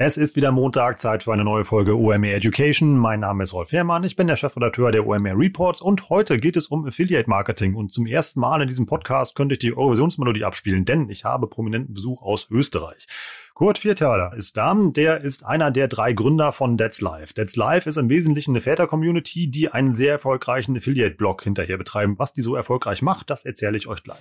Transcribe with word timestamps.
Es 0.00 0.16
ist 0.16 0.36
wieder 0.36 0.52
Montag, 0.52 1.00
Zeit 1.00 1.24
für 1.24 1.32
eine 1.32 1.42
neue 1.42 1.64
Folge 1.64 1.98
OMR 1.98 2.32
Education. 2.32 2.96
Mein 2.96 3.18
Name 3.18 3.42
ist 3.42 3.52
Rolf 3.52 3.72
Herrmann, 3.72 4.04
ich 4.04 4.14
bin 4.14 4.28
der 4.28 4.36
Chefredakteur 4.36 4.92
der 4.92 5.04
OMR 5.04 5.36
Reports 5.36 5.82
und 5.82 6.08
heute 6.08 6.36
geht 6.36 6.56
es 6.56 6.68
um 6.68 6.86
Affiliate 6.86 7.28
Marketing. 7.28 7.74
Und 7.74 7.92
zum 7.92 8.06
ersten 8.06 8.38
Mal 8.38 8.62
in 8.62 8.68
diesem 8.68 8.86
Podcast 8.86 9.34
könnte 9.34 9.54
ich 9.54 9.58
die 9.58 9.76
Eurovisionsmelodie 9.76 10.44
abspielen, 10.44 10.84
denn 10.84 11.10
ich 11.10 11.24
habe 11.24 11.48
prominenten 11.48 11.94
Besuch 11.94 12.22
aus 12.22 12.46
Österreich. 12.48 13.08
Kurt 13.54 13.78
Viertaler 13.78 14.34
ist 14.36 14.56
da. 14.56 14.72
Der 14.72 15.20
ist 15.20 15.44
einer 15.44 15.72
der 15.72 15.88
drei 15.88 16.12
Gründer 16.12 16.52
von 16.52 16.78
That's 16.78 17.00
Life. 17.00 17.34
That's 17.34 17.56
Life 17.56 17.88
ist 17.88 17.96
im 17.96 18.08
Wesentlichen 18.08 18.52
eine 18.52 18.60
Väter-Community, 18.60 19.50
die 19.50 19.68
einen 19.68 19.94
sehr 19.94 20.12
erfolgreichen 20.12 20.76
Affiliate-Blog 20.76 21.42
hinterher 21.42 21.76
betreiben. 21.76 22.14
Was 22.20 22.32
die 22.32 22.42
so 22.42 22.54
erfolgreich 22.54 23.02
macht, 23.02 23.30
das 23.30 23.44
erzähle 23.44 23.76
ich 23.76 23.88
euch 23.88 24.04
gleich. 24.04 24.20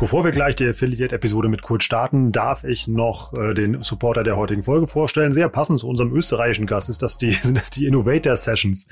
Bevor 0.00 0.24
wir 0.24 0.30
gleich 0.30 0.54
die 0.54 0.68
Affiliate-Episode 0.68 1.48
mit 1.48 1.62
Kurt 1.62 1.82
starten, 1.82 2.30
darf 2.30 2.62
ich 2.62 2.86
noch 2.86 3.34
äh, 3.34 3.52
den 3.52 3.82
Supporter 3.82 4.22
der 4.22 4.36
heutigen 4.36 4.62
Folge 4.62 4.86
vorstellen. 4.86 5.32
Sehr 5.32 5.48
passend 5.48 5.80
zu 5.80 5.88
unserem 5.88 6.14
österreichischen 6.14 6.66
Gast 6.66 6.88
ist 6.88 7.02
das 7.02 7.18
die, 7.18 7.32
sind 7.42 7.58
das 7.58 7.70
die 7.70 7.84
Innovator 7.84 8.36
Sessions. 8.36 8.86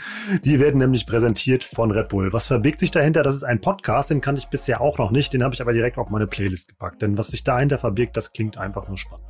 Die 0.44 0.58
werden 0.58 0.78
nämlich 0.78 1.06
präsentiert 1.06 1.62
von 1.62 1.92
Red 1.92 2.08
Bull. 2.08 2.32
Was 2.32 2.48
verbirgt 2.48 2.80
sich 2.80 2.90
dahinter? 2.90 3.22
Das 3.22 3.36
ist 3.36 3.44
ein 3.44 3.60
Podcast, 3.60 4.10
den 4.10 4.20
kann 4.20 4.36
ich 4.36 4.46
bisher 4.46 4.80
auch 4.80 4.98
noch 4.98 5.12
nicht. 5.12 5.32
Den 5.32 5.44
habe 5.44 5.54
ich 5.54 5.60
aber 5.60 5.72
direkt 5.72 5.96
auf 5.96 6.10
meine 6.10 6.26
Playlist 6.26 6.70
gepackt. 6.70 7.00
Denn 7.02 7.16
was 7.16 7.28
sich 7.28 7.44
dahinter 7.44 7.78
verbirgt, 7.78 8.16
das 8.16 8.32
klingt 8.32 8.58
einfach 8.58 8.88
nur 8.88 8.98
spannend. 8.98 9.28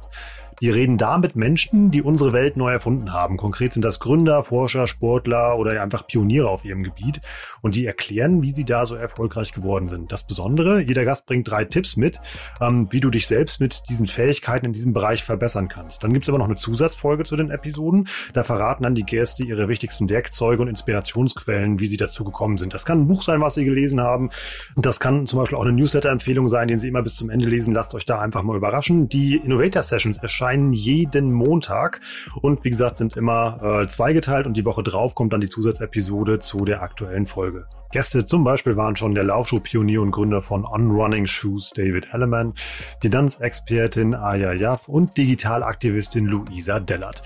Die 0.62 0.70
reden 0.70 0.96
da 0.96 1.18
mit 1.18 1.36
Menschen, 1.36 1.90
die 1.90 2.00
unsere 2.00 2.32
Welt 2.32 2.56
neu 2.56 2.72
erfunden 2.72 3.12
haben. 3.12 3.36
Konkret 3.36 3.74
sind 3.74 3.84
das 3.84 4.00
Gründer, 4.00 4.42
Forscher, 4.42 4.86
Sportler 4.86 5.58
oder 5.58 5.82
einfach 5.82 6.06
Pioniere 6.06 6.48
auf 6.48 6.64
ihrem 6.64 6.82
Gebiet. 6.82 7.20
Und 7.60 7.74
die 7.74 7.84
erklären, 7.84 8.42
wie 8.42 8.52
sie 8.52 8.64
da 8.64 8.86
so 8.86 8.94
erfolgreich 8.94 9.52
geworden 9.52 9.90
sind. 9.90 10.12
Das 10.12 10.26
Besondere, 10.26 10.80
jeder 10.80 11.04
Gast 11.04 11.26
bringt 11.26 11.50
drei 11.50 11.66
Tipps 11.66 11.96
mit, 11.96 12.20
ähm, 12.62 12.88
wie 12.90 13.00
du 13.00 13.10
dich 13.10 13.26
selbst 13.26 13.60
mit 13.60 13.82
diesen 13.90 14.06
Fähigkeiten 14.06 14.64
in 14.64 14.72
diesem 14.72 14.94
Bereich 14.94 15.24
verbessern 15.24 15.68
kannst. 15.68 16.02
Dann 16.02 16.14
gibt's 16.14 16.30
aber 16.30 16.38
noch 16.38 16.46
eine 16.46 16.56
Zusatzfolge 16.56 17.24
zu 17.24 17.36
den 17.36 17.50
Episoden. 17.50 18.08
Da 18.32 18.42
verraten 18.42 18.84
dann 18.84 18.94
die 18.94 19.04
Gäste 19.04 19.44
ihre 19.44 19.68
wichtigsten 19.68 20.08
Werkzeuge 20.08 20.62
und 20.62 20.68
Inspirationsquellen, 20.68 21.80
wie 21.80 21.86
sie 21.86 21.98
dazu 21.98 22.24
gekommen 22.24 22.56
sind. 22.56 22.72
Das 22.72 22.86
kann 22.86 23.02
ein 23.02 23.08
Buch 23.08 23.22
sein, 23.22 23.42
was 23.42 23.56
sie 23.56 23.66
gelesen 23.66 24.00
haben. 24.00 24.30
Das 24.74 25.00
kann 25.00 25.26
zum 25.26 25.38
Beispiel 25.38 25.58
auch 25.58 25.64
eine 25.64 25.72
Newsletter-Empfehlung 25.72 26.48
sein, 26.48 26.68
den 26.68 26.78
sie 26.78 26.88
immer 26.88 27.02
bis 27.02 27.16
zum 27.16 27.28
Ende 27.28 27.46
lesen. 27.46 27.74
Lasst 27.74 27.94
euch 27.94 28.06
da 28.06 28.20
einfach 28.20 28.42
mal 28.42 28.56
überraschen. 28.56 29.10
Die 29.10 29.36
Innovator 29.36 29.82
Sessions 29.82 30.16
erscheinen 30.16 30.45
erscheinen 30.46 30.72
jeden 30.72 31.32
Montag 31.32 32.00
und 32.40 32.62
wie 32.62 32.70
gesagt 32.70 32.96
sind 32.98 33.16
immer 33.16 33.82
äh, 33.82 33.86
zweigeteilt 33.88 34.46
und 34.46 34.54
die 34.54 34.64
Woche 34.64 34.84
drauf 34.84 35.16
kommt 35.16 35.32
dann 35.32 35.40
die 35.40 35.48
Zusatzepisode 35.48 36.38
zu 36.38 36.64
der 36.64 36.82
aktuellen 36.82 37.26
Folge. 37.26 37.66
Gäste 37.90 38.24
zum 38.24 38.44
Beispiel 38.44 38.76
waren 38.76 38.94
schon 38.94 39.14
der 39.14 39.24
Laufschuh-Pionier 39.24 40.00
und 40.00 40.12
Gründer 40.12 40.40
von 40.40 40.64
On 40.64 40.88
Running 40.88 41.26
Shoes 41.26 41.70
David 41.70 42.06
Elleman, 42.12 42.54
Finanzexpertin 43.00 44.14
Aya 44.14 44.52
Jaff 44.52 44.86
und 44.86 45.16
Digitalaktivistin 45.16 46.26
Luisa 46.26 46.78
Dellert. 46.78 47.24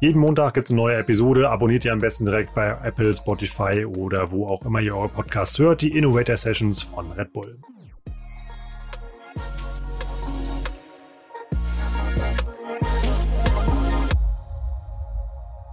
Jeden 0.00 0.20
Montag 0.20 0.54
gibt 0.54 0.68
es 0.68 0.72
eine 0.72 0.80
neue 0.80 0.96
Episode. 0.96 1.50
Abonniert 1.50 1.84
ihr 1.84 1.92
am 1.92 2.00
besten 2.00 2.24
direkt 2.24 2.54
bei 2.54 2.76
Apple, 2.84 3.12
Spotify 3.14 3.84
oder 3.84 4.30
wo 4.30 4.46
auch 4.46 4.64
immer 4.64 4.80
ihr 4.80 4.94
eure 4.94 5.08
Podcasts 5.08 5.58
hört. 5.58 5.82
Die 5.82 5.96
Innovator 5.96 6.36
Sessions 6.36 6.82
von 6.82 7.10
Red 7.12 7.32
Bull. 7.32 7.58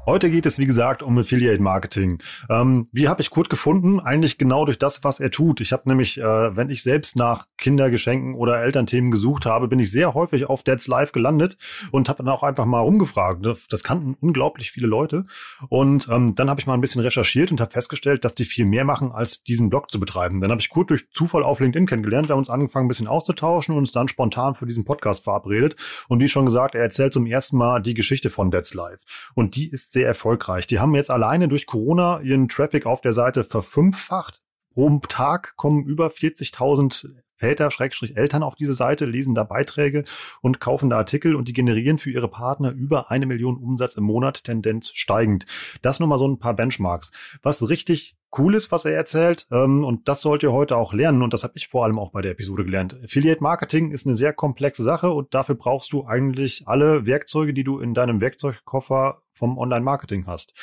Heute 0.07 0.31
geht 0.31 0.47
es, 0.47 0.57
wie 0.57 0.65
gesagt, 0.65 1.03
um 1.03 1.19
Affiliate 1.19 1.61
Marketing. 1.61 2.23
Ähm, 2.49 2.87
wie 2.91 3.07
habe 3.07 3.21
ich 3.21 3.29
Kurt 3.29 3.51
gefunden? 3.51 3.99
Eigentlich 3.99 4.39
genau 4.39 4.65
durch 4.65 4.79
das, 4.79 5.03
was 5.03 5.19
er 5.19 5.29
tut. 5.29 5.61
Ich 5.61 5.73
habe 5.73 5.87
nämlich, 5.87 6.17
äh, 6.17 6.55
wenn 6.57 6.71
ich 6.71 6.81
selbst 6.81 7.15
nach 7.15 7.45
Kindergeschenken 7.59 8.33
oder 8.33 8.63
Elternthemen 8.63 9.11
gesucht 9.11 9.45
habe, 9.45 9.67
bin 9.67 9.77
ich 9.77 9.91
sehr 9.91 10.15
häufig 10.15 10.49
auf 10.49 10.63
Dad's 10.63 10.87
Live 10.87 11.11
gelandet 11.11 11.55
und 11.91 12.09
habe 12.09 12.23
dann 12.23 12.33
auch 12.33 12.41
einfach 12.41 12.65
mal 12.65 12.79
rumgefragt. 12.79 13.45
Das 13.45 13.83
kannten 13.83 14.17
unglaublich 14.19 14.71
viele 14.71 14.87
Leute. 14.87 15.21
Und 15.69 16.09
ähm, 16.09 16.33
dann 16.33 16.49
habe 16.49 16.59
ich 16.59 16.65
mal 16.65 16.73
ein 16.73 16.81
bisschen 16.81 17.03
recherchiert 17.03 17.51
und 17.51 17.61
habe 17.61 17.69
festgestellt, 17.69 18.25
dass 18.25 18.33
die 18.33 18.45
viel 18.45 18.65
mehr 18.65 18.85
machen, 18.85 19.11
als 19.11 19.43
diesen 19.43 19.69
Blog 19.69 19.91
zu 19.91 19.99
betreiben. 19.99 20.41
Dann 20.41 20.49
habe 20.49 20.61
ich 20.61 20.69
Kurt 20.69 20.89
durch 20.89 21.11
Zufall 21.11 21.43
auf 21.43 21.59
LinkedIn 21.59 21.85
kennengelernt. 21.85 22.27
Wir 22.27 22.33
haben 22.33 22.39
uns 22.39 22.49
angefangen, 22.49 22.85
ein 22.85 22.89
bisschen 22.89 23.07
auszutauschen 23.07 23.75
und 23.75 23.81
uns 23.81 23.91
dann 23.91 24.07
spontan 24.07 24.55
für 24.55 24.65
diesen 24.65 24.83
Podcast 24.83 25.23
verabredet. 25.23 25.75
Und 26.07 26.21
wie 26.21 26.27
schon 26.27 26.45
gesagt, 26.45 26.73
er 26.73 26.81
erzählt 26.81 27.13
zum 27.13 27.27
ersten 27.27 27.57
Mal 27.57 27.83
die 27.83 27.93
Geschichte 27.93 28.31
von 28.31 28.49
Dad's 28.49 28.73
Live. 28.73 29.01
Und 29.35 29.55
die 29.55 29.69
ist 29.69 29.90
sehr 29.91 30.07
erfolgreich. 30.07 30.67
Die 30.67 30.79
haben 30.79 30.95
jetzt 30.95 31.11
alleine 31.11 31.47
durch 31.47 31.65
Corona 31.65 32.21
ihren 32.21 32.47
Traffic 32.47 32.85
auf 32.85 33.01
der 33.01 33.13
Seite 33.13 33.43
verfünffacht. 33.43 34.41
Pro 34.73 34.99
Tag 35.07 35.57
kommen 35.57 35.83
über 35.83 36.07
40.000 36.07 37.09
Väter, 37.41 37.71
Schrägstrich 37.71 38.15
Eltern 38.17 38.43
auf 38.43 38.55
diese 38.55 38.73
Seite, 38.73 39.05
lesen 39.05 39.33
da 39.33 39.43
Beiträge 39.43 40.03
und 40.41 40.59
kaufen 40.59 40.91
da 40.91 40.97
Artikel 40.97 41.35
und 41.35 41.47
die 41.47 41.53
generieren 41.53 41.97
für 41.97 42.11
ihre 42.11 42.27
Partner 42.27 42.71
über 42.71 43.09
eine 43.09 43.25
Million 43.25 43.57
Umsatz 43.57 43.95
im 43.95 44.03
Monat, 44.03 44.43
Tendenz 44.43 44.91
steigend. 44.93 45.45
Das 45.81 45.99
nur 45.99 46.07
mal 46.07 46.19
so 46.19 46.27
ein 46.27 46.37
paar 46.37 46.55
Benchmarks. 46.55 47.11
Was 47.41 47.67
richtig 47.67 48.15
cool 48.37 48.55
ist, 48.55 48.71
was 48.71 48.85
er 48.85 48.93
erzählt. 48.93 49.47
Ähm, 49.51 49.83
und 49.83 50.07
das 50.07 50.21
sollt 50.21 50.43
ihr 50.43 50.51
heute 50.51 50.77
auch 50.77 50.93
lernen. 50.93 51.21
Und 51.21 51.33
das 51.33 51.43
habe 51.43 51.53
ich 51.55 51.67
vor 51.67 51.83
allem 51.83 51.99
auch 51.99 52.11
bei 52.11 52.21
der 52.21 52.31
Episode 52.31 52.63
gelernt. 52.63 52.97
Affiliate 53.03 53.41
Marketing 53.41 53.91
ist 53.91 54.05
eine 54.05 54.15
sehr 54.15 54.33
komplexe 54.33 54.83
Sache 54.83 55.11
und 55.11 55.33
dafür 55.33 55.55
brauchst 55.55 55.91
du 55.93 56.05
eigentlich 56.05 56.63
alle 56.67 57.05
Werkzeuge, 57.05 57.53
die 57.53 57.63
du 57.63 57.79
in 57.79 57.93
deinem 57.93 58.21
Werkzeugkoffer 58.21 59.21
vom 59.33 59.57
Online-Marketing 59.57 60.27
hast. 60.27 60.53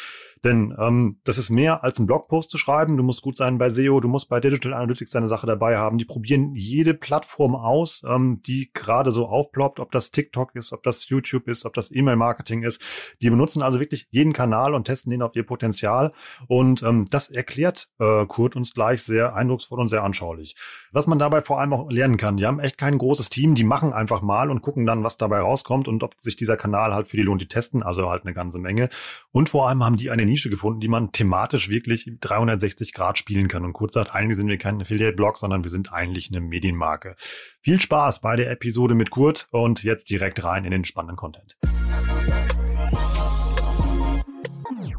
Denn 0.45 0.75
ähm, 0.79 1.21
das 1.25 1.39
ist 1.39 1.51
mehr 1.51 1.85
als 1.85 1.99
ein 1.99 2.07
Blogpost 2.07 2.51
zu 2.51 2.59
schreiben. 2.59 2.97
Du 2.97 3.03
musst 3.03 3.23
gut 3.23 3.37
sein 3.37 3.59
bei 3.59 3.69
SEO, 3.69 4.01
du 4.01 4.09
musst 4.09 4.29
bei 4.29 4.41
Digital 4.41 4.75
Analytics 4.75 5.11
deine 5.11 5.27
Sache 5.27 5.47
dabei 5.47 5.79
haben. 5.79 5.99
Die 5.99 6.05
probieren 6.05 6.55
jede 6.55 6.95
Plattform 6.95 7.55
aus, 7.55 8.03
ähm, 8.09 8.41
die 8.47 8.71
gerade 8.73 9.13
so 9.13 9.27
aufploppt, 9.27 9.81
ob 9.81 9.93
das 9.93 10.11
TikTok 10.11 10.55
ist, 10.55 10.73
ob 10.73 10.83
das 10.83 11.09
YouTube 11.09 11.49
ist, 11.49 11.65
ob 11.65 11.75
das 11.75 11.91
E-Mail-Marketing 11.91 12.63
ist. 12.63 12.81
Die 13.23 13.31
benutzen 13.31 13.63
also 13.63 13.81
wirklich 13.81 14.09
jeden 14.11 14.33
Kanal 14.33 14.75
und 14.75 14.85
testen 14.85 15.11
den 15.11 15.23
auf 15.23 15.35
ihr 15.37 15.47
Potenzial. 15.47 16.13
Und 16.47 16.83
ähm, 16.83 17.07
das 17.11 17.31
erklärt 17.31 17.89
äh, 17.99 18.27
Kurt 18.27 18.57
uns 18.57 18.75
gleich 18.75 19.03
sehr 19.03 19.35
eindrucksvoll 19.35 19.81
und 19.81 19.89
sehr 19.89 20.05
anschaulich. 20.05 20.57
Was 20.93 21.07
man 21.07 21.19
dabei 21.19 21.43
vor 21.43 21.61
allem 21.61 21.73
auch 21.73 21.91
lernen 21.91 22.17
kann, 22.17 22.37
die 22.37 22.47
haben 22.47 22.61
echt 22.61 22.79
kein 22.79 22.99
großes 22.99 23.31
Team, 23.31 23.55
die 23.55 23.65
machen 23.65 23.93
einfach 23.93 24.23
mal 24.23 24.51
und 24.51 24.63
gucken 24.63 24.87
dann, 24.87 25.05
was 25.05 25.17
dabei 25.17 25.41
rauskommt 25.41 25.89
und 25.89 26.03
ob 26.03 26.15
sich 26.21 26.37
dieser 26.37 26.57
Kanal 26.57 26.95
halt 26.95 27.09
für 27.09 27.17
die 27.17 27.23
lohnt. 27.23 27.41
Die 27.41 27.49
testen 27.49 27.83
also 27.83 28.09
halt 28.11 28.25
eine 28.25 28.35
ganze 28.35 28.59
Menge. 28.59 28.89
Und 29.31 29.49
vor 29.49 29.69
allem 29.69 29.85
haben 29.85 29.97
die 29.97 30.11
eine 30.11 30.25
Nische 30.29 30.51
gefunden, 30.51 30.81
die 30.81 30.89
man 30.89 31.13
thematisch 31.13 31.69
wirklich 31.69 32.11
360 32.21 32.93
Grad 32.93 33.19
spielen 33.19 33.49
kann. 33.49 33.65
Und 33.65 33.73
kurz 33.73 33.95
sagt, 33.95 34.15
eigentlich 34.15 34.37
sind 34.37 34.49
wir 34.49 34.59
kein 34.59 34.81
Affiliate-Blog, 34.81 35.39
sondern 35.39 35.65
wir 35.65 35.71
sind 35.71 35.93
eigentlich 35.93 36.31
eine 36.31 36.41
Medienmarke. 36.41 37.15
Viel 37.63 37.81
Spaß 37.81 38.21
bei 38.21 38.37
der 38.37 38.51
Episode 38.51 38.95
mit 38.95 39.11
Kurt 39.11 39.49
und 39.51 39.83
jetzt 39.83 40.11
direkt 40.11 40.45
rein 40.45 40.65
in 40.65 40.71
den 40.71 40.85
spannenden 40.85 41.17
Content. 41.17 41.57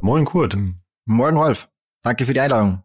Moin 0.01 0.25
Kurt. 0.25 0.57
Moin 1.06 1.35
Rolf. 1.35 1.69
Danke 2.01 2.25
für 2.25 2.34
die 2.34 2.39
Einladung. 2.39 2.84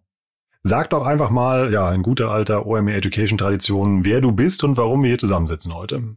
Sag 0.62 0.90
doch 0.90 1.06
einfach 1.06 1.30
mal, 1.30 1.72
ja, 1.72 1.92
in 1.92 2.02
guter 2.02 2.30
alter 2.30 2.66
OMR 2.66 2.94
Education 2.94 3.36
Tradition, 3.36 4.04
wer 4.04 4.22
du 4.22 4.32
bist 4.32 4.64
und 4.64 4.78
warum 4.78 5.02
wir 5.02 5.08
hier 5.10 5.18
zusammensitzen 5.18 5.74
heute. 5.74 6.16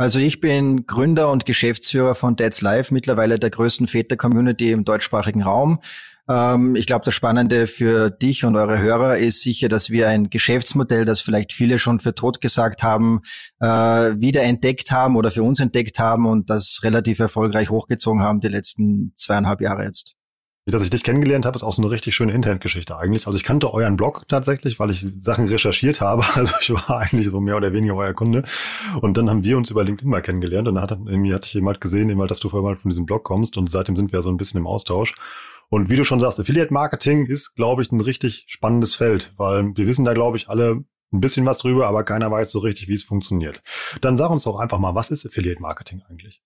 Also 0.00 0.18
ich 0.18 0.40
bin 0.40 0.86
Gründer 0.86 1.30
und 1.30 1.44
Geschäftsführer 1.44 2.14
von 2.14 2.34
Dad's 2.34 2.62
Life, 2.62 2.94
mittlerweile 2.94 3.38
der 3.38 3.50
größten 3.50 3.86
Väter-Community 3.86 4.72
im 4.72 4.86
deutschsprachigen 4.86 5.42
Raum. 5.42 5.82
Ähm, 6.26 6.74
ich 6.74 6.86
glaube, 6.86 7.04
das 7.04 7.12
Spannende 7.12 7.66
für 7.66 8.08
dich 8.08 8.46
und 8.46 8.56
eure 8.56 8.78
Hörer 8.78 9.18
ist 9.18 9.42
sicher, 9.42 9.68
dass 9.68 9.90
wir 9.90 10.08
ein 10.08 10.30
Geschäftsmodell, 10.30 11.04
das 11.04 11.20
vielleicht 11.20 11.52
viele 11.52 11.78
schon 11.78 12.00
für 12.00 12.14
tot 12.14 12.40
gesagt 12.40 12.82
haben, 12.82 13.20
äh, 13.60 13.66
wieder 13.66 14.40
entdeckt 14.40 14.90
haben 14.90 15.16
oder 15.16 15.30
für 15.30 15.42
uns 15.42 15.60
entdeckt 15.60 15.98
haben 15.98 16.24
und 16.24 16.48
das 16.48 16.80
relativ 16.82 17.18
erfolgreich 17.18 17.68
hochgezogen 17.68 18.22
haben 18.22 18.40
die 18.40 18.48
letzten 18.48 19.12
zweieinhalb 19.16 19.60
Jahre 19.60 19.84
jetzt. 19.84 20.14
Wie 20.66 20.72
dass 20.72 20.82
ich 20.82 20.90
dich 20.90 21.02
kennengelernt 21.02 21.46
habe, 21.46 21.56
ist 21.56 21.62
auch 21.62 21.72
so 21.72 21.80
eine 21.80 21.90
richtig 21.90 22.14
schöne 22.14 22.32
Internetgeschichte 22.32 22.96
eigentlich. 22.96 23.26
Also 23.26 23.36
ich 23.36 23.44
kannte 23.44 23.72
euren 23.72 23.96
Blog 23.96 24.28
tatsächlich, 24.28 24.78
weil 24.78 24.90
ich 24.90 25.06
Sachen 25.18 25.48
recherchiert 25.48 26.00
habe. 26.00 26.24
Also 26.40 26.54
ich 26.60 26.70
war 26.70 26.98
eigentlich 26.98 27.26
so 27.28 27.40
mehr 27.40 27.56
oder 27.56 27.72
weniger 27.72 27.94
euer 27.96 28.14
Kunde. 28.14 28.44
Und 29.00 29.16
dann 29.16 29.28
haben 29.28 29.42
wir 29.42 29.56
uns 29.56 29.70
über 29.70 29.84
LinkedIn 29.84 30.10
mal 30.10 30.22
kennengelernt 30.22 30.68
und 30.68 30.76
dann 30.76 30.82
hat, 30.82 30.90
irgendwie 30.90 31.34
hatte 31.34 31.46
ich 31.46 31.54
jemand 31.54 31.80
gesehen, 31.80 32.08
eben, 32.08 32.26
dass 32.26 32.40
du 32.40 32.48
vorher 32.48 32.68
mal 32.68 32.76
von 32.76 32.90
diesem 32.90 33.06
Blog 33.06 33.24
kommst 33.24 33.56
und 33.56 33.70
seitdem 33.70 33.96
sind 33.96 34.12
wir 34.12 34.22
so 34.22 34.30
ein 34.30 34.36
bisschen 34.36 34.58
im 34.58 34.66
Austausch. 34.66 35.14
Und 35.70 35.88
wie 35.88 35.96
du 35.96 36.04
schon 36.04 36.20
sagst, 36.20 36.40
Affiliate 36.40 36.72
Marketing 36.72 37.26
ist, 37.26 37.54
glaube 37.54 37.82
ich, 37.82 37.92
ein 37.92 38.00
richtig 38.00 38.44
spannendes 38.48 38.94
Feld, 38.94 39.32
weil 39.36 39.76
wir 39.76 39.86
wissen 39.86 40.04
da, 40.04 40.14
glaube 40.14 40.36
ich, 40.36 40.48
alle 40.48 40.84
ein 41.12 41.20
bisschen 41.20 41.46
was 41.46 41.58
drüber, 41.58 41.88
aber 41.88 42.04
keiner 42.04 42.30
weiß 42.30 42.52
so 42.52 42.60
richtig, 42.60 42.88
wie 42.88 42.94
es 42.94 43.04
funktioniert. 43.04 43.62
Dann 44.00 44.16
sag 44.16 44.30
uns 44.30 44.44
doch 44.44 44.58
einfach 44.58 44.78
mal, 44.78 44.94
was 44.94 45.10
ist 45.10 45.26
Affiliate 45.26 45.60
Marketing 45.60 46.02
eigentlich? 46.08 46.42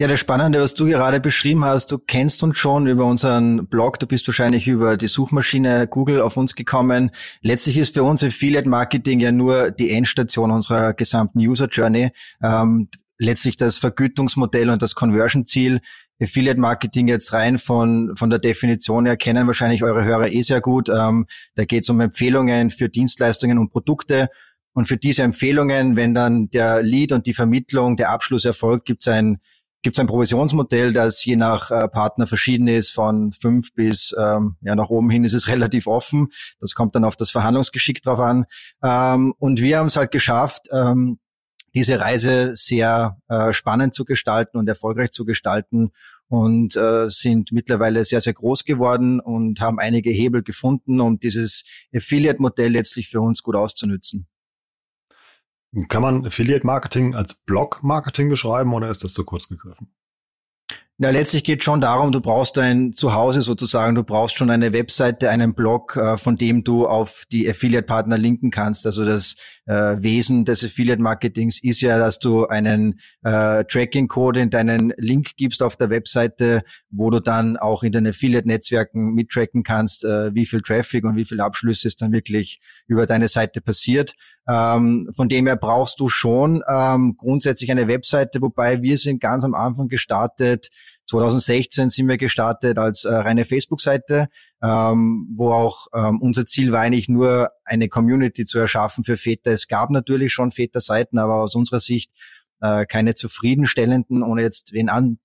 Ja, 0.00 0.06
das 0.06 0.20
Spannende, 0.20 0.60
was 0.60 0.74
du 0.74 0.86
gerade 0.86 1.18
beschrieben 1.18 1.64
hast, 1.64 1.90
du 1.90 1.98
kennst 1.98 2.44
uns 2.44 2.56
schon 2.56 2.86
über 2.86 3.04
unseren 3.04 3.66
Blog, 3.66 3.98
du 3.98 4.06
bist 4.06 4.28
wahrscheinlich 4.28 4.68
über 4.68 4.96
die 4.96 5.08
Suchmaschine 5.08 5.88
Google 5.88 6.20
auf 6.20 6.36
uns 6.36 6.54
gekommen. 6.54 7.10
Letztlich 7.42 7.76
ist 7.78 7.94
für 7.94 8.04
uns 8.04 8.22
Affiliate 8.22 8.68
Marketing 8.68 9.18
ja 9.18 9.32
nur 9.32 9.72
die 9.72 9.90
Endstation 9.90 10.52
unserer 10.52 10.94
gesamten 10.94 11.40
User 11.40 11.66
Journey. 11.66 12.12
Ähm, 12.40 12.90
letztlich 13.18 13.56
das 13.56 13.78
Vergütungsmodell 13.78 14.70
und 14.70 14.82
das 14.82 14.94
Conversion-Ziel. 14.94 15.80
Affiliate 16.22 16.60
Marketing 16.60 17.08
jetzt 17.08 17.32
rein 17.32 17.58
von, 17.58 18.14
von 18.16 18.30
der 18.30 18.38
Definition 18.38 19.04
her 19.04 19.16
kennen 19.16 19.48
wahrscheinlich 19.48 19.82
eure 19.82 20.04
Hörer 20.04 20.30
eh 20.30 20.42
sehr 20.42 20.60
gut. 20.60 20.88
Ähm, 20.88 21.26
da 21.56 21.64
geht 21.64 21.82
es 21.82 21.88
um 21.88 21.98
Empfehlungen 21.98 22.70
für 22.70 22.88
Dienstleistungen 22.88 23.58
und 23.58 23.70
Produkte. 23.70 24.28
Und 24.74 24.86
für 24.86 24.96
diese 24.96 25.24
Empfehlungen, 25.24 25.96
wenn 25.96 26.14
dann 26.14 26.50
der 26.50 26.84
Lead 26.84 27.10
und 27.10 27.26
die 27.26 27.34
Vermittlung, 27.34 27.96
der 27.96 28.10
Abschluss 28.10 28.44
erfolgt, 28.44 28.86
gibt 28.86 29.02
es 29.02 29.08
ein, 29.08 29.40
gibt's 29.82 29.98
ein 29.98 30.06
Provisionsmodell, 30.06 30.92
das 30.92 31.24
je 31.24 31.36
nach 31.36 31.70
äh, 31.70 31.88
Partner 31.88 32.26
verschieden 32.26 32.68
ist, 32.68 32.90
von 32.90 33.32
fünf 33.32 33.72
bis 33.74 34.14
ähm, 34.18 34.56
ja 34.60 34.74
nach 34.74 34.88
oben 34.88 35.10
hin 35.10 35.24
ist 35.24 35.34
es 35.34 35.48
relativ 35.48 35.86
offen. 35.86 36.28
Das 36.60 36.74
kommt 36.74 36.94
dann 36.94 37.04
auf 37.04 37.16
das 37.16 37.30
Verhandlungsgeschick 37.30 38.02
drauf 38.02 38.20
an. 38.20 38.46
Ähm, 38.82 39.34
und 39.38 39.60
wir 39.60 39.78
haben 39.78 39.86
es 39.86 39.96
halt 39.96 40.10
geschafft, 40.10 40.68
ähm, 40.72 41.18
diese 41.74 42.00
Reise 42.00 42.56
sehr 42.56 43.18
äh, 43.28 43.52
spannend 43.52 43.94
zu 43.94 44.04
gestalten 44.04 44.56
und 44.58 44.68
erfolgreich 44.68 45.10
zu 45.10 45.24
gestalten 45.24 45.92
und 46.28 46.76
äh, 46.76 47.08
sind 47.08 47.52
mittlerweile 47.52 48.04
sehr, 48.04 48.20
sehr 48.20 48.34
groß 48.34 48.64
geworden 48.64 49.20
und 49.20 49.60
haben 49.60 49.78
einige 49.78 50.10
Hebel 50.10 50.42
gefunden, 50.42 51.00
um 51.00 51.18
dieses 51.18 51.64
Affiliate-Modell 51.94 52.72
letztlich 52.72 53.08
für 53.08 53.20
uns 53.20 53.42
gut 53.42 53.54
auszunützen. 53.56 54.26
Kann 55.88 56.02
man 56.02 56.26
Affiliate 56.26 56.66
Marketing 56.66 57.14
als 57.14 57.34
Blog 57.34 57.82
Marketing 57.82 58.28
beschreiben 58.28 58.72
oder 58.72 58.88
ist 58.88 59.04
das 59.04 59.12
zu 59.12 59.24
kurz 59.24 59.48
gegriffen? 59.48 59.94
Na, 61.00 61.10
letztlich 61.10 61.44
geht 61.44 61.62
schon 61.62 61.80
darum, 61.80 62.10
du 62.10 62.20
brauchst 62.20 62.58
ein 62.58 62.92
Zuhause 62.92 63.40
sozusagen, 63.40 63.94
du 63.94 64.02
brauchst 64.02 64.36
schon 64.36 64.50
eine 64.50 64.72
Webseite, 64.72 65.30
einen 65.30 65.54
Blog, 65.54 65.94
äh, 65.94 66.16
von 66.16 66.36
dem 66.36 66.64
du 66.64 66.88
auf 66.88 67.22
die 67.30 67.48
Affiliate-Partner 67.48 68.18
linken 68.18 68.50
kannst. 68.50 68.84
Also 68.84 69.04
das 69.04 69.36
äh, 69.66 70.02
Wesen 70.02 70.44
des 70.44 70.64
Affiliate-Marketings 70.64 71.62
ist 71.62 71.82
ja, 71.82 72.00
dass 72.00 72.18
du 72.18 72.48
einen 72.48 72.98
äh, 73.22 73.62
Tracking-Code 73.62 74.40
in 74.40 74.50
deinen 74.50 74.92
Link 74.96 75.36
gibst 75.36 75.62
auf 75.62 75.76
der 75.76 75.88
Webseite, 75.90 76.64
wo 76.90 77.10
du 77.10 77.20
dann 77.20 77.56
auch 77.56 77.84
in 77.84 77.92
den 77.92 78.04
Affiliate-Netzwerken 78.08 79.14
mittracken 79.14 79.62
kannst, 79.62 80.04
äh, 80.04 80.34
wie 80.34 80.46
viel 80.46 80.62
Traffic 80.62 81.04
und 81.04 81.14
wie 81.14 81.24
viel 81.24 81.40
Abschlüsse 81.40 81.86
es 81.86 81.94
dann 81.94 82.10
wirklich 82.10 82.60
über 82.88 83.06
deine 83.06 83.28
Seite 83.28 83.60
passiert. 83.60 84.16
Ähm, 84.48 85.10
von 85.14 85.28
dem 85.28 85.46
her 85.46 85.56
brauchst 85.56 86.00
du 86.00 86.08
schon 86.08 86.62
ähm, 86.66 87.16
grundsätzlich 87.18 87.70
eine 87.70 87.86
Webseite, 87.86 88.40
wobei 88.40 88.80
wir 88.80 88.96
sind 88.96 89.20
ganz 89.20 89.44
am 89.44 89.54
Anfang 89.54 89.88
gestartet. 89.88 90.70
2016 91.08 91.88
sind 91.88 92.08
wir 92.08 92.18
gestartet 92.18 92.78
als 92.78 93.04
äh, 93.04 93.12
reine 93.12 93.44
Facebook-Seite, 93.44 94.28
ähm, 94.62 95.28
wo 95.34 95.50
auch 95.52 95.86
ähm, 95.94 96.20
unser 96.20 96.44
Ziel 96.44 96.70
war 96.70 96.82
eigentlich 96.82 97.08
nur 97.08 97.50
eine 97.64 97.88
Community 97.88 98.44
zu 98.44 98.58
erschaffen 98.58 99.04
für 99.04 99.16
Väter. 99.16 99.50
Es 99.50 99.68
gab 99.68 99.90
natürlich 99.90 100.32
schon 100.32 100.50
Väterseiten, 100.50 101.18
aber 101.18 101.42
aus 101.42 101.54
unserer 101.54 101.80
Sicht 101.80 102.10
äh, 102.60 102.84
keine 102.84 103.14
zufriedenstellenden, 103.14 104.22
ohne 104.22 104.42
jetzt 104.42 104.72
wen 104.72 104.90
an, 104.90 105.18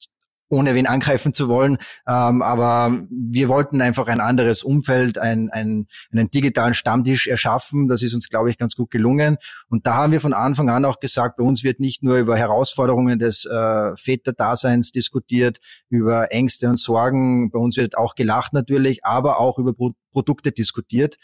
ohne 0.49 0.75
wen 0.75 0.87
angreifen 0.87 1.33
zu 1.33 1.47
wollen. 1.47 1.77
Ähm, 2.07 2.41
aber 2.41 3.01
wir 3.09 3.49
wollten 3.49 3.81
einfach 3.81 4.07
ein 4.07 4.21
anderes 4.21 4.63
Umfeld, 4.63 5.17
ein, 5.17 5.49
ein, 5.49 5.87
einen 6.11 6.29
digitalen 6.29 6.73
Stammtisch 6.73 7.27
erschaffen. 7.27 7.87
Das 7.87 8.03
ist 8.03 8.13
uns, 8.13 8.29
glaube 8.29 8.49
ich, 8.49 8.57
ganz 8.57 8.75
gut 8.75 8.91
gelungen. 8.91 9.37
Und 9.67 9.87
da 9.87 9.95
haben 9.95 10.11
wir 10.11 10.21
von 10.21 10.33
Anfang 10.33 10.69
an 10.69 10.85
auch 10.85 10.99
gesagt, 10.99 11.37
bei 11.37 11.43
uns 11.43 11.63
wird 11.63 11.79
nicht 11.79 12.03
nur 12.03 12.17
über 12.17 12.37
Herausforderungen 12.37 13.19
des 13.19 13.45
äh, 13.45 13.95
Väterdaseins 13.95 14.91
diskutiert, 14.91 15.59
über 15.89 16.31
Ängste 16.31 16.69
und 16.69 16.77
Sorgen. 16.77 17.49
Bei 17.49 17.59
uns 17.59 17.77
wird 17.77 17.97
auch 17.97 18.15
gelacht 18.15 18.53
natürlich, 18.53 19.05
aber 19.05 19.39
auch 19.39 19.57
über 19.57 19.73
Pro 19.73 19.93
Produkte 20.13 20.51
diskutiert. 20.51 21.17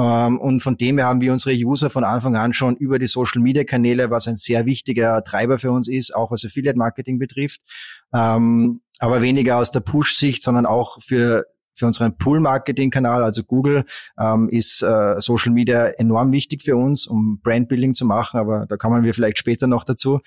Ähm, 0.00 0.38
und 0.40 0.60
von 0.60 0.76
dem 0.76 0.98
her 0.98 1.06
haben 1.06 1.20
wir 1.20 1.32
unsere 1.32 1.54
User 1.54 1.90
von 1.90 2.04
Anfang 2.04 2.36
an 2.36 2.52
schon 2.52 2.76
über 2.76 2.98
die 2.98 3.06
Social 3.06 3.42
Media 3.42 3.64
Kanäle, 3.64 4.10
was 4.10 4.26
ein 4.28 4.36
sehr 4.36 4.64
wichtiger 4.64 5.22
Treiber 5.24 5.58
für 5.58 5.72
uns 5.72 5.88
ist, 5.88 6.14
auch 6.14 6.30
was 6.30 6.44
Affiliate 6.44 6.78
Marketing 6.78 7.18
betrifft. 7.18 7.60
Ähm, 8.14 8.80
aber 8.98 9.20
weniger 9.20 9.58
aus 9.58 9.70
der 9.70 9.80
Push-Sicht, 9.80 10.42
sondern 10.42 10.66
auch 10.66 10.98
für 11.02 11.44
für 11.72 11.86
unseren 11.86 12.18
Pool-Marketing-Kanal, 12.18 13.22
also 13.22 13.42
Google, 13.42 13.86
ähm, 14.18 14.50
ist 14.50 14.82
äh, 14.82 15.14
Social 15.18 15.52
Media 15.52 15.86
enorm 15.86 16.30
wichtig 16.30 16.62
für 16.62 16.76
uns, 16.76 17.06
um 17.06 17.40
Brand-Building 17.42 17.94
zu 17.94 18.04
machen, 18.04 18.38
aber 18.38 18.66
da 18.66 18.76
kommen 18.76 19.02
wir 19.02 19.14
vielleicht 19.14 19.38
später 19.38 19.66
noch 19.66 19.84
dazu. 19.84 20.20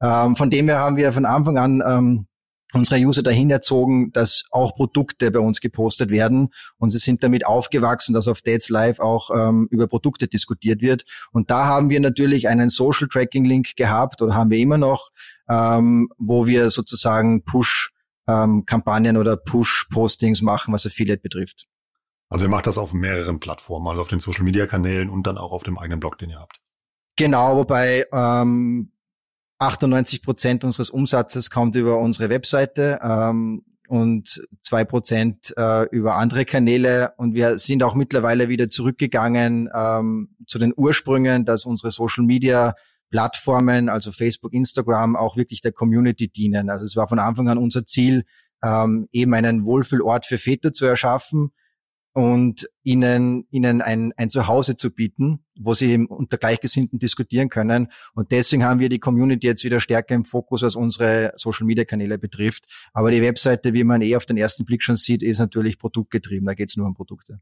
Von 0.00 0.50
dem 0.50 0.68
her 0.68 0.78
haben 0.78 0.96
wir 0.96 1.10
von 1.10 1.24
Anfang 1.24 1.58
an 1.58 2.26
unsere 2.72 3.00
User 3.00 3.22
dahin 3.22 3.50
erzogen, 3.50 4.12
dass 4.12 4.44
auch 4.50 4.74
Produkte 4.74 5.30
bei 5.30 5.40
uns 5.40 5.60
gepostet 5.60 6.10
werden 6.10 6.50
und 6.76 6.90
sie 6.90 6.98
sind 6.98 7.22
damit 7.22 7.46
aufgewachsen, 7.46 8.12
dass 8.12 8.28
auf 8.28 8.42
Dates 8.42 8.68
Live 8.68 9.00
auch 9.00 9.30
ähm, 9.34 9.68
über 9.70 9.88
Produkte 9.88 10.28
diskutiert 10.28 10.82
wird. 10.82 11.04
Und 11.32 11.50
da 11.50 11.64
haben 11.64 11.88
wir 11.90 12.00
natürlich 12.00 12.48
einen 12.48 12.68
Social 12.68 13.08
Tracking 13.08 13.44
Link 13.44 13.76
gehabt 13.76 14.20
oder 14.20 14.34
haben 14.34 14.50
wir 14.50 14.58
immer 14.58 14.78
noch, 14.78 15.10
ähm, 15.48 16.10
wo 16.18 16.46
wir 16.46 16.70
sozusagen 16.70 17.42
Push 17.42 17.92
ähm, 18.28 18.66
Kampagnen 18.66 19.16
oder 19.16 19.36
Push 19.36 19.88
Postings 19.90 20.42
machen, 20.42 20.74
was 20.74 20.86
Affiliate 20.86 21.22
betrifft. 21.22 21.66
Also 22.28 22.44
ihr 22.44 22.50
macht 22.50 22.66
das 22.66 22.76
auf 22.76 22.92
mehreren 22.92 23.40
Plattformen, 23.40 23.88
also 23.88 24.02
auf 24.02 24.08
den 24.08 24.20
Social 24.20 24.44
Media 24.44 24.66
Kanälen 24.66 25.08
und 25.08 25.26
dann 25.26 25.38
auch 25.38 25.52
auf 25.52 25.62
dem 25.62 25.78
eigenen 25.78 26.00
Blog, 26.00 26.18
den 26.18 26.30
ihr 26.30 26.38
habt. 26.38 26.60
Genau, 27.16 27.56
wobei 27.56 28.06
ähm, 28.12 28.92
98 29.58 30.22
Prozent 30.22 30.64
unseres 30.64 30.90
Umsatzes 30.90 31.50
kommt 31.50 31.74
über 31.76 31.98
unsere 31.98 32.28
Webseite 32.28 33.00
ähm, 33.02 33.64
und 33.88 34.42
zwei 34.62 34.84
Prozent 34.84 35.54
äh, 35.56 35.84
über 35.90 36.16
andere 36.16 36.44
Kanäle. 36.44 37.12
Und 37.16 37.34
wir 37.34 37.58
sind 37.58 37.82
auch 37.82 37.94
mittlerweile 37.94 38.48
wieder 38.48 38.70
zurückgegangen 38.70 39.68
ähm, 39.74 40.36
zu 40.46 40.58
den 40.58 40.72
Ursprüngen, 40.76 41.44
dass 41.44 41.64
unsere 41.64 41.90
Social 41.90 42.24
Media 42.24 42.74
Plattformen, 43.10 43.88
also 43.88 44.12
Facebook, 44.12 44.52
Instagram, 44.52 45.16
auch 45.16 45.36
wirklich 45.36 45.62
der 45.62 45.72
Community 45.72 46.28
dienen. 46.28 46.70
Also 46.70 46.84
es 46.84 46.94
war 46.94 47.08
von 47.08 47.18
Anfang 47.18 47.48
an 47.48 47.58
unser 47.58 47.86
Ziel, 47.86 48.24
ähm, 48.62 49.08
eben 49.12 49.34
einen 49.34 49.64
Wohlfühlort 49.64 50.26
für 50.26 50.38
Väter 50.38 50.72
zu 50.72 50.84
erschaffen, 50.84 51.52
und 52.18 52.68
ihnen, 52.82 53.46
ihnen 53.52 53.80
ein, 53.80 54.12
ein 54.16 54.28
Zuhause 54.28 54.74
zu 54.74 54.90
bieten, 54.90 55.44
wo 55.56 55.72
sie 55.72 55.92
eben 55.92 56.06
unter 56.06 56.36
Gleichgesinnten 56.36 56.98
diskutieren 56.98 57.48
können. 57.48 57.92
Und 58.12 58.32
deswegen 58.32 58.64
haben 58.64 58.80
wir 58.80 58.88
die 58.88 58.98
Community 58.98 59.46
jetzt 59.46 59.62
wieder 59.62 59.78
stärker 59.78 60.16
im 60.16 60.24
Fokus, 60.24 60.62
was 60.62 60.74
unsere 60.74 61.32
Social 61.36 61.64
Media 61.64 61.84
Kanäle 61.84 62.18
betrifft. 62.18 62.64
Aber 62.92 63.12
die 63.12 63.22
Webseite, 63.22 63.72
wie 63.72 63.84
man 63.84 64.02
eh 64.02 64.16
auf 64.16 64.26
den 64.26 64.36
ersten 64.36 64.64
Blick 64.64 64.82
schon 64.82 64.96
sieht, 64.96 65.22
ist 65.22 65.38
natürlich 65.38 65.78
produktgetrieben. 65.78 66.44
Da 66.44 66.54
geht 66.54 66.70
es 66.70 66.76
nur 66.76 66.88
um 66.88 66.94
Produkte. 66.94 67.40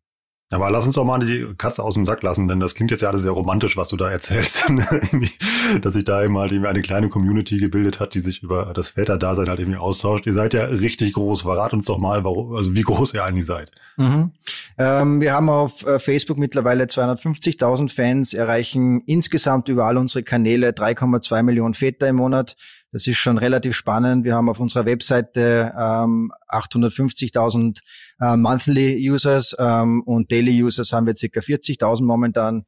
Aber 0.51 0.71
lass 0.71 0.87
uns 0.87 0.95
doch 0.95 1.05
mal 1.05 1.19
die 1.19 1.45
Katze 1.59 1.83
aus 1.83 1.95
dem 1.95 2.07
Sack 2.07 2.23
lassen, 2.23 2.47
denn 2.47 2.61
das 2.61 2.77
klingt 2.77 2.93
jetzt 2.93 3.01
ja 3.01 3.09
alles 3.09 3.23
sehr 3.23 3.33
romantisch, 3.33 3.77
was 3.77 3.89
du 3.89 3.97
da 3.97 4.09
erzählst. 4.09 4.65
Dass 5.83 5.95
sich 5.95 6.05
da 6.05 6.23
eben 6.23 6.39
halt 6.39 6.53
irgendwie 6.53 6.69
eine 6.69 6.83
kleine 6.83 7.09
Community 7.09 7.59
gebildet 7.59 7.99
hat, 7.99 8.15
die 8.15 8.21
sich 8.21 8.45
über 8.45 8.73
das 8.73 8.91
Väterdasein 8.91 9.49
halt 9.49 9.59
irgendwie 9.59 9.79
austauscht. 9.79 10.25
Ihr 10.25 10.35
seid 10.35 10.55
ja 10.55 10.67
richtig 10.67 11.15
groß. 11.15 11.43
Verrat 11.43 11.73
uns 11.73 11.87
doch 11.87 11.99
mal, 11.99 12.23
warum, 12.23 12.55
also 12.55 12.77
wie 12.77 12.83
groß 12.83 13.15
ihr 13.15 13.25
eigentlich 13.25 13.45
seid. 13.45 13.73
Mhm. 13.97 14.31
Ähm, 14.79 15.21
wir 15.21 15.33
haben 15.33 15.49
auf 15.49 15.85
äh, 15.85 15.99
Facebook 15.99 16.39
mittlerweile 16.39 16.85
250.000 16.85 17.93
Fans, 17.93 18.33
erreichen 18.33 19.03
insgesamt 19.07 19.69
über 19.69 19.87
all 19.87 19.97
unsere 19.97 20.23
Kanäle 20.23 20.71
3,2 20.71 21.43
Millionen 21.43 21.75
Väter 21.75 22.07
im 22.09 22.17
Monat. 22.17 22.57
Das 22.97 23.07
ist 23.07 23.19
schon 23.19 23.37
relativ 23.37 23.77
spannend. 23.77 24.25
Wir 24.25 24.35
haben 24.35 24.49
auf 24.49 24.59
unserer 24.59 24.87
Webseite 24.87 25.71
ähm, 25.79 26.33
850.000 26.49 27.81
äh, 28.23 28.39
Monthly 28.39 29.11
Users 29.11 29.55
ähm, 29.59 30.03
und 30.07 30.33
Daily 30.33 30.63
Users 30.63 30.93
haben 30.95 31.05
wir 31.05 31.15
circa 31.15 31.41
40.000 31.41 32.05
momentan. 32.05 32.65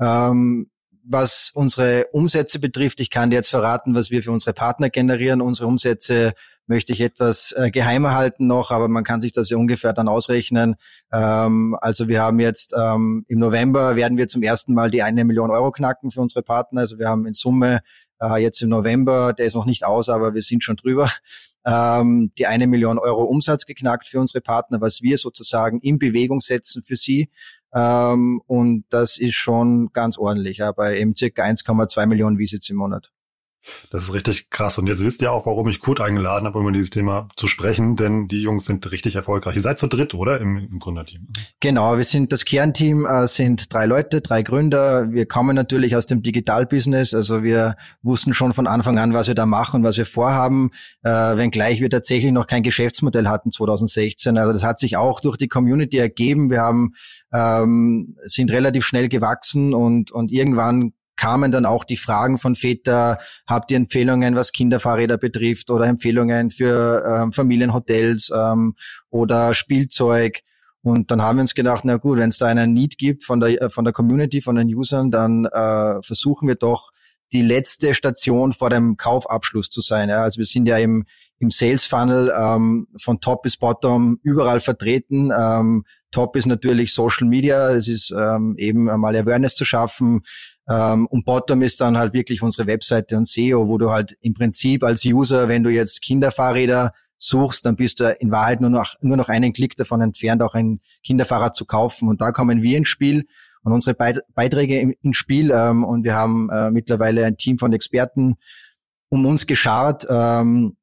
Ähm, 0.00 0.72
was 1.04 1.52
unsere 1.54 2.08
Umsätze 2.10 2.58
betrifft, 2.58 2.98
ich 2.98 3.10
kann 3.10 3.30
dir 3.30 3.36
jetzt 3.36 3.50
verraten, 3.50 3.94
was 3.94 4.10
wir 4.10 4.24
für 4.24 4.32
unsere 4.32 4.54
Partner 4.54 4.90
generieren. 4.90 5.40
Unsere 5.40 5.68
Umsätze 5.68 6.34
möchte 6.66 6.92
ich 6.92 7.00
etwas 7.00 7.52
äh, 7.52 7.70
geheimer 7.70 8.16
halten 8.16 8.48
noch, 8.48 8.72
aber 8.72 8.88
man 8.88 9.04
kann 9.04 9.20
sich 9.20 9.30
das 9.30 9.50
ja 9.50 9.56
ungefähr 9.56 9.92
dann 9.92 10.08
ausrechnen. 10.08 10.74
Ähm, 11.12 11.76
also 11.80 12.08
wir 12.08 12.22
haben 12.22 12.40
jetzt 12.40 12.74
ähm, 12.76 13.24
im 13.28 13.38
November 13.38 13.94
werden 13.94 14.18
wir 14.18 14.26
zum 14.26 14.42
ersten 14.42 14.74
Mal 14.74 14.90
die 14.90 15.04
eine 15.04 15.24
Million 15.24 15.52
Euro 15.52 15.70
knacken 15.70 16.10
für 16.10 16.22
unsere 16.22 16.42
Partner. 16.42 16.80
Also 16.80 16.98
wir 16.98 17.08
haben 17.08 17.24
in 17.24 17.34
Summe 17.34 17.82
äh, 18.20 18.42
jetzt 18.42 18.60
im 18.62 18.68
November, 18.68 19.32
der 19.32 19.46
ist 19.46 19.54
noch 19.54 19.66
nicht 19.66 19.84
aus, 19.84 20.08
aber 20.08 20.34
wir 20.34 20.42
sind 20.42 20.62
schon 20.62 20.76
drüber, 20.76 21.10
ähm, 21.66 22.32
die 22.38 22.46
eine 22.46 22.66
Million 22.66 22.98
Euro 22.98 23.24
Umsatz 23.24 23.66
geknackt 23.66 24.06
für 24.06 24.20
unsere 24.20 24.40
Partner, 24.40 24.80
was 24.80 25.02
wir 25.02 25.18
sozusagen 25.18 25.80
in 25.80 25.98
Bewegung 25.98 26.40
setzen 26.40 26.82
für 26.82 26.96
sie. 26.96 27.30
Ähm, 27.74 28.40
und 28.46 28.84
das 28.90 29.18
ist 29.18 29.34
schon 29.34 29.92
ganz 29.92 30.18
ordentlich, 30.18 30.58
ja, 30.58 30.72
bei 30.72 30.98
eben 30.98 31.14
circa 31.14 31.44
1,2 31.44 32.06
Millionen 32.06 32.38
Visits 32.38 32.68
im 32.70 32.76
Monat. 32.76 33.12
Das 33.90 34.04
ist 34.04 34.12
richtig 34.12 34.50
krass. 34.50 34.78
Und 34.78 34.86
jetzt 34.86 35.04
wisst 35.04 35.20
ihr 35.22 35.32
auch, 35.32 35.46
warum 35.46 35.68
ich 35.68 35.80
Kurt 35.80 36.00
eingeladen 36.00 36.46
habe, 36.46 36.58
um 36.58 36.64
über 36.64 36.72
dieses 36.72 36.90
Thema 36.90 37.28
zu 37.36 37.46
sprechen, 37.46 37.96
denn 37.96 38.28
die 38.28 38.42
Jungs 38.42 38.64
sind 38.64 38.90
richtig 38.90 39.16
erfolgreich. 39.16 39.56
Ihr 39.56 39.60
seid 39.60 39.78
zu 39.78 39.86
dritt, 39.86 40.14
oder? 40.14 40.40
Im, 40.40 40.56
im 40.56 40.78
Gründerteam. 40.78 41.28
Genau, 41.60 41.96
wir 41.96 42.04
sind 42.04 42.32
das 42.32 42.44
Kernteam, 42.44 43.06
äh, 43.06 43.26
sind 43.26 43.72
drei 43.72 43.86
Leute, 43.86 44.20
drei 44.20 44.42
Gründer. 44.42 45.12
Wir 45.12 45.26
kommen 45.26 45.54
natürlich 45.54 45.96
aus 45.96 46.06
dem 46.06 46.22
Digitalbusiness. 46.22 47.14
Also 47.14 47.42
wir 47.42 47.76
wussten 48.02 48.32
schon 48.32 48.52
von 48.52 48.66
Anfang 48.66 48.98
an, 48.98 49.12
was 49.12 49.28
wir 49.28 49.34
da 49.34 49.46
machen, 49.46 49.82
was 49.82 49.96
wir 49.98 50.06
vorhaben, 50.06 50.70
äh, 51.02 51.10
wenngleich 51.10 51.80
wir 51.80 51.90
tatsächlich 51.90 52.32
noch 52.32 52.46
kein 52.46 52.62
Geschäftsmodell 52.62 53.28
hatten 53.28 53.50
2016. 53.50 54.38
Also 54.38 54.52
das 54.52 54.62
hat 54.62 54.78
sich 54.78 54.96
auch 54.96 55.20
durch 55.20 55.36
die 55.36 55.48
Community 55.48 55.98
ergeben. 55.98 56.50
Wir 56.50 56.62
haben 56.62 56.94
ähm, 57.32 58.16
sind 58.22 58.50
relativ 58.50 58.84
schnell 58.84 59.08
gewachsen 59.08 59.74
und, 59.74 60.10
und 60.10 60.32
irgendwann 60.32 60.92
kamen 61.20 61.52
dann 61.52 61.66
auch 61.66 61.84
die 61.84 61.98
Fragen 61.98 62.38
von 62.38 62.54
Väter, 62.54 63.18
habt 63.46 63.70
ihr 63.70 63.76
Empfehlungen, 63.76 64.36
was 64.36 64.52
Kinderfahrräder 64.52 65.18
betrifft 65.18 65.70
oder 65.70 65.84
Empfehlungen 65.84 66.50
für 66.50 67.04
ähm, 67.06 67.32
Familienhotels 67.34 68.32
ähm, 68.34 68.74
oder 69.10 69.52
Spielzeug. 69.52 70.40
Und 70.80 71.10
dann 71.10 71.20
haben 71.20 71.36
wir 71.36 71.42
uns 71.42 71.54
gedacht, 71.54 71.84
na 71.84 71.98
gut, 71.98 72.16
wenn 72.16 72.30
es 72.30 72.38
da 72.38 72.46
einen 72.46 72.72
Need 72.72 72.96
gibt 72.96 73.24
von 73.24 73.38
der, 73.38 73.68
von 73.68 73.84
der 73.84 73.92
Community, 73.92 74.40
von 74.40 74.56
den 74.56 74.74
Usern, 74.74 75.10
dann 75.10 75.44
äh, 75.44 76.00
versuchen 76.00 76.48
wir 76.48 76.54
doch 76.54 76.90
die 77.34 77.42
letzte 77.42 77.94
Station 77.94 78.54
vor 78.54 78.70
dem 78.70 78.96
Kaufabschluss 78.96 79.68
zu 79.68 79.82
sein. 79.82 80.08
Ja. 80.08 80.22
Also 80.22 80.38
wir 80.38 80.46
sind 80.46 80.64
ja 80.64 80.78
im, 80.78 81.04
im 81.38 81.50
Sales 81.50 81.84
Funnel 81.84 82.32
ähm, 82.34 82.86
von 82.96 83.20
Top 83.20 83.42
bis 83.42 83.58
Bottom 83.58 84.18
überall 84.22 84.60
vertreten. 84.60 85.30
Ähm, 85.38 85.84
Top 86.12 86.34
ist 86.34 86.46
natürlich 86.46 86.92
Social 86.92 87.28
Media, 87.28 87.70
es 87.72 87.86
ist 87.86 88.10
ähm, 88.10 88.56
eben 88.58 88.90
einmal 88.90 89.14
Awareness 89.14 89.54
zu 89.54 89.64
schaffen. 89.64 90.22
Ähm, 90.70 91.06
und 91.08 91.24
Bottom 91.24 91.62
ist 91.62 91.80
dann 91.80 91.98
halt 91.98 92.14
wirklich 92.14 92.42
unsere 92.42 92.66
Webseite 92.66 93.16
und 93.16 93.26
SEO, 93.26 93.68
wo 93.68 93.76
du 93.76 93.90
halt 93.90 94.16
im 94.20 94.34
Prinzip 94.34 94.84
als 94.84 95.04
User, 95.04 95.48
wenn 95.48 95.64
du 95.64 95.70
jetzt 95.70 96.00
Kinderfahrräder 96.00 96.92
suchst, 97.18 97.66
dann 97.66 97.76
bist 97.76 98.00
du 98.00 98.10
in 98.20 98.30
Wahrheit 98.30 98.60
nur 98.60 98.70
noch, 98.70 98.94
nur 99.02 99.16
noch 99.16 99.28
einen 99.28 99.52
Klick 99.52 99.76
davon 99.76 100.00
entfernt, 100.00 100.42
auch 100.42 100.54
ein 100.54 100.80
Kinderfahrrad 101.04 101.54
zu 101.54 101.66
kaufen. 101.66 102.08
Und 102.08 102.20
da 102.20 102.30
kommen 102.30 102.62
wir 102.62 102.78
ins 102.78 102.88
Spiel 102.88 103.26
und 103.62 103.72
unsere 103.72 103.94
Beiträge 103.94 104.94
ins 105.02 105.16
Spiel. 105.16 105.50
Ähm, 105.52 105.84
und 105.84 106.04
wir 106.04 106.14
haben 106.14 106.48
äh, 106.50 106.70
mittlerweile 106.70 107.24
ein 107.24 107.36
Team 107.36 107.58
von 107.58 107.72
Experten 107.72 108.36
um 109.08 109.26
uns 109.26 109.46
geschart, 109.46 110.06
ähm, 110.08 110.76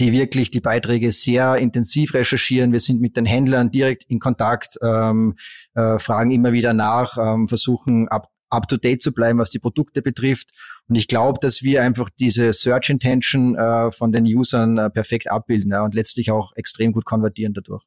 die 0.00 0.12
wirklich 0.12 0.50
die 0.50 0.60
Beiträge 0.60 1.12
sehr 1.12 1.56
intensiv 1.56 2.14
recherchieren. 2.14 2.72
Wir 2.72 2.80
sind 2.80 3.00
mit 3.00 3.16
den 3.16 3.26
Händlern 3.26 3.70
direkt 3.70 4.04
in 4.04 4.18
Kontakt, 4.18 4.78
ähm, 4.82 5.36
äh, 5.74 5.98
fragen 5.98 6.32
immer 6.32 6.52
wieder 6.52 6.72
nach, 6.72 7.16
ähm, 7.18 7.46
versuchen 7.48 8.08
ab 8.08 8.30
up 8.50 8.68
to 8.68 8.76
date 8.76 9.02
zu 9.02 9.12
bleiben, 9.12 9.38
was 9.38 9.50
die 9.50 9.58
Produkte 9.58 10.02
betrifft. 10.02 10.50
Und 10.88 10.94
ich 10.94 11.08
glaube, 11.08 11.38
dass 11.40 11.62
wir 11.62 11.82
einfach 11.82 12.10
diese 12.18 12.52
Search 12.52 12.90
Intention 12.90 13.56
äh, 13.56 13.90
von 13.90 14.12
den 14.12 14.24
Usern 14.24 14.78
äh, 14.78 14.90
perfekt 14.90 15.30
abbilden 15.30 15.72
ja, 15.72 15.84
und 15.84 15.94
letztlich 15.94 16.30
auch 16.30 16.52
extrem 16.56 16.92
gut 16.92 17.04
konvertieren 17.04 17.54
dadurch. 17.54 17.84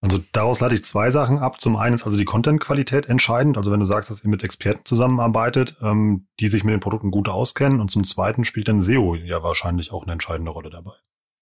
Also 0.00 0.20
daraus 0.32 0.60
leite 0.60 0.76
ich 0.76 0.84
zwei 0.84 1.10
Sachen 1.10 1.38
ab. 1.38 1.60
Zum 1.60 1.74
einen 1.76 1.94
ist 1.94 2.04
also 2.04 2.16
die 2.16 2.24
Content-Qualität 2.24 3.08
entscheidend. 3.08 3.56
Also 3.56 3.72
wenn 3.72 3.80
du 3.80 3.86
sagst, 3.86 4.10
dass 4.10 4.22
ihr 4.22 4.30
mit 4.30 4.44
Experten 4.44 4.84
zusammenarbeitet, 4.84 5.76
ähm, 5.82 6.28
die 6.38 6.48
sich 6.48 6.62
mit 6.62 6.72
den 6.72 6.80
Produkten 6.80 7.10
gut 7.10 7.28
auskennen. 7.28 7.80
Und 7.80 7.90
zum 7.90 8.04
zweiten 8.04 8.44
spielt 8.44 8.68
dann 8.68 8.80
SEO 8.80 9.16
ja 9.16 9.42
wahrscheinlich 9.42 9.92
auch 9.92 10.04
eine 10.04 10.12
entscheidende 10.12 10.52
Rolle 10.52 10.70
dabei. 10.70 10.92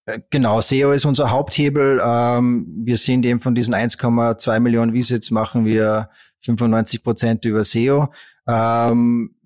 Äh, 0.07 0.21
genau, 0.31 0.61
SEO 0.63 0.93
ist 0.93 1.05
unser 1.05 1.31
Haupthebel. 1.31 2.01
Ähm, 2.03 2.67
wir 2.83 2.97
sind 2.97 3.27
eben 3.27 3.41
von 3.41 3.55
diesen 3.55 3.75
1,2 3.75 4.61
Millionen 4.61 4.95
Visits 4.95 5.31
machen 5.31 5.67
wir 5.67 6.09
95 6.47 7.03
Prozent 7.03 7.45
über 7.45 7.63
SEO. 7.65 8.13
Ähm, 8.49 9.37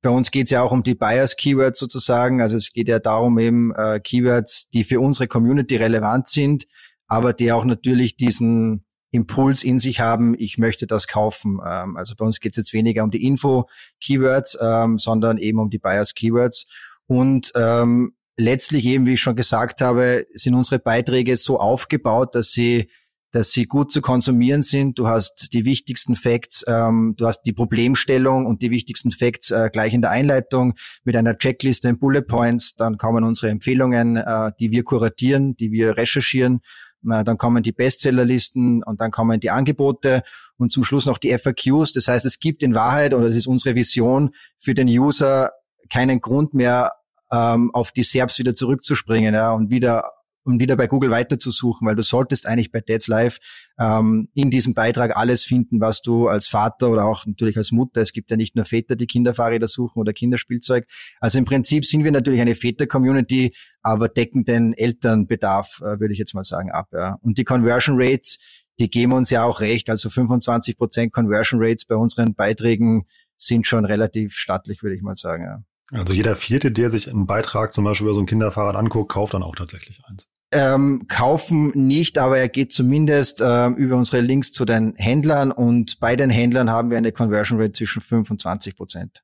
bei 0.00 0.10
uns 0.10 0.30
geht 0.30 0.44
es 0.44 0.50
ja 0.50 0.62
auch 0.62 0.70
um 0.70 0.82
die 0.82 0.94
Buyers-Keywords 0.94 1.78
sozusagen. 1.78 2.40
Also 2.40 2.56
es 2.56 2.72
geht 2.72 2.88
ja 2.88 2.98
darum 2.98 3.38
eben 3.38 3.74
äh, 3.74 4.00
Keywords, 4.00 4.68
die 4.70 4.84
für 4.84 5.00
unsere 5.00 5.26
Community 5.26 5.76
relevant 5.76 6.28
sind 6.28 6.66
aber 7.06 7.32
die 7.32 7.52
auch 7.52 7.64
natürlich 7.64 8.16
diesen 8.16 8.84
Impuls 9.10 9.62
in 9.62 9.78
sich 9.78 10.00
haben, 10.00 10.34
ich 10.36 10.58
möchte 10.58 10.86
das 10.86 11.06
kaufen. 11.06 11.60
Ähm, 11.64 11.96
also 11.96 12.14
bei 12.16 12.24
uns 12.24 12.40
geht 12.40 12.52
es 12.52 12.56
jetzt 12.56 12.72
weniger 12.72 13.04
um 13.04 13.10
die 13.10 13.24
Info-Keywords, 13.24 14.58
ähm, 14.60 14.98
sondern 14.98 15.38
eben 15.38 15.60
um 15.60 15.70
die 15.70 15.78
Buyers-Keywords. 15.78 16.66
Und 17.06 17.52
ähm, 17.54 18.16
letztlich 18.36 18.84
eben, 18.86 19.06
wie 19.06 19.14
ich 19.14 19.20
schon 19.20 19.36
gesagt 19.36 19.80
habe, 19.80 20.26
sind 20.32 20.54
unsere 20.54 20.80
Beiträge 20.80 21.36
so 21.36 21.60
aufgebaut, 21.60 22.34
dass 22.34 22.50
sie 22.50 22.90
dass 23.34 23.50
sie 23.50 23.64
gut 23.64 23.90
zu 23.90 24.00
konsumieren 24.00 24.62
sind. 24.62 24.96
Du 24.96 25.08
hast 25.08 25.52
die 25.52 25.64
wichtigsten 25.64 26.14
Facts, 26.14 26.64
ähm, 26.68 27.14
du 27.16 27.26
hast 27.26 27.42
die 27.42 27.52
Problemstellung 27.52 28.46
und 28.46 28.62
die 28.62 28.70
wichtigsten 28.70 29.10
Facts 29.10 29.50
äh, 29.50 29.70
gleich 29.72 29.92
in 29.92 30.02
der 30.02 30.12
Einleitung 30.12 30.74
mit 31.02 31.16
einer 31.16 31.36
Checkliste 31.36 31.88
in 31.88 31.98
Bullet 31.98 32.22
Points. 32.22 32.76
Dann 32.76 32.96
kommen 32.96 33.24
unsere 33.24 33.50
Empfehlungen, 33.50 34.16
äh, 34.16 34.52
die 34.60 34.70
wir 34.70 34.84
kuratieren, 34.84 35.56
die 35.56 35.72
wir 35.72 35.96
recherchieren 35.96 36.60
dann 37.06 37.36
kommen 37.36 37.62
die 37.62 37.72
Bestsellerlisten 37.72 38.82
und 38.82 38.98
dann 38.98 39.10
kommen 39.10 39.38
die 39.38 39.50
Angebote 39.50 40.22
und 40.56 40.72
zum 40.72 40.84
Schluss 40.84 41.04
noch 41.04 41.18
die 41.18 41.36
FAQs. 41.36 41.92
Das 41.92 42.08
heißt, 42.08 42.24
es 42.24 42.38
gibt 42.38 42.62
in 42.62 42.74
Wahrheit, 42.74 43.12
oder 43.12 43.26
das 43.26 43.36
ist 43.36 43.46
unsere 43.46 43.74
Vision, 43.74 44.30
für 44.56 44.72
den 44.72 44.88
User 44.88 45.52
keinen 45.92 46.22
Grund 46.22 46.54
mehr, 46.54 46.92
ähm, 47.30 47.70
auf 47.74 47.92
die 47.92 48.04
SERPs 48.04 48.38
wieder 48.38 48.54
zurückzuspringen 48.54 49.34
ja, 49.34 49.52
und 49.52 49.68
wieder 49.68 50.10
um 50.44 50.60
wieder 50.60 50.76
bei 50.76 50.86
Google 50.86 51.10
weiterzusuchen, 51.10 51.86
weil 51.86 51.96
du 51.96 52.02
solltest 52.02 52.46
eigentlich 52.46 52.70
bei 52.70 52.80
Dads 52.80 53.08
Live 53.08 53.38
ähm, 53.78 54.28
in 54.34 54.50
diesem 54.50 54.74
Beitrag 54.74 55.16
alles 55.16 55.42
finden, 55.42 55.80
was 55.80 56.02
du 56.02 56.28
als 56.28 56.48
Vater 56.48 56.90
oder 56.90 57.06
auch 57.06 57.26
natürlich 57.26 57.56
als 57.56 57.72
Mutter, 57.72 58.00
es 58.00 58.12
gibt 58.12 58.30
ja 58.30 58.36
nicht 58.36 58.54
nur 58.54 58.64
Väter, 58.64 58.96
die 58.96 59.06
Kinderfahrräder 59.06 59.68
suchen 59.68 59.98
oder 59.98 60.12
Kinderspielzeug. 60.12 60.86
Also 61.20 61.38
im 61.38 61.44
Prinzip 61.44 61.86
sind 61.86 62.04
wir 62.04 62.12
natürlich 62.12 62.40
eine 62.40 62.54
Väter-Community, 62.54 63.54
aber 63.82 64.08
decken 64.08 64.44
den 64.44 64.72
Elternbedarf, 64.74 65.80
äh, 65.80 66.00
würde 66.00 66.12
ich 66.12 66.18
jetzt 66.18 66.34
mal 66.34 66.44
sagen, 66.44 66.70
ab. 66.70 66.88
Ja. 66.92 67.18
Und 67.22 67.38
die 67.38 67.44
Conversion 67.44 67.96
Rates, 67.98 68.38
die 68.78 68.90
geben 68.90 69.12
uns 69.12 69.30
ja 69.30 69.44
auch 69.44 69.60
recht. 69.60 69.88
Also 69.88 70.10
25 70.10 70.76
Prozent 70.76 71.12
Conversion 71.12 71.60
Rates 71.62 71.84
bei 71.84 71.96
unseren 71.96 72.34
Beiträgen 72.34 73.06
sind 73.36 73.66
schon 73.66 73.84
relativ 73.84 74.34
stattlich, 74.34 74.82
würde 74.82 74.96
ich 74.96 75.02
mal 75.02 75.16
sagen. 75.16 75.44
Ja. 75.44 75.62
Also 75.98 76.14
jeder 76.14 76.34
Vierte, 76.34 76.72
der 76.72 76.90
sich 76.90 77.10
einen 77.10 77.26
Beitrag 77.26 77.74
zum 77.74 77.84
Beispiel 77.84 78.06
über 78.06 78.14
so 78.14 78.20
ein 78.20 78.26
Kinderfahrrad 78.26 78.76
anguckt, 78.76 79.12
kauft 79.12 79.34
dann 79.34 79.42
auch 79.42 79.54
tatsächlich 79.54 80.02
eins 80.06 80.28
ähm, 80.54 81.06
kaufen 81.08 81.72
nicht, 81.74 82.16
aber 82.18 82.38
er 82.38 82.48
geht 82.48 82.72
zumindest 82.72 83.42
ähm, 83.44 83.76
über 83.76 83.96
unsere 83.96 84.20
Links 84.20 84.52
zu 84.52 84.64
den 84.64 84.94
Händlern 84.96 85.52
und 85.52 86.00
bei 86.00 86.16
den 86.16 86.30
Händlern 86.30 86.70
haben 86.70 86.90
wir 86.90 86.98
eine 86.98 87.12
Conversion 87.12 87.60
Rate 87.60 87.72
zwischen 87.72 88.00
25 88.00 88.76
Prozent. 88.76 89.22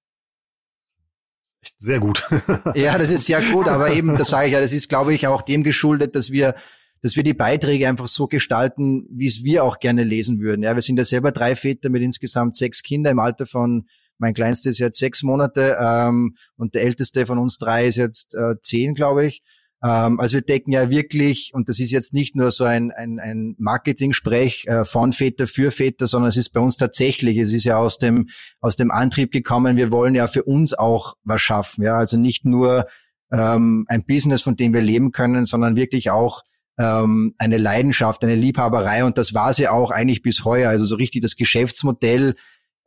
Echt 1.63 1.75
sehr 1.79 2.01
gut. 2.01 2.29
ja, 2.75 2.99
das 2.99 3.11
ist 3.11 3.27
sehr 3.27 3.41
gut, 3.41 3.69
aber 3.69 3.91
eben, 3.95 4.17
das 4.17 4.29
sage 4.29 4.47
ich 4.47 4.53
ja, 4.53 4.61
das 4.61 4.73
ist, 4.73 4.89
glaube 4.89 5.15
ich, 5.15 5.27
auch 5.27 5.43
dem 5.43 5.63
geschuldet, 5.63 6.15
dass 6.15 6.31
wir 6.31 6.55
dass 7.03 7.17
wir 7.17 7.23
die 7.23 7.33
Beiträge 7.33 7.89
einfach 7.89 8.07
so 8.07 8.27
gestalten, 8.27 9.07
wie 9.11 9.27
es 9.27 9.43
wir 9.43 9.65
auch 9.65 9.79
gerne 9.79 10.05
lesen 10.05 10.39
würden. 10.41 10.63
Ja, 10.63 10.75
wir 10.75 10.83
sind 10.83 10.99
ja 10.99 11.05
selber 11.07 11.33
drei 11.33 11.57
Väter 11.57 11.89
mit 11.89 12.03
insgesamt 12.03 12.57
sechs 12.57 12.83
Kinder 12.83 13.11
im 13.11 13.19
Alter 13.19 13.47
von 13.47 13.87
mein 14.19 14.35
kleinster 14.35 14.69
ist 14.69 14.79
jetzt 14.79 14.99
sechs 14.99 15.23
Monate 15.23 15.79
ähm, 15.81 16.37
und 16.57 16.75
der 16.75 16.83
älteste 16.83 17.25
von 17.25 17.39
uns 17.39 17.57
drei 17.57 17.87
ist 17.87 17.97
jetzt 17.97 18.35
äh, 18.35 18.61
zehn, 18.61 18.95
glaube 18.95 19.25
ich. 19.25 19.43
Ähm, 19.83 20.21
also 20.21 20.35
wir 20.35 20.43
decken 20.43 20.73
ja 20.73 20.91
wirklich, 20.91 21.53
und 21.55 21.69
das 21.69 21.81
ist 21.81 21.91
jetzt 21.91 22.13
nicht 22.13 22.37
nur 22.37 22.51
so 22.51 22.65
ein, 22.65 22.91
ein, 22.91 23.19
ein 23.19 23.55
Marketing-Sprech 23.59 24.67
äh, 24.67 24.85
von 24.85 25.13
Väter 25.13 25.47
für 25.47 25.71
Väter, 25.71 26.07
sondern 26.07 26.29
es 26.29 26.37
ist 26.37 26.51
bei 26.51 26.61
uns 26.61 26.77
tatsächlich, 26.77 27.39
es 27.39 27.53
ist 27.53 27.65
ja 27.65 27.79
aus 27.79 27.99
dem, 27.99 28.29
aus 28.61 28.77
dem 28.77 28.91
Antrieb 28.91 29.33
gekommen, 29.33 29.77
wir 29.77 29.91
wollen 29.91 30.15
ja 30.15 30.27
für 30.27 30.45
uns 30.45 30.75
auch 30.75 31.17
was 31.25 31.41
schaffen. 31.41 31.85
Ja, 31.85 31.97
also 31.97 32.19
nicht 32.19 32.45
nur 32.45 32.87
ähm, 33.33 33.87
ein 33.89 34.05
Business, 34.05 34.43
von 34.43 34.57
dem 34.57 34.75
wir 34.75 34.83
leben 34.83 35.13
können, 35.13 35.45
sondern 35.45 35.77
wirklich 35.77 36.11
auch 36.11 36.43
ähm, 36.79 37.35
eine 37.39 37.59
Leidenschaft, 37.59 38.23
eine 38.23 38.35
Liebhaberei. 38.35 39.05
Und 39.05 39.19
das 39.19 39.35
war 39.35 39.53
sie 39.53 39.69
auch 39.69 39.91
eigentlich 39.91 40.23
bis 40.23 40.45
heuer. 40.45 40.71
Also 40.71 40.85
so 40.85 40.97
richtig 40.97 41.23
das 41.23 41.37
Geschäftsmodell 41.37 42.37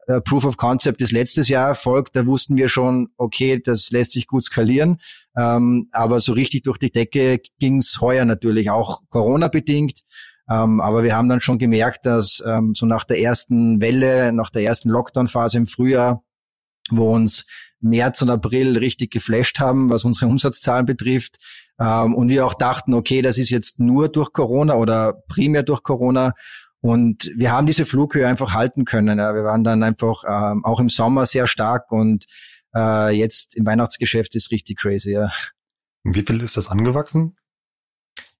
äh, 0.07 0.21
Proof 0.21 0.45
of 0.45 0.57
Concept 0.57 1.01
ist 1.01 1.11
letztes 1.11 1.47
Jahr 1.47 1.69
erfolgt. 1.69 2.15
Da 2.15 2.25
wussten 2.25 2.57
wir 2.57 2.69
schon, 2.69 3.09
okay, 3.17 3.61
das 3.63 3.91
lässt 3.91 4.11
sich 4.11 4.27
gut 4.27 4.43
skalieren. 4.43 4.99
Ähm, 5.37 5.89
aber 5.91 6.19
so 6.19 6.33
richtig 6.33 6.63
durch 6.63 6.77
die 6.77 6.91
Decke 6.91 7.39
ging's 7.59 7.99
heuer 8.01 8.25
natürlich, 8.25 8.69
auch 8.69 9.01
Corona-bedingt. 9.09 10.01
Ähm, 10.49 10.81
aber 10.81 11.03
wir 11.03 11.15
haben 11.15 11.29
dann 11.29 11.41
schon 11.41 11.57
gemerkt, 11.57 12.05
dass 12.05 12.43
ähm, 12.45 12.73
so 12.75 12.85
nach 12.85 13.05
der 13.05 13.19
ersten 13.19 13.79
Welle, 13.79 14.33
nach 14.33 14.49
der 14.49 14.63
ersten 14.63 14.89
Lockdown-Phase 14.89 15.57
im 15.57 15.67
Frühjahr, 15.67 16.23
wo 16.89 17.13
uns 17.13 17.45
März 17.79 18.21
und 18.21 18.29
April 18.29 18.77
richtig 18.77 19.11
geflasht 19.11 19.59
haben, 19.59 19.89
was 19.89 20.03
unsere 20.03 20.27
Umsatzzahlen 20.27 20.85
betrifft, 20.85 21.37
ähm, 21.79 22.13
und 22.13 22.29
wir 22.29 22.45
auch 22.45 22.53
dachten, 22.53 22.93
okay, 22.93 23.21
das 23.21 23.37
ist 23.37 23.49
jetzt 23.49 23.79
nur 23.79 24.09
durch 24.09 24.31
Corona 24.31 24.75
oder 24.75 25.13
primär 25.27 25.63
durch 25.63 25.83
Corona, 25.83 26.33
und 26.83 27.31
wir 27.37 27.53
haben 27.53 27.65
diese 27.65 27.85
Flughöhe 27.85 28.27
einfach 28.27 28.53
halten 28.53 28.83
können. 28.83 29.17
Ja. 29.17 29.33
Wir 29.33 29.45
waren 29.45 29.63
dann 29.63 29.83
einfach 29.83 30.25
ähm, 30.27 30.65
auch 30.65 30.81
im 30.81 30.89
Sommer 30.89 31.25
sehr 31.25 31.47
stark 31.47 31.93
und 31.93 32.25
äh, 32.75 33.15
jetzt 33.15 33.55
im 33.55 33.65
Weihnachtsgeschäft 33.65 34.35
ist 34.35 34.51
richtig 34.51 34.79
crazy. 34.79 35.13
Ja. 35.13 35.31
Wie 36.03 36.21
viel 36.23 36.41
ist 36.41 36.57
das 36.57 36.67
angewachsen? 36.67 37.37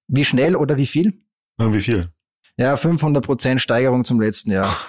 Wie 0.10 0.26
schnell 0.26 0.58
oder 0.58 0.76
wie 0.76 0.88
viel? 0.88 1.24
Ja, 1.58 1.74
wie 1.74 1.80
viel? 1.80 2.12
Ja, 2.58 2.76
500 2.76 3.24
Prozent 3.24 3.62
Steigerung 3.62 4.04
zum 4.04 4.20
letzten 4.20 4.52
Jahr. 4.52 4.76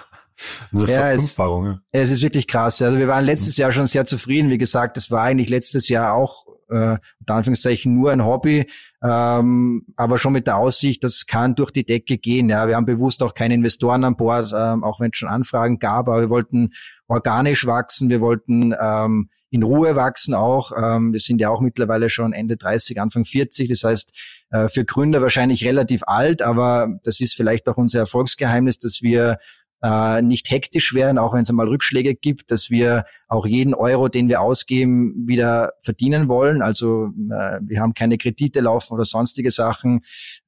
Also 0.73 0.87
ja, 0.87 1.12
es, 1.12 1.37
ja. 1.37 1.80
es 1.92 2.11
ist 2.11 2.23
wirklich 2.23 2.49
krass. 2.49 2.82
Also 2.82 2.99
wir 2.99 3.06
waren 3.06 3.25
letztes 3.25 3.56
Jahr 3.56 3.70
schon 3.70 3.87
sehr 3.87 4.04
zufrieden. 4.04 4.50
Wie 4.50 4.58
gesagt, 4.58 4.96
es 4.96 5.12
war 5.12 5.23
eigentlich 5.23 5.49
letztes 5.49 5.88
Jahr 5.88 6.12
auch 6.12 6.46
äh, 6.74 6.98
unter 7.20 7.34
Anführungszeichen 7.34 7.94
nur 7.94 8.10
ein 8.10 8.24
Hobby, 8.24 8.70
ähm, 9.02 9.86
aber 9.96 10.18
schon 10.18 10.32
mit 10.32 10.46
der 10.46 10.56
Aussicht, 10.56 11.04
das 11.04 11.26
kann 11.26 11.54
durch 11.54 11.70
die 11.70 11.84
Decke 11.84 12.18
gehen. 12.18 12.48
Ja, 12.48 12.68
wir 12.68 12.76
haben 12.76 12.86
bewusst 12.86 13.22
auch 13.22 13.34
keine 13.34 13.54
Investoren 13.54 14.04
an 14.04 14.16
Bord, 14.16 14.52
ähm, 14.56 14.84
auch 14.84 15.00
wenn 15.00 15.10
es 15.12 15.18
schon 15.18 15.28
Anfragen 15.28 15.78
gab, 15.78 16.08
aber 16.08 16.20
wir 16.20 16.30
wollten 16.30 16.70
organisch 17.06 17.66
wachsen, 17.66 18.08
wir 18.10 18.20
wollten 18.20 18.74
ähm, 18.80 19.28
in 19.54 19.62
Ruhe 19.62 19.94
wachsen 19.94 20.34
auch. 20.34 20.72
Ähm, 20.76 21.12
wir 21.12 21.20
sind 21.20 21.40
ja 21.40 21.48
auch 21.48 21.60
mittlerweile 21.60 22.10
schon 22.10 22.32
Ende 22.32 22.56
30, 22.56 23.00
Anfang 23.00 23.24
40. 23.24 23.68
Das 23.68 23.84
heißt, 23.84 24.12
äh, 24.50 24.68
für 24.68 24.84
Gründer 24.84 25.22
wahrscheinlich 25.22 25.64
relativ 25.64 26.02
alt, 26.06 26.42
aber 26.42 26.88
das 27.04 27.20
ist 27.20 27.34
vielleicht 27.34 27.68
auch 27.68 27.76
unser 27.76 28.00
Erfolgsgeheimnis, 28.00 28.80
dass 28.80 29.00
wir 29.00 29.38
äh, 29.84 30.22
nicht 30.22 30.50
hektisch 30.50 30.94
werden, 30.94 31.18
auch 31.18 31.34
wenn 31.34 31.42
es 31.42 31.50
einmal 31.50 31.68
Rückschläge 31.68 32.14
gibt, 32.14 32.50
dass 32.50 32.70
wir 32.70 33.04
auch 33.28 33.44
jeden 33.44 33.74
Euro, 33.74 34.08
den 34.08 34.28
wir 34.28 34.40
ausgeben, 34.40 35.28
wieder 35.28 35.74
verdienen 35.82 36.26
wollen. 36.28 36.62
Also 36.62 37.08
äh, 37.30 37.60
wir 37.60 37.80
haben 37.80 37.92
keine 37.92 38.16
Kredite 38.16 38.60
laufen 38.60 38.94
oder 38.94 39.04
sonstige 39.04 39.50
Sachen. 39.50 40.00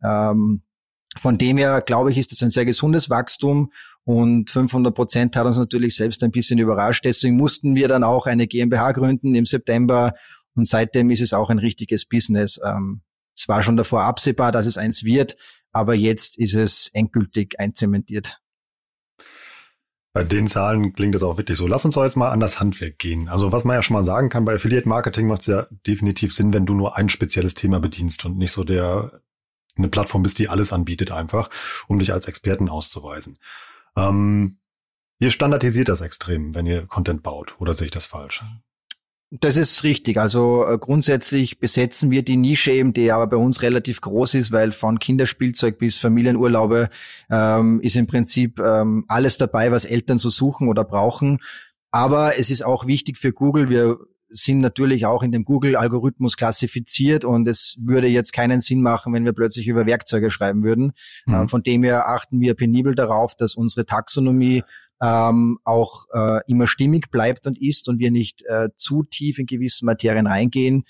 Ähm, 0.02 0.62
von 1.18 1.36
dem 1.36 1.58
her, 1.58 1.82
glaube 1.82 2.10
ich, 2.10 2.18
ist 2.18 2.32
das 2.32 2.42
ein 2.42 2.50
sehr 2.50 2.64
gesundes 2.64 3.10
Wachstum 3.10 3.72
und 4.04 4.48
500 4.48 4.94
Prozent 4.94 5.36
hat 5.36 5.44
uns 5.44 5.58
natürlich 5.58 5.96
selbst 5.96 6.22
ein 6.24 6.30
bisschen 6.30 6.58
überrascht. 6.58 7.04
Deswegen 7.04 7.36
mussten 7.36 7.74
wir 7.74 7.88
dann 7.88 8.04
auch 8.04 8.24
eine 8.26 8.46
GmbH 8.46 8.92
gründen 8.92 9.34
im 9.34 9.44
September 9.44 10.14
und 10.54 10.66
seitdem 10.66 11.10
ist 11.10 11.20
es 11.20 11.34
auch 11.34 11.50
ein 11.50 11.58
richtiges 11.58 12.06
Business. 12.06 12.58
Ähm, 12.64 13.02
es 13.36 13.48
war 13.48 13.62
schon 13.62 13.76
davor 13.76 14.04
absehbar, 14.04 14.50
dass 14.50 14.64
es 14.64 14.78
eins 14.78 15.04
wird, 15.04 15.36
aber 15.72 15.94
jetzt 15.94 16.38
ist 16.38 16.54
es 16.54 16.88
endgültig 16.94 17.60
einzementiert. 17.60 18.38
Bei 20.16 20.24
den 20.24 20.46
Zahlen 20.46 20.94
klingt 20.94 21.14
das 21.14 21.22
auch 21.22 21.36
wirklich 21.36 21.58
so. 21.58 21.66
Lass 21.66 21.84
uns 21.84 21.94
doch 21.94 22.02
jetzt 22.02 22.16
mal 22.16 22.30
an 22.30 22.40
das 22.40 22.58
Handwerk 22.58 22.98
gehen. 22.98 23.28
Also 23.28 23.52
was 23.52 23.64
man 23.64 23.74
ja 23.74 23.82
schon 23.82 23.92
mal 23.92 24.02
sagen 24.02 24.30
kann, 24.30 24.46
bei 24.46 24.54
Affiliate 24.54 24.88
Marketing 24.88 25.26
macht 25.26 25.42
es 25.42 25.46
ja 25.46 25.66
definitiv 25.86 26.34
Sinn, 26.34 26.54
wenn 26.54 26.64
du 26.64 26.72
nur 26.72 26.96
ein 26.96 27.10
spezielles 27.10 27.52
Thema 27.52 27.80
bedienst 27.80 28.24
und 28.24 28.38
nicht 28.38 28.52
so 28.52 28.64
der 28.64 29.20
eine 29.76 29.88
Plattform 29.88 30.22
bist, 30.22 30.38
die 30.38 30.48
alles 30.48 30.72
anbietet 30.72 31.10
einfach, 31.10 31.50
um 31.86 31.98
dich 31.98 32.14
als 32.14 32.28
Experten 32.28 32.70
auszuweisen. 32.70 33.36
Ähm, 33.94 34.56
ihr 35.18 35.30
standardisiert 35.30 35.90
das 35.90 36.00
extrem, 36.00 36.54
wenn 36.54 36.64
ihr 36.64 36.86
Content 36.86 37.22
baut, 37.22 37.60
oder 37.60 37.74
sehe 37.74 37.84
ich 37.84 37.92
das 37.92 38.06
falsch? 38.06 38.42
Das 39.30 39.56
ist 39.56 39.82
richtig. 39.82 40.18
Also 40.18 40.64
äh, 40.66 40.78
grundsätzlich 40.78 41.58
besetzen 41.58 42.12
wir 42.12 42.22
die 42.22 42.36
Nische 42.36 42.70
eben, 42.70 42.92
die 42.92 43.10
aber 43.10 43.26
bei 43.26 43.36
uns 43.36 43.60
relativ 43.60 44.00
groß 44.00 44.34
ist, 44.34 44.52
weil 44.52 44.70
von 44.70 45.00
Kinderspielzeug 45.00 45.78
bis 45.78 45.96
Familienurlaube 45.96 46.90
ähm, 47.28 47.80
ist 47.80 47.96
im 47.96 48.06
Prinzip 48.06 48.60
ähm, 48.60 49.04
alles 49.08 49.36
dabei, 49.36 49.72
was 49.72 49.84
Eltern 49.84 50.18
so 50.18 50.28
suchen 50.28 50.68
oder 50.68 50.84
brauchen. 50.84 51.38
Aber 51.90 52.38
es 52.38 52.50
ist 52.50 52.64
auch 52.64 52.86
wichtig 52.86 53.18
für 53.18 53.32
Google. 53.32 53.68
Wir 53.68 53.98
sind 54.28 54.58
natürlich 54.58 55.06
auch 55.06 55.22
in 55.22 55.32
dem 55.32 55.44
Google-Algorithmus 55.44 56.36
klassifiziert 56.36 57.24
und 57.24 57.48
es 57.48 57.76
würde 57.80 58.06
jetzt 58.06 58.32
keinen 58.32 58.60
Sinn 58.60 58.80
machen, 58.80 59.12
wenn 59.12 59.24
wir 59.24 59.32
plötzlich 59.32 59.66
über 59.66 59.86
Werkzeuge 59.86 60.30
schreiben 60.30 60.62
würden. 60.62 60.92
Mhm. 61.26 61.34
Äh, 61.34 61.48
von 61.48 61.64
dem 61.64 61.82
her 61.82 62.08
achten 62.08 62.40
wir 62.40 62.54
penibel 62.54 62.94
darauf, 62.94 63.34
dass 63.34 63.56
unsere 63.56 63.86
Taxonomie 63.86 64.62
ähm, 65.02 65.58
auch 65.64 66.06
äh, 66.12 66.40
immer 66.46 66.66
stimmig 66.66 67.10
bleibt 67.10 67.46
und 67.46 67.60
ist 67.60 67.88
und 67.88 67.98
wir 67.98 68.10
nicht 68.10 68.44
äh, 68.46 68.68
zu 68.76 69.02
tief 69.02 69.38
in 69.38 69.46
gewisse 69.46 69.84
Materien 69.84 70.26
reingehen. 70.26 70.84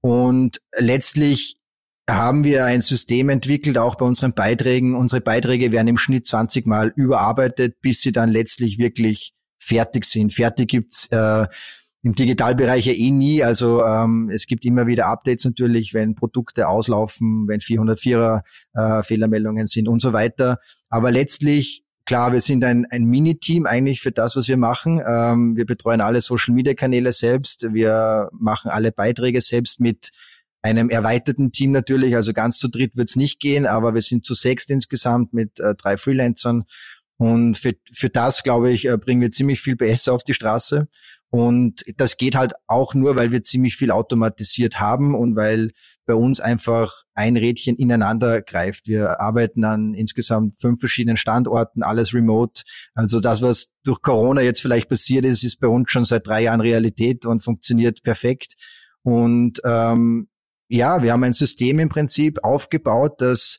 Und 0.00 0.60
letztlich 0.76 1.56
haben 2.08 2.44
wir 2.44 2.64
ein 2.64 2.80
System 2.80 3.28
entwickelt, 3.28 3.76
auch 3.76 3.96
bei 3.96 4.06
unseren 4.06 4.32
Beiträgen. 4.32 4.94
Unsere 4.94 5.20
Beiträge 5.20 5.72
werden 5.72 5.88
im 5.88 5.98
Schnitt 5.98 6.26
20 6.26 6.66
Mal 6.66 6.92
überarbeitet, 6.96 7.80
bis 7.80 8.00
sie 8.00 8.12
dann 8.12 8.30
letztlich 8.30 8.78
wirklich 8.78 9.34
fertig 9.58 10.04
sind. 10.06 10.32
Fertig 10.32 10.68
gibt's 10.68 11.08
äh, 11.10 11.46
im 12.02 12.14
Digitalbereich 12.14 12.86
ja 12.86 12.92
eh 12.92 13.10
nie. 13.10 13.42
Also 13.42 13.84
ähm, 13.84 14.30
es 14.32 14.46
gibt 14.46 14.64
immer 14.64 14.86
wieder 14.86 15.06
Updates 15.06 15.44
natürlich, 15.44 15.92
wenn 15.92 16.14
Produkte 16.14 16.68
auslaufen, 16.68 17.46
wenn 17.48 17.60
404er 17.60 18.42
äh, 18.74 19.02
Fehlermeldungen 19.02 19.66
sind 19.66 19.88
und 19.88 20.00
so 20.00 20.12
weiter. 20.12 20.58
Aber 20.88 21.10
letztlich 21.10 21.84
Klar, 22.08 22.32
wir 22.32 22.40
sind 22.40 22.64
ein, 22.64 22.86
ein 22.86 23.04
Mini-Team 23.04 23.66
eigentlich 23.66 24.00
für 24.00 24.12
das, 24.12 24.34
was 24.34 24.48
wir 24.48 24.56
machen. 24.56 25.02
Ähm, 25.06 25.56
wir 25.58 25.66
betreuen 25.66 26.00
alle 26.00 26.22
Social-Media-Kanäle 26.22 27.12
selbst. 27.12 27.74
Wir 27.74 28.30
machen 28.32 28.70
alle 28.70 28.92
Beiträge 28.92 29.42
selbst 29.42 29.78
mit 29.78 30.08
einem 30.62 30.88
erweiterten 30.88 31.52
Team 31.52 31.72
natürlich. 31.72 32.16
Also 32.16 32.32
ganz 32.32 32.56
zu 32.56 32.68
dritt 32.68 32.96
wird's 32.96 33.16
nicht 33.16 33.40
gehen, 33.40 33.66
aber 33.66 33.92
wir 33.92 34.00
sind 34.00 34.24
zu 34.24 34.32
sechst 34.32 34.70
insgesamt 34.70 35.34
mit 35.34 35.60
äh, 35.60 35.74
drei 35.74 35.98
Freelancern. 35.98 36.64
Und 37.18 37.58
für, 37.58 37.74
für 37.92 38.08
das, 38.08 38.42
glaube 38.42 38.70
ich, 38.70 38.86
äh, 38.86 38.96
bringen 38.96 39.20
wir 39.20 39.30
ziemlich 39.30 39.60
viel 39.60 39.76
PS 39.76 40.08
auf 40.08 40.24
die 40.24 40.32
Straße. 40.32 40.88
Und 41.30 41.84
das 41.98 42.16
geht 42.16 42.34
halt 42.34 42.54
auch 42.66 42.94
nur, 42.94 43.16
weil 43.16 43.30
wir 43.30 43.42
ziemlich 43.42 43.76
viel 43.76 43.90
automatisiert 43.90 44.80
haben 44.80 45.14
und 45.14 45.36
weil 45.36 45.72
bei 46.06 46.14
uns 46.14 46.40
einfach 46.40 47.02
ein 47.14 47.36
Rädchen 47.36 47.76
ineinander 47.76 48.40
greift. 48.40 48.88
Wir 48.88 49.20
arbeiten 49.20 49.62
an 49.64 49.92
insgesamt 49.92 50.58
fünf 50.58 50.80
verschiedenen 50.80 51.18
Standorten, 51.18 51.82
alles 51.82 52.14
remote. 52.14 52.62
Also 52.94 53.20
das, 53.20 53.42
was 53.42 53.74
durch 53.84 54.00
Corona 54.00 54.40
jetzt 54.40 54.62
vielleicht 54.62 54.88
passiert 54.88 55.26
ist, 55.26 55.44
ist 55.44 55.60
bei 55.60 55.68
uns 55.68 55.90
schon 55.90 56.04
seit 56.04 56.26
drei 56.26 56.44
Jahren 56.44 56.62
Realität 56.62 57.26
und 57.26 57.44
funktioniert 57.44 58.02
perfekt. 58.02 58.54
Und 59.02 59.60
ähm, 59.64 60.28
ja, 60.68 61.02
wir 61.02 61.12
haben 61.12 61.24
ein 61.24 61.34
System 61.34 61.78
im 61.78 61.90
Prinzip 61.90 62.42
aufgebaut, 62.42 63.20
das 63.20 63.58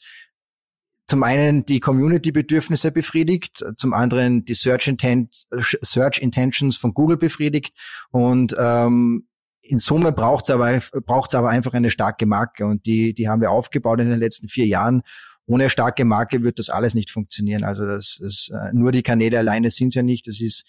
zum 1.09 1.23
einen 1.23 1.65
die 1.65 1.79
Community-Bedürfnisse 1.79 2.91
befriedigt, 2.91 3.65
zum 3.77 3.93
anderen 3.93 4.45
die 4.45 4.53
Search, 4.53 4.87
Intent, 4.87 5.47
Search 5.59 6.19
Intentions 6.19 6.77
von 6.77 6.93
Google 6.93 7.17
befriedigt 7.17 7.75
und 8.11 8.55
ähm, 8.59 9.27
in 9.61 9.79
Summe 9.79 10.11
braucht 10.11 10.45
es 10.45 10.51
aber, 10.51 10.79
braucht's 11.05 11.33
aber 11.33 11.49
einfach 11.49 11.73
eine 11.73 11.89
starke 11.89 12.27
Marke 12.27 12.65
und 12.65 12.85
die, 12.85 13.13
die 13.13 13.27
haben 13.27 13.41
wir 13.41 13.49
aufgebaut 13.49 13.99
in 13.99 14.09
den 14.09 14.19
letzten 14.19 14.47
vier 14.47 14.67
Jahren. 14.67 15.01
Ohne 15.47 15.71
starke 15.71 16.05
Marke 16.05 16.43
wird 16.43 16.59
das 16.59 16.69
alles 16.69 16.93
nicht 16.93 17.09
funktionieren. 17.09 17.63
Also 17.63 17.87
das, 17.87 18.19
das 18.21 18.51
äh, 18.53 18.71
nur 18.71 18.91
die 18.91 19.01
Kanäle 19.01 19.39
alleine 19.39 19.71
sind 19.71 19.89
es 19.89 19.95
ja 19.95 20.03
nicht. 20.03 20.27
Das 20.27 20.41
ist 20.41 20.67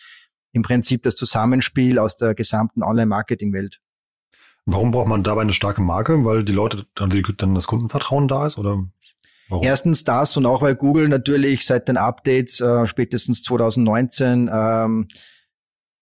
im 0.53 0.63
Prinzip 0.63 1.03
das 1.03 1.17
Zusammenspiel 1.17 1.99
aus 1.99 2.17
der 2.17 2.35
gesamten 2.35 2.83
Online-Marketing-Welt. 2.83 3.81
Warum 4.67 4.91
braucht 4.91 5.09
man 5.09 5.23
dabei 5.23 5.43
eine 5.43 5.53
starke 5.53 5.83
Marke? 5.83 6.25
Weil 6.25 6.45
die 6.45 6.53
Leute, 6.53 6.87
also 6.99 7.33
dann 7.37 7.55
das 7.55 7.67
Kundenvertrauen 7.67 8.29
da 8.29 8.47
ist 8.47 8.59
oder? 8.59 8.85
Warum? 9.51 9.65
Erstens 9.65 10.05
das 10.05 10.37
und 10.37 10.47
auch 10.47 10.63
weil 10.63 10.77
Google 10.77 11.09
natürlich 11.09 11.67
seit 11.67 11.89
den 11.89 11.97
Updates 11.97 12.61
äh, 12.61 12.87
spätestens 12.87 13.43
2019 13.43 14.49
ähm, 14.53 15.09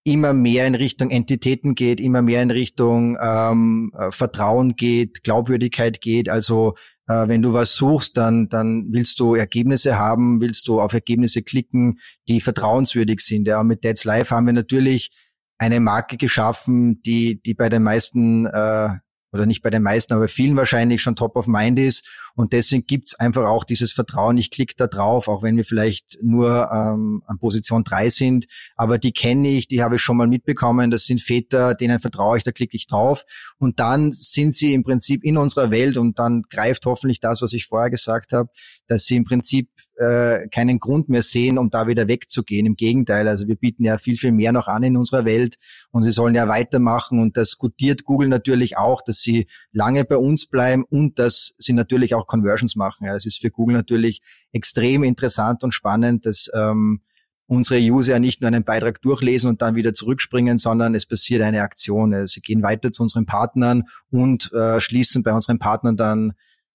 immer 0.05 0.33
mehr 0.33 0.67
in 0.67 0.75
Richtung 0.75 1.11
Entitäten 1.11 1.75
geht, 1.75 2.01
immer 2.01 2.23
mehr 2.23 2.43
in 2.43 2.51
Richtung 2.51 3.19
ähm, 3.21 3.93
äh, 3.99 4.11
Vertrauen 4.11 4.77
geht, 4.77 5.25
Glaubwürdigkeit 5.25 6.01
geht. 6.01 6.29
Also 6.29 6.75
äh, 7.09 7.27
wenn 7.29 7.43
du 7.43 7.53
was 7.53 7.75
suchst, 7.75 8.17
dann, 8.17 8.49
dann 8.49 8.87
willst 8.91 9.19
du 9.19 9.35
Ergebnisse 9.35 9.99
haben, 9.99 10.41
willst 10.41 10.69
du 10.69 10.81
auf 10.81 10.93
Ergebnisse 10.93 11.43
klicken, 11.43 12.01
die 12.29 12.41
vertrauenswürdig 12.41 13.21
sind. 13.21 13.49
Ja, 13.49 13.61
und 13.61 13.67
mit 13.67 13.83
Dead's 13.83 14.05
Life 14.05 14.35
haben 14.35 14.47
wir 14.47 14.53
natürlich 14.53 15.11
eine 15.59 15.81
Marke 15.81 16.17
geschaffen, 16.17 17.03
die, 17.03 17.41
die 17.43 17.55
bei 17.55 17.69
den 17.69 17.83
meisten 17.83 18.47
äh, 18.47 18.91
oder 19.33 19.47
nicht 19.47 19.63
bei 19.63 19.71
den 19.71 19.83
meisten, 19.83 20.15
aber 20.15 20.29
vielen 20.29 20.57
wahrscheinlich 20.57 21.03
schon 21.03 21.17
top 21.17 21.37
of 21.37 21.47
mind 21.47 21.79
ist. 21.79 22.07
Und 22.38 22.53
deswegen 22.53 22.87
gibt's 22.87 23.16
einfach 23.16 23.48
auch 23.48 23.64
dieses 23.64 23.90
Vertrauen, 23.90 24.38
ich 24.38 24.53
klicke 24.53 24.74
da 24.77 24.87
drauf, 24.87 25.27
auch 25.27 25.42
wenn 25.42 25.57
wir 25.57 25.64
vielleicht 25.64 26.22
nur 26.22 26.70
ähm, 26.72 27.20
an 27.27 27.40
Position 27.40 27.83
drei 27.83 28.11
sind. 28.11 28.46
Aber 28.77 28.96
die 28.96 29.11
kenne 29.11 29.48
ich, 29.48 29.66
die 29.66 29.83
habe 29.83 29.96
ich 29.96 30.03
schon 30.03 30.16
mal 30.16 30.29
mitbekommen. 30.29 30.92
Das 30.92 31.03
sind 31.03 31.20
Väter, 31.20 31.74
denen 31.74 31.98
vertraue 31.98 32.37
ich, 32.37 32.44
da 32.44 32.53
klicke 32.53 32.77
ich 32.77 32.87
drauf. 32.87 33.24
Und 33.59 33.81
dann 33.81 34.12
sind 34.12 34.55
sie 34.55 34.72
im 34.72 34.85
Prinzip 34.85 35.24
in 35.24 35.37
unserer 35.37 35.72
Welt 35.72 35.96
und 35.96 36.20
dann 36.20 36.42
greift 36.42 36.87
hoffentlich 36.87 37.18
das, 37.18 37.42
was 37.42 37.53
ich 37.53 37.66
vorher 37.66 37.90
gesagt 37.90 38.33
habe, 38.33 38.51
dass 38.87 39.03
sie 39.03 39.16
im 39.16 39.24
Prinzip 39.24 39.70
äh, 39.98 40.46
keinen 40.48 40.79
Grund 40.79 41.09
mehr 41.09 41.22
sehen, 41.22 41.59
um 41.59 41.70
da 41.70 41.88
wieder 41.88 42.07
wegzugehen. 42.07 42.66
Im 42.66 42.77
Gegenteil, 42.77 43.27
also 43.27 43.48
wir 43.48 43.57
bieten 43.57 43.83
ja 43.83 43.98
viel, 43.98 44.16
viel 44.16 44.31
mehr 44.31 44.53
noch 44.53 44.68
an 44.68 44.85
in 44.85 44.96
unserer 44.96 45.24
Welt 45.24 45.57
und 45.90 46.05
sie 46.05 46.12
sollen 46.12 46.37
ja 46.37 46.46
weitermachen 46.46 47.20
und 47.20 47.37
das 47.37 47.59
gutiert 47.59 48.05
Google 48.05 48.29
natürlich 48.29 48.77
auch, 48.77 49.03
dass 49.03 49.18
sie 49.18 49.48
lange 49.79 50.05
bei 50.05 50.17
uns 50.17 50.47
bleiben 50.47 50.85
und 50.85 51.19
dass 51.21 51.55
sie 51.59 51.73
natürlich 51.73 52.14
auch 52.14 52.27
Conversions 52.27 52.75
machen. 52.75 53.07
Ja, 53.07 53.12
das 53.12 53.27
ist 53.27 53.41
für 53.41 53.51
Google 53.51 53.77
natürlich 53.77 54.21
extrem 54.53 55.05
interessant 55.05 55.62
und 55.62 55.73
spannend, 55.73 56.27
dass 56.27 56.51
ähm, 56.53 57.01
unsere 57.47 57.81
User 57.81 58.19
nicht 58.19 58.41
nur 58.41 58.49
einen 58.49 58.64
Beitrag 58.64 59.01
durchlesen 59.01 59.49
und 59.49 59.62
dann 59.62 59.77
wieder 59.77 59.95
zurückspringen, 59.95 60.59
sondern 60.59 60.97
es 60.97 61.07
passiert 61.07 61.43
eine 61.43 61.62
Aktion. 61.62 62.27
Sie 62.27 62.41
gehen 62.41 62.62
weiter 62.62 62.91
zu 62.93 63.03
unseren 63.03 63.25
Partnern 63.25 63.85
und 64.11 64.53
äh, 64.53 64.81
schließen 64.81 65.23
bei 65.23 65.33
unseren 65.33 65.61
Partnern 65.61 65.97
dann 65.97 66.33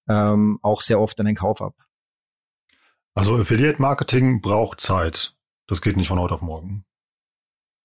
ähm, 0.07 0.59
auch 0.61 0.81
sehr 0.81 0.99
oft 0.99 1.19
einen 1.19 1.35
Kauf 1.35 1.61
ab. 1.61 1.75
Also 3.13 3.35
Affiliate 3.35 3.81
Marketing 3.81 4.41
braucht 4.41 4.79
Zeit. 4.79 5.35
Das 5.67 5.81
geht 5.81 5.97
nicht 5.97 6.07
von 6.07 6.19
heute 6.19 6.33
auf 6.33 6.41
morgen. 6.41 6.85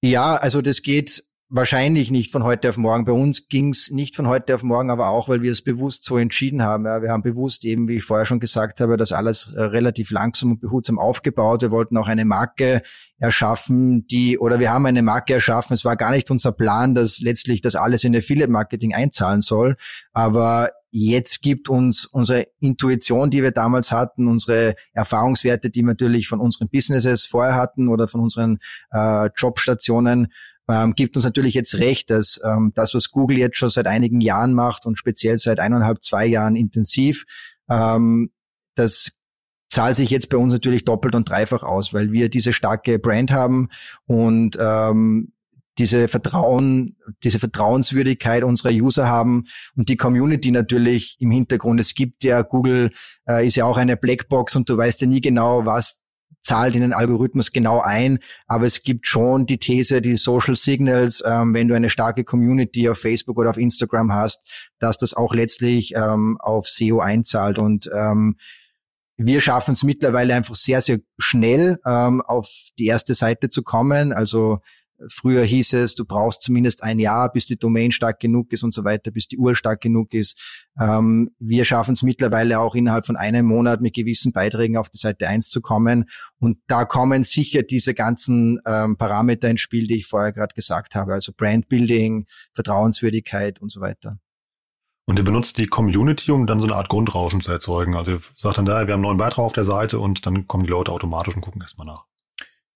Ja, 0.01 0.37
also 0.37 0.63
das 0.63 0.83
geht 0.83 1.25
wahrscheinlich 1.51 2.11
nicht 2.11 2.31
von 2.31 2.45
heute 2.45 2.69
auf 2.69 2.77
morgen. 2.77 3.05
Bei 3.05 3.13
uns 3.13 3.49
ging's 3.49 3.91
nicht 3.91 4.15
von 4.15 4.27
heute 4.27 4.55
auf 4.55 4.63
morgen, 4.63 4.91
aber 4.91 5.09
auch, 5.09 5.29
weil 5.29 5.41
wir 5.41 5.51
es 5.51 5.63
bewusst 5.63 6.05
so 6.05 6.19
entschieden 6.19 6.63
haben. 6.63 6.85
Ja, 6.85 7.01
wir 7.01 7.11
haben 7.11 7.23
bewusst 7.23 7.65
eben, 7.65 7.89
wie 7.89 7.97
ich 7.97 8.05
vorher 8.05 8.27
schon 8.27 8.41
gesagt 8.41 8.81
habe, 8.81 8.97
das 8.97 9.13
alles 9.13 9.55
äh, 9.55 9.63
relativ 9.63 10.11
langsam 10.11 10.53
und 10.53 10.61
behutsam 10.61 10.99
aufgebaut. 10.99 11.63
Wir 11.63 11.71
wollten 11.71 11.97
auch 11.97 12.09
eine 12.09 12.27
Marke 12.27 12.83
erschaffen, 13.19 14.07
die, 14.07 14.39
oder 14.39 14.61
wir 14.61 14.71
haben 14.71 14.87
eine 14.87 15.03
Marke 15.03 15.35
erschaffen. 15.35 15.73
Es 15.73 15.85
war 15.85 15.97
gar 15.97 16.11
nicht 16.11 16.31
unser 16.31 16.53
Plan, 16.53 16.95
dass 16.95 17.21
letztlich 17.21 17.63
das 17.63 17.75
alles 17.75 18.05
in 18.05 18.15
Affiliate 18.15 18.51
Marketing 18.51 18.95
einzahlen 18.95 19.41
soll. 19.41 19.77
Aber 20.13 20.71
jetzt 20.91 21.43
gibt 21.43 21.69
uns 21.69 22.05
unsere 22.05 22.47
Intuition, 22.61 23.31
die 23.31 23.43
wir 23.43 23.53
damals 23.53 23.93
hatten, 23.93 24.29
unsere 24.29 24.75
Erfahrungswerte, 24.93 25.71
die 25.71 25.81
wir 25.81 25.89
natürlich 25.89 26.29
von 26.29 26.41
unseren 26.41 26.69
Businesses 26.69 27.25
vorher 27.25 27.55
hatten 27.55 27.89
oder 27.89 28.09
von 28.09 28.21
unseren 28.21 28.59
äh, 28.91 29.29
Jobstationen, 29.37 30.33
ähm, 30.69 30.95
gibt 30.95 31.17
uns 31.17 31.25
natürlich 31.25 31.55
jetzt 31.55 31.75
recht, 31.77 32.11
dass 32.11 32.41
ähm, 32.45 32.73
das, 32.75 32.95
was 32.95 33.11
Google 33.11 33.39
jetzt 33.39 33.57
schon 33.57 33.71
seit 33.71 33.87
einigen 33.87 34.21
Jahren 34.21 34.55
macht 34.55 34.87
und 34.87 34.99
speziell 34.99 35.39
seit 35.39 35.61
eineinhalb, 35.61 36.03
zwei 36.03 36.27
Jahren 36.27 36.57
intensiv, 36.57 37.25
ähm, 37.71 38.31
das 38.75 39.13
zahlt 39.71 39.97
sich 39.97 40.11
jetzt 40.11 40.29
bei 40.29 40.37
uns 40.37 40.53
natürlich 40.53 40.85
doppelt 40.85 41.15
und 41.15 41.29
dreifach 41.29 41.63
aus, 41.63 41.93
weil 41.93 42.13
wir 42.13 42.29
diese 42.29 42.53
starke 42.53 42.99
Brand 42.99 43.31
haben 43.31 43.69
und 44.07 44.57
ähm, 44.61 45.33
diese 45.79 46.09
Vertrauen, 46.09 46.97
diese 47.23 47.39
Vertrauenswürdigkeit 47.39 48.43
unserer 48.43 48.73
User 48.73 49.09
haben 49.09 49.45
und 49.77 49.89
die 49.89 49.97
Community 49.97 50.51
natürlich 50.51 51.17
im 51.21 51.31
Hintergrund. 51.31 51.81
Es 51.81 51.95
gibt 51.95 52.25
ja, 52.25 52.43
Google 52.43 52.91
äh, 53.29 53.47
ist 53.47 53.57
ja 53.57 53.65
auch 53.65 53.77
eine 53.77 53.97
Blackbox 53.97 54.57
und 54.57 54.69
du 54.69 54.77
weißt 54.77 55.01
ja 55.03 55.07
nie 55.07 55.21
genau, 55.21 55.67
was 55.67 56.01
zahlt 56.49 56.75
in 56.75 56.81
den 56.81 56.95
Algorithmus 56.95 57.53
genau 57.53 57.81
ein, 57.81 58.21
aber 58.47 58.65
es 58.65 58.83
gibt 58.83 59.07
schon 59.07 59.45
die 59.45 59.59
These, 59.59 60.01
die 60.01 60.17
Social 60.17 60.57
Signals, 60.57 61.23
ähm, 61.27 61.53
wenn 61.53 61.69
du 61.69 61.75
eine 61.75 61.91
starke 61.91 62.25
Community 62.25 62.89
auf 62.89 62.99
Facebook 62.99 63.39
oder 63.39 63.51
auf 63.51 63.59
Instagram 63.59 64.13
hast, 64.13 64.49
dass 64.79 64.97
das 64.97 65.13
auch 65.13 65.35
letztlich 65.35 65.93
ähm, 65.95 66.39
auf 66.41 66.67
SEO 66.67 67.01
einzahlt 67.01 67.59
und 67.59 67.91
ähm, 67.95 68.37
wir 69.21 69.41
schaffen 69.41 69.75
es 69.75 69.83
mittlerweile 69.83 70.35
einfach 70.35 70.55
sehr, 70.55 70.81
sehr 70.81 71.01
schnell 71.19 71.81
ähm, 71.85 72.23
auf 72.23 72.49
die 72.79 72.87
erste 72.87 73.17
Seite 73.17 73.51
zu 73.51 73.65
kommen. 73.65 74.13
Also 74.13 74.61
Früher 75.09 75.45
hieß 75.45 75.75
es, 75.75 75.95
du 75.95 76.05
brauchst 76.05 76.43
zumindest 76.43 76.83
ein 76.83 76.99
Jahr, 76.99 77.31
bis 77.31 77.47
die 77.47 77.57
Domain 77.57 77.93
stark 77.93 78.19
genug 78.19 78.53
ist 78.53 78.65
und 78.65 78.75
so 78.75 78.85
weiter, 78.85 79.11
bis 79.11 79.29
die 79.29 79.39
Uhr 79.39 79.55
stark 79.55 79.81
genug 79.81 80.13
ist. 80.13 80.41
Ähm, 80.81 81.31
wir 81.39 81.65
schaffen 81.65 81.93
es 81.93 82.03
mittlerweile 82.03 82.59
auch 82.59 82.75
innerhalb 82.75 83.07
von 83.07 83.17
einem 83.17 83.47
Monat 83.47 83.81
mit 83.81 83.95
gewissen 83.95 84.33
Beiträgen 84.33 84.77
auf 84.77 84.89
die 84.89 84.99
Seite 84.99 85.29
1 85.29 85.51
zu 85.51 85.61
kommen. 85.61 86.09
Und 86.39 86.59
da 86.67 86.85
kommen 86.85 87.23
sicher 87.23 87.63
diese 87.63 87.95
ganzen 87.95 88.61
ähm, 88.67 88.97
Parameter 88.97 89.49
ins 89.49 89.61
Spiel, 89.61 89.87
die 89.87 89.99
ich 89.99 90.07
vorher 90.07 90.33
gerade 90.33 90.55
gesagt 90.55 90.95
habe, 90.95 91.13
also 91.13 91.33
Brandbuilding, 91.37 92.27
Vertrauenswürdigkeit 92.55 93.61
und 93.61 93.71
so 93.71 93.81
weiter. 93.81 94.19
Und 95.07 95.19
ihr 95.19 95.25
benutzt 95.25 95.57
die 95.57 95.67
Community, 95.67 96.33
um 96.33 96.47
dann 96.47 96.61
so 96.61 96.67
eine 96.67 96.77
Art 96.77 96.91
Grundrauschen 96.91 97.41
zu 97.41 97.51
erzeugen. 97.51 97.95
Also 97.95 98.13
ihr 98.13 98.21
sagt 98.35 98.59
dann 98.59 98.67
da, 98.67 98.87
wir 98.87 98.93
haben 98.93 99.01
einen 99.01 99.03
neuen 99.03 99.17
Beitrag 99.17 99.45
auf 99.45 99.55
der 99.55 99.65
Seite 99.65 100.01
und 100.01 100.27
dann 100.27 100.47
kommen 100.47 100.65
die 100.65 100.71
Leute 100.71 100.93
automatisch 100.93 101.35
und 101.35 101.41
gucken 101.41 101.63
erstmal 101.63 101.87
nach. 101.87 102.08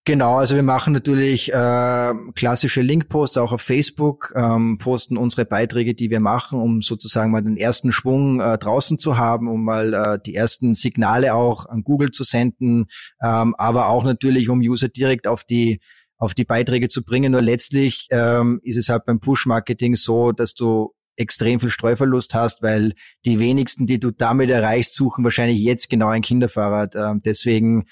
Genau, 0.04 0.38
also 0.38 0.56
wir 0.56 0.64
machen 0.64 0.92
natürlich 0.92 1.52
äh, 1.52 2.12
klassische 2.34 2.82
Linkposts 2.82 3.36
auch 3.36 3.52
auf 3.52 3.62
Facebook, 3.62 4.32
ähm, 4.34 4.76
posten 4.78 5.16
unsere 5.16 5.44
Beiträge, 5.44 5.94
die 5.94 6.10
wir 6.10 6.18
machen, 6.18 6.60
um 6.60 6.82
sozusagen 6.82 7.30
mal 7.30 7.42
den 7.42 7.56
ersten 7.56 7.92
Schwung 7.92 8.40
äh, 8.40 8.58
draußen 8.58 8.98
zu 8.98 9.16
haben, 9.16 9.48
um 9.48 9.64
mal 9.64 9.94
äh, 9.94 10.18
die 10.26 10.34
ersten 10.34 10.74
Signale 10.74 11.34
auch 11.34 11.66
an 11.66 11.84
Google 11.84 12.10
zu 12.10 12.24
senden, 12.24 12.86
ähm, 13.22 13.54
aber 13.56 13.90
auch 13.90 14.02
natürlich, 14.02 14.48
um 14.48 14.58
User 14.58 14.88
direkt 14.88 15.28
auf 15.28 15.44
die 15.44 15.80
auf 16.18 16.34
die 16.34 16.44
Beiträge 16.44 16.88
zu 16.88 17.04
bringen. 17.04 17.32
Nur 17.32 17.42
letztlich 17.42 18.08
ähm, 18.10 18.60
ist 18.62 18.76
es 18.76 18.88
halt 18.88 19.04
beim 19.06 19.20
Push-Marketing 19.20 19.96
so, 19.96 20.32
dass 20.32 20.54
du 20.54 20.94
extrem 21.16 21.60
viel 21.60 21.70
Streuverlust 21.70 22.34
hast, 22.34 22.62
weil 22.62 22.94
die 23.24 23.38
wenigsten, 23.38 23.86
die 23.86 24.00
du 24.00 24.10
damit 24.10 24.50
erreichst, 24.50 24.94
suchen 24.94 25.24
wahrscheinlich 25.24 25.58
jetzt 25.58 25.90
genau 25.90 26.08
ein 26.08 26.22
Kinderfahrrad. 26.22 26.94
Ähm, 26.96 27.22
deswegen 27.24 27.86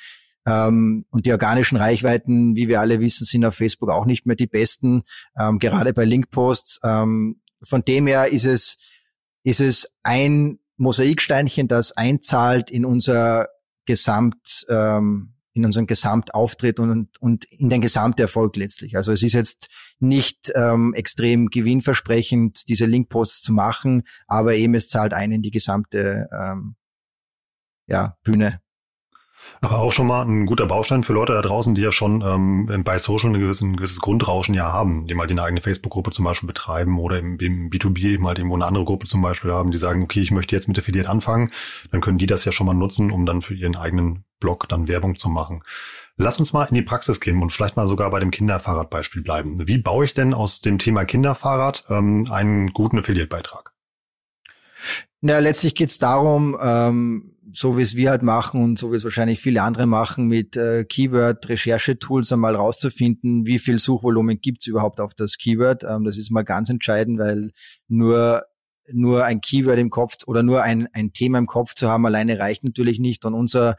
ähm, 0.51 1.05
und 1.11 1.27
die 1.27 1.33
organischen 1.33 1.77
Reichweiten, 1.77 2.57
wie 2.57 2.69
wir 2.69 2.81
alle 2.81 3.01
wissen, 3.01 3.25
sind 3.25 3.45
auf 3.45 3.55
Facebook 3.55 3.91
auch 3.91 4.05
nicht 4.05 4.27
mehr 4.27 4.37
die 4.37 4.47
besten, 4.47 5.03
ähm, 5.39 5.59
gerade 5.59 5.93
bei 5.93 6.05
Linkposts. 6.05 6.81
Ähm, 6.83 7.41
von 7.63 7.85
dem 7.85 8.07
her 8.07 8.33
ist 8.33 8.47
es, 8.47 8.79
ist 9.45 9.61
es 9.61 9.97
ein 10.03 10.59
Mosaiksteinchen, 10.77 11.69
das 11.69 11.93
einzahlt 11.93 12.71
in 12.71 12.85
unser 12.85 13.49
Gesamt, 13.85 14.67
ähm, 14.69 15.35
in 15.53 15.65
unseren 15.65 15.87
Gesamtauftritt 15.87 16.81
und, 16.81 17.21
und 17.21 17.45
in 17.47 17.69
den 17.69 17.81
Gesamterfolg 17.81 18.57
letztlich. 18.57 18.97
Also 18.97 19.13
es 19.13 19.23
ist 19.23 19.35
jetzt 19.35 19.69
nicht 19.99 20.51
ähm, 20.55 20.95
extrem 20.95 21.49
gewinnversprechend, 21.49 22.69
diese 22.69 22.87
Linkposts 22.87 23.43
zu 23.43 23.53
machen, 23.53 24.05
aber 24.27 24.55
eben 24.55 24.75
es 24.75 24.89
zahlt 24.89 25.13
ein 25.13 25.33
in 25.33 25.43
die 25.43 25.51
gesamte 25.51 26.29
ähm, 26.33 26.77
ja, 27.87 28.17
Bühne. 28.23 28.61
Aber 29.61 29.79
auch 29.81 29.93
schon 29.93 30.07
mal 30.07 30.23
ein 30.23 30.47
guter 30.47 30.67
Baustein 30.67 31.03
für 31.03 31.13
Leute 31.13 31.35
da 31.35 31.43
draußen, 31.43 31.75
die 31.75 31.83
ja 31.83 31.93
schon 31.93 32.23
ähm, 32.23 32.83
bei 32.85 32.99
Social 32.99 33.31
ein 33.31 33.41
gewissen, 33.41 33.73
ein 33.73 33.77
gewisses 33.77 34.01
Grundrauschen 34.01 34.55
ja 34.55 34.73
haben, 34.73 35.07
die 35.07 35.15
mal 35.15 35.27
die 35.27 35.39
eigene 35.39 35.61
Facebook-Gruppe 35.61 36.13
zum 36.13 36.25
Beispiel 36.25 36.47
betreiben 36.47 36.99
oder 36.99 37.19
im, 37.19 37.37
im 37.39 37.71
B2B 37.71 38.15
eben 38.15 38.27
halt 38.27 38.39
irgendwo 38.39 38.57
eine 38.57 38.67
andere 38.67 38.85
Gruppe 38.85 39.07
zum 39.07 39.21
Beispiel 39.23 39.53
haben, 39.53 39.71
die 39.71 39.79
sagen, 39.79 40.03
okay, 40.03 40.21
ich 40.21 40.31
möchte 40.31 40.57
jetzt 40.57 40.69
mit 40.69 40.79
Affiliate 40.79 41.09
anfangen, 41.09 41.53
dann 41.91 42.01
können 42.01 42.19
die 42.19 42.27
das 42.27 42.45
ja 42.45 42.53
schon 42.53 42.67
mal 42.67 42.75
nutzen, 42.75 43.11
um 43.11 43.27
dann 43.27 43.43
für 43.43 43.55
ihren 43.55 43.77
eigenen 43.77 44.25
Blog 44.41 44.69
dann 44.69 44.89
Werbung 44.89 45.17
zu 45.17 45.29
machen. 45.29 45.63
Lass 46.17 46.39
uns 46.39 46.53
mal 46.53 46.65
in 46.65 46.75
die 46.75 46.83
Praxis 46.83 47.21
gehen 47.21 47.41
und 47.41 47.51
vielleicht 47.51 47.77
mal 47.77 47.87
sogar 47.87 48.11
bei 48.11 48.21
dem 48.21 48.31
Kinderfahrradbeispiel 48.31 49.23
bleiben. 49.23 49.67
Wie 49.69 49.79
baue 49.79 50.05
ich 50.05 50.15
denn 50.15 50.35
aus 50.35 50.61
dem 50.61 50.79
Thema 50.79 51.05
Kinderfahrrad 51.05 51.85
ähm, 51.89 52.27
einen 52.31 52.69
guten 52.73 52.99
Affiliate-Beitrag? 52.99 53.73
Na, 55.23 55.39
letztlich 55.39 55.75
geht 55.75 55.91
es 55.91 55.99
darum, 55.99 56.57
ähm, 56.61 57.37
so 57.53 57.77
wie 57.77 57.83
es 57.83 57.95
wir 57.95 58.11
halt 58.11 58.23
machen 58.23 58.63
und 58.63 58.79
so 58.79 58.93
wie 58.93 58.97
es 58.97 59.05
wahrscheinlich 59.05 59.41
viele 59.41 59.63
andere 59.63 59.87
machen, 59.87 60.29
mit 60.29 60.57
äh, 60.57 60.85
Keyword-Recherchetools 60.85 62.33
einmal 62.33 62.57
rauszufinden, 62.57 63.45
wie 63.45 63.59
viel 63.59 63.79
Suchvolumen 63.79 64.41
gibt's 64.41 64.67
überhaupt 64.67 65.01
auf 65.01 65.15
das 65.15 65.37
Keyword. 65.37 65.85
Ähm, 65.85 66.05
das 66.05 66.17
ist 66.17 66.31
mal 66.31 66.43
ganz 66.45 66.71
entscheidend, 66.71 67.19
weil 67.19 67.51
nur 67.89 68.45
nur 68.93 69.25
ein 69.25 69.41
Keyword 69.41 69.79
im 69.79 69.91
Kopf 69.91 70.17
oder 70.27 70.43
nur 70.43 70.63
ein, 70.63 70.89
ein 70.93 71.13
Thema 71.13 71.39
im 71.39 71.47
Kopf 71.47 71.75
zu 71.75 71.89
haben, 71.89 72.07
alleine 72.07 72.39
reicht 72.39 72.65
natürlich 72.65 72.99
nicht. 72.99 73.25
Und 73.25 73.35
unser 73.35 73.77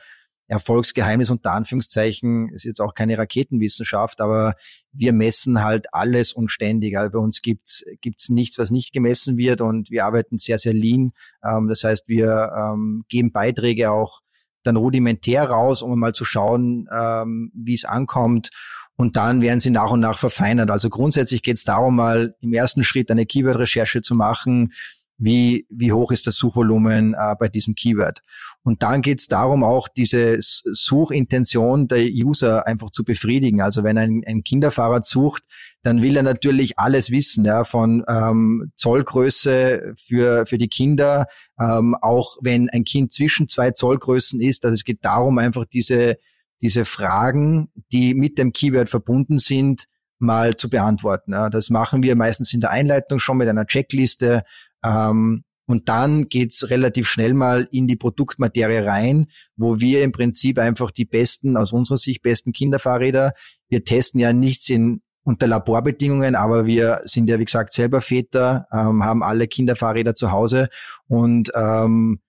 Erfolgsgeheimnis 0.48 1.30
unter 1.30 1.52
Anführungszeichen 1.52 2.50
ist 2.50 2.64
jetzt 2.64 2.82
auch 2.82 2.94
keine 2.94 3.18
Raketenwissenschaft, 3.18 4.22
aber 4.22 4.56
wir 4.94 5.14
messen 5.14 5.64
halt 5.64 5.94
alles 5.94 6.34
und 6.34 6.50
ständig. 6.50 6.98
Also 6.98 7.12
bei 7.12 7.20
uns 7.20 7.42
gibt's 7.42 7.84
gibt's 8.02 8.30
nichts, 8.30 8.58
was 8.58 8.72
nicht 8.72 8.94
gemessen 8.94 9.38
wird 9.38 9.62
und 9.62 9.90
wir 9.90 10.06
arbeiten 10.06 10.38
sehr, 10.38 10.58
sehr 10.58 10.74
lean. 10.74 11.14
Ähm, 11.44 11.68
das 11.68 11.84
heißt, 11.84 12.08
wir 12.08 12.52
ähm, 12.56 13.06
geben 13.08 13.32
Beiträge 13.32 13.92
auch 13.92 14.22
dann 14.64 14.76
rudimentär 14.76 15.44
raus, 15.44 15.82
um 15.82 15.98
mal 15.98 16.14
zu 16.14 16.26
schauen, 16.26 16.88
ähm, 16.94 17.52
wie 17.56 17.74
es 17.74 17.86
ankommt. 17.86 18.50
Und 18.96 19.18
dann 19.18 19.42
werden 19.42 19.60
sie 19.60 19.72
nach 19.72 19.90
und 19.90 20.00
nach 20.00 20.20
verfeinert. 20.20 20.70
Also 20.70 20.90
grundsätzlich 20.90 21.42
geht 21.42 21.58
es 21.58 21.64
darum, 21.64 21.96
mal 21.96 22.36
im 22.42 22.54
ersten 22.54 22.84
Schritt 22.84 23.10
eine 23.10 23.26
Keyword-Recherche 23.26 24.02
zu 24.02 24.14
machen, 24.14 24.74
wie, 25.22 25.68
wie 25.70 25.92
hoch 25.92 26.12
ist 26.12 26.26
das 26.26 26.36
Suchvolumen 26.36 27.14
äh, 27.14 27.36
bei 27.40 27.48
diesem 27.48 27.76
Keyword. 27.76 28.24
Und 28.64 28.82
dann 28.82 29.04
geht 29.04 29.20
es 29.20 29.28
darum, 29.28 29.64
auch 29.64 29.88
diese 29.88 30.38
Suchintention 30.40 31.88
der 31.88 32.04
User 32.06 32.66
einfach 32.66 32.90
zu 32.90 33.04
befriedigen. 33.04 33.62
Also 33.62 33.84
wenn 33.84 34.00
ein, 34.00 34.24
ein 34.26 34.44
Kinderfahrrad 34.44 35.06
sucht, 35.06 35.44
dann 35.84 36.02
will 36.02 36.18
er 36.18 36.24
natürlich 36.24 36.80
alles 36.80 37.12
wissen, 37.12 37.46
ja, 37.46 37.64
von 37.64 38.04
ähm, 38.08 38.72
Zollgröße 38.76 39.94
für, 39.96 40.48
für 40.48 40.58
die 40.58 40.70
Kinder, 40.70 41.28
ähm, 41.60 41.96
auch 42.02 42.38
wenn 42.42 42.70
ein 42.70 42.84
Kind 42.84 43.14
zwischen 43.14 43.48
zwei 43.48 43.72
Zollgrößen 43.72 44.42
ist. 44.42 44.66
Also 44.66 44.74
es 44.74 44.84
geht 44.84 45.06
darum, 45.06 45.38
einfach 45.38 45.66
diese, 45.66 46.18
diese 46.62 46.84
Fragen, 46.84 47.70
die 47.92 48.16
mit 48.16 48.40
dem 48.40 48.54
Keyword 48.54 48.90
verbunden 48.90 49.38
sind, 49.38 49.86
mal 50.18 50.56
zu 50.56 50.70
beantworten. 50.70 51.34
Ja. 51.34 51.50
Das 51.50 51.70
machen 51.70 52.02
wir 52.02 52.16
meistens 52.16 52.54
in 52.54 52.62
der 52.62 52.72
Einleitung 52.72 53.20
schon 53.20 53.38
mit 53.38 53.48
einer 53.48 53.66
Checkliste, 53.66 54.44
ähm, 54.84 55.44
und 55.68 55.88
dann 55.88 56.28
geht's 56.28 56.70
relativ 56.70 57.08
schnell 57.08 57.34
mal 57.34 57.68
in 57.72 57.88
die 57.88 57.96
Produktmaterie 57.96 58.86
rein, 58.86 59.28
wo 59.56 59.80
wir 59.80 60.04
im 60.04 60.12
Prinzip 60.12 60.60
einfach 60.60 60.92
die 60.92 61.06
besten, 61.06 61.56
aus 61.56 61.72
unserer 61.72 61.98
Sicht 61.98 62.22
besten 62.22 62.52
Kinderfahrräder, 62.52 63.34
wir 63.70 63.84
testen 63.86 64.20
ja 64.20 64.34
nichts 64.34 64.70
in 64.70 65.02
unter 65.24 65.48
Laborbedingungen, 65.48 66.36
aber 66.36 66.66
wir 66.66 67.02
sind 67.06 67.30
ja, 67.30 67.40
wie 67.40 67.46
gesagt, 67.46 67.74
selber 67.74 68.02
Väter, 68.02 68.68
ähm, 68.74 69.06
haben 69.06 69.24
alle 69.24 69.48
Kinderfahrräder 69.48 70.16
zu 70.16 70.32
Hause 70.32 70.70
und 71.08 71.52
ähm, 71.56 72.20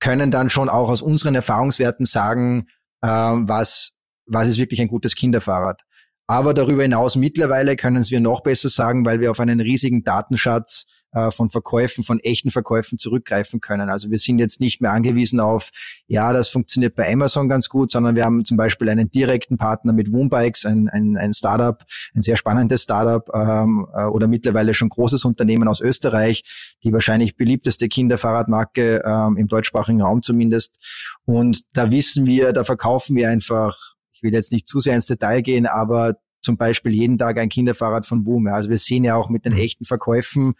können 0.00 0.30
dann 0.30 0.48
schon 0.50 0.68
auch 0.68 0.88
aus 0.88 1.02
unseren 1.02 1.34
Erfahrungswerten 1.34 2.06
sagen, 2.06 2.68
ähm, 3.04 3.48
was, 3.48 3.92
was 4.26 4.48
ist 4.48 4.58
wirklich 4.58 4.80
ein 4.80 4.88
gutes 4.88 5.14
Kinderfahrrad. 5.14 5.82
Aber 6.26 6.52
darüber 6.52 6.82
hinaus 6.82 7.16
mittlerweile 7.16 7.76
können 7.76 8.04
wir 8.08 8.20
noch 8.20 8.42
besser 8.42 8.68
sagen, 8.68 9.04
weil 9.04 9.20
wir 9.20 9.30
auf 9.30 9.40
einen 9.40 9.60
riesigen 9.60 10.04
Datenschatz 10.04 10.86
äh, 11.12 11.30
von 11.30 11.50
Verkäufen, 11.50 12.04
von 12.04 12.20
echten 12.20 12.50
Verkäufen 12.50 12.98
zurückgreifen 12.98 13.60
können. 13.60 13.90
Also 13.90 14.10
wir 14.10 14.18
sind 14.18 14.38
jetzt 14.38 14.60
nicht 14.60 14.80
mehr 14.80 14.92
angewiesen 14.92 15.40
auf, 15.40 15.70
ja, 16.06 16.32
das 16.32 16.48
funktioniert 16.48 16.94
bei 16.94 17.12
Amazon 17.12 17.48
ganz 17.48 17.68
gut, 17.68 17.90
sondern 17.90 18.16
wir 18.16 18.24
haben 18.24 18.44
zum 18.44 18.56
Beispiel 18.56 18.88
einen 18.88 19.10
direkten 19.10 19.56
Partner 19.56 19.92
mit 19.92 20.12
Woombikes, 20.12 20.64
ein, 20.64 20.88
ein, 20.88 21.16
ein 21.16 21.32
Startup, 21.32 21.84
ein 22.14 22.22
sehr 22.22 22.36
spannendes 22.36 22.82
Startup 22.82 23.28
ähm, 23.34 23.86
äh, 23.94 24.04
oder 24.04 24.28
mittlerweile 24.28 24.74
schon 24.74 24.88
großes 24.88 25.24
Unternehmen 25.24 25.68
aus 25.68 25.80
Österreich, 25.80 26.44
die 26.82 26.92
wahrscheinlich 26.92 27.36
beliebteste 27.36 27.88
Kinderfahrradmarke 27.88 29.02
ähm, 29.04 29.36
im 29.36 29.48
deutschsprachigen 29.48 30.02
Raum 30.02 30.22
zumindest. 30.22 30.84
Und 31.24 31.64
da 31.72 31.90
wissen 31.90 32.26
wir, 32.26 32.52
da 32.52 32.64
verkaufen 32.64 33.16
wir 33.16 33.28
einfach 33.28 33.76
ich 34.18 34.22
will 34.24 34.34
jetzt 34.34 34.52
nicht 34.52 34.66
zu 34.66 34.80
sehr 34.80 34.96
ins 34.96 35.06
Detail 35.06 35.42
gehen, 35.42 35.66
aber 35.66 36.16
zum 36.40 36.56
Beispiel 36.56 36.92
jeden 36.92 37.18
Tag 37.18 37.38
ein 37.38 37.48
Kinderfahrrad 37.48 38.06
von 38.06 38.26
Woom. 38.26 38.48
Also 38.48 38.68
wir 38.68 38.78
sehen 38.78 39.04
ja 39.04 39.16
auch 39.16 39.28
mit 39.28 39.44
den 39.44 39.52
echten 39.52 39.84
Verkäufen, 39.84 40.54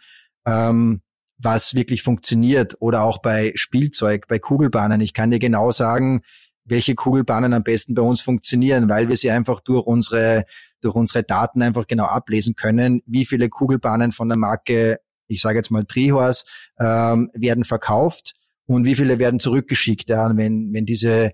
ähm, 0.49 1.01
was 1.37 1.75
wirklich 1.75 2.03
funktioniert. 2.03 2.75
Oder 2.79 3.03
auch 3.03 3.21
bei 3.21 3.51
Spielzeug, 3.55 4.27
bei 4.27 4.39
Kugelbahnen. 4.39 5.01
Ich 5.01 5.13
kann 5.13 5.31
dir 5.31 5.39
genau 5.39 5.71
sagen, 5.71 6.21
welche 6.65 6.95
Kugelbahnen 6.95 7.53
am 7.53 7.63
besten 7.63 7.95
bei 7.95 8.01
uns 8.01 8.21
funktionieren, 8.21 8.89
weil 8.89 9.09
wir 9.09 9.17
sie 9.17 9.31
einfach 9.31 9.59
durch 9.61 9.85
unsere, 9.85 10.45
durch 10.81 10.95
unsere 10.95 11.23
Daten 11.23 11.61
einfach 11.61 11.87
genau 11.87 12.05
ablesen 12.05 12.55
können, 12.55 13.01
wie 13.05 13.25
viele 13.25 13.49
Kugelbahnen 13.49 14.11
von 14.11 14.29
der 14.29 14.37
Marke, 14.37 14.99
ich 15.27 15.41
sage 15.41 15.57
jetzt 15.57 15.71
mal 15.71 15.85
Trihorse, 15.85 16.45
ähm, 16.79 17.31
werden 17.33 17.63
verkauft 17.63 18.33
und 18.65 18.85
wie 18.85 18.95
viele 18.95 19.17
werden 19.17 19.39
zurückgeschickt. 19.39 20.09
Ja, 20.09 20.35
wenn, 20.37 20.73
wenn 20.73 20.85
diese 20.85 21.31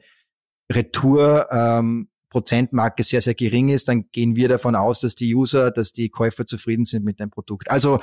Retour 0.72 1.48
ähm, 1.52 2.10
Prozentmarke 2.30 3.04
sehr, 3.04 3.22
sehr 3.22 3.34
gering 3.34 3.70
ist, 3.70 3.88
dann 3.88 4.10
gehen 4.12 4.36
wir 4.36 4.50
davon 4.50 4.76
aus, 4.76 5.00
dass 5.00 5.16
die 5.16 5.34
User, 5.34 5.72
dass 5.72 5.94
die 5.94 6.10
Käufer 6.10 6.46
zufrieden 6.46 6.84
sind 6.84 7.06
mit 7.06 7.20
dem 7.20 7.30
Produkt. 7.30 7.72
Also 7.72 8.02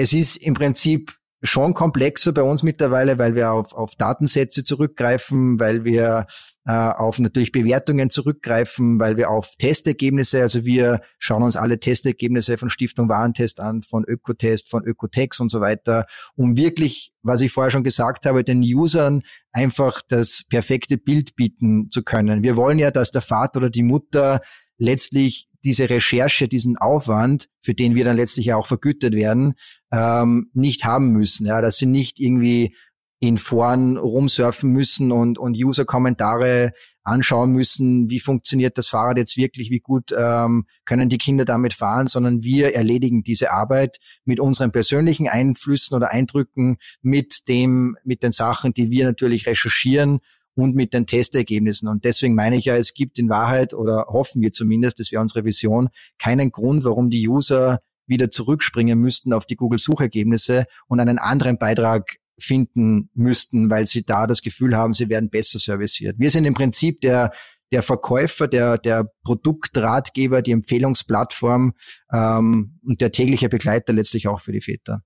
es 0.00 0.14
ist 0.14 0.36
im 0.36 0.54
Prinzip 0.54 1.14
schon 1.42 1.74
komplexer 1.74 2.32
bei 2.32 2.42
uns 2.42 2.62
mittlerweile, 2.62 3.18
weil 3.18 3.34
wir 3.34 3.52
auf, 3.52 3.74
auf 3.74 3.96
Datensätze 3.96 4.64
zurückgreifen, 4.64 5.60
weil 5.60 5.84
wir 5.84 6.26
äh, 6.66 6.72
auf 6.72 7.18
natürlich 7.18 7.52
Bewertungen 7.52 8.08
zurückgreifen, 8.08 8.98
weil 8.98 9.18
wir 9.18 9.30
auf 9.30 9.56
Testergebnisse, 9.58 10.40
also 10.40 10.64
wir 10.64 11.02
schauen 11.18 11.42
uns 11.42 11.56
alle 11.56 11.80
Testergebnisse 11.80 12.56
von 12.56 12.70
Stiftung 12.70 13.10
Warentest 13.10 13.60
an, 13.60 13.82
von 13.82 14.04
Ökotest, 14.04 14.70
von 14.70 14.84
Ökotex 14.84 15.38
und 15.38 15.50
so 15.50 15.60
weiter, 15.60 16.06
um 16.34 16.56
wirklich, 16.56 17.12
was 17.22 17.42
ich 17.42 17.52
vorher 17.52 17.70
schon 17.70 17.84
gesagt 17.84 18.24
habe, 18.24 18.42
den 18.42 18.62
Usern 18.62 19.22
einfach 19.52 20.00
das 20.08 20.44
perfekte 20.48 20.96
Bild 20.96 21.36
bieten 21.36 21.90
zu 21.90 22.02
können. 22.02 22.42
Wir 22.42 22.56
wollen 22.56 22.78
ja, 22.78 22.90
dass 22.90 23.10
der 23.12 23.22
Vater 23.22 23.58
oder 23.58 23.70
die 23.70 23.82
Mutter 23.82 24.40
letztlich 24.78 25.49
diese 25.64 25.90
Recherche, 25.90 26.48
diesen 26.48 26.76
Aufwand, 26.76 27.48
für 27.60 27.74
den 27.74 27.94
wir 27.94 28.04
dann 28.04 28.16
letztlich 28.16 28.52
auch 28.52 28.66
vergütet 28.66 29.14
werden, 29.14 29.54
ähm, 29.92 30.50
nicht 30.54 30.84
haben 30.84 31.10
müssen. 31.10 31.46
Ja, 31.46 31.60
dass 31.60 31.76
sie 31.76 31.86
nicht 31.86 32.18
irgendwie 32.18 32.74
in 33.20 33.36
Foren 33.36 33.98
rumsurfen 33.98 34.72
müssen 34.72 35.12
und, 35.12 35.38
und 35.38 35.54
User-Kommentare 35.54 36.72
anschauen 37.02 37.52
müssen, 37.52 38.08
wie 38.08 38.20
funktioniert 38.20 38.78
das 38.78 38.88
Fahrrad 38.88 39.18
jetzt 39.18 39.36
wirklich, 39.36 39.70
wie 39.70 39.80
gut 39.80 40.14
ähm, 40.16 40.66
können 40.84 41.08
die 41.08 41.18
Kinder 41.18 41.44
damit 41.44 41.74
fahren, 41.74 42.06
sondern 42.06 42.42
wir 42.42 42.74
erledigen 42.74 43.22
diese 43.22 43.52
Arbeit 43.52 43.98
mit 44.24 44.40
unseren 44.40 44.72
persönlichen 44.72 45.28
Einflüssen 45.28 45.94
oder 45.94 46.10
Eindrücken, 46.10 46.78
mit 47.02 47.48
dem, 47.48 47.96
mit 48.04 48.22
den 48.22 48.32
Sachen, 48.32 48.72
die 48.74 48.90
wir 48.90 49.04
natürlich 49.04 49.46
recherchieren 49.46 50.20
und 50.60 50.74
mit 50.74 50.92
den 50.94 51.06
Testergebnissen. 51.06 51.88
Und 51.88 52.04
deswegen 52.04 52.34
meine 52.34 52.56
ich 52.56 52.66
ja, 52.66 52.76
es 52.76 52.94
gibt 52.94 53.18
in 53.18 53.28
Wahrheit 53.28 53.74
oder 53.74 54.06
hoffen 54.08 54.42
wir 54.42 54.52
zumindest, 54.52 55.00
das 55.00 55.12
wäre 55.12 55.22
unsere 55.22 55.44
Vision, 55.44 55.88
keinen 56.18 56.50
Grund, 56.50 56.84
warum 56.84 57.10
die 57.10 57.28
User 57.28 57.80
wieder 58.06 58.30
zurückspringen 58.30 58.98
müssten 58.98 59.32
auf 59.32 59.46
die 59.46 59.56
Google-Suchergebnisse 59.56 60.66
und 60.88 61.00
einen 61.00 61.18
anderen 61.18 61.58
Beitrag 61.58 62.16
finden 62.38 63.10
müssten, 63.14 63.70
weil 63.70 63.86
sie 63.86 64.04
da 64.04 64.26
das 64.26 64.42
Gefühl 64.42 64.76
haben, 64.76 64.94
sie 64.94 65.08
werden 65.08 65.30
besser 65.30 65.58
serviciert. 65.58 66.16
Wir 66.18 66.30
sind 66.30 66.44
im 66.44 66.54
Prinzip 66.54 67.00
der 67.00 67.32
der 67.72 67.82
Verkäufer, 67.82 68.48
der, 68.48 68.78
der 68.78 69.12
Produktratgeber, 69.22 70.42
die 70.42 70.52
Empfehlungsplattform 70.52 71.74
ähm, 72.12 72.78
und 72.82 73.00
der 73.00 73.12
tägliche 73.12 73.48
Begleiter 73.48 73.92
letztlich 73.92 74.26
auch 74.28 74.40
für 74.40 74.52
die 74.52 74.60
Väter. 74.60 75.02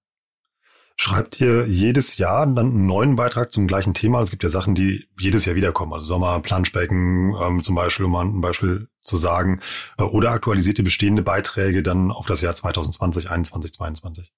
Schreibt 0.96 1.40
ihr 1.40 1.66
jedes 1.66 2.18
Jahr 2.18 2.46
dann 2.46 2.58
einen 2.58 2.86
neuen 2.86 3.16
Beitrag 3.16 3.52
zum 3.52 3.66
gleichen 3.66 3.94
Thema? 3.94 4.20
Es 4.20 4.30
gibt 4.30 4.44
ja 4.44 4.48
Sachen, 4.48 4.76
die 4.76 5.08
jedes 5.18 5.44
Jahr 5.44 5.56
wiederkommen. 5.56 5.92
Also 5.92 6.06
Sommer, 6.06 6.38
Planschbecken 6.40 7.34
ähm, 7.34 7.62
zum 7.62 7.74
Beispiel, 7.74 8.06
um 8.06 8.12
mal 8.12 8.24
ein 8.24 8.40
Beispiel 8.40 8.88
zu 9.00 9.16
sagen. 9.16 9.60
Äh, 9.98 10.04
oder 10.04 10.30
aktualisiert 10.30 10.78
ihr 10.78 10.84
bestehende 10.84 11.22
Beiträge 11.22 11.82
dann 11.82 12.12
auf 12.12 12.26
das 12.26 12.40
Jahr 12.42 12.54
2020, 12.54 13.24
2021, 13.24 13.72
2022? 13.72 14.32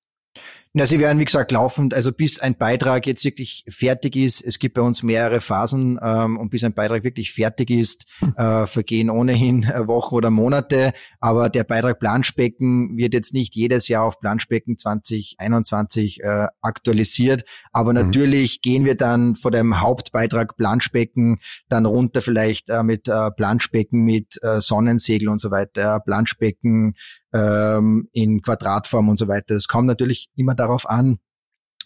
Na, 0.79 0.85
sie 0.85 0.99
werden, 0.99 1.19
wie 1.19 1.25
gesagt, 1.25 1.53
laufend, 1.53 1.95
also 1.95 2.13
bis 2.13 2.39
ein 2.39 2.55
Beitrag 2.55 3.07
jetzt 3.07 3.25
wirklich 3.25 3.65
fertig 3.67 4.15
ist, 4.15 4.45
es 4.45 4.59
gibt 4.59 4.75
bei 4.75 4.83
uns 4.83 5.03
mehrere 5.03 5.41
Phasen 5.41 5.99
ähm, 6.03 6.37
und 6.37 6.51
bis 6.51 6.65
ein 6.65 6.75
Beitrag 6.75 7.03
wirklich 7.03 7.33
fertig 7.33 7.71
ist, 7.71 8.05
hm. 8.19 8.35
äh, 8.37 8.67
vergehen 8.67 9.09
ohnehin 9.09 9.63
äh, 9.63 9.87
Wochen 9.87 10.15
oder 10.15 10.29
Monate. 10.29 10.93
Aber 11.19 11.49
der 11.49 11.65
Beitrag 11.65 11.99
Planschbecken 11.99 12.95
wird 12.99 13.15
jetzt 13.15 13.33
nicht 13.33 13.57
jedes 13.57 13.89
Jahr 13.89 14.05
auf 14.05 14.21
Planschbecken 14.21 14.77
2021 14.77 16.21
äh, 16.23 16.49
aktualisiert. 16.61 17.45
Aber 17.73 17.93
mhm. 17.95 18.09
natürlich 18.09 18.61
gehen 18.61 18.85
wir 18.85 18.97
dann 18.97 19.35
vor 19.35 19.53
dem 19.53 19.81
Hauptbeitrag 19.81 20.59
Planschbecken 20.59 21.41
dann 21.71 21.87
runter 21.87 22.21
vielleicht 22.21 22.69
äh, 22.69 22.83
mit 22.83 23.09
äh, 23.09 23.31
Planschbecken 23.31 24.03
mit 24.03 24.35
äh, 24.43 24.61
Sonnensegel 24.61 25.31
und 25.31 25.41
so 25.41 25.51
weiter, 25.51 26.01
Planschbecken 26.01 26.97
ähm, 27.37 28.09
in 28.13 28.43
Quadratform 28.43 29.09
und 29.09 29.19
so 29.19 29.29
weiter. 29.29 29.55
Es 29.55 29.69
kommt 29.69 29.87
natürlich 29.87 30.29
immer 30.37 30.55
darauf 30.55 30.89
an, 30.89 31.19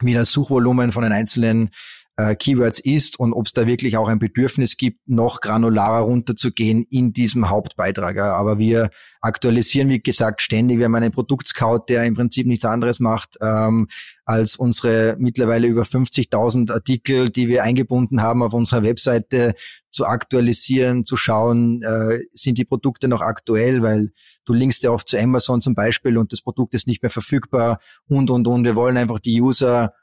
wie 0.01 0.15
das 0.15 0.31
Suchvolumen 0.31 0.93
von 0.93 1.03
den 1.03 1.13
einzelnen 1.13 1.71
äh, 2.17 2.35
Keywords 2.35 2.81
ist 2.81 3.19
und 3.19 3.33
ob 3.33 3.47
es 3.47 3.53
da 3.53 3.67
wirklich 3.67 3.97
auch 3.97 4.09
ein 4.09 4.19
Bedürfnis 4.19 4.77
gibt, 4.77 5.01
noch 5.09 5.41
granularer 5.41 6.03
runterzugehen 6.03 6.85
in 6.91 7.13
diesem 7.13 7.49
Hauptbeitrag. 7.49 8.19
Aber 8.19 8.59
wir 8.59 8.91
aktualisieren, 9.21 9.89
wie 9.89 10.01
gesagt, 10.01 10.41
ständig. 10.41 10.79
Wir 10.79 10.87
haben 10.87 10.95
einen 10.95 11.13
Produktscout, 11.13 11.85
der 11.89 12.05
im 12.05 12.15
Prinzip 12.15 12.47
nichts 12.47 12.65
anderes 12.65 13.01
macht, 13.01 13.37
ähm, 13.41 13.89
als 14.25 14.57
unsere 14.57 15.17
mittlerweile 15.19 15.67
über 15.67 15.83
50.000 15.83 16.73
Artikel, 16.73 17.31
die 17.31 17.49
wir 17.49 17.63
eingebunden 17.63 18.23
haben 18.23 18.43
auf 18.43 18.55
unserer 18.55 18.83
Webseite 18.83 19.55
zu 19.91 20.07
aktualisieren, 20.07 21.05
zu 21.05 21.17
schauen, 21.17 21.83
äh, 21.83 22.21
sind 22.33 22.59
die 22.59 22.65
Produkte 22.65 23.09
noch 23.09 23.23
aktuell, 23.23 23.83
weil 23.83 24.13
du 24.45 24.53
linkst 24.53 24.83
ja 24.83 24.91
oft 24.91 25.09
zu 25.09 25.19
Amazon 25.19 25.61
zum 25.61 25.75
Beispiel 25.75 26.17
und 26.17 26.33
das 26.33 26.43
Produkt 26.43 26.75
ist 26.75 26.87
nicht 26.87 27.03
mehr 27.03 27.11
verfügbar 27.11 27.81
und, 28.09 28.31
und, 28.31 28.47
und. 28.47 28.65
Wir 28.65 28.77
wollen 28.77 28.97
einfach 28.97 29.19
die 29.19 29.41
User 29.41 29.95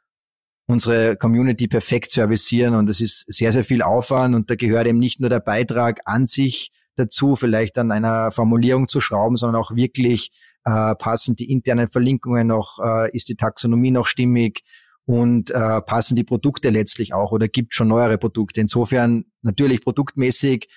unsere 0.67 1.15
Community 1.15 1.67
perfekt 1.67 2.11
servicieren 2.11 2.75
und 2.75 2.87
das 2.87 2.99
ist 3.01 3.25
sehr, 3.33 3.51
sehr 3.51 3.63
viel 3.63 3.81
Aufwand 3.81 4.35
und 4.35 4.49
da 4.49 4.55
gehört 4.55 4.85
eben 4.85 4.99
nicht 4.99 5.19
nur 5.19 5.29
der 5.29 5.39
Beitrag 5.39 6.01
an 6.05 6.27
sich 6.27 6.71
dazu, 6.97 7.35
vielleicht 7.35 7.77
an 7.77 7.91
einer 7.91 8.31
Formulierung 8.31 8.87
zu 8.87 8.99
schrauben, 8.99 9.37
sondern 9.37 9.61
auch 9.61 9.75
wirklich 9.75 10.31
äh, 10.65 10.95
passen 10.95 11.35
die 11.35 11.49
internen 11.51 11.87
Verlinkungen 11.87 12.47
noch, 12.47 12.79
äh, 12.83 13.15
ist 13.15 13.29
die 13.29 13.35
Taxonomie 13.35 13.91
noch 13.91 14.07
stimmig 14.07 14.63
und 15.05 15.51
äh, 15.51 15.81
passen 15.81 16.17
die 16.17 16.25
Produkte 16.25 16.69
letztlich 16.69 17.13
auch 17.13 17.31
oder 17.31 17.47
gibt 17.47 17.73
schon 17.73 17.87
neuere 17.87 18.17
Produkte. 18.17 18.59
Insofern 18.59 19.25
natürlich 19.41 19.81
produktmäßig 19.81 20.67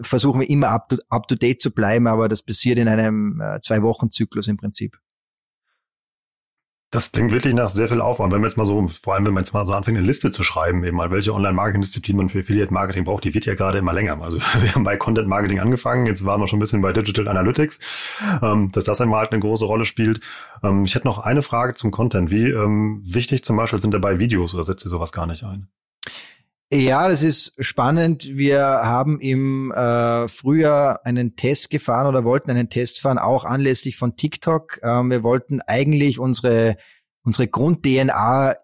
versuchen 0.00 0.40
wir 0.40 0.48
immer 0.48 0.68
up 0.68 0.88
to, 0.88 0.96
up 1.10 1.28
to 1.28 1.34
date 1.34 1.60
zu 1.60 1.72
bleiben, 1.72 2.06
aber 2.06 2.28
das 2.28 2.42
passiert 2.42 2.78
in 2.78 2.88
einem 2.88 3.40
äh, 3.42 3.60
zwei 3.60 3.82
Wochen 3.82 4.10
Zyklus 4.10 4.48
im 4.48 4.56
Prinzip. 4.56 4.96
Das 6.90 7.12
klingt 7.12 7.32
wirklich 7.32 7.52
nach 7.52 7.68
sehr 7.68 7.86
viel 7.86 8.00
Aufwand. 8.00 8.32
Wenn 8.32 8.40
man 8.40 8.48
jetzt 8.48 8.56
mal 8.56 8.64
so, 8.64 8.88
vor 8.88 9.14
allem 9.14 9.26
wenn 9.26 9.34
man 9.34 9.42
jetzt 9.42 9.52
mal 9.52 9.66
so 9.66 9.74
anfängt, 9.74 9.98
eine 9.98 10.06
Liste 10.06 10.30
zu 10.30 10.42
schreiben, 10.42 10.82
eben 10.84 10.96
mal, 10.96 11.10
welche 11.10 11.34
Online-Marketing-Disziplin 11.34 12.16
man 12.16 12.28
für 12.30 12.40
Affiliate-Marketing 12.40 13.04
braucht, 13.04 13.24
die 13.24 13.34
wird 13.34 13.44
ja 13.44 13.54
gerade 13.54 13.76
immer 13.76 13.92
länger. 13.92 14.18
Also 14.22 14.38
wir 14.60 14.74
haben 14.74 14.84
bei 14.84 14.96
Content-Marketing 14.96 15.60
angefangen, 15.60 16.06
jetzt 16.06 16.24
waren 16.24 16.40
wir 16.40 16.48
schon 16.48 16.56
ein 16.56 16.60
bisschen 16.60 16.80
bei 16.80 16.94
Digital 16.94 17.28
Analytics, 17.28 17.78
ähm, 18.42 18.70
dass 18.72 18.84
das 18.84 19.02
einmal 19.02 19.20
halt 19.20 19.32
eine 19.32 19.40
große 19.40 19.66
Rolle 19.66 19.84
spielt. 19.84 20.20
Ähm, 20.62 20.86
ich 20.86 20.94
hätte 20.94 21.06
noch 21.06 21.18
eine 21.18 21.42
Frage 21.42 21.74
zum 21.74 21.90
Content. 21.90 22.30
Wie 22.30 22.48
ähm, 22.48 23.02
wichtig 23.04 23.44
zum 23.44 23.56
Beispiel 23.58 23.80
sind 23.80 23.92
dabei 23.92 24.18
Videos 24.18 24.54
oder 24.54 24.64
setzt 24.64 24.86
ihr 24.86 24.88
sowas 24.88 25.12
gar 25.12 25.26
nicht 25.26 25.44
ein? 25.44 25.68
Ja, 26.70 27.08
das 27.08 27.22
ist 27.22 27.54
spannend. 27.64 28.28
Wir 28.36 28.60
haben 28.60 29.20
im 29.20 29.72
äh, 29.72 30.28
Frühjahr 30.28 31.00
einen 31.06 31.34
Test 31.34 31.70
gefahren 31.70 32.06
oder 32.06 32.24
wollten 32.24 32.50
einen 32.50 32.68
Test 32.68 33.00
fahren, 33.00 33.16
auch 33.16 33.46
anlässlich 33.46 33.96
von 33.96 34.16
TikTok. 34.16 34.78
Ähm, 34.82 35.10
wir 35.10 35.22
wollten 35.22 35.62
eigentlich 35.62 36.18
unsere, 36.18 36.76
unsere 37.22 37.48
Grund-DNA 37.48 38.54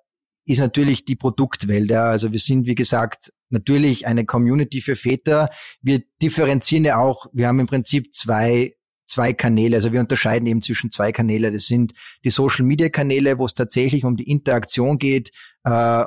ist 0.45 0.59
natürlich 0.59 1.07
die 1.07 1.17
Produktwelt. 1.17 1.90
Ja. 1.90 2.05
Also 2.11 2.31
wir 2.31 2.38
sind, 2.38 2.67
wie 2.67 2.75
gesagt, 2.75 3.33
natürlich 3.49 4.07
eine 4.07 4.27
Community 4.27 4.83
für 4.83 4.97
Väter. 4.97 5.49
Wir 5.81 6.03
differenzieren 6.21 6.85
ja 6.85 6.99
auch, 6.99 7.29
wir 7.33 7.49
haben 7.49 7.61
im 7.61 7.67
Prinzip 7.67 8.12
zwei 8.12 8.75
zwei 9.07 9.33
Kanäle. 9.33 9.77
Also 9.77 9.93
wir 9.93 10.01
unterscheiden 10.01 10.47
eben 10.47 10.61
zwischen 10.62 10.90
zwei 10.90 11.12
Kanäle. 11.12 11.53
Das 11.53 11.67
sind 11.67 11.95
die 12.25 12.31
Social 12.31 12.64
Media 12.64 12.88
Kanäle, 12.88 13.38
wo 13.38 13.47
es 13.47 13.55
tatsächlich 13.55 14.05
um 14.05 14.17
die 14.17 14.29
Interaktion 14.29 14.99
geht, 14.99 15.31
äh, 15.64 16.05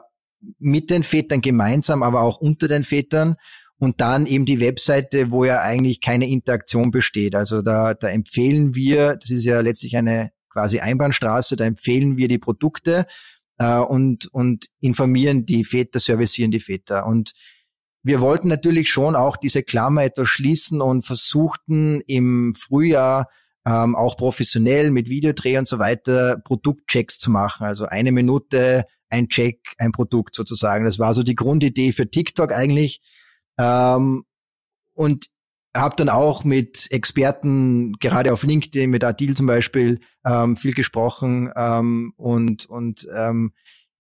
mit 0.60 0.90
den 0.90 1.04
Vätern 1.04 1.42
gemeinsam, 1.42 2.04
aber 2.04 2.22
auch 2.22 2.38
unter 2.38 2.68
den 2.68 2.84
Vätern. 2.84 3.36
Und 3.80 4.02
dann 4.02 4.26
eben 4.26 4.46
die 4.46 4.60
Webseite, 4.60 5.30
wo 5.30 5.46
ja 5.46 5.62
eigentlich 5.62 6.02
keine 6.02 6.28
Interaktion 6.28 6.90
besteht. 6.90 7.36
Also 7.36 7.62
da, 7.62 7.94
da 7.94 8.10
empfehlen 8.10 8.74
wir, 8.74 9.18
das 9.18 9.30
ist 9.30 9.46
ja 9.46 9.62
letztlich 9.62 9.96
eine 9.96 10.32
quasi 10.50 10.80
Einbahnstraße, 10.80 11.56
da 11.56 11.66
empfehlen 11.66 12.18
wir 12.18 12.28
die 12.28 12.40
Produkte 12.40 13.06
äh, 13.60 13.78
und, 13.78 14.26
und 14.34 14.66
informieren 14.80 15.46
die 15.46 15.64
Väter, 15.64 16.00
servicieren 16.00 16.50
die 16.50 16.60
Väter. 16.60 17.06
Und 17.06 17.34
wir 18.02 18.22
wollten 18.22 18.48
natürlich 18.48 18.90
schon 18.90 19.16
auch 19.16 19.38
diese 19.38 19.62
Klammer 19.62 20.04
etwas 20.04 20.30
schließen 20.30 20.82
und 20.82 21.06
versuchten 21.06 22.02
im 22.08 22.56
Frühjahr 22.56 23.30
ähm, 23.68 23.96
auch 23.96 24.16
professionell 24.16 24.92
mit 24.92 25.10
Videodreh 25.10 25.58
und 25.58 25.68
so 25.68 25.78
weiter 25.78 26.40
Produktchecks 26.44 27.20
zu 27.20 27.30
machen. 27.30 27.68
Also 27.68 27.86
eine 27.86 28.12
Minute 28.12 28.86
ein 29.10 29.30
Check, 29.30 29.60
ein 29.78 29.92
Produkt 29.92 30.36
sozusagen. 30.36 30.86
Das 30.86 31.00
war 31.00 31.14
so 31.14 31.24
die 31.24 31.36
Grundidee 31.36 31.92
für 31.92 32.10
TikTok 32.10 32.52
eigentlich. 32.52 33.02
Ähm, 33.58 34.26
und 34.94 35.28
habe 35.76 35.96
dann 35.96 36.10
auch 36.10 36.44
mit 36.44 36.88
Experten, 36.92 37.94
gerade 38.00 38.34
auf 38.34 38.44
LinkedIn, 38.44 38.90
mit 38.90 39.04
Adil 39.04 39.36
zum 39.36 39.46
Beispiel, 39.46 40.00
ähm, 40.26 40.58
viel 40.58 40.74
gesprochen. 40.74 41.52
Ähm, 41.56 42.14
und 42.18 42.66
und 42.66 43.08
ähm, 43.16 43.54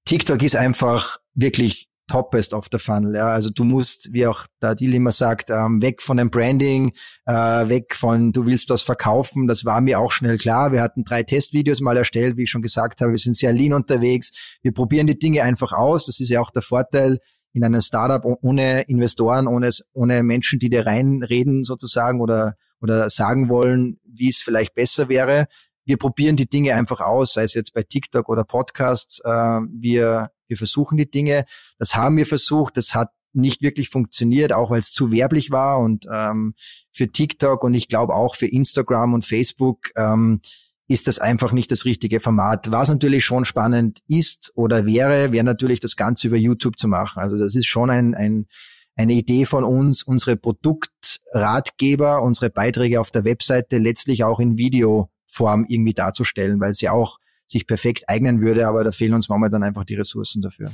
TikTok 0.06 0.42
ist 0.42 0.56
einfach 0.56 1.20
wirklich 1.34 1.87
toppest 2.08 2.54
of 2.54 2.68
the 2.72 2.78
funnel. 2.80 3.16
Ja. 3.16 3.28
Also 3.28 3.50
du 3.50 3.64
musst, 3.64 4.14
wie 4.14 4.26
auch 4.26 4.46
der 4.62 4.76
Deal 4.76 4.94
immer 4.94 5.12
sagt, 5.12 5.50
ähm, 5.50 5.82
weg 5.82 6.02
von 6.02 6.18
dem 6.18 6.30
Branding, 6.30 6.94
äh, 7.26 7.34
weg 7.34 7.96
von 7.96 8.32
du 8.32 8.46
willst 8.46 8.70
was 8.70 8.82
verkaufen. 8.82 9.48
Das 9.48 9.66
war 9.66 9.82
mir 9.82 10.00
auch 10.00 10.12
schnell 10.12 10.38
klar. 10.38 10.72
Wir 10.72 10.82
hatten 10.82 11.04
drei 11.04 11.24
Testvideos 11.24 11.82
mal 11.82 11.98
erstellt, 11.98 12.38
wie 12.38 12.44
ich 12.44 12.50
schon 12.50 12.62
gesagt 12.62 13.02
habe. 13.02 13.12
Wir 13.12 13.20
sind 13.20 13.36
sehr 13.36 13.54
lean 13.54 13.74
unterwegs. 13.74 14.32
Wir 14.62 14.74
probieren 14.74 15.08
die 15.08 15.20
Dinge 15.20 15.44
einfach 15.44 15.74
aus. 15.74 16.06
Das 16.06 16.20
ist 16.20 16.30
ja 16.30 16.42
auch 16.42 16.52
der 16.52 16.62
Vorteil 16.62 17.20
in 17.54 17.64
einem 17.64 17.82
Startup 17.82 18.24
ohne 18.42 18.82
Investoren, 18.84 19.48
ohne, 19.48 19.70
ohne 19.94 20.24
Menschen, 20.24 20.60
die 20.60 20.70
dir 20.70 20.86
reinreden 20.86 21.64
sozusagen 21.64 22.22
oder, 22.22 22.56
oder 22.82 23.10
sagen 23.10 23.50
wollen, 23.50 24.00
wie 24.06 24.30
es 24.30 24.42
vielleicht 24.42 24.76
besser 24.76 25.10
wäre. 25.10 25.48
Wir 25.86 25.98
probieren 25.98 26.36
die 26.36 26.50
Dinge 26.50 26.76
einfach 26.76 27.00
aus, 27.00 27.34
sei 27.34 27.44
es 27.44 27.54
jetzt 27.54 27.74
bei 27.74 27.82
TikTok 27.82 28.30
oder 28.30 28.44
Podcasts. 28.44 29.22
Äh, 29.24 29.30
wir, 29.30 30.32
wir 30.48 30.58
versuchen 30.58 30.98
die 30.98 31.10
Dinge. 31.10 31.46
Das 31.78 31.96
haben 31.96 32.18
wir 32.18 32.26
versucht. 32.26 32.78
Das 32.78 32.94
hat 32.96 33.10
nicht 33.34 33.62
wirklich 33.62 33.90
funktioniert, 33.90 34.52
auch 34.52 34.72
weil 34.72 34.80
es 34.80 34.92
zu 34.92 35.12
werblich 35.12 35.52
war 35.52 35.80
und 35.80 36.06
ähm, 36.12 36.56
für 36.92 37.08
TikTok 37.08 37.64
und 37.64 37.74
ich 37.74 37.88
glaube 37.88 38.16
auch 38.16 38.36
für 38.36 38.48
Instagram 38.48 39.14
und 39.14 39.26
Facebook 39.26 39.92
ähm, 39.96 40.42
ist 40.88 41.08
das 41.08 41.20
einfach 41.20 41.52
nicht 41.52 41.72
das 41.72 41.86
richtige 41.86 42.20
Format. 42.20 42.72
Was 42.72 42.90
natürlich 42.90 43.26
schon 43.26 43.46
spannend 43.46 44.00
ist 44.08 44.52
oder 44.56 44.86
wäre, 44.86 45.32
wäre 45.32 45.44
natürlich 45.44 45.80
das 45.80 45.96
Ganze 45.96 46.28
über 46.28 46.38
YouTube 46.38 46.80
zu 46.80 46.88
machen. 46.88 47.22
Also 47.22 47.38
das 47.38 47.56
ist 47.56 47.68
schon 47.68 47.90
ein, 47.90 48.16
ein, 48.16 48.48
eine 48.96 49.14
Idee 49.14 49.46
von 49.46 49.64
uns, 49.64 50.02
unsere 50.04 50.38
Produktratgeber, 50.38 52.22
unsere 52.22 52.50
Beiträge 52.50 53.02
auf 53.02 53.12
der 53.12 53.26
Webseite 53.26 53.78
letztlich 53.78 54.24
auch 54.24 54.40
in 54.40 54.58
Videoform 54.58 55.66
irgendwie 55.68 55.94
darzustellen, 55.94 56.60
weil 56.62 56.74
sie 56.74 56.88
auch 56.88 57.20
sich 57.48 57.68
perfekt 57.68 58.04
eignen 58.08 58.42
würde, 58.42 58.68
aber 58.68 58.84
da 58.84 58.92
fehlen 58.92 59.14
uns 59.14 59.30
momentan 59.30 59.64
einfach 59.64 59.86
die 59.86 59.96
Ressourcen 59.96 60.42
dafür. 60.42 60.72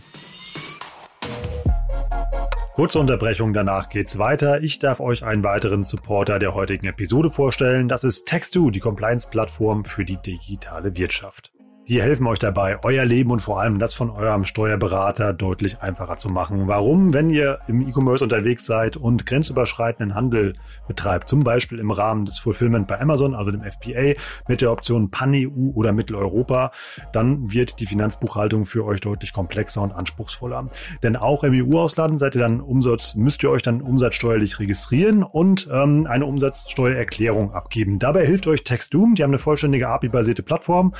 Kurze 2.76 2.98
Unterbrechung, 2.98 3.54
danach 3.54 3.88
geht's 3.90 4.18
weiter. 4.18 4.64
Ich 4.64 4.80
darf 4.80 5.00
euch 5.00 5.24
einen 5.24 5.44
weiteren 5.44 5.84
Supporter 5.84 6.40
der 6.40 6.56
heutigen 6.56 6.88
Episode 6.88 7.30
vorstellen. 7.30 7.88
Das 7.88 8.04
ist 8.04 8.28
Text2, 8.28 8.72
die 8.72 8.80
Compliance-Plattform 8.80 9.86
für 9.86 10.04
die 10.06 10.18
digitale 10.18 10.98
Wirtschaft. 10.98 11.54
Die 11.86 12.02
helfen 12.02 12.28
euch 12.28 12.40
dabei, 12.40 12.80
euer 12.84 13.04
Leben 13.04 13.30
und 13.30 13.42
vor 13.42 13.60
allem 13.60 13.78
das 13.78 13.94
von 13.94 14.10
eurem 14.10 14.46
Steuerberater 14.46 15.34
deutlich 15.34 15.82
einfacher 15.82 16.16
zu 16.16 16.30
machen. 16.30 16.70
Warum, 16.70 17.14
wenn 17.14 17.30
ihr 17.30 17.60
im 17.68 17.86
E-Commerce 17.86 18.24
unterwegs 18.24 18.66
seid 18.66 18.96
und 18.96 19.26
grenzüberschreitenden 19.26 20.16
Handel 20.16 20.54
betreibt, 20.88 21.28
zum 21.28 21.44
Beispiel 21.44 21.80
im 21.80 21.92
Rahmen 21.92 22.24
des 22.24 22.40
Fulfillment 22.40 22.88
bei 22.88 23.02
Amazon, 23.02 23.36
also 23.36 23.52
dem 23.52 23.64
FBA, 23.64 24.14
mit 24.48 24.62
der 24.62 24.72
Option 24.72 25.12
Pan-EU 25.12 25.72
oder 25.74 25.92
Mitteleuropa, 25.92 26.72
dann 27.12 27.52
wird 27.52 27.82
die 27.82 27.86
Finanzbuchhaltung 27.86 28.64
für 28.64 28.86
euch 28.86 29.02
deutlich 29.02 29.34
komplexer 29.34 29.82
und 29.82 29.92
anspruchsvoller. 29.92 30.70
Denn 31.04 31.18
auch 31.18 31.44
im 31.44 31.54
EU-Ausland 31.54 32.18
seid 32.18 32.36
ihr 32.36 32.42
dann 32.42 32.62
Umsatz, 32.62 33.16
müsst 33.16 33.44
ihr 33.44 33.50
euch 33.50 33.62
dann 33.62 33.82
umsatzsteuerlich 33.82 34.58
registrieren 34.58 35.22
und 35.22 35.68
ähm, 35.70 36.08
eine 36.10 36.28
Umsatzsteuererklärung 36.28 37.54
abgeben. 37.54 38.00
Dabei 38.00 38.26
hilft 38.26 38.48
euch 38.48 38.64
TextDoom, 38.64 39.16
die 39.16 39.24
haben 39.24 39.32
eine 39.32 39.38
vollständige 39.38 39.90
API-basierte 39.90 40.44
Plattform. 40.44 40.94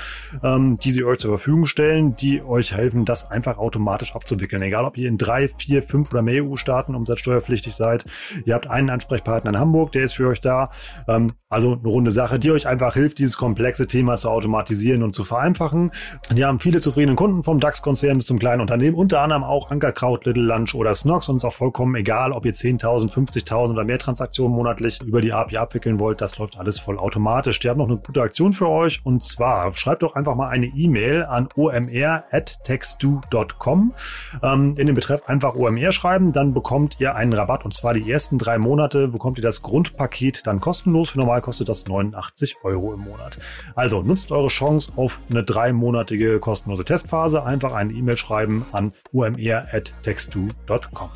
Ähm, 0.44 0.73
die 0.76 0.92
sie 0.92 1.04
euch 1.04 1.20
zur 1.20 1.32
Verfügung 1.32 1.66
stellen, 1.66 2.16
die 2.16 2.42
euch 2.42 2.74
helfen, 2.74 3.06
das 3.06 3.30
einfach 3.30 3.58
automatisch 3.58 4.16
abzuwickeln. 4.16 4.62
Egal, 4.62 4.86
ob 4.86 4.98
ihr 4.98 5.08
in 5.08 5.18
drei, 5.18 5.48
vier, 5.48 5.84
fünf 5.84 6.12
oder 6.12 6.22
mehr 6.22 6.44
EU-Staaten 6.44 6.96
umsatzsteuerpflichtig 6.96 7.74
seid. 7.76 8.06
Ihr 8.46 8.54
habt 8.54 8.68
einen 8.68 8.90
Ansprechpartner 8.90 9.52
in 9.52 9.60
Hamburg, 9.60 9.92
der 9.92 10.04
ist 10.04 10.14
für 10.14 10.28
euch 10.28 10.42
da. 10.42 10.70
Ähm, 11.08 11.34
also 11.54 11.74
eine 11.74 11.88
runde 11.88 12.10
Sache, 12.10 12.40
die 12.40 12.52
euch 12.52 12.68
einfach 12.68 12.96
hilft, 12.96 13.20
dieses 13.20 13.38
komplexe 13.38 13.86
Thema 13.86 14.18
zu 14.18 14.30
automatisieren 14.30 15.04
und 15.04 15.14
zu 15.14 15.24
vereinfachen. 15.24 15.92
Die 16.36 16.44
haben 16.44 16.60
viele 16.60 16.82
zufriedene 16.82 17.16
Kunden 17.16 17.44
vom 17.44 17.60
DAX-Konzern 17.60 18.18
bis 18.18 18.26
zum 18.26 18.40
kleinen 18.40 18.62
Unternehmen, 18.62 18.98
unter 18.98 19.22
anderem 19.22 19.44
auch 19.44 19.70
Ankerkraut, 19.70 20.26
Little 20.26 20.44
Lunch 20.44 20.74
oder 20.74 20.96
Snox. 20.96 21.30
Und 21.30 21.36
es 21.36 21.44
ist 21.44 21.48
auch 21.48 21.54
vollkommen 21.54 21.94
egal, 21.94 22.32
ob 22.32 22.48
ihr 22.48 22.54
10.000, 22.54 23.12
50.000 23.14 23.70
oder 23.70 23.84
mehr 23.84 24.00
Transaktionen 24.00 24.56
monatlich 24.56 25.00
über 25.04 25.22
die 25.22 25.32
API 25.32 25.58
abwickeln 25.58 26.00
wollt. 26.00 26.22
Das 26.22 26.40
läuft 26.40 26.58
alles 26.58 26.80
voll 26.80 26.98
automatisch. 26.98 27.60
Die 27.60 27.70
haben 27.70 27.78
noch 27.78 27.88
eine 27.88 27.98
gute 27.98 28.24
Aktion 28.24 28.54
für 28.54 28.70
euch. 28.70 29.02
Und 29.04 29.24
zwar 29.24 29.74
schreibt 29.76 30.02
doch 30.02 30.16
einfach 30.16 30.36
mal 30.36 30.50
eine 30.64 30.74
E-Mail 30.76 31.26
an 31.26 31.50
omr.textu.com. 31.56 33.94
Ähm, 34.42 34.74
in 34.78 34.88
den 34.88 34.96
Betreff 34.96 35.28
einfach 35.28 35.54
OMR 35.56 35.92
schreiben, 35.92 36.32
dann 36.34 36.54
bekommt 36.54 36.96
ihr 37.00 37.16
einen 37.16 37.34
Rabatt 37.34 37.66
und 37.66 37.74
zwar 37.74 37.94
die 37.94 38.10
ersten 38.10 38.38
drei 38.38 38.58
Monate 38.58 39.10
bekommt 39.10 39.38
ihr 39.38 39.44
das 39.44 39.62
Grundpaket 39.62 40.48
dann 40.48 40.60
kostenlos. 40.60 41.12
Für 41.12 41.20
normal 41.20 41.42
kostet 41.42 41.70
das 41.70 41.88
89 41.88 42.58
Euro 42.64 42.94
im 42.94 43.02
Monat. 43.02 43.38
Also 43.76 44.02
nutzt 44.02 44.32
eure 44.32 44.48
Chance 44.48 44.94
auf 44.96 45.20
eine 45.30 45.44
dreimonatige 45.44 46.40
kostenlose 46.40 46.86
Testphase. 46.86 47.44
Einfach 47.44 47.74
eine 47.74 47.94
E-Mail 47.94 48.18
schreiben 48.18 48.66
an 48.72 48.94
omr.textu.com. 49.12 51.10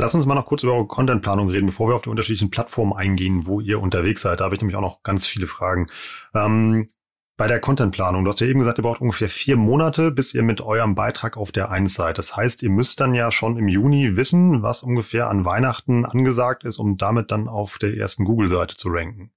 Lass 0.00 0.14
uns 0.14 0.26
mal 0.26 0.36
noch 0.36 0.46
kurz 0.46 0.62
über 0.62 0.74
eure 0.74 0.86
Contentplanung 0.86 1.50
reden, 1.50 1.66
bevor 1.66 1.88
wir 1.88 1.96
auf 1.96 2.02
die 2.02 2.08
unterschiedlichen 2.08 2.50
Plattformen 2.50 2.92
eingehen, 2.92 3.48
wo 3.48 3.60
ihr 3.60 3.82
unterwegs 3.82 4.22
seid. 4.22 4.38
Da 4.38 4.44
habe 4.44 4.54
ich 4.54 4.60
nämlich 4.60 4.76
auch 4.76 4.80
noch 4.80 5.02
ganz 5.02 5.26
viele 5.26 5.48
Fragen. 5.48 5.88
Ähm, 6.34 6.86
bei 7.36 7.48
der 7.48 7.60
Contentplanung, 7.60 8.24
du 8.24 8.30
hast 8.30 8.40
ja 8.40 8.46
eben 8.46 8.60
gesagt, 8.60 8.78
ihr 8.78 8.82
braucht 8.82 9.00
ungefähr 9.00 9.28
vier 9.28 9.56
Monate, 9.56 10.12
bis 10.12 10.34
ihr 10.34 10.44
mit 10.44 10.60
eurem 10.60 10.94
Beitrag 10.94 11.36
auf 11.36 11.50
der 11.50 11.70
Eins 11.72 11.94
seid. 11.94 12.16
Das 12.16 12.36
heißt, 12.36 12.62
ihr 12.62 12.70
müsst 12.70 13.00
dann 13.00 13.12
ja 13.12 13.32
schon 13.32 13.56
im 13.56 13.66
Juni 13.66 14.16
wissen, 14.16 14.62
was 14.62 14.84
ungefähr 14.84 15.28
an 15.28 15.44
Weihnachten 15.44 16.04
angesagt 16.04 16.62
ist, 16.62 16.78
um 16.78 16.96
damit 16.96 17.32
dann 17.32 17.48
auf 17.48 17.78
der 17.78 17.96
ersten 17.96 18.24
Google-Seite 18.24 18.76
zu 18.76 18.90
ranken. 18.90 19.32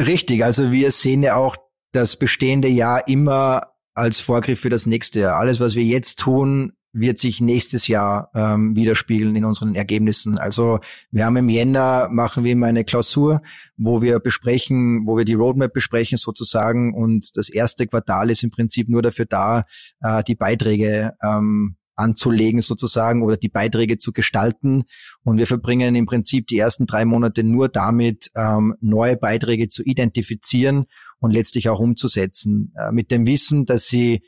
Richtig, 0.00 0.42
also 0.42 0.72
wir 0.72 0.90
sehen 0.90 1.22
ja 1.22 1.36
auch 1.36 1.56
das 1.92 2.16
bestehende 2.16 2.68
Jahr 2.68 3.08
immer 3.08 3.72
als 3.94 4.20
Vorgriff 4.20 4.60
für 4.60 4.70
das 4.70 4.86
nächste 4.86 5.20
Jahr. 5.20 5.36
Alles, 5.36 5.60
was 5.60 5.74
wir 5.74 5.84
jetzt 5.84 6.18
tun, 6.18 6.75
wird 6.98 7.18
sich 7.18 7.40
nächstes 7.40 7.88
Jahr 7.88 8.30
ähm, 8.34 8.74
widerspiegeln 8.74 9.36
in 9.36 9.44
unseren 9.44 9.74
Ergebnissen. 9.74 10.38
Also 10.38 10.80
wir 11.10 11.26
haben 11.26 11.36
im 11.36 11.48
Jänner 11.48 12.08
machen 12.10 12.44
wir 12.44 12.52
immer 12.52 12.66
eine 12.66 12.84
Klausur, 12.84 13.42
wo 13.76 14.02
wir 14.02 14.18
besprechen, 14.18 15.06
wo 15.06 15.16
wir 15.16 15.24
die 15.24 15.34
Roadmap 15.34 15.72
besprechen 15.72 16.16
sozusagen 16.16 16.94
und 16.94 17.36
das 17.36 17.48
erste 17.48 17.86
Quartal 17.86 18.30
ist 18.30 18.42
im 18.42 18.50
Prinzip 18.50 18.88
nur 18.88 19.02
dafür 19.02 19.26
da, 19.26 19.64
äh, 20.00 20.24
die 20.24 20.34
Beiträge 20.34 21.12
ähm, 21.22 21.76
anzulegen 21.96 22.60
sozusagen 22.60 23.22
oder 23.22 23.36
die 23.36 23.48
Beiträge 23.48 23.98
zu 23.98 24.12
gestalten. 24.12 24.84
Und 25.24 25.38
wir 25.38 25.46
verbringen 25.46 25.94
im 25.94 26.06
Prinzip 26.06 26.46
die 26.46 26.58
ersten 26.58 26.86
drei 26.86 27.04
Monate 27.04 27.42
nur 27.42 27.68
damit, 27.68 28.30
ähm, 28.36 28.74
neue 28.80 29.16
Beiträge 29.16 29.68
zu 29.68 29.82
identifizieren 29.82 30.86
und 31.18 31.32
letztlich 31.32 31.68
auch 31.68 31.80
umzusetzen. 31.80 32.72
Äh, 32.78 32.92
mit 32.92 33.10
dem 33.10 33.26
Wissen, 33.26 33.64
dass 33.64 33.86
sie 33.86 34.22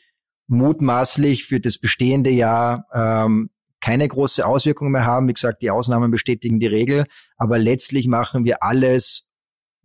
mutmaßlich 0.49 1.45
für 1.45 1.61
das 1.61 1.79
bestehende 1.79 2.31
Jahr 2.31 2.87
ähm, 2.93 3.51
keine 3.81 4.09
große 4.09 4.45
Auswirkung 4.45 4.91
mehr 4.91 5.07
haben. 5.07 5.29
Wie 5.29 5.35
gesagt, 5.35 5.63
die 5.63 5.71
Ausnahmen 5.71 6.11
bestätigen 6.11 6.59
die 6.59 6.67
Regel, 6.67 7.07
aber 7.37 7.59
letztlich 7.59 8.09
machen 8.09 8.45
wir 8.45 8.63
alles 8.63 9.31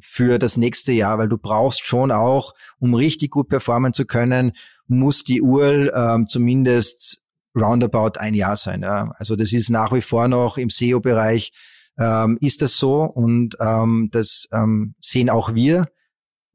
für 0.02 0.40
das 0.40 0.58
nächste 0.58 0.92
Jahr, 0.92 1.18
weil 1.18 1.30
du 1.30 1.38
brauchst 1.38 1.86
schon 1.86 2.12
auch, 2.12 2.54
um 2.80 2.94
richtig 2.94 3.32
gut 3.32 3.48
performen 3.48 3.94
zu 3.94 4.06
können, 4.06 4.54
muss 4.88 5.24
die 5.24 5.42
URL 5.42 5.92
ähm, 5.96 6.28
zumindest 6.28 7.22
roundabout 7.56 8.20
ein 8.20 8.34
Jahr 8.34 8.58
sein. 8.58 8.82
Ja. 8.82 9.14
Also 9.18 9.36
das 9.36 9.54
ist 9.54 9.70
nach 9.70 9.94
wie 9.94 10.02
vor 10.02 10.28
noch 10.28 10.58
im 10.58 10.70
SEO-Bereich 10.70 11.54
ähm, 11.98 12.38
ist 12.42 12.62
das 12.62 12.76
so 12.78 13.04
und 13.04 13.56
ähm, 13.60 14.10
das 14.12 14.48
ähm, 14.52 14.96
sehen 15.00 15.30
auch 15.30 15.54
wir. 15.54 15.88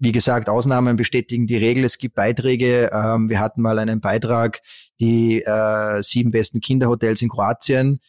Wie 0.00 0.12
gesagt, 0.12 0.48
Ausnahmen 0.48 0.96
bestätigen 0.96 1.48
die 1.48 1.56
Regel. 1.56 1.84
Es 1.84 1.98
gibt 1.98 2.14
Beiträge. 2.14 2.90
Ähm, 2.92 3.28
wir 3.28 3.40
hatten 3.40 3.62
mal 3.62 3.80
einen 3.80 4.00
Beitrag, 4.00 4.60
die 5.00 5.42
äh, 5.42 6.02
sieben 6.02 6.30
besten 6.30 6.60
Kinderhotels 6.60 7.20
in 7.20 7.28
Kroatien. 7.28 8.00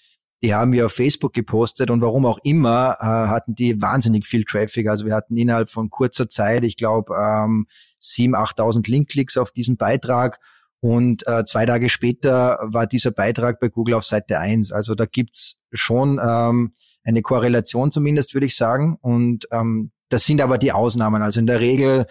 Die 0.43 0.53
haben 0.53 0.71
wir 0.71 0.85
auf 0.85 0.93
Facebook 0.93 1.33
gepostet 1.33 1.89
und 1.89 2.01
warum 2.01 2.25
auch 2.25 2.39
immer 2.43 2.95
äh, 2.99 3.05
hatten 3.05 3.55
die 3.55 3.81
wahnsinnig 3.81 4.27
viel 4.27 4.45
Traffic. 4.45 4.87
Also 4.87 5.05
wir 5.05 5.15
hatten 5.15 5.35
innerhalb 5.35 5.69
von 5.69 5.89
kurzer 5.89 6.29
Zeit, 6.29 6.63
ich 6.63 6.77
glaube, 6.77 7.13
ähm, 7.15 7.67
7.000, 8.01 8.55
8.000 8.55 8.89
Linkklicks 8.89 9.37
auf 9.37 9.51
diesen 9.51 9.75
Beitrag. 9.75 10.39
Und 10.81 11.27
äh, 11.27 11.43
zwei 11.43 11.65
Tage 11.65 11.89
später 11.89 12.59
war 12.71 12.87
dieser 12.87 13.11
Beitrag 13.11 13.59
bei 13.59 13.67
Google 13.67 13.95
auf 13.95 14.05
Seite 14.05 14.39
eins. 14.39 14.71
Also 14.71 14.95
da 14.95 15.05
gibt's 15.05 15.59
schon 15.73 16.21
ähm, 16.23 16.73
eine 17.03 17.21
Korrelation 17.21 17.91
zumindest, 17.91 18.33
würde 18.33 18.45
ich 18.45 18.55
sagen. 18.55 18.97
Und 19.01 19.47
ähm, 19.51 19.91
das 20.09 20.25
sind 20.25 20.41
aber 20.41 20.57
die 20.57 20.71
Ausnahmen. 20.71 21.21
Also 21.21 21.39
in 21.39 21.47
der 21.47 21.59
Regel 21.59 22.05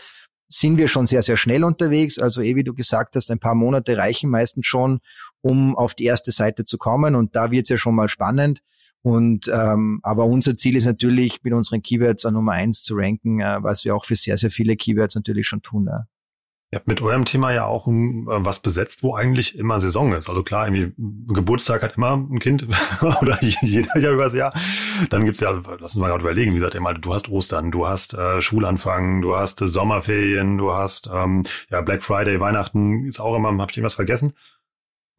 sind 0.49 0.79
wir 0.79 0.89
schon 0.89 1.07
sehr, 1.07 1.23
sehr 1.23 1.37
schnell 1.37 1.65
unterwegs. 1.65 2.19
Also 2.19 2.41
eh, 2.41 2.57
wie 2.57 2.65
du 2.65 2.75
gesagt 2.75 3.17
hast, 3.17 3.31
ein 3.31 3.39
paar 3.39 3.55
Monate 3.55 3.97
reichen 3.99 4.31
meistens 4.31 4.67
schon, 4.67 5.01
um 5.43 5.77
auf 5.77 5.95
die 5.95 6.05
erste 6.05 6.33
Seite 6.33 6.65
zu 6.65 6.79
kommen. 6.79 7.15
Und 7.15 7.37
da 7.37 7.51
wird's 7.51 7.69
ja 7.69 7.77
schon 7.77 7.95
mal 7.95 8.09
spannend. 8.09 8.61
Und 9.03 9.49
ähm, 9.49 10.01
aber 10.03 10.27
unser 10.27 10.57
Ziel 10.57 10.77
ist 10.77 10.87
natürlich, 10.87 11.43
mit 11.43 11.53
unseren 11.53 11.83
Keywords 11.83 12.25
an 12.25 12.35
Nummer 12.35 12.53
eins 12.53 12.83
zu 12.83 12.97
ranken, 12.97 13.41
äh, 13.41 13.63
was 13.63 13.85
wir 13.85 13.95
auch 13.95 14.05
für 14.05 14.17
sehr, 14.17 14.37
sehr 14.39 14.51
viele 14.51 14.77
Keywords 14.77 15.15
natürlich 15.15 15.47
schon 15.47 15.63
tun. 15.63 15.87
Ja. 15.89 16.07
Ihr 16.71 16.77
habt 16.77 16.87
mit 16.87 17.01
eurem 17.01 17.25
Thema 17.25 17.51
ja 17.51 17.65
auch 17.65 17.87
um, 17.87 18.29
äh, 18.29 18.45
was 18.45 18.61
besetzt, 18.61 19.03
wo 19.03 19.15
eigentlich 19.15 19.59
immer 19.59 19.81
Saison 19.81 20.13
ist. 20.13 20.29
Also 20.29 20.43
klar, 20.43 20.69
irgendwie 20.69 20.93
Geburtstag 21.33 21.83
hat 21.83 21.97
immer 21.97 22.13
ein 22.17 22.41
Kind 22.41 22.67
oder 23.23 23.43
jeder 23.43 23.97
ja 23.97 24.13
übers 24.13 24.35
Jahr. 24.35 24.53
Dann 25.09 25.25
gibt's 25.25 25.41
ja, 25.41 25.51
lass 25.51 25.95
uns 25.95 25.97
mal 25.97 26.09
gerade 26.09 26.21
überlegen, 26.21 26.53
wie 26.53 26.57
gesagt, 26.57 26.75
ihr 26.75 26.83
mal, 26.83 26.93
du 26.93 27.15
hast 27.15 27.31
Ostern, 27.31 27.71
du 27.71 27.89
hast 27.89 28.13
äh, 28.13 28.43
Schulanfang, 28.43 29.23
du 29.23 29.35
hast 29.35 29.63
äh, 29.63 29.69
Sommerferien, 29.69 30.59
du 30.59 30.75
hast 30.75 31.09
ähm, 31.11 31.45
ja 31.71 31.81
Black 31.81 32.03
Friday, 32.03 32.39
Weihnachten, 32.39 33.07
ist 33.07 33.19
auch 33.19 33.35
immer, 33.35 33.57
hab 33.57 33.71
ich 33.71 33.79
irgendwas 33.79 33.95
vergessen? 33.95 34.35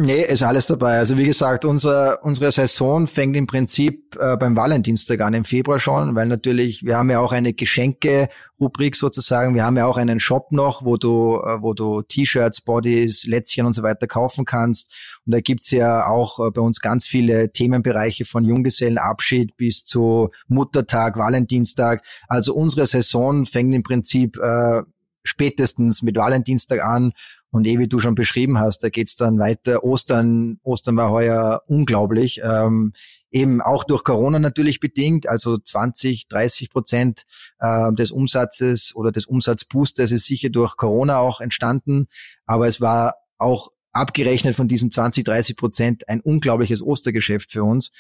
Nee, 0.02 0.24
ist 0.24 0.44
alles 0.44 0.66
dabei. 0.66 0.98
Also 0.98 1.18
wie 1.18 1.26
gesagt, 1.26 1.66
unser, 1.66 2.24
unsere 2.24 2.52
Saison 2.54 3.06
fängt 3.06 3.36
im 3.36 3.48
Prinzip 3.48 4.16
äh, 4.18 4.38
beim 4.38 4.56
Valentinstag 4.56 5.20
an 5.20 5.34
im 5.34 5.44
Februar 5.44 5.78
schon, 5.78 6.16
weil 6.16 6.26
natürlich, 6.28 6.86
wir 6.86 6.96
haben 6.96 7.10
ja 7.10 7.20
auch 7.20 7.34
eine 7.34 7.54
Geschenke-Rubrik 7.54 8.96
sozusagen, 8.96 9.56
wir 9.56 9.66
haben 9.66 9.76
ja 9.76 9.88
auch 9.88 9.98
einen 9.98 10.22
Shop 10.22 10.54
noch, 10.54 10.86
wo 10.86 10.96
du, 10.96 11.42
äh, 11.46 11.62
wo 11.62 11.74
du 11.74 12.02
T-Shirts, 12.02 12.62
Bodies, 12.62 13.26
Lätzchen 13.26 13.66
und 13.66 13.74
so 13.74 13.84
weiter 13.84 14.08
kaufen 14.08 14.46
kannst. 14.46 14.96
Und 15.26 15.34
da 15.34 15.42
gibt's 15.42 15.70
ja 15.70 16.08
auch 16.08 16.40
äh, 16.40 16.50
bei 16.50 16.62
uns 16.62 16.80
ganz 16.80 17.06
viele 17.06 17.52
Themenbereiche 17.52 18.24
von 18.24 18.46
Junggesellenabschied 18.46 19.58
bis 19.58 19.84
zu 19.84 20.30
Muttertag, 20.48 21.18
Valentinstag. 21.18 22.06
Also 22.30 22.56
unsere 22.56 22.86
Saison 22.86 23.46
fängt 23.46 23.76
im 23.76 23.84
Prinzip 23.84 24.38
äh, 24.38 24.82
spätestens 25.26 26.02
mit 26.02 26.16
Valentinstag 26.16 26.84
an 26.84 27.12
und 27.52 27.66
eh 27.66 27.80
wie 27.80 27.88
du 27.88 28.00
schon 28.00 28.16
beschrieben 28.16 28.60
hast, 28.60 28.84
da 28.84 28.90
geht's 28.90 29.16
dann 29.16 29.40
weiter. 29.40 29.84
Ostern, 29.84 30.60
Ostern 30.64 30.96
war 30.98 31.10
heuer 31.10 31.64
unglaublich. 31.68 32.42
Ähm, 32.44 32.94
eben 33.32 33.62
auch 33.62 33.84
durch 33.84 34.04
Corona 34.04 34.40
natürlich 34.40 34.80
bedingt. 34.80 35.28
Also 35.28 35.58
20, 35.58 36.28
30 36.28 36.70
Prozent 36.70 37.24
äh, 37.60 37.92
des 37.94 38.12
Umsatzes 38.12 38.96
oder 38.96 39.12
des 39.12 39.26
Umsatzboosters 39.26 40.12
ist 40.12 40.26
sicher 40.26 40.50
durch 40.50 40.78
Corona 40.78 41.18
auch 41.18 41.42
entstanden. 41.42 42.08
Aber 42.46 42.68
es 42.68 42.82
war 42.82 43.16
auch 43.38 43.72
abgerechnet 43.92 44.56
von 44.56 44.68
diesen 44.68 44.92
20, 44.92 45.24
30 45.24 45.58
Prozent 45.58 46.08
ein 46.08 46.22
unglaubliches 46.22 46.82
Ostergeschäft 46.82 47.52
für 47.52 47.64
uns. 47.64 47.92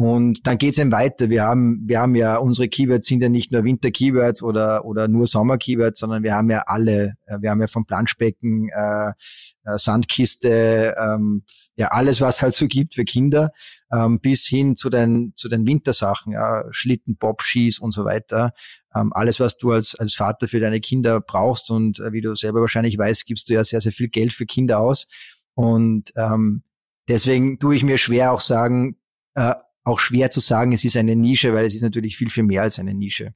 Und 0.00 0.46
dann 0.46 0.56
geht's 0.56 0.78
eben 0.78 0.92
weiter. 0.92 1.28
Wir 1.28 1.42
haben, 1.42 1.82
wir 1.84 2.00
haben 2.00 2.14
ja, 2.14 2.38
unsere 2.38 2.70
Keywords 2.70 3.06
sind 3.06 3.22
ja 3.22 3.28
nicht 3.28 3.52
nur 3.52 3.64
Winter-Keywords 3.64 4.42
oder, 4.42 4.86
oder 4.86 5.08
nur 5.08 5.26
Sommer-Keywords, 5.26 6.00
sondern 6.00 6.22
wir 6.22 6.34
haben 6.34 6.48
ja 6.48 6.62
alle. 6.66 7.16
Wir 7.38 7.50
haben 7.50 7.60
ja 7.60 7.66
vom 7.66 7.84
Planschbecken, 7.84 8.70
äh, 8.70 9.10
äh, 9.10 9.76
Sandkiste, 9.76 10.94
ähm, 10.98 11.42
ja, 11.76 11.88
alles, 11.88 12.22
was 12.22 12.40
halt 12.40 12.54
so 12.54 12.66
gibt 12.66 12.94
für 12.94 13.04
Kinder, 13.04 13.50
ähm, 13.92 14.20
bis 14.20 14.46
hin 14.46 14.74
zu 14.74 14.88
den, 14.88 15.34
zu 15.36 15.50
den 15.50 15.66
Wintersachen, 15.66 16.32
ja, 16.32 16.64
Schlitten, 16.70 17.18
Bob, 17.18 17.42
Skis 17.42 17.78
und 17.78 17.92
so 17.92 18.06
weiter. 18.06 18.54
Ähm, 18.94 19.12
alles, 19.12 19.38
was 19.38 19.58
du 19.58 19.72
als, 19.72 19.96
als 19.96 20.14
Vater 20.14 20.48
für 20.48 20.60
deine 20.60 20.80
Kinder 20.80 21.20
brauchst 21.20 21.70
und 21.70 22.00
äh, 22.00 22.10
wie 22.14 22.22
du 22.22 22.34
selber 22.34 22.62
wahrscheinlich 22.62 22.96
weißt, 22.96 23.26
gibst 23.26 23.50
du 23.50 23.52
ja 23.52 23.64
sehr, 23.64 23.82
sehr 23.82 23.92
viel 23.92 24.08
Geld 24.08 24.32
für 24.32 24.46
Kinder 24.46 24.80
aus. 24.80 25.08
Und 25.52 26.10
ähm, 26.16 26.62
deswegen 27.06 27.58
tue 27.58 27.76
ich 27.76 27.82
mir 27.82 27.98
schwer 27.98 28.32
auch 28.32 28.40
sagen, 28.40 28.96
äh, 29.34 29.52
auch 29.84 29.98
schwer 29.98 30.30
zu 30.30 30.40
sagen, 30.40 30.72
es 30.72 30.84
ist 30.84 30.96
eine 30.96 31.16
Nische, 31.16 31.54
weil 31.54 31.66
es 31.66 31.74
ist 31.74 31.82
natürlich 31.82 32.16
viel, 32.16 32.30
viel 32.30 32.44
mehr 32.44 32.62
als 32.62 32.78
eine 32.78 32.94
Nische. 32.94 33.34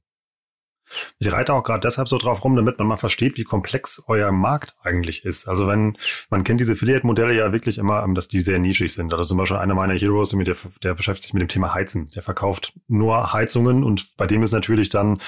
Ich 1.17 1.31
reite 1.31 1.53
auch 1.53 1.63
gerade 1.63 1.81
deshalb 1.81 2.07
so 2.07 2.17
drauf 2.17 2.43
rum, 2.43 2.55
damit 2.55 2.77
man 2.77 2.87
mal 2.87 2.97
versteht, 2.97 3.37
wie 3.37 3.43
komplex 3.43 4.03
euer 4.07 4.31
Markt 4.31 4.75
eigentlich 4.83 5.25
ist. 5.25 5.47
Also 5.47 5.67
wenn, 5.67 5.97
man 6.29 6.43
kennt 6.43 6.59
diese 6.59 6.73
Affiliate-Modelle 6.73 7.35
ja 7.35 7.51
wirklich 7.51 7.77
immer, 7.77 8.03
ähm, 8.03 8.15
dass 8.15 8.27
die 8.27 8.39
sehr 8.39 8.59
nischig 8.59 8.93
sind. 8.93 9.13
Also 9.13 9.23
zum 9.23 9.37
Beispiel 9.37 9.57
einer 9.57 9.73
meiner 9.73 9.95
Heroes, 9.95 10.29
der, 10.29 10.55
der 10.83 10.93
beschäftigt 10.93 11.23
sich 11.23 11.33
mit 11.33 11.41
dem 11.41 11.47
Thema 11.47 11.73
Heizen. 11.73 12.07
Der 12.15 12.21
verkauft 12.21 12.73
nur 12.87 13.33
Heizungen 13.33 13.83
und 13.83 14.15
bei 14.17 14.27
dem 14.27 14.43
ist 14.43 14.51
natürlich 14.51 14.89
dann 14.89 15.19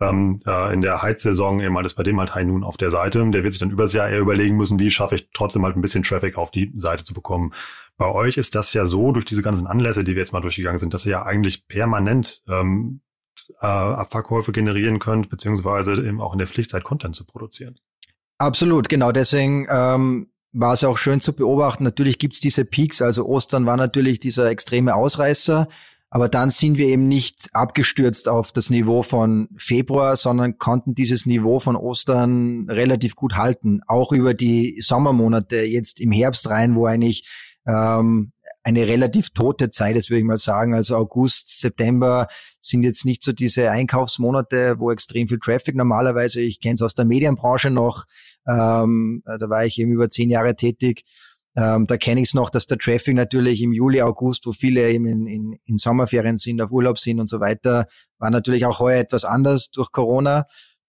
ähm, 0.00 0.40
äh, 0.46 0.72
in 0.72 0.82
der 0.82 1.02
Heizsaison 1.02 1.60
eben 1.60 1.76
alles 1.76 1.94
bei 1.94 2.02
dem 2.02 2.18
halt 2.18 2.34
High 2.34 2.46
Noon 2.46 2.64
auf 2.64 2.76
der 2.76 2.90
Seite. 2.90 3.28
Der 3.30 3.42
wird 3.42 3.52
sich 3.52 3.60
dann 3.60 3.70
übers 3.70 3.92
Jahr 3.92 4.08
eher 4.08 4.20
überlegen 4.20 4.56
müssen, 4.56 4.78
wie 4.78 4.90
schaffe 4.90 5.16
ich 5.16 5.28
trotzdem 5.32 5.64
halt 5.64 5.76
ein 5.76 5.80
bisschen 5.80 6.02
Traffic 6.02 6.36
auf 6.36 6.50
die 6.50 6.72
Seite 6.76 7.04
zu 7.04 7.14
bekommen. 7.14 7.52
Bei 7.96 8.06
euch 8.06 8.36
ist 8.36 8.54
das 8.54 8.72
ja 8.72 8.86
so, 8.86 9.12
durch 9.12 9.24
diese 9.24 9.42
ganzen 9.42 9.66
Anlässe, 9.66 10.04
die 10.04 10.14
wir 10.14 10.20
jetzt 10.20 10.32
mal 10.32 10.40
durchgegangen 10.40 10.78
sind, 10.78 10.92
dass 10.94 11.06
ihr 11.06 11.12
ja 11.12 11.22
eigentlich 11.24 11.66
permanent 11.66 12.42
ähm, 12.48 13.00
äh, 13.60 13.66
Abverkäufe 13.66 14.52
generieren 14.52 14.98
könnt, 14.98 15.30
beziehungsweise 15.30 15.94
eben 15.94 16.20
auch 16.20 16.32
in 16.32 16.38
der 16.38 16.46
Pflichtzeit 16.46 16.84
Content 16.84 17.14
zu 17.14 17.24
produzieren. 17.24 17.78
Absolut, 18.38 18.88
genau. 18.88 19.12
Deswegen 19.12 19.66
ähm, 19.70 20.28
war 20.52 20.74
es 20.74 20.84
auch 20.84 20.98
schön 20.98 21.20
zu 21.20 21.32
beobachten. 21.32 21.84
Natürlich 21.84 22.18
gibt's 22.18 22.40
diese 22.40 22.64
Peaks, 22.64 23.00
also 23.00 23.26
Ostern 23.26 23.66
war 23.66 23.76
natürlich 23.76 24.20
dieser 24.20 24.50
extreme 24.50 24.94
Ausreißer. 24.94 25.68
Aber 26.08 26.28
dann 26.28 26.50
sind 26.50 26.78
wir 26.78 26.86
eben 26.86 27.08
nicht 27.08 27.48
abgestürzt 27.52 28.28
auf 28.28 28.52
das 28.52 28.70
Niveau 28.70 29.02
von 29.02 29.48
Februar, 29.56 30.16
sondern 30.16 30.56
konnten 30.56 30.94
dieses 30.94 31.26
Niveau 31.26 31.58
von 31.58 31.76
Ostern 31.76 32.66
relativ 32.70 33.16
gut 33.16 33.34
halten. 33.34 33.80
Auch 33.86 34.12
über 34.12 34.32
die 34.32 34.78
Sommermonate 34.80 35.62
jetzt 35.62 36.00
im 36.00 36.12
Herbst 36.12 36.48
rein, 36.48 36.76
wo 36.76 36.86
eigentlich 36.86 37.28
ähm, 37.66 38.32
eine 38.66 38.86
relativ 38.88 39.30
tote 39.30 39.70
Zeit 39.70 39.94
ist, 39.96 40.10
würde 40.10 40.18
ich 40.20 40.24
mal 40.24 40.38
sagen. 40.38 40.74
Also 40.74 40.96
August, 40.96 41.60
September 41.60 42.26
sind 42.60 42.82
jetzt 42.82 43.04
nicht 43.04 43.22
so 43.22 43.32
diese 43.32 43.70
Einkaufsmonate, 43.70 44.80
wo 44.80 44.90
extrem 44.90 45.28
viel 45.28 45.38
Traffic 45.38 45.76
normalerweise, 45.76 46.40
ich 46.40 46.60
kenne 46.60 46.74
es 46.74 46.82
aus 46.82 46.94
der 46.94 47.04
Medienbranche 47.04 47.70
noch, 47.70 48.06
ähm, 48.48 49.22
da 49.24 49.48
war 49.48 49.64
ich 49.66 49.78
eben 49.78 49.92
über 49.92 50.10
zehn 50.10 50.30
Jahre 50.30 50.56
tätig, 50.56 51.04
ähm, 51.56 51.86
da 51.86 51.96
kenne 51.96 52.20
ich 52.20 52.28
es 52.28 52.34
noch, 52.34 52.50
dass 52.50 52.66
der 52.66 52.76
Traffic 52.76 53.14
natürlich 53.14 53.62
im 53.62 53.72
Juli, 53.72 54.02
August, 54.02 54.46
wo 54.46 54.52
viele 54.52 54.90
eben 54.90 55.06
in, 55.06 55.26
in, 55.26 55.58
in 55.64 55.78
Sommerferien 55.78 56.36
sind, 56.36 56.60
auf 56.60 56.70
Urlaub 56.70 56.98
sind 56.98 57.18
und 57.18 57.28
so 57.28 57.40
weiter, 57.40 57.86
war 58.18 58.30
natürlich 58.30 58.66
auch 58.66 58.78
heuer 58.78 59.00
etwas 59.00 59.24
anders 59.24 59.70
durch 59.70 59.90
Corona. 59.90 60.46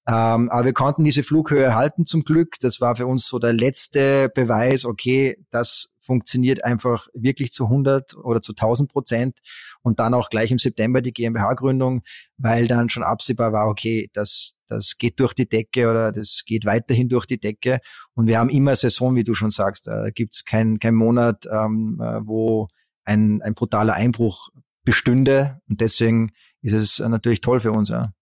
Ähm, 0.08 0.50
aber 0.50 0.66
wir 0.66 0.74
konnten 0.74 1.06
diese 1.06 1.24
Flughöhe 1.24 1.74
halten 1.74 2.06
zum 2.06 2.24
Glück. 2.24 2.56
Das 2.60 2.82
war 2.82 2.98
für 2.98 3.08
uns 3.08 3.28
so 3.28 3.40
der 3.40 3.54
letzte 3.54 4.30
Beweis, 4.34 4.84
okay, 4.84 5.38
das 5.52 5.96
funktioniert 6.02 6.64
einfach 6.64 7.08
wirklich 7.14 7.52
zu 7.52 7.66
100 7.66 8.16
oder 8.18 8.42
zu 8.42 8.52
1000 8.54 8.92
Prozent 8.92 9.38
und 9.84 10.00
dann 10.00 10.14
auch 10.14 10.30
gleich 10.30 10.52
im 10.52 10.60
September 10.60 11.02
die 11.02 11.14
GmbH-Gründung, 11.14 12.04
weil 12.38 12.68
dann 12.68 12.90
schon 12.90 13.04
absehbar 13.04 13.54
war, 13.54 13.68
okay, 13.68 14.10
das, 14.14 14.56
das 14.68 14.98
geht 14.98 15.20
durch 15.20 15.34
die 15.34 15.48
Decke 15.48 15.90
oder 15.90 16.12
das 16.12 16.44
geht 16.46 16.66
weiterhin 16.66 17.10
durch 17.10 17.26
die 17.26 17.40
Decke 17.40 17.80
und 18.14 18.28
wir 18.28 18.40
haben 18.40 18.50
immer 18.50 18.76
Saison, 18.76 19.16
wie 19.16 19.24
du 19.24 19.34
schon 19.34 19.50
sagst, 19.50 19.88
da 19.88 20.10
gibt's 20.10 20.46
kein, 20.46 20.80
kein 20.80 20.96
Monat, 20.96 21.46
ähm, 21.52 22.00
äh, 22.02 22.20
wo 22.26 22.68
ein, 23.06 23.42
ein 23.42 23.54
brutaler 23.54 23.94
Einbruch 23.94 24.50
bestünde 24.84 25.60
und 25.70 25.82
deswegen 25.82 26.32
ist 26.62 26.74
es 26.74 27.00
natürlich 27.00 27.42
toll 27.42 27.60
für 27.60 27.72
uns. 27.72 27.90
Ja. 27.90 28.14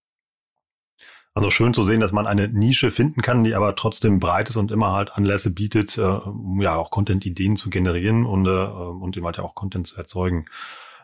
Also 1.36 1.50
schön 1.50 1.74
zu 1.74 1.82
sehen, 1.82 2.00
dass 2.00 2.12
man 2.12 2.26
eine 2.26 2.48
Nische 2.48 2.90
finden 2.90 3.20
kann, 3.20 3.44
die 3.44 3.54
aber 3.54 3.76
trotzdem 3.76 4.20
breit 4.20 4.48
ist 4.48 4.56
und 4.56 4.70
immer 4.70 4.92
halt 4.92 5.12
Anlässe 5.12 5.50
bietet, 5.50 5.98
äh, 5.98 6.00
um 6.00 6.62
ja 6.62 6.74
auch 6.76 6.90
Content-Ideen 6.90 7.56
zu 7.56 7.68
generieren 7.68 8.24
und, 8.24 8.46
äh, 8.46 8.50
und 8.50 9.18
eben 9.18 9.26
halt 9.26 9.36
ja 9.36 9.42
auch 9.42 9.54
Content 9.54 9.86
zu 9.86 9.98
erzeugen. 9.98 10.46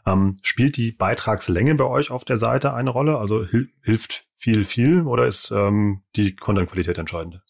Ähm, 0.07 0.38
spielt 0.42 0.76
die 0.76 0.92
Beitragslänge 0.92 1.74
bei 1.74 1.84
euch 1.84 2.11
auf 2.11 2.24
der 2.24 2.36
Seite 2.36 2.74
eine 2.74 2.90
Rolle? 2.90 3.18
Also 3.18 3.44
hil 3.44 3.70
hilft 3.82 4.26
viel, 4.36 4.64
viel 4.64 5.03
oder 5.03 5.26
ist 5.26 5.53
ähm, 5.53 6.03
die 6.16 6.34
Content-Qualität 6.34 6.98
entscheidend? 6.98 7.40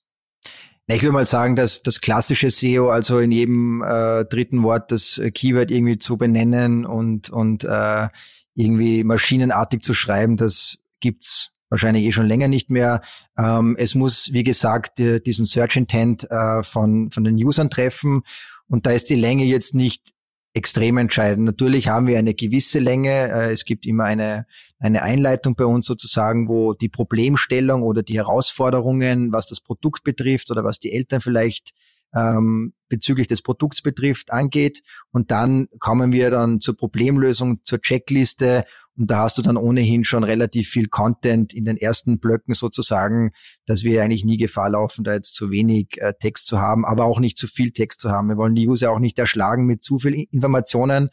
Ich 0.87 1.03
würde 1.03 1.13
mal 1.13 1.27
sagen, 1.27 1.57
dass 1.57 1.83
das 1.83 2.01
klassische 2.01 2.51
SEO, 2.51 2.91
also 2.91 3.19
in 3.21 3.33
jedem 3.33 3.83
äh, 3.83 4.25
dritten 4.25 4.63
Wort 4.63 4.91
das 4.91 5.21
Keyword 5.33 5.71
irgendwie 5.71 5.99
zu 5.99 6.19
benennen 6.19 6.85
und, 6.85 7.31
und 7.31 7.65
äh, 7.65 8.09
irgendwie 8.55 9.05
maschinenartig 9.05 9.81
zu 9.81 9.95
schreiben, 9.95 10.37
das 10.37 10.79
gibt's 11.01 11.53
wahrscheinlich 11.71 12.05
eh 12.05 12.13
schon 12.13 12.27
länger 12.27 12.49
nicht 12.49 12.69
mehr. 12.69 13.01
Ähm, 13.39 13.77
es 13.79 13.95
muss, 13.95 14.33
wie 14.33 14.45
gesagt, 14.45 14.99
die, 14.99 15.23
diesen 15.23 15.47
Search 15.47 15.77
Intent 15.77 16.31
äh, 16.31 16.63
von, 16.63 17.11
von 17.11 17.25
den 17.25 17.37
Usern 17.37 17.71
treffen. 17.71 18.25
Und 18.69 18.85
da 18.85 18.91
ist 18.91 19.09
die 19.09 19.17
Länge 19.17 19.45
jetzt 19.45 19.75
nicht 19.75 20.12
extrem 20.55 20.99
entscheidend. 20.99 21.45
Natürlich 21.45 21.89
haben 21.89 22.07
wir 22.07 22.19
eine 22.19 22.35
gewisse 22.35 22.79
Länge. 22.79 23.11
Äh, 23.11 23.53
es 23.53 23.65
gibt 23.65 23.87
immer 23.87 24.05
eine, 24.05 24.47
eine 24.79 25.03
Einleitung 25.03 25.55
bei 25.55 25.65
uns 25.65 25.87
sozusagen, 25.87 26.49
wo 26.49 26.75
die 26.75 26.89
Problemstellung 26.89 27.83
oder 27.83 28.03
die 28.03 28.17
Herausforderungen, 28.17 29.33
was 29.33 29.47
das 29.47 29.61
Produkt 29.61 30.05
betrifft 30.05 30.51
oder 30.51 30.65
was 30.65 30.79
die 30.79 30.93
Eltern 30.93 31.21
vielleicht 31.21 31.73
ähm, 32.15 32.75
bezüglich 32.89 33.27
des 33.27 33.43
Produkts 33.43 33.81
betrifft, 33.81 34.33
angeht. 34.33 34.83
Und 35.11 35.31
dann 35.31 35.69
kommen 35.79 36.13
wir 36.13 36.31
dann 36.31 36.61
zur 36.61 36.77
Problemlösung, 36.77 37.65
zur 37.65 37.81
Checkliste 37.81 38.65
und 38.99 39.11
da 39.11 39.21
hast 39.21 39.39
du 39.39 39.43
dann 39.43 39.57
ohnehin 39.57 40.05
schon 40.05 40.23
relativ 40.23 40.69
viel 40.69 40.89
Content 40.89 41.55
in 41.55 41.65
den 41.65 41.77
ersten 41.77 42.19
Blöcken 42.19 42.53
sozusagen, 42.53 43.33
dass 43.65 43.85
wir 43.85 44.03
eigentlich 44.03 44.25
nie 44.25 44.37
Gefahr 44.37 44.71
laufen, 44.71 45.05
da 45.05 45.15
jetzt 45.15 45.35
zu 45.35 45.51
wenig 45.51 45.97
äh, 45.97 46.13
Text 46.21 46.47
zu 46.47 46.61
haben, 46.61 46.85
aber 46.85 47.07
auch 47.07 47.19
nicht 47.19 47.39
zu 47.39 47.47
viel 47.47 47.71
Text 47.71 48.01
zu 48.01 48.11
haben. 48.11 48.29
Wir 48.29 48.37
wollen 48.37 48.55
die 48.55 48.69
User 48.69 48.91
auch 48.91 48.99
nicht 48.99 49.19
erschlagen 49.19 49.65
mit 49.65 49.83
zu 49.83 49.99
viel 49.99 50.27
Informationen, 50.31 51.09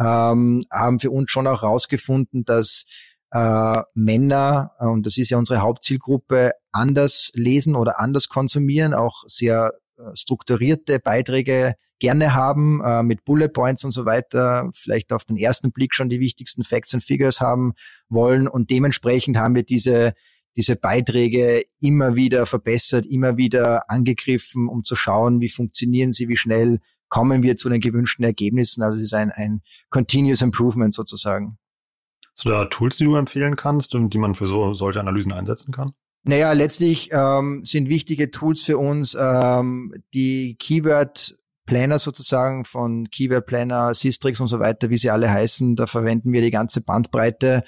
ähm, 0.00 0.62
haben 0.72 0.98
für 0.98 1.10
uns 1.10 1.30
schon 1.30 1.46
auch 1.46 1.62
rausgefunden, 1.62 2.44
dass 2.44 2.86
äh, 3.32 3.82
Männer, 3.94 4.72
äh, 4.80 4.86
und 4.86 5.06
das 5.06 5.16
ist 5.16 5.30
ja 5.30 5.38
unsere 5.38 5.60
Hauptzielgruppe, 5.60 6.52
anders 6.72 7.30
lesen 7.34 7.76
oder 7.76 8.00
anders 8.00 8.28
konsumieren, 8.28 8.92
auch 8.92 9.22
sehr 9.26 9.74
äh, 9.98 10.02
strukturierte 10.14 10.98
Beiträge 10.98 11.74
gerne 12.00 12.34
haben, 12.34 12.82
äh, 12.84 13.02
mit 13.02 13.24
Bullet 13.24 13.48
Points 13.48 13.84
und 13.84 13.92
so 13.92 14.04
weiter, 14.04 14.70
vielleicht 14.74 15.12
auf 15.12 15.24
den 15.24 15.36
ersten 15.36 15.70
Blick 15.70 15.94
schon 15.94 16.08
die 16.08 16.18
wichtigsten 16.18 16.64
Facts 16.64 16.92
and 16.94 17.04
Figures 17.04 17.40
haben 17.40 17.74
wollen. 18.08 18.48
Und 18.48 18.70
dementsprechend 18.70 19.36
haben 19.36 19.54
wir 19.54 19.62
diese, 19.62 20.14
diese 20.56 20.76
Beiträge 20.76 21.62
immer 21.80 22.16
wieder 22.16 22.46
verbessert, 22.46 23.06
immer 23.06 23.36
wieder 23.36 23.88
angegriffen, 23.88 24.68
um 24.68 24.82
zu 24.82 24.96
schauen, 24.96 25.40
wie 25.40 25.50
funktionieren 25.50 26.10
sie, 26.10 26.28
wie 26.28 26.36
schnell 26.36 26.80
kommen 27.08 27.42
wir 27.42 27.56
zu 27.56 27.68
den 27.68 27.80
gewünschten 27.80 28.24
Ergebnissen. 28.24 28.82
Also 28.82 28.96
es 28.96 29.04
ist 29.04 29.14
ein, 29.14 29.30
ein 29.30 29.62
Continuous 29.90 30.42
Improvement 30.42 30.94
sozusagen. 30.94 31.58
Hast 32.34 32.44
du 32.46 32.50
da 32.50 32.64
Tools, 32.64 32.96
die 32.96 33.04
du 33.04 33.16
empfehlen 33.16 33.56
kannst 33.56 33.94
und 33.94 34.14
die 34.14 34.18
man 34.18 34.34
für 34.34 34.46
so 34.46 34.72
solche 34.72 35.00
Analysen 35.00 35.32
einsetzen 35.32 35.72
kann? 35.72 35.92
Naja, 36.22 36.52
letztlich 36.52 37.10
ähm, 37.12 37.64
sind 37.64 37.88
wichtige 37.88 38.30
Tools 38.30 38.62
für 38.62 38.78
uns 38.78 39.16
ähm, 39.18 39.94
die 40.12 40.56
Keyword 40.58 41.36
Planner 41.70 41.98
sozusagen 41.98 42.64
von 42.64 43.08
Keyword 43.10 43.46
Planner, 43.46 43.94
Systrix 43.94 44.40
und 44.40 44.48
so 44.48 44.58
weiter, 44.58 44.90
wie 44.90 44.98
sie 44.98 45.10
alle 45.10 45.30
heißen. 45.30 45.76
Da 45.76 45.86
verwenden 45.86 46.32
wir 46.32 46.42
die 46.42 46.50
ganze 46.50 46.82
Bandbreite. 46.82 47.62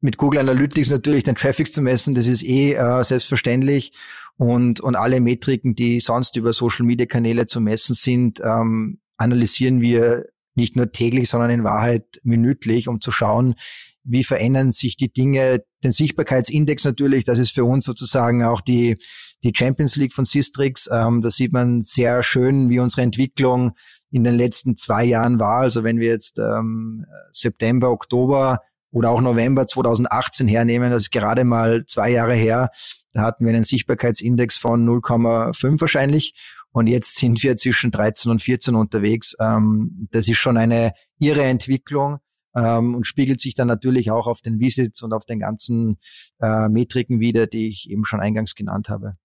Mit 0.00 0.16
Google 0.16 0.40
Analytics 0.40 0.90
natürlich 0.90 1.22
den 1.22 1.36
Traffic 1.36 1.72
zu 1.72 1.82
messen, 1.82 2.14
das 2.14 2.26
ist 2.26 2.42
eh 2.42 2.72
äh, 2.72 3.04
selbstverständlich. 3.04 3.92
Und, 4.36 4.80
und 4.80 4.96
alle 4.96 5.20
Metriken, 5.20 5.74
die 5.74 6.00
sonst 6.00 6.36
über 6.36 6.52
Social 6.52 6.86
Media 6.86 7.06
Kanäle 7.06 7.46
zu 7.46 7.60
messen 7.60 7.94
sind, 7.94 8.40
ähm, 8.42 8.98
analysieren 9.18 9.80
wir 9.80 10.24
nicht 10.54 10.74
nur 10.74 10.90
täglich, 10.90 11.28
sondern 11.28 11.50
in 11.50 11.64
Wahrheit 11.64 12.04
minütlich, 12.24 12.88
um 12.88 13.00
zu 13.00 13.12
schauen, 13.12 13.54
wie 14.02 14.24
verändern 14.24 14.72
sich 14.72 14.96
die 14.96 15.12
Dinge. 15.12 15.62
Den 15.84 15.92
Sichtbarkeitsindex 15.92 16.84
natürlich, 16.84 17.24
das 17.24 17.38
ist 17.38 17.54
für 17.54 17.64
uns 17.64 17.84
sozusagen 17.84 18.42
auch 18.42 18.62
die, 18.62 18.96
die 19.44 19.52
Champions 19.54 19.96
League 19.96 20.12
von 20.12 20.24
Sistrix. 20.24 20.88
Ähm, 20.92 21.22
da 21.22 21.30
sieht 21.30 21.52
man 21.52 21.82
sehr 21.82 22.22
schön, 22.22 22.68
wie 22.70 22.78
unsere 22.78 23.02
Entwicklung 23.02 23.72
in 24.10 24.24
den 24.24 24.34
letzten 24.34 24.76
zwei 24.76 25.04
Jahren 25.04 25.38
war. 25.38 25.60
Also 25.60 25.84
wenn 25.84 25.98
wir 25.98 26.08
jetzt 26.08 26.38
ähm, 26.38 27.06
September, 27.32 27.90
Oktober 27.90 28.60
oder 28.90 29.10
auch 29.10 29.20
November 29.20 29.66
2018 29.66 30.48
hernehmen, 30.48 30.90
das 30.90 31.04
ist 31.04 31.10
gerade 31.10 31.44
mal 31.44 31.86
zwei 31.86 32.10
Jahre 32.10 32.34
her, 32.34 32.70
da 33.12 33.22
hatten 33.22 33.44
wir 33.44 33.52
einen 33.52 33.64
Sichtbarkeitsindex 33.64 34.56
von 34.56 34.86
0,5 34.86 35.80
wahrscheinlich. 35.80 36.34
Und 36.72 36.86
jetzt 36.86 37.16
sind 37.16 37.42
wir 37.42 37.56
zwischen 37.56 37.90
13 37.90 38.30
und 38.30 38.40
14 38.40 38.74
unterwegs. 38.74 39.36
Ähm, 39.40 40.08
das 40.10 40.28
ist 40.28 40.38
schon 40.38 40.56
eine 40.56 40.92
irre 41.18 41.42
Entwicklung 41.42 42.18
ähm, 42.56 42.94
und 42.94 43.06
spiegelt 43.06 43.40
sich 43.40 43.54
dann 43.54 43.68
natürlich 43.68 44.10
auch 44.10 44.26
auf 44.26 44.40
den 44.40 44.60
Visits 44.60 45.02
und 45.02 45.12
auf 45.12 45.24
den 45.24 45.40
ganzen 45.40 45.98
äh, 46.40 46.68
Metriken 46.68 47.20
wieder, 47.20 47.46
die 47.46 47.68
ich 47.68 47.90
eben 47.90 48.04
schon 48.04 48.20
eingangs 48.20 48.54
genannt 48.54 48.88
habe. 48.88 49.16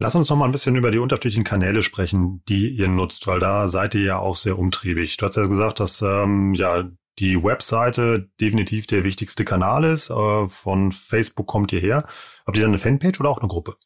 Lass 0.00 0.14
uns 0.14 0.30
noch 0.30 0.36
mal 0.36 0.44
ein 0.44 0.52
bisschen 0.52 0.76
über 0.76 0.92
die 0.92 0.98
unterschiedlichen 0.98 1.42
Kanäle 1.42 1.82
sprechen, 1.82 2.42
die 2.48 2.68
ihr 2.68 2.88
nutzt, 2.88 3.26
weil 3.26 3.40
da 3.40 3.66
seid 3.66 3.94
ihr 3.96 4.02
ja 4.02 4.18
auch 4.18 4.36
sehr 4.36 4.58
umtriebig. 4.58 5.16
Du 5.16 5.26
hast 5.26 5.36
ja 5.36 5.46
gesagt, 5.46 5.80
dass 5.80 6.02
ähm, 6.02 6.54
ja 6.54 6.88
die 7.18 7.42
Webseite 7.42 8.30
definitiv 8.40 8.86
der 8.86 9.02
wichtigste 9.02 9.44
Kanal 9.44 9.84
ist. 9.84 10.10
Äh, 10.10 10.48
von 10.48 10.92
Facebook 10.92 11.48
kommt 11.48 11.72
ihr 11.72 11.80
her. 11.80 12.04
Habt 12.46 12.56
ihr 12.56 12.62
dann 12.62 12.70
eine 12.70 12.78
Fanpage 12.78 13.18
oder 13.18 13.30
auch 13.30 13.40
eine 13.40 13.48
Gruppe? 13.48 13.76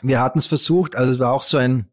Wir 0.00 0.20
hatten 0.20 0.38
es 0.38 0.46
versucht, 0.46 0.94
also 0.94 1.10
es 1.10 1.18
war 1.18 1.32
auch 1.32 1.42
so 1.42 1.56
ein 1.56 1.90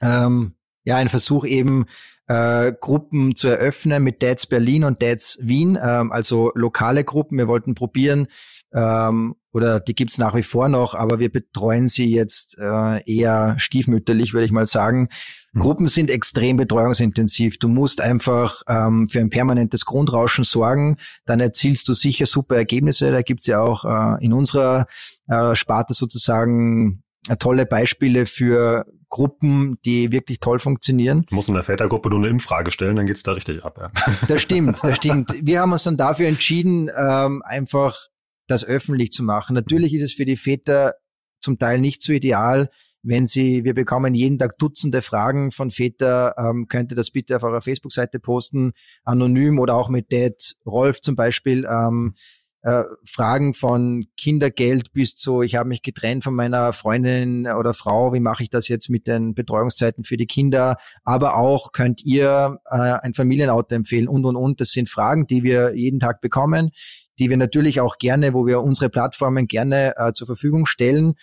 ähm, 0.00 0.54
ja 0.84 0.96
ein 0.96 1.08
Versuch 1.08 1.44
eben 1.44 1.86
äh, 2.26 2.72
Gruppen 2.72 3.36
zu 3.36 3.48
eröffnen 3.48 4.02
mit 4.02 4.22
Dads 4.22 4.46
Berlin 4.46 4.84
und 4.84 5.02
Dads 5.02 5.38
Wien, 5.42 5.78
ähm, 5.80 6.12
also 6.12 6.52
lokale 6.54 7.04
Gruppen. 7.04 7.38
Wir 7.38 7.48
wollten 7.48 7.74
probieren, 7.74 8.28
ähm, 8.74 9.34
oder 9.52 9.80
die 9.80 9.94
gibt's 9.94 10.18
nach 10.18 10.34
wie 10.34 10.42
vor 10.42 10.68
noch, 10.68 10.94
aber 10.94 11.18
wir 11.18 11.30
betreuen 11.30 11.88
sie 11.88 12.10
jetzt 12.10 12.58
äh, 12.58 13.02
eher 13.04 13.54
stiefmütterlich, 13.58 14.32
würde 14.32 14.46
ich 14.46 14.52
mal 14.52 14.66
sagen. 14.66 15.08
Mhm. 15.52 15.60
Gruppen 15.60 15.88
sind 15.88 16.10
extrem 16.10 16.56
betreuungsintensiv. 16.56 17.58
Du 17.58 17.68
musst 17.68 18.00
einfach 18.00 18.62
ähm, 18.68 19.08
für 19.08 19.20
ein 19.20 19.30
permanentes 19.30 19.84
Grundrauschen 19.84 20.44
sorgen, 20.44 20.96
dann 21.26 21.40
erzielst 21.40 21.88
du 21.88 21.92
sicher 21.92 22.26
super 22.26 22.56
Ergebnisse. 22.56 23.12
Da 23.12 23.22
gibt's 23.22 23.46
ja 23.46 23.60
auch 23.60 23.84
äh, 23.84 24.24
in 24.24 24.32
unserer 24.32 24.86
äh, 25.28 25.54
Sparte 25.54 25.92
sozusagen 25.92 27.02
äh, 27.28 27.36
tolle 27.36 27.66
Beispiele 27.66 28.26
für 28.26 28.86
Gruppen, 29.10 29.76
die 29.84 30.10
wirklich 30.10 30.40
toll 30.40 30.58
funktionieren. 30.58 31.26
Du 31.28 31.34
musst 31.34 31.48
in 31.48 31.54
der 31.54 31.62
Vätergruppe 31.62 32.08
nur 32.08 32.20
eine 32.20 32.28
Impffrage 32.28 32.70
stellen, 32.70 32.96
dann 32.96 33.04
geht's 33.04 33.22
da 33.22 33.32
richtig 33.32 33.62
ab. 33.62 33.76
Ja. 33.78 33.90
Das 34.26 34.40
stimmt, 34.40 34.82
das 34.82 34.96
stimmt. 34.96 35.34
Wir 35.42 35.60
haben 35.60 35.72
uns 35.72 35.82
dann 35.82 35.98
dafür 35.98 36.28
entschieden, 36.28 36.90
ähm, 36.96 37.42
einfach 37.44 38.08
das 38.52 38.64
öffentlich 38.64 39.10
zu 39.10 39.22
machen. 39.22 39.54
Natürlich 39.54 39.94
ist 39.94 40.02
es 40.02 40.12
für 40.12 40.24
die 40.24 40.36
Väter 40.36 40.94
zum 41.40 41.58
Teil 41.58 41.80
nicht 41.80 42.00
so 42.02 42.12
ideal, 42.12 42.70
wenn 43.02 43.26
sie, 43.26 43.64
wir 43.64 43.74
bekommen 43.74 44.14
jeden 44.14 44.38
Tag 44.38 44.58
Dutzende 44.58 45.02
Fragen 45.02 45.50
von 45.50 45.70
Väter, 45.70 46.34
ähm, 46.38 46.68
könnt 46.68 46.92
ihr 46.92 46.96
das 46.96 47.10
bitte 47.10 47.34
auf 47.34 47.42
eurer 47.42 47.60
Facebook-Seite 47.60 48.20
posten, 48.20 48.72
anonym 49.02 49.58
oder 49.58 49.74
auch 49.74 49.88
mit 49.88 50.12
Dad 50.12 50.54
Rolf 50.64 51.00
zum 51.00 51.16
Beispiel. 51.16 51.66
Ähm, 51.68 52.14
äh, 52.62 52.84
Fragen 53.04 53.54
von 53.54 54.06
Kindergeld 54.16 54.92
bis 54.92 55.16
zu, 55.16 55.42
ich 55.42 55.56
habe 55.56 55.68
mich 55.68 55.82
getrennt 55.82 56.22
von 56.24 56.34
meiner 56.34 56.72
Freundin 56.72 57.46
oder 57.46 57.74
Frau, 57.74 58.12
wie 58.12 58.20
mache 58.20 58.44
ich 58.44 58.50
das 58.50 58.68
jetzt 58.68 58.88
mit 58.88 59.06
den 59.06 59.34
Betreuungszeiten 59.34 60.04
für 60.04 60.16
die 60.16 60.26
Kinder, 60.26 60.76
aber 61.04 61.36
auch 61.36 61.72
könnt 61.72 62.02
ihr 62.04 62.58
äh, 62.70 62.76
ein 62.76 63.14
Familienauto 63.14 63.74
empfehlen 63.74 64.08
und 64.08 64.24
und 64.24 64.36
und. 64.36 64.60
Das 64.60 64.70
sind 64.70 64.88
Fragen, 64.88 65.26
die 65.26 65.42
wir 65.42 65.74
jeden 65.74 65.98
Tag 65.98 66.20
bekommen, 66.20 66.70
die 67.18 67.30
wir 67.30 67.36
natürlich 67.36 67.80
auch 67.80 67.98
gerne, 67.98 68.32
wo 68.32 68.46
wir 68.46 68.62
unsere 68.62 68.90
Plattformen 68.90 69.48
gerne 69.48 69.94
äh, 69.96 70.12
zur 70.12 70.28
Verfügung 70.28 70.66
stellen. 70.66 71.14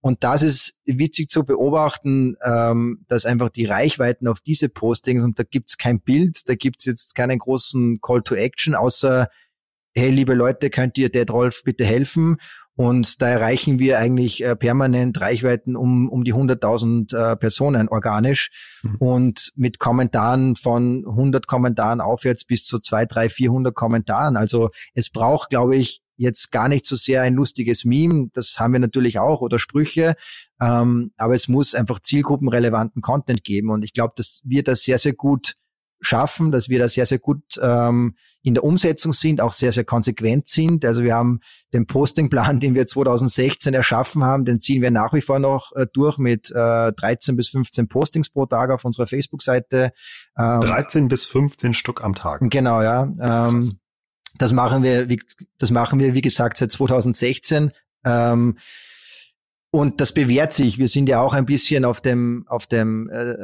Und 0.00 0.22
das 0.22 0.42
ist 0.42 0.78
witzig 0.84 1.30
zu 1.30 1.42
beobachten, 1.44 2.36
ähm, 2.44 3.04
dass 3.08 3.26
einfach 3.26 3.48
die 3.48 3.64
Reichweiten 3.64 4.28
auf 4.28 4.40
diese 4.40 4.68
Postings, 4.68 5.24
und 5.24 5.36
da 5.36 5.42
gibt's 5.42 5.78
kein 5.78 6.00
Bild, 6.00 6.48
da 6.48 6.54
gibt's 6.54 6.84
jetzt 6.84 7.16
keinen 7.16 7.40
großen 7.40 8.00
Call 8.00 8.22
to 8.22 8.36
Action, 8.36 8.76
außer 8.76 9.28
hey, 9.96 10.10
liebe 10.10 10.34
Leute, 10.34 10.68
könnt 10.68 10.98
ihr 10.98 11.08
Dead 11.08 11.30
Rolf 11.30 11.62
bitte 11.64 11.84
helfen? 11.86 12.36
Und 12.74 13.22
da 13.22 13.28
erreichen 13.28 13.78
wir 13.78 13.98
eigentlich 13.98 14.44
äh, 14.44 14.54
permanent 14.54 15.18
Reichweiten 15.18 15.74
um, 15.74 16.10
um 16.10 16.22
die 16.24 16.34
100.000 16.34 17.16
äh, 17.16 17.36
Personen 17.36 17.88
organisch 17.88 18.50
mhm. 18.82 18.96
und 18.96 19.52
mit 19.56 19.78
Kommentaren 19.78 20.54
von 20.54 21.06
100 21.06 21.46
Kommentaren 21.46 22.02
aufwärts 22.02 22.44
bis 22.44 22.64
zu 22.64 22.78
2, 22.78 23.06
3, 23.06 23.28
400 23.30 23.74
Kommentaren. 23.74 24.36
Also 24.36 24.68
es 24.92 25.08
braucht, 25.08 25.48
glaube 25.48 25.76
ich, 25.76 26.02
jetzt 26.18 26.52
gar 26.52 26.68
nicht 26.68 26.84
so 26.84 26.94
sehr 26.94 27.22
ein 27.22 27.32
lustiges 27.32 27.86
Meme, 27.86 28.28
das 28.34 28.56
haben 28.58 28.74
wir 28.74 28.80
natürlich 28.80 29.18
auch, 29.18 29.40
oder 29.40 29.58
Sprüche, 29.58 30.14
ähm, 30.60 31.12
aber 31.16 31.34
es 31.34 31.48
muss 31.48 31.74
einfach 31.74 32.00
zielgruppenrelevanten 32.00 33.00
Content 33.00 33.44
geben 33.44 33.70
und 33.70 33.82
ich 33.82 33.94
glaube, 33.94 34.14
dass 34.16 34.42
wir 34.44 34.62
das 34.62 34.82
sehr, 34.82 34.98
sehr 34.98 35.14
gut 35.14 35.56
schaffen, 36.00 36.52
dass 36.52 36.68
wir 36.68 36.78
da 36.78 36.88
sehr, 36.88 37.06
sehr 37.06 37.18
gut 37.18 37.42
ähm, 37.60 38.16
in 38.46 38.54
der 38.54 38.62
Umsetzung 38.62 39.12
sind, 39.12 39.40
auch 39.40 39.52
sehr, 39.52 39.72
sehr 39.72 39.82
konsequent 39.82 40.46
sind. 40.46 40.84
Also 40.84 41.02
wir 41.02 41.16
haben 41.16 41.40
den 41.74 41.88
Postingplan, 41.88 42.60
den 42.60 42.76
wir 42.76 42.86
2016 42.86 43.74
erschaffen 43.74 44.22
haben, 44.22 44.44
den 44.44 44.60
ziehen 44.60 44.82
wir 44.82 44.92
nach 44.92 45.12
wie 45.12 45.20
vor 45.20 45.40
noch 45.40 45.72
äh, 45.74 45.88
durch 45.92 46.16
mit 46.16 46.52
äh, 46.52 46.92
13 46.92 47.34
bis 47.34 47.48
15 47.48 47.88
Postings 47.88 48.28
pro 48.28 48.46
Tag 48.46 48.70
auf 48.70 48.84
unserer 48.84 49.08
Facebook-Seite. 49.08 49.92
Ähm, 50.38 50.60
13 50.60 51.08
bis 51.08 51.26
15 51.26 51.74
Stück 51.74 52.04
am 52.04 52.14
Tag. 52.14 52.40
Genau, 52.42 52.82
ja. 52.82 53.12
Ähm, 53.20 53.78
das 54.38 54.52
machen 54.52 54.84
wir, 54.84 55.08
wie, 55.08 55.20
das 55.58 55.72
machen 55.72 55.98
wir, 55.98 56.14
wie 56.14 56.22
gesagt, 56.22 56.58
seit 56.58 56.70
2016. 56.70 57.72
Ähm, 58.04 58.58
und 59.76 60.00
das 60.00 60.12
bewährt 60.12 60.54
sich. 60.54 60.78
Wir 60.78 60.88
sind 60.88 61.06
ja 61.06 61.20
auch 61.20 61.34
ein 61.34 61.44
bisschen 61.44 61.84
auf 61.84 62.00
dem, 62.00 62.46
auf 62.48 62.66
dem 62.66 63.10
äh, 63.10 63.34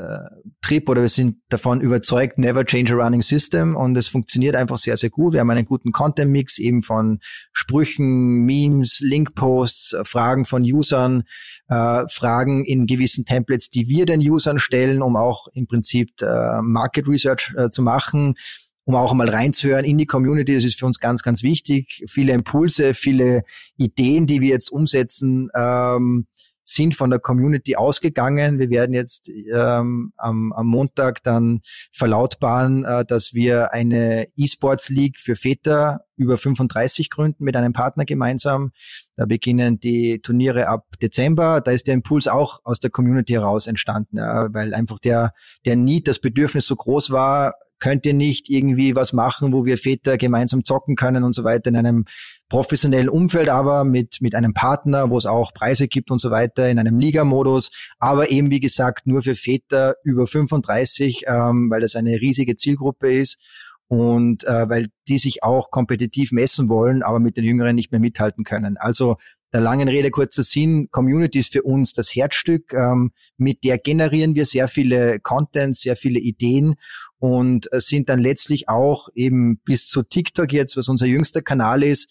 Trip 0.62 0.89
oder 0.89 1.03
wir 1.03 1.11
sind 1.11 1.37
davon 1.51 1.83
überzeugt, 1.83 2.39
never 2.39 2.64
change 2.64 2.95
a 2.95 2.97
running 2.97 3.20
system. 3.20 3.76
Und 3.76 3.99
es 3.99 4.09
funktioniert 4.09 4.57
einfach 4.57 4.78
sehr, 4.78 4.97
sehr 4.97 5.11
gut. 5.11 5.35
Wir 5.35 5.41
haben 5.41 5.51
einen 5.51 5.66
guten 5.66 5.93
Content-Mix 5.93 6.59
eben 6.59 6.83
von 6.83 7.20
Sprüchen, 7.53 8.47
Memes, 8.47 9.01
Linkposts, 9.01 9.95
Fragen 10.05 10.47
von 10.47 10.62
Usern, 10.62 11.24
äh, 11.68 12.05
Fragen 12.09 12.64
in 12.64 12.87
gewissen 12.87 13.26
Templates, 13.26 13.68
die 13.68 13.89
wir 13.89 14.07
den 14.07 14.22
Usern 14.22 14.59
stellen, 14.59 15.03
um 15.03 15.16
auch 15.16 15.49
im 15.53 15.66
Prinzip 15.66 16.22
äh, 16.22 16.62
Market 16.62 17.09
Research 17.09 17.53
äh, 17.59 17.68
zu 17.68 17.83
machen 17.83 18.37
um 18.85 18.95
auch 18.95 19.14
mal 19.14 19.28
reinzuhören 19.28 19.85
in 19.85 19.99
die 19.99 20.07
Community. 20.07 20.55
Das 20.55 20.64
ist 20.64 20.78
für 20.78 20.87
uns 20.87 20.99
ganz, 20.99 21.22
ganz 21.22 21.43
wichtig. 21.43 22.05
Viele 22.09 22.33
Impulse, 22.33 22.95
viele 22.95 23.45
Ideen, 23.76 24.26
die 24.26 24.41
wir 24.41 24.49
jetzt 24.49 24.72
umsetzen, 24.72 25.51
ähm, 25.55 26.26
sind 26.64 26.95
von 26.95 27.11
der 27.11 27.18
Community 27.18 27.76
ausgegangen. 27.76 28.59
Wir 28.59 28.70
werden 28.70 28.95
jetzt 28.95 29.28
ähm, 29.28 30.12
am, 30.16 30.53
am 30.53 30.66
Montag 30.66 31.22
dann 31.22 31.61
verlautbaren, 31.93 32.85
äh, 32.85 33.05
dass 33.05 33.35
wir 33.35 33.72
eine 33.72 34.28
E-Sports 34.37 34.89
League 34.89 35.20
für 35.20 35.35
Väter 35.35 36.05
über 36.16 36.39
35 36.39 37.11
gründen 37.11 37.45
mit 37.45 37.57
einem 37.57 37.72
Partner 37.72 38.05
gemeinsam. 38.05 38.72
Da 39.16 39.26
beginnen 39.26 39.80
die 39.80 40.20
Turniere 40.20 40.68
ab 40.68 40.87
Dezember. 41.01 41.61
Da 41.61 41.72
ist 41.72 41.89
der 41.89 41.95
Impuls 41.95 42.28
auch 42.28 42.61
aus 42.64 42.78
der 42.78 42.91
Community 42.91 43.33
heraus 43.33 43.66
entstanden, 43.66 44.18
ja, 44.18 44.53
weil 44.55 44.72
einfach 44.74 44.99
der, 44.99 45.33
der 45.64 45.76
Need, 45.76 46.07
das 46.07 46.20
Bedürfnis 46.20 46.66
so 46.66 46.76
groß 46.76 47.11
war, 47.11 47.55
könnt 47.83 48.07
ihr 48.07 48.14
nicht 48.14 48.49
irgendwie 48.49 48.95
was 48.95 49.12
machen, 49.12 49.53
wo 49.53 49.64
wir 49.64 49.76
Väter 49.76 50.16
gemeinsam 50.16 50.64
zocken 50.64 50.95
können 50.95 51.24
und 51.24 51.35
so 51.35 51.43
weiter 51.43 51.68
in 51.68 51.76
einem 51.76 52.05
professionellen 52.49 53.09
Umfeld, 53.09 53.49
aber 53.49 53.83
mit, 53.83 54.18
mit 54.20 54.37
einem 54.37 54.55
Partner, 54.55 55.11
wo 55.11 55.18
es 55.18 55.26
auch 55.26 55.53
Preise 55.53 55.89
gibt 55.89 56.12
und 56.12 56.20
so 56.20 56.30
weiter, 56.30 56.68
in 56.68 56.78
einem 56.78 57.01
Liga-Modus, 57.01 57.72
aber 57.99 58.30
eben 58.30 58.53
wie 58.53 58.61
gesagt 58.61 59.09
nur 59.09 59.22
für 59.22 59.35
Väter 59.35 59.97
über 60.05 60.28
35, 60.28 61.24
ähm, 61.26 61.70
weil 61.70 61.80
das 61.80 61.97
eine 61.97 62.20
riesige 62.20 62.55
Zielgruppe 62.55 63.12
ist 63.12 63.41
und 63.89 64.45
äh, 64.45 64.68
weil 64.68 64.87
die 65.09 65.18
sich 65.18 65.43
auch 65.43 65.72
kompetitiv 65.72 66.30
messen 66.30 66.68
wollen, 66.68 67.03
aber 67.03 67.18
mit 67.18 67.37
den 67.37 67.45
Jüngeren 67.45 67.74
nicht 67.74 67.91
mehr 67.91 68.01
mithalten 68.01 68.45
können. 68.45 68.76
Also 68.76 69.16
der 69.53 69.61
langen 69.61 69.88
Rede 69.88 70.11
kurzer 70.11 70.42
Sinn, 70.42 70.88
Community 70.90 71.38
ist 71.38 71.53
für 71.53 71.62
uns 71.62 71.92
das 71.92 72.14
Herzstück. 72.14 72.72
Ähm, 72.72 73.12
mit 73.36 73.64
der 73.64 73.78
generieren 73.78 74.34
wir 74.34 74.46
sehr 74.46 74.68
viele 74.68 75.20
Contents, 75.20 75.82
sehr 75.82 75.96
viele 75.96 76.20
Ideen 76.20 76.76
und 77.18 77.72
äh, 77.72 77.80
sind 77.80 78.09
dann 78.09 78.20
letztlich 78.20 78.68
auch 78.68 79.09
eben 79.14 79.59
bis 79.59 79.88
zu 79.88 80.03
TikTok 80.03 80.53
jetzt, 80.53 80.76
was 80.76 80.88
unser 80.88 81.07
jüngster 81.07 81.42
Kanal 81.42 81.82
ist, 81.82 82.11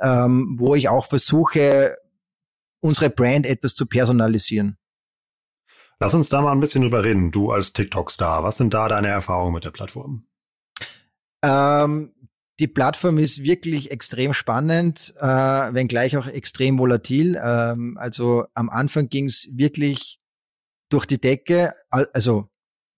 ähm, 0.00 0.56
wo 0.58 0.74
ich 0.74 0.88
auch 0.88 1.06
versuche, 1.06 1.96
unsere 2.80 3.10
Brand 3.10 3.44
etwas 3.44 3.74
zu 3.74 3.86
personalisieren. 3.86 4.78
Lass 6.00 6.14
uns 6.14 6.28
da 6.28 6.40
mal 6.40 6.52
ein 6.52 6.60
bisschen 6.60 6.82
drüber 6.82 7.04
reden. 7.04 7.32
Du 7.32 7.50
als 7.50 7.72
TikTok-Star, 7.72 8.44
was 8.44 8.56
sind 8.56 8.72
da 8.72 8.88
deine 8.88 9.08
Erfahrungen 9.08 9.54
mit 9.54 9.64
der 9.64 9.72
Plattform? 9.72 10.24
Ähm, 11.42 12.12
die 12.58 12.68
Plattform 12.68 13.18
ist 13.18 13.44
wirklich 13.44 13.90
extrem 13.90 14.32
spannend, 14.32 15.14
äh, 15.18 15.24
wenngleich 15.24 16.16
auch 16.16 16.26
extrem 16.26 16.78
volatil. 16.78 17.40
Ähm, 17.42 17.96
also 17.98 18.46
am 18.54 18.68
Anfang 18.68 19.08
ging 19.08 19.26
es 19.26 19.48
wirklich 19.52 20.18
durch 20.88 21.06
die 21.06 21.20
Decke, 21.20 21.72
also 21.90 22.48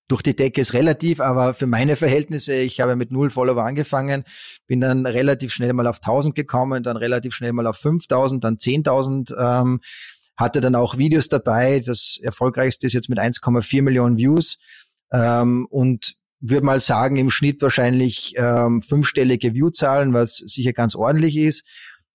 durch 0.09 0.23
die 0.23 0.35
Decke 0.35 0.61
ist 0.61 0.75
relativ, 0.75 1.21
aber 1.21 1.55
für 1.55 1.67
meine 1.67 1.95
Verhältnisse, 1.95 2.55
ich 2.55 2.81
habe 2.81 2.97
mit 2.97 3.13
null 3.13 3.31
Follower 3.31 3.63
angefangen, 3.63 4.25
bin 4.67 4.81
dann 4.81 5.07
relativ 5.07 5.53
schnell 5.53 5.73
mal 5.73 5.87
auf 5.87 5.99
1000 5.99 6.35
gekommen, 6.35 6.83
dann 6.83 6.97
relativ 6.97 7.35
schnell 7.35 7.53
mal 7.53 7.67
auf 7.67 7.77
5000, 7.77 8.43
dann 8.43 8.57
10.000, 8.57 9.35
ähm, 9.39 9.81
hatte 10.37 10.61
dann 10.61 10.75
auch 10.75 10.97
Videos 10.97 11.29
dabei. 11.29 11.81
Das 11.81 12.19
erfolgreichste 12.21 12.87
ist 12.87 12.95
jetzt 12.95 13.09
mit 13.09 13.19
1,4 13.19 13.83
Millionen 13.83 14.17
Views 14.17 14.59
ähm, 15.13 15.67
und 15.71 16.17
würde 16.41 16.65
mal 16.65 16.81
sagen, 16.81 17.17
im 17.17 17.31
Schnitt 17.31 17.61
wahrscheinlich 17.63 18.35
ähm, 18.37 18.83
fünfstellige 18.83 19.55
Viewzahlen, 19.55 20.15
was 20.15 20.37
sicher 20.37 20.73
ganz 20.73 20.95
ordentlich 20.95 21.37
ist. 21.37 21.67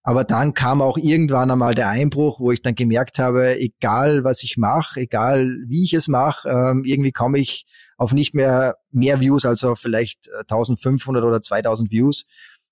Aber 0.07 0.23
dann 0.23 0.53
kam 0.53 0.83
auch 0.83 0.97
irgendwann 0.97 1.49
einmal 1.49 1.73
der 1.73 1.89
Einbruch, 1.89 2.39
wo 2.39 2.51
ich 2.51 2.61
dann 2.61 2.75
gemerkt 2.75 3.17
habe, 3.17 3.59
egal 3.59 4.23
was 4.23 4.43
ich 4.43 4.55
mache, 4.55 5.01
egal 5.01 5.49
wie 5.67 5.83
ich 5.83 5.93
es 5.93 6.07
mache, 6.07 6.47
ähm, 6.47 6.83
irgendwie 6.85 7.11
komme 7.11 7.39
ich 7.39 7.65
auf 7.97 8.13
nicht 8.13 8.35
mehr 8.35 8.75
mehr 8.91 9.19
Views, 9.19 9.45
also 9.45 9.73
vielleicht 9.73 10.29
1500 10.47 11.23
äh, 11.23 11.25
oder 11.25 11.41
2000 11.41 11.91
Views. 11.91 12.25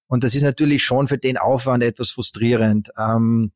Und 0.08 0.24
das 0.24 0.36
ist 0.36 0.44
natürlich 0.44 0.84
schon 0.84 1.08
für 1.08 1.18
den 1.18 1.38
Aufwand 1.38 1.84
etwas 1.84 2.12
frustrierend. 2.12 2.92
Ähm, 3.00 3.52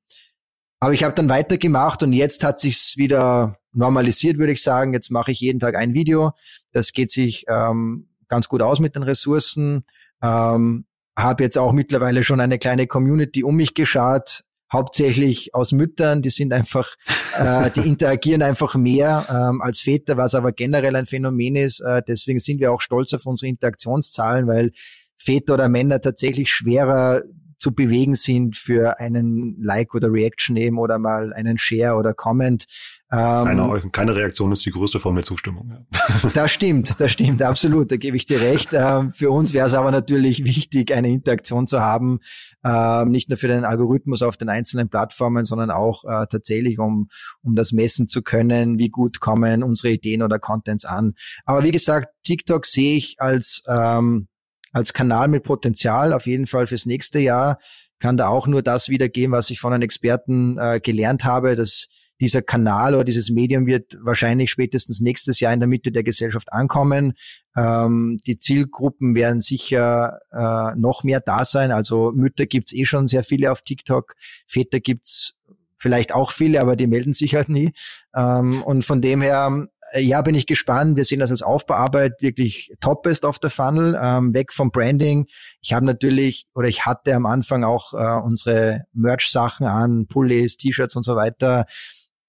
aber 0.80 0.94
ich 0.94 1.04
habe 1.04 1.16
dann 1.16 1.30
weitergemacht 1.30 2.04
und 2.04 2.14
jetzt 2.14 2.44
hat 2.44 2.60
sich's 2.60 2.98
wieder 2.98 3.58
normalisiert, 3.74 4.38
würde 4.38 4.54
ich 4.54 4.62
sagen. 4.62 4.94
Jetzt 4.94 5.12
mache 5.12 5.32
ich 5.32 5.40
jeden 5.40 5.60
Tag 5.60 5.76
ein 5.76 5.94
Video. 5.94 6.32
Das 6.72 6.94
geht 6.94 7.12
sich 7.12 7.46
ähm, 7.48 8.10
ganz 8.28 8.48
gut 8.48 8.62
aus 8.62 8.80
mit 8.80 8.96
den 8.96 9.04
Ressourcen. 9.04 9.86
Ähm, 10.22 10.86
habe 11.18 11.44
jetzt 11.44 11.58
auch 11.58 11.74
mittlerweile 11.74 12.24
schon 12.24 12.40
eine 12.40 12.60
kleine 12.60 12.86
Community 12.86 13.44
um 13.44 13.56
mich 13.56 13.74
geschaut, 13.74 14.44
hauptsächlich 14.72 15.56
aus 15.56 15.72
Müttern, 15.72 16.22
die 16.22 16.30
sind 16.30 16.54
einfach, 16.54 16.96
äh, 17.40 17.72
die 17.72 17.88
interagieren 17.88 18.44
einfach 18.44 18.76
mehr 18.76 19.26
ähm, 19.30 19.62
als 19.62 19.82
Väter, 19.82 20.18
was 20.18 20.36
aber 20.36 20.52
generell 20.52 20.96
ein 20.96 21.06
Phänomen 21.06 21.56
ist. 21.56 21.80
Äh, 21.80 22.04
deswegen 22.08 22.40
sind 22.40 22.60
wir 22.60 22.72
auch 22.72 22.82
stolz 22.82 23.14
auf 23.14 23.26
unsere 23.26 23.50
Interaktionszahlen, 23.50 24.48
weil 24.48 24.72
Väter 25.16 25.56
oder 25.56 25.70
Männer 25.70 26.02
tatsächlich 26.02 26.52
schwerer 26.52 27.24
zu 27.58 27.74
bewegen 27.74 28.16
sind 28.16 28.56
für 28.56 29.00
einen 29.00 29.58
Like 29.62 29.96
oder 29.96 30.12
Reaction 30.12 30.56
eben 30.56 30.80
oder 30.80 31.00
mal 31.00 31.34
einen 31.34 31.58
Share 31.58 31.96
oder 31.96 32.14
Comment. 32.14 32.66
Keine, 33.10 33.62
ähm, 33.62 33.92
keine 33.94 34.16
Reaktion 34.16 34.52
ist 34.52 34.66
die 34.66 34.72
größte 34.72 35.00
Form 35.00 35.16
der 35.16 35.24
Zustimmung. 35.24 35.88
Das 36.34 36.52
stimmt, 36.52 37.00
das 37.00 37.12
stimmt, 37.12 37.42
absolut, 37.42 37.92
da 37.92 37.96
gebe 37.96 38.18
ich 38.18 38.26
dir 38.26 38.42
recht. 38.42 38.70
Ähm, 38.74 39.14
für 39.14 39.32
uns 39.32 39.54
wäre 39.54 39.68
es 39.68 39.74
aber 39.74 39.92
natürlich 39.92 40.44
wichtig, 40.44 40.94
eine 40.94 41.10
Interaktion 41.10 41.68
zu 41.68 41.80
haben, 41.80 42.20
ähm, 42.66 43.12
nicht 43.12 43.30
nur 43.30 43.38
für 43.38 43.48
den 43.48 43.64
Algorithmus 43.64 44.22
auf 44.22 44.36
den 44.36 44.50
einzelnen 44.50 44.90
Plattformen, 44.90 45.46
sondern 45.46 45.72
auch 45.72 46.04
äh, 46.04 46.26
tatsächlich, 46.30 46.80
um, 46.80 47.08
um 47.44 47.56
das 47.56 47.72
messen 47.72 48.08
zu 48.08 48.22
können, 48.24 48.78
wie 48.78 48.90
gut 48.90 49.20
kommen 49.20 49.64
unsere 49.64 49.94
Ideen 49.94 50.22
oder 50.22 50.38
Contents 50.38 50.86
an. 50.86 51.14
Aber 51.46 51.64
wie 51.64 51.72
gesagt, 51.72 52.10
TikTok 52.24 52.66
sehe 52.66 52.98
ich 52.98 53.16
als, 53.20 53.64
ähm, 53.68 54.28
als 54.72 54.94
Kanal 54.94 55.28
mit 55.28 55.44
Potenzial, 55.44 56.14
auf 56.14 56.28
jeden 56.28 56.46
Fall 56.46 56.68
fürs 56.68 56.86
nächste 56.86 57.20
Jahr. 57.20 57.60
Kann 58.00 58.18
da 58.18 58.28
auch 58.28 58.48
nur 58.48 58.62
das 58.62 58.90
wiedergeben, 58.90 59.32
was 59.32 59.50
ich 59.50 59.60
von 59.60 59.74
einem 59.74 59.82
Experten 59.82 60.58
äh, 60.58 60.80
gelernt 60.80 61.24
habe, 61.24 61.56
dass 61.56 61.88
dieser 62.20 62.42
Kanal 62.42 62.96
oder 62.96 63.04
dieses 63.04 63.30
Medium 63.30 63.66
wird 63.66 63.98
wahrscheinlich 64.02 64.50
spätestens 64.50 65.02
nächstes 65.02 65.40
Jahr 65.40 65.54
in 65.54 65.60
der 65.60 65.68
Mitte 65.68 65.92
der 65.92 66.04
Gesellschaft 66.04 66.52
ankommen. 66.52 67.14
Ähm, 67.56 68.18
die 68.26 68.38
Zielgruppen 68.38 69.14
werden 69.16 69.40
sicher 69.40 70.20
äh, 70.32 70.76
noch 70.76 71.04
mehr 71.04 71.20
da 71.20 71.46
sein. 71.46 71.72
Also 71.72 72.12
Mütter 72.16 72.46
gibt's 72.46 72.74
eh 72.74 72.86
schon 72.86 73.08
sehr 73.08 73.24
viele 73.24 73.52
auf 73.52 73.62
TikTok, 73.62 74.16
Väter 74.48 74.80
gibt's 74.80 75.37
vielleicht 75.78 76.14
auch 76.14 76.32
viele, 76.32 76.60
aber 76.62 76.76
die 76.76 76.88
melden 76.88 77.14
sich 77.14 77.36
halt 77.36 77.50
nie. 77.50 77.72
Ähm, 78.16 78.62
und 78.64 78.84
von 78.84 79.02
dem 79.02 79.22
her, 79.22 79.68
äh, 79.92 80.02
ja, 80.02 80.22
bin 80.22 80.36
ich 80.36 80.48
gespannt. 80.48 80.98
Wir 80.98 81.06
sehen 81.06 81.20
das 81.20 81.32
als 81.32 81.42
Aufbauarbeit 81.42 82.22
wirklich 82.22 82.74
topest 82.82 83.26
auf 83.26 83.40
der 83.40 83.50
Funnel, 83.50 83.98
ähm, 84.02 84.34
weg 84.34 84.52
vom 84.54 84.72
Branding. 84.72 85.28
Ich 85.62 85.74
habe 85.74 85.86
natürlich 85.86 86.48
oder 86.54 86.68
ich 86.68 86.86
hatte 86.86 87.14
am 87.14 87.26
Anfang 87.26 87.64
auch 87.64 87.94
äh, 87.94 88.22
unsere 88.22 88.86
Merch-Sachen 88.94 89.68
an, 89.68 90.08
Pullis, 90.08 90.58
T-Shirts 90.58 90.96
und 90.96 91.04
so 91.04 91.16
weiter. 91.16 91.66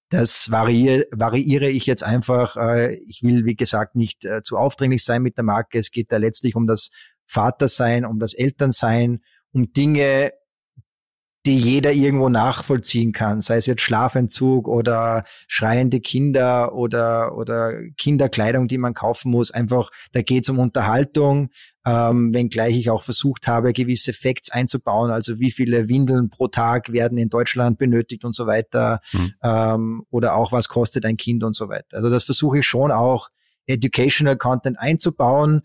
Das 0.09 0.49
variiere, 0.49 1.05
variiere 1.11 1.69
ich 1.69 1.85
jetzt 1.85 2.03
einfach. 2.03 2.55
Äh, 2.55 2.95
ich 3.07 3.21
will, 3.23 3.45
wie 3.45 3.55
gesagt, 3.55 3.95
nicht 3.95 4.25
äh, 4.25 4.41
zu 4.41 4.57
aufdringlich 4.57 5.03
sein 5.03 5.21
mit 5.21 5.37
der 5.37 5.43
Marke. 5.43 5.77
Es 5.77 5.91
geht 5.91 6.11
da 6.11 6.17
letztlich 6.17 6.55
um 6.55 6.67
das 6.67 6.89
Vatersein, 7.25 8.05
um 8.05 8.19
das 8.19 8.33
Elternsein, 8.33 9.21
um 9.51 9.71
Dinge, 9.71 10.31
die 11.45 11.57
jeder 11.57 11.93
irgendwo 11.93 12.27
nachvollziehen 12.27 13.13
kann, 13.13 13.39
sei 13.39 13.57
es 13.57 13.65
jetzt 13.65 13.81
Schlafentzug 13.81 14.67
oder 14.67 15.23
schreiende 15.47 16.01
Kinder 16.01 16.73
oder, 16.73 17.37
oder 17.37 17.73
Kinderkleidung, 17.97 18.67
die 18.67 18.77
man 18.77 18.93
kaufen 18.93 19.31
muss. 19.31 19.51
Einfach, 19.51 19.89
da 20.11 20.21
geht 20.21 20.43
es 20.43 20.49
um 20.49 20.59
Unterhaltung, 20.59 21.49
ähm, 21.85 22.33
wenngleich 22.33 22.77
ich 22.77 22.89
auch 22.89 23.03
versucht 23.03 23.47
habe, 23.47 23.71
gewisse 23.71 24.11
Facts 24.11 24.51
einzubauen, 24.51 25.11
also 25.11 25.39
wie 25.39 25.51
viele 25.51 25.87
Windeln 25.87 26.29
pro 26.29 26.49
Tag 26.49 26.91
werden 26.91 27.17
in 27.17 27.29
Deutschland 27.29 27.77
benötigt 27.77 28.25
und 28.25 28.35
so 28.35 28.45
weiter, 28.45 28.99
mhm. 29.13 29.33
ähm, 29.41 30.03
oder 30.09 30.35
auch 30.35 30.51
was 30.51 30.67
kostet 30.67 31.05
ein 31.05 31.15
Kind 31.15 31.45
und 31.45 31.55
so 31.55 31.69
weiter. 31.69 31.97
Also 31.97 32.09
das 32.09 32.25
versuche 32.25 32.59
ich 32.59 32.67
schon 32.67 32.91
auch 32.91 33.29
Educational 33.65 34.35
Content 34.35 34.77
einzubauen, 34.77 35.61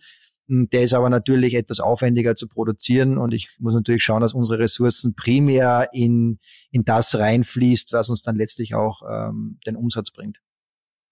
der 0.46 0.82
ist 0.82 0.94
aber 0.94 1.08
natürlich 1.08 1.54
etwas 1.54 1.80
aufwendiger 1.80 2.34
zu 2.36 2.48
produzieren 2.48 3.18
und 3.18 3.32
ich 3.32 3.50
muss 3.58 3.74
natürlich 3.74 4.04
schauen, 4.04 4.20
dass 4.20 4.34
unsere 4.34 4.58
Ressourcen 4.58 5.14
primär 5.14 5.88
in, 5.92 6.38
in 6.70 6.84
das 6.84 7.18
reinfließt, 7.18 7.92
was 7.92 8.10
uns 8.10 8.22
dann 8.22 8.36
letztlich 8.36 8.74
auch 8.74 9.02
ähm, 9.10 9.58
den 9.66 9.76
Umsatz 9.76 10.10
bringt. 10.10 10.40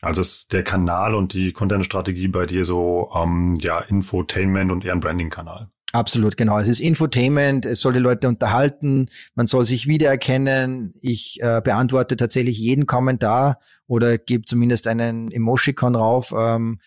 Also 0.03 0.21
ist 0.21 0.53
der 0.53 0.65
Kanal 0.65 1.15
und 1.15 1.33
die 1.33 1.53
Content-Strategie 1.53 2.29
bei 2.29 2.45
dir 2.45 2.65
so 2.65 3.11
ähm, 3.15 3.55
ja 3.61 3.79
Infotainment 3.81 4.73
und 4.73 4.85
eher 4.85 4.93
ein 4.93 5.01
Branding-Kanal. 5.01 5.71
Absolut, 5.93 6.39
genau. 6.39 6.59
Es 6.59 6.69
ist 6.69 6.81
Infotainment, 6.81 7.67
es 7.67 7.81
soll 7.81 7.93
die 7.93 7.99
Leute 7.99 8.27
unterhalten, 8.27 9.11
man 9.35 9.47
soll 9.47 9.67
sich 9.67 9.87
wiedererkennen. 9.87 10.95
Ich 11.03 11.39
äh, 11.43 11.61
beantworte 11.63 12.17
tatsächlich 12.17 12.59
jeden 12.59 12.87
Kommentar 12.87 13.61
oder 13.87 14.17
gebe 14.17 14.45
zumindest 14.45 14.89
einen 14.89 15.31
Emoticon 15.31 15.95
rauf. 15.95 16.33
Ähm, 16.37 16.81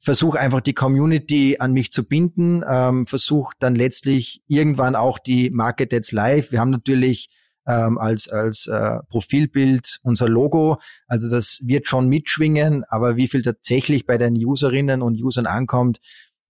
versuche 0.00 0.40
einfach 0.40 0.60
die 0.60 0.72
Community 0.72 1.56
an 1.58 1.72
mich 1.72 1.92
zu 1.92 2.08
binden, 2.08 2.64
ähm, 2.66 3.06
versuche 3.06 3.54
dann 3.60 3.74
letztlich 3.74 4.42
irgendwann 4.48 4.96
auch 4.96 5.18
die 5.18 5.50
Marke 5.50 5.86
That's 5.86 6.10
Live. 6.10 6.52
Wir 6.52 6.60
haben 6.60 6.70
natürlich 6.70 7.28
ähm, 7.66 7.98
als, 7.98 8.28
als 8.28 8.66
äh, 8.66 8.98
Profilbild 9.10 10.00
unser 10.02 10.28
Logo, 10.28 10.80
also 11.06 11.30
das 11.30 11.60
wird 11.62 11.86
schon 11.86 12.08
mitschwingen, 12.08 12.84
aber 12.88 13.16
wie 13.16 13.28
viel 13.28 13.42
tatsächlich 13.42 14.06
bei 14.06 14.16
den 14.16 14.34
Userinnen 14.34 15.02
und 15.02 15.22
Usern 15.22 15.46
ankommt, 15.46 16.00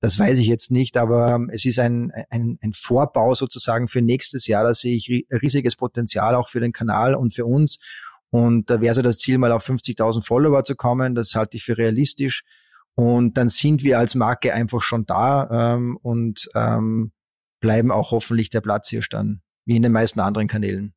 das 0.01 0.19
weiß 0.19 0.39
ich 0.39 0.47
jetzt 0.47 0.71
nicht, 0.71 0.97
aber 0.97 1.35
ähm, 1.35 1.51
es 1.53 1.65
ist 1.65 1.79
ein, 1.79 2.13
ein, 2.31 2.59
ein 2.63 2.73
Vorbau 2.73 3.35
sozusagen 3.35 3.87
für 3.87 4.01
nächstes 4.01 4.47
Jahr. 4.47 4.65
Da 4.65 4.73
sehe 4.73 4.97
ich 4.97 5.27
riesiges 5.31 5.77
Potenzial 5.77 6.37
auch 6.37 6.49
für 6.49 6.61
den 6.61 6.73
Kanal 6.73 7.15
und 7.15 7.35
für 7.35 7.45
uns. 7.45 7.81
Und 8.31 8.71
da 8.71 8.81
wäre 8.81 8.95
so 8.95 9.03
das 9.03 9.19
Ziel, 9.19 9.37
mal 9.37 9.53
auf 9.53 9.69
50.000 9.69 10.25
Follower 10.25 10.65
zu 10.65 10.75
kommen. 10.75 11.15
Das 11.15 11.35
halte 11.35 11.59
ich 11.59 11.65
für 11.65 11.77
realistisch. 11.77 12.45
Und 13.01 13.39
dann 13.39 13.49
sind 13.49 13.83
wir 13.83 13.99
als 13.99 14.15
Marke 14.15 14.53
einfach 14.53 14.83
schon 14.83 15.07
da 15.07 15.75
ähm, 15.75 15.97
und 16.03 16.51
ähm, 16.55 17.13
bleiben 17.59 17.91
auch 17.91 18.11
hoffentlich 18.11 18.51
der 18.51 18.61
Platz 18.61 18.91
hier 18.91 19.01
dann, 19.09 19.41
wie 19.65 19.77
in 19.77 19.83
den 19.83 19.93
meisten 19.93 20.21
anderen 20.21 20.49
Kanälen. 20.49 20.93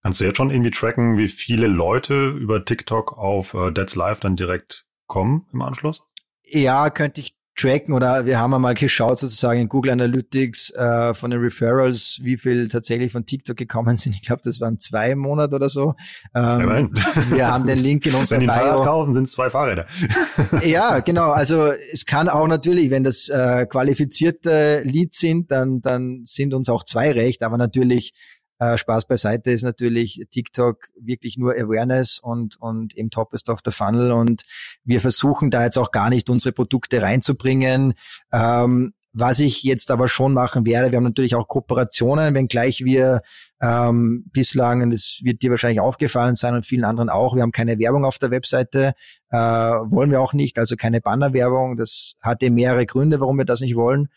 Kannst 0.00 0.20
du 0.20 0.26
jetzt 0.26 0.36
schon 0.36 0.50
irgendwie 0.50 0.70
tracken, 0.70 1.18
wie 1.18 1.26
viele 1.26 1.66
Leute 1.66 2.28
über 2.28 2.64
TikTok 2.64 3.18
auf 3.18 3.54
äh, 3.54 3.72
Dead's 3.72 3.96
Live 3.96 4.20
dann 4.20 4.36
direkt 4.36 4.86
kommen 5.08 5.48
im 5.52 5.62
Anschluss? 5.62 6.04
Ja, 6.44 6.88
könnte 6.88 7.20
ich 7.20 7.34
tracken 7.60 7.94
oder 7.94 8.26
wir 8.26 8.38
haben 8.38 8.54
einmal 8.54 8.74
geschaut 8.74 9.18
sozusagen 9.18 9.60
in 9.60 9.68
Google 9.68 9.92
Analytics 9.92 10.70
äh, 10.70 11.14
von 11.14 11.30
den 11.30 11.40
Referrals, 11.40 12.20
wie 12.22 12.36
viel 12.36 12.68
tatsächlich 12.68 13.12
von 13.12 13.26
TikTok 13.26 13.56
gekommen 13.56 13.96
sind. 13.96 14.14
Ich 14.14 14.22
glaube, 14.22 14.42
das 14.44 14.60
waren 14.60 14.80
zwei 14.80 15.14
Monate 15.14 15.54
oder 15.56 15.68
so. 15.68 15.94
Ähm, 16.34 16.90
wir 17.30 17.48
haben 17.48 17.66
den 17.66 17.78
Link 17.78 18.06
in 18.06 18.14
unserer 18.16 18.38
Wenn 18.38 18.46
die 18.46 18.52
Fahrrad 18.52 18.86
kaufen, 18.86 19.12
sind 19.12 19.24
es 19.24 19.32
zwei 19.32 19.50
Fahrräder. 19.50 19.86
ja, 20.64 21.00
genau. 21.00 21.30
Also 21.30 21.72
es 21.92 22.06
kann 22.06 22.28
auch 22.28 22.46
natürlich, 22.46 22.90
wenn 22.90 23.04
das 23.04 23.28
äh, 23.28 23.66
qualifizierte 23.66 24.82
Leads 24.84 25.18
sind, 25.18 25.50
dann, 25.50 25.80
dann 25.80 26.22
sind 26.24 26.54
uns 26.54 26.68
auch 26.68 26.84
zwei 26.84 27.12
recht. 27.12 27.42
Aber 27.42 27.58
natürlich 27.58 28.12
äh, 28.60 28.76
Spaß 28.76 29.06
beiseite 29.06 29.50
ist 29.50 29.62
natürlich 29.62 30.26
TikTok 30.30 30.90
wirklich 31.00 31.38
nur 31.38 31.54
Awareness 31.54 32.18
und, 32.18 32.60
und 32.60 32.94
eben 32.94 33.10
Topest 33.10 33.48
of 33.48 33.60
the 33.64 33.70
Funnel. 33.70 34.12
Und 34.12 34.42
wir 34.84 35.00
versuchen 35.00 35.50
da 35.50 35.64
jetzt 35.64 35.78
auch 35.78 35.90
gar 35.90 36.10
nicht 36.10 36.28
unsere 36.28 36.52
Produkte 36.52 37.00
reinzubringen. 37.00 37.94
Ähm, 38.32 38.92
was 39.12 39.40
ich 39.40 39.64
jetzt 39.64 39.90
aber 39.90 40.06
schon 40.06 40.34
machen 40.34 40.66
werde, 40.66 40.92
wir 40.92 40.98
haben 40.98 41.04
natürlich 41.04 41.34
auch 41.34 41.48
Kooperationen, 41.48 42.34
wenngleich 42.34 42.84
wir 42.84 43.22
ähm, 43.60 44.24
bislang, 44.30 44.82
und 44.82 44.90
das 44.90 45.20
wird 45.22 45.42
dir 45.42 45.50
wahrscheinlich 45.50 45.80
aufgefallen 45.80 46.36
sein 46.36 46.54
und 46.54 46.64
vielen 46.64 46.84
anderen 46.84 47.08
auch, 47.08 47.34
wir 47.34 47.42
haben 47.42 47.50
keine 47.50 47.78
Werbung 47.78 48.04
auf 48.04 48.18
der 48.18 48.30
Webseite, 48.30 48.94
äh, 49.30 49.36
wollen 49.36 50.10
wir 50.10 50.20
auch 50.20 50.32
nicht, 50.32 50.58
also 50.58 50.76
keine 50.76 51.00
Bannerwerbung. 51.00 51.76
Das 51.76 52.14
hatte 52.20 52.50
mehrere 52.50 52.86
Gründe, 52.86 53.20
warum 53.20 53.38
wir 53.38 53.44
das 53.46 53.62
nicht 53.62 53.74
wollen. 53.74 54.08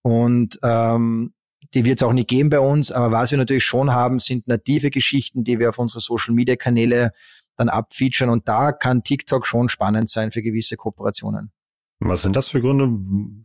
Und 0.00 0.58
ähm, 0.64 1.34
die 1.74 1.84
wird 1.84 2.00
es 2.00 2.06
auch 2.06 2.12
nicht 2.12 2.28
geben 2.28 2.50
bei 2.50 2.60
uns. 2.60 2.92
Aber 2.92 3.10
was 3.10 3.30
wir 3.30 3.38
natürlich 3.38 3.64
schon 3.64 3.92
haben, 3.92 4.18
sind 4.18 4.46
native 4.46 4.90
Geschichten, 4.90 5.44
die 5.44 5.58
wir 5.58 5.70
auf 5.70 5.78
unsere 5.78 6.00
Social-Media-Kanäle 6.00 7.12
dann 7.56 7.68
abfeaturen. 7.68 8.30
Und 8.30 8.48
da 8.48 8.72
kann 8.72 9.02
TikTok 9.02 9.46
schon 9.46 9.68
spannend 9.68 10.10
sein 10.10 10.32
für 10.32 10.42
gewisse 10.42 10.76
Kooperationen. 10.76 11.52
Was 12.00 12.22
sind 12.22 12.34
das 12.34 12.48
für 12.48 12.60
Gründe, 12.60 12.90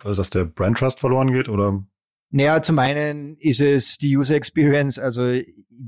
dass 0.04 0.30
der 0.30 0.46
Brand 0.46 0.78
Trust 0.78 1.00
verloren 1.00 1.32
geht 1.32 1.48
oder? 1.48 1.84
Naja, 2.30 2.62
zum 2.62 2.78
einen 2.80 3.38
ist 3.38 3.62
es 3.62 3.98
die 3.98 4.18
User 4.18 4.36
Experience. 4.36 5.00
Also 5.00 5.40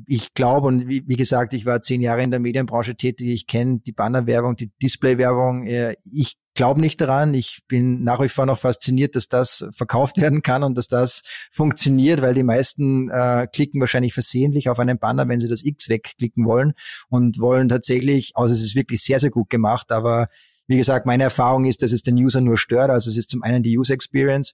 ich 0.05 0.33
glaube 0.33 0.67
und 0.67 0.87
wie, 0.87 1.03
wie, 1.07 1.15
gesagt, 1.15 1.53
ich 1.53 1.65
war 1.65 1.81
zehn 1.81 2.01
Jahre 2.01 2.23
in 2.23 2.31
der 2.31 2.39
Medienbranche 2.39 2.95
tätig. 2.95 3.27
Ich 3.29 3.47
kenne 3.47 3.79
die 3.85 3.91
Bannerwerbung, 3.91 4.55
die 4.55 4.71
Displaywerbung. 4.81 5.65
Ich 6.11 6.37
glaube 6.53 6.79
nicht 6.79 7.01
daran. 7.01 7.33
Ich 7.33 7.61
bin 7.67 8.03
nach 8.03 8.21
wie 8.21 8.29
vor 8.29 8.45
noch 8.45 8.59
fasziniert, 8.59 9.15
dass 9.15 9.27
das 9.27 9.67
verkauft 9.75 10.17
werden 10.17 10.41
kann 10.41 10.63
und 10.63 10.77
dass 10.77 10.87
das 10.87 11.23
funktioniert, 11.51 12.21
weil 12.21 12.33
die 12.33 12.43
meisten 12.43 13.09
äh, 13.09 13.47
klicken 13.51 13.81
wahrscheinlich 13.81 14.13
versehentlich 14.13 14.69
auf 14.69 14.79
einen 14.79 14.99
Banner, 14.99 15.27
wenn 15.27 15.39
sie 15.39 15.47
das 15.47 15.63
X 15.63 15.89
wegklicken 15.89 16.45
wollen 16.45 16.73
und 17.09 17.39
wollen 17.39 17.69
tatsächlich, 17.69 18.31
also 18.35 18.53
es 18.53 18.61
ist 18.61 18.75
wirklich 18.75 19.01
sehr, 19.01 19.19
sehr 19.19 19.29
gut 19.29 19.49
gemacht, 19.49 19.91
aber 19.91 20.27
wie 20.67 20.77
gesagt, 20.77 21.05
meine 21.07 21.23
Erfahrung 21.23 21.65
ist, 21.65 21.81
dass 21.81 21.91
es 21.91 22.03
den 22.03 22.15
User 22.15 22.41
nur 22.41 22.55
stört. 22.55 22.91
Also 22.91 23.09
es 23.09 23.17
ist 23.17 23.31
zum 23.31 23.41
einen 23.41 23.63
die 23.63 23.77
User 23.77 23.95
Experience 23.95 24.53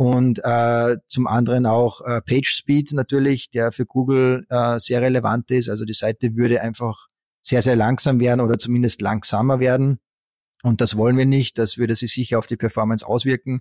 und 0.00 0.40
äh, 0.42 0.96
zum 1.08 1.26
anderen 1.26 1.66
auch 1.66 2.00
äh, 2.00 2.22
Page 2.22 2.50
Speed 2.50 2.92
natürlich, 2.92 3.50
der 3.50 3.70
für 3.70 3.84
Google 3.84 4.46
äh, 4.48 4.78
sehr 4.78 5.02
relevant 5.02 5.50
ist. 5.50 5.68
Also 5.68 5.84
die 5.84 5.92
Seite 5.92 6.36
würde 6.36 6.62
einfach 6.62 7.08
sehr, 7.42 7.60
sehr 7.60 7.76
langsam 7.76 8.18
werden 8.18 8.40
oder 8.40 8.56
zumindest 8.56 9.02
langsamer 9.02 9.60
werden. 9.60 10.00
Und 10.62 10.80
das 10.80 10.96
wollen 10.96 11.18
wir 11.18 11.26
nicht. 11.26 11.58
Das 11.58 11.76
würde 11.76 11.94
sich 11.96 12.14
sicher 12.14 12.38
auf 12.38 12.46
die 12.46 12.56
Performance 12.56 13.06
auswirken. 13.06 13.60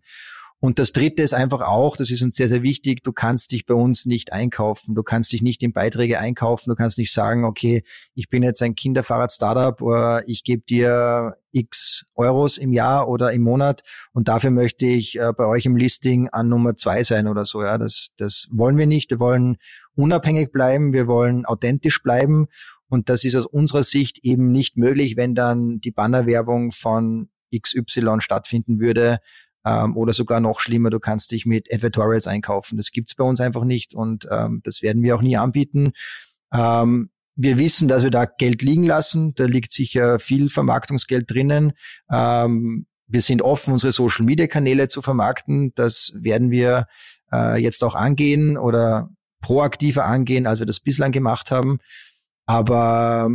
Und 0.62 0.78
das 0.78 0.92
dritte 0.92 1.22
ist 1.22 1.34
einfach 1.34 1.62
auch, 1.62 1.96
das 1.96 2.12
ist 2.12 2.22
uns 2.22 2.36
sehr, 2.36 2.50
sehr 2.50 2.64
wichtig, 2.64 3.02
du 3.02 3.14
kannst 3.14 3.54
dich 3.54 3.66
bei 3.66 3.74
uns 3.74 4.06
nicht 4.06 4.34
einkaufen. 4.34 4.94
Du 4.94 5.04
kannst 5.04 5.32
dich 5.32 5.42
nicht 5.42 5.64
in 5.64 5.72
Beiträge 5.72 6.20
einkaufen. 6.20 6.70
Du 6.70 6.76
kannst 6.76 6.98
nicht 6.98 7.14
sagen, 7.14 7.46
okay, 7.46 7.84
ich 8.14 8.30
bin 8.30 8.44
jetzt 8.44 8.62
ein 8.62 8.76
Kinderfahrrad-Startup 8.76 9.82
oder 9.82 10.28
ich 10.28 10.44
gebe 10.44 10.64
dir 10.64 11.38
x 11.52 12.06
Euros 12.14 12.58
im 12.58 12.74
Jahr 12.74 13.08
oder 13.08 13.32
im 13.32 13.42
Monat 13.42 13.84
und 14.14 14.28
dafür 14.28 14.52
möchte 14.52 14.86
ich 14.86 15.18
äh, 15.18 15.32
bei 15.36 15.46
euch 15.46 15.66
im 15.66 15.78
Listing 15.78 16.28
an 16.30 16.50
Nummer 16.50 16.76
zwei 16.76 17.04
sein 17.04 17.28
oder 17.28 17.46
so. 17.46 17.64
Ja, 17.64 17.78
das, 17.78 18.14
das 18.18 18.48
wollen 18.52 18.78
wir 18.78 18.86
nicht. 18.86 19.10
Wir 19.10 19.20
wollen 19.20 19.58
unabhängig 19.96 20.52
bleiben. 20.52 20.92
Wir 20.92 21.08
wollen 21.08 21.46
authentisch 21.46 22.04
bleiben. 22.04 22.48
Und 22.90 23.08
das 23.08 23.24
ist 23.24 23.36
aus 23.36 23.46
unserer 23.46 23.84
Sicht 23.84 24.20
eben 24.24 24.52
nicht 24.52 24.76
möglich, 24.76 25.16
wenn 25.16 25.36
dann 25.36 25.80
die 25.80 25.92
Bannerwerbung 25.92 26.72
von 26.72 27.30
XY 27.56 28.18
stattfinden 28.20 28.80
würde, 28.80 29.20
ähm, 29.70 29.96
oder 29.96 30.14
sogar 30.14 30.40
noch 30.40 30.60
schlimmer, 30.60 30.90
du 30.90 31.00
kannst 31.00 31.32
dich 31.32 31.46
mit 31.46 31.72
Advertorials 31.72 32.28
einkaufen. 32.28 32.78
Das 32.78 32.92
gibt's 32.92 33.16
bei 33.16 33.24
uns 33.24 33.40
einfach 33.40 33.64
nicht 33.64 33.94
und 33.94 34.28
ähm, 34.32 34.62
das 34.64 34.82
werden 34.82 35.04
wir 35.04 35.16
auch 35.16 35.22
nie 35.22 35.38
anbieten. 35.38 35.92
Ähm, 36.54 37.10
wir 37.36 37.58
wissen, 37.58 37.88
dass 37.88 38.04
wir 38.04 38.12
da 38.12 38.26
Geld 38.26 38.62
liegen 38.62 38.84
lassen. 38.84 39.34
Da 39.36 39.46
liegt 39.46 39.72
sicher 39.72 40.20
viel 40.20 40.50
Vermarktungsgeld 40.50 41.30
drinnen. 41.32 41.74
Ähm, 42.12 42.88
wir 43.08 43.22
sind 43.22 43.42
offen, 43.42 43.74
unsere 43.74 43.92
Social-Media-Kanäle 43.92 44.88
zu 44.88 45.02
vermarkten. 45.02 45.72
Das 45.76 46.12
werden 46.16 46.52
wir 46.52 46.88
äh, 47.32 47.62
jetzt 47.62 47.84
auch 47.84 47.96
angehen 47.96 48.58
oder 48.58 49.10
proaktiver 49.42 50.06
angehen, 50.06 50.48
als 50.48 50.60
wir 50.60 50.66
das 50.66 50.80
bislang 50.80 51.12
gemacht 51.12 51.50
haben. 51.50 51.80
Aber 52.46 53.30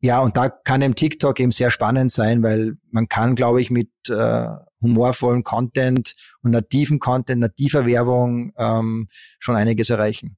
ja, 0.00 0.20
und 0.20 0.36
da 0.36 0.48
kann 0.50 0.82
eben 0.82 0.94
TikTok 0.94 1.40
eben 1.40 1.50
sehr 1.50 1.70
spannend 1.70 2.12
sein, 2.12 2.42
weil 2.42 2.76
man 2.90 3.08
kann, 3.08 3.34
glaube 3.34 3.60
ich, 3.62 3.70
mit 3.70 3.90
äh, 4.10 4.46
humorvollen 4.84 5.42
Content 5.42 6.14
und 6.42 6.52
nativen 6.52 7.00
Content, 7.00 7.40
nativer 7.40 7.86
Werbung 7.86 8.52
ähm, 8.56 9.08
schon 9.40 9.56
einiges 9.56 9.90
erreichen. 9.90 10.36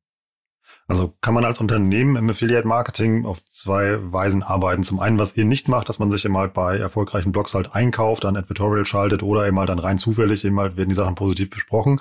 Also 0.89 1.17
kann 1.21 1.35
man 1.35 1.45
als 1.45 1.59
Unternehmen 1.59 2.15
im 2.15 2.31
Affiliate 2.31 2.67
Marketing 2.67 3.27
auf 3.27 3.45
zwei 3.47 3.99
Weisen 4.13 4.45
arbeiten. 4.45 4.85
Zum 4.85 5.01
einen, 5.01 5.19
was 5.19 5.37
ihr 5.37 5.45
nicht 5.45 5.67
macht, 5.67 5.89
dass 5.89 5.99
man 5.99 6.13
sich 6.13 6.25
immer 6.25 6.41
halt 6.41 6.55
bei 6.55 6.79
erfolgreichen 6.79 7.33
Blogs 7.33 7.55
halt 7.55 7.75
einkauft, 7.75 8.23
dann 8.23 8.37
Advertorial 8.37 8.85
schaltet 8.85 9.25
oder 9.25 9.49
eben 9.49 9.59
halt 9.59 9.69
dann 9.69 9.81
rein 9.81 9.99
zufällig 9.99 10.45
eben 10.45 10.61
halt 10.61 10.77
werden 10.77 10.89
die 10.89 10.95
Sachen 10.95 11.17
positiv 11.17 11.51
besprochen. 11.51 12.01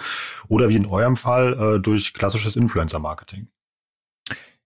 Oder 0.50 0.70
wie 0.70 0.76
in 0.76 0.86
eurem 0.86 1.16
Fall 1.16 1.54
äh, 1.78 1.80
durch 1.80 2.14
klassisches 2.14 2.56
Influencer 2.56 3.00
Marketing. 3.00 3.48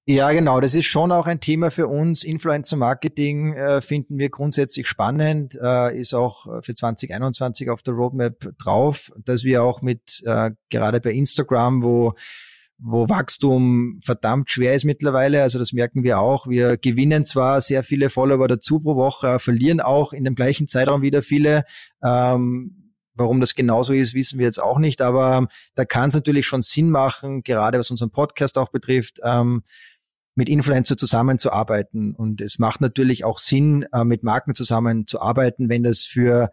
Ja, 0.06 0.32
genau. 0.32 0.60
Das 0.60 0.74
ist 0.74 0.86
schon 0.88 1.12
auch 1.12 1.28
ein 1.28 1.40
Thema 1.40 1.70
für 1.70 1.88
uns. 1.88 2.24
Influencer 2.24 2.78
Marketing 2.78 3.54
äh, 3.54 3.80
finden 3.80 4.18
wir 4.18 4.30
grundsätzlich 4.30 4.88
spannend, 4.88 5.56
äh, 5.62 6.00
ist 6.00 6.16
auch 6.16 6.64
für 6.64 6.74
2021 6.74 7.70
auf 7.70 7.84
der 7.84 7.94
Roadmap 7.94 8.54
drauf, 8.58 9.12
dass 9.24 9.44
wir 9.44 9.62
auch 9.64 9.84
mit, 9.84 10.24
äh, 10.26 10.52
gerade 10.70 11.00
bei 11.00 11.12
Instagram, 11.12 11.84
wo 11.84 12.16
wo 12.80 13.10
Wachstum 13.10 14.00
verdammt 14.04 14.50
schwer 14.50 14.74
ist 14.74 14.86
mittlerweile. 14.86 15.42
Also 15.42 15.60
das 15.60 15.74
merken 15.74 16.04
wir 16.04 16.20
auch. 16.20 16.48
Wir 16.48 16.78
gewinnen 16.78 17.26
zwar 17.26 17.60
sehr 17.62 17.84
viele 17.84 18.10
Follower 18.10 18.48
dazu 18.48 18.80
pro 18.80 18.96
Woche, 18.96 19.38
verlieren 19.40 19.82
auch 19.82 20.14
in 20.14 20.24
dem 20.24 20.36
gleichen 20.36 20.68
Zeitraum 20.68 21.02
wieder 21.02 21.22
viele. 21.22 21.66
Ähm, 22.02 22.94
warum 23.16 23.42
das 23.42 23.54
genauso 23.54 23.92
ist, 23.92 24.14
wissen 24.14 24.40
wir 24.40 24.46
jetzt 24.46 24.62
auch 24.62 24.80
nicht. 24.80 25.02
Aber 25.02 25.48
da 25.76 25.84
kann 25.84 26.08
es 26.08 26.16
natürlich 26.16 26.48
schon 26.48 26.62
Sinn 26.62 26.90
machen, 26.90 27.44
gerade 27.44 27.78
was 27.78 27.92
unseren 27.92 28.12
Podcast 28.12 28.58
auch 28.58 28.70
betrifft, 28.70 29.20
ähm, 29.24 29.64
mit 30.36 30.50
Influencer 30.50 30.98
zusammenzuarbeiten. 30.98 32.16
Und 32.16 32.42
es 32.42 32.60
macht 32.60 32.82
natürlich 32.82 33.24
auch 33.26 33.40
Sinn, 33.40 33.86
äh, 33.94 34.04
mit 34.04 34.24
Marken 34.24 34.56
zusammenzuarbeiten, 34.56 35.70
wenn 35.70 35.84
das 35.84 36.02
für 36.02 36.52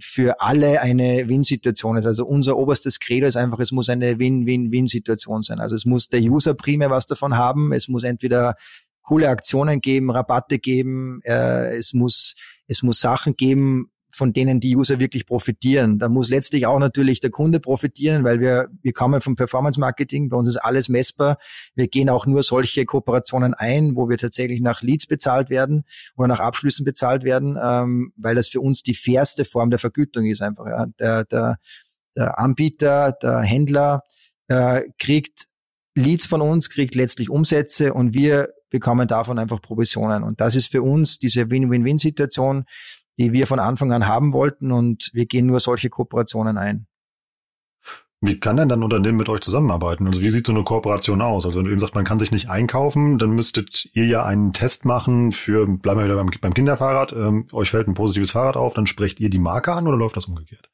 für 0.00 0.40
alle 0.40 0.80
eine 0.80 1.28
Win-Situation 1.28 1.96
ist. 1.96 2.06
Also 2.06 2.26
unser 2.26 2.56
oberstes 2.56 2.98
Credo 2.98 3.28
ist 3.28 3.36
einfach, 3.36 3.60
es 3.60 3.70
muss 3.70 3.88
eine 3.88 4.18
Win-Win-Win-Situation 4.18 5.42
sein. 5.42 5.60
Also 5.60 5.76
es 5.76 5.84
muss 5.84 6.08
der 6.08 6.20
User 6.20 6.54
primär 6.54 6.90
was 6.90 7.06
davon 7.06 7.36
haben. 7.36 7.72
Es 7.72 7.86
muss 7.86 8.02
entweder 8.02 8.56
coole 9.02 9.28
Aktionen 9.28 9.80
geben, 9.80 10.10
Rabatte 10.10 10.58
geben. 10.58 11.20
Äh, 11.22 11.76
es 11.76 11.92
muss 11.92 12.34
es 12.66 12.82
muss 12.82 13.00
Sachen 13.00 13.36
geben, 13.36 13.90
von 14.14 14.32
denen 14.32 14.60
die 14.60 14.76
User 14.76 15.00
wirklich 15.00 15.26
profitieren. 15.26 15.98
Da 15.98 16.08
muss 16.08 16.28
letztlich 16.28 16.66
auch 16.66 16.78
natürlich 16.78 17.18
der 17.18 17.30
Kunde 17.30 17.58
profitieren, 17.58 18.22
weil 18.22 18.38
wir, 18.38 18.68
wir 18.80 18.92
kommen 18.92 19.20
vom 19.20 19.34
Performance 19.34 19.80
Marketing, 19.80 20.28
bei 20.28 20.36
uns 20.36 20.48
ist 20.48 20.56
alles 20.56 20.88
messbar. 20.88 21.38
Wir 21.74 21.88
gehen 21.88 22.08
auch 22.08 22.24
nur 22.24 22.44
solche 22.44 22.84
Kooperationen 22.84 23.54
ein, 23.54 23.96
wo 23.96 24.08
wir 24.08 24.16
tatsächlich 24.16 24.60
nach 24.60 24.82
Leads 24.82 25.06
bezahlt 25.06 25.50
werden 25.50 25.84
oder 26.16 26.28
nach 26.28 26.38
Abschlüssen 26.38 26.84
bezahlt 26.84 27.24
werden, 27.24 27.58
ähm, 27.60 28.12
weil 28.16 28.36
das 28.36 28.46
für 28.46 28.60
uns 28.60 28.84
die 28.84 28.94
fairste 28.94 29.44
Form 29.44 29.70
der 29.70 29.80
Vergütung 29.80 30.26
ist 30.26 30.42
einfach. 30.42 30.66
Ja. 30.66 30.86
Der, 31.00 31.24
der, 31.24 31.58
der 32.16 32.38
Anbieter, 32.38 33.12
der 33.20 33.40
Händler 33.40 34.02
äh, 34.46 34.82
kriegt 35.00 35.46
Leads 35.96 36.26
von 36.26 36.40
uns, 36.40 36.70
kriegt 36.70 36.94
letztlich 36.94 37.30
Umsätze 37.30 37.94
und 37.94 38.14
wir 38.14 38.50
bekommen 38.70 39.08
davon 39.08 39.38
einfach 39.38 39.60
Provisionen. 39.60 40.22
Und 40.22 40.40
das 40.40 40.54
ist 40.54 40.70
für 40.70 40.82
uns 40.82 41.18
diese 41.18 41.50
Win-Win-Win-Situation, 41.50 42.64
die 43.18 43.32
wir 43.32 43.46
von 43.46 43.60
Anfang 43.60 43.92
an 43.92 44.06
haben 44.06 44.32
wollten 44.32 44.72
und 44.72 45.10
wir 45.12 45.26
gehen 45.26 45.46
nur 45.46 45.60
solche 45.60 45.90
Kooperationen 45.90 46.58
ein. 46.58 46.86
Wie 48.26 48.40
kann 48.40 48.56
denn 48.56 48.70
dann 48.70 48.80
ein 48.80 48.84
Unternehmen 48.84 49.18
mit 49.18 49.28
euch 49.28 49.40
zusammenarbeiten? 49.40 50.06
Also 50.06 50.22
wie 50.22 50.30
sieht 50.30 50.46
so 50.46 50.52
eine 50.52 50.64
Kooperation 50.64 51.20
aus? 51.20 51.44
Also 51.44 51.58
wenn 51.58 51.66
du 51.66 51.70
eben 51.70 51.80
sagst, 51.80 51.94
man 51.94 52.06
kann 52.06 52.18
sich 52.18 52.32
nicht 52.32 52.48
einkaufen, 52.48 53.18
dann 53.18 53.30
müsstet 53.30 53.90
ihr 53.92 54.06
ja 54.06 54.24
einen 54.24 54.54
Test 54.54 54.86
machen 54.86 55.30
für, 55.30 55.66
bleiben 55.66 56.00
wir 56.00 56.06
wieder 56.06 56.16
beim, 56.16 56.30
beim 56.40 56.54
Kinderfahrrad, 56.54 57.12
ähm, 57.12 57.48
euch 57.52 57.70
fällt 57.70 57.86
ein 57.86 57.94
positives 57.94 58.30
Fahrrad 58.30 58.56
auf, 58.56 58.72
dann 58.72 58.86
sprecht 58.86 59.20
ihr 59.20 59.28
die 59.28 59.38
Marke 59.38 59.72
an 59.74 59.86
oder 59.86 59.98
läuft 59.98 60.16
das 60.16 60.24
umgekehrt? 60.24 60.70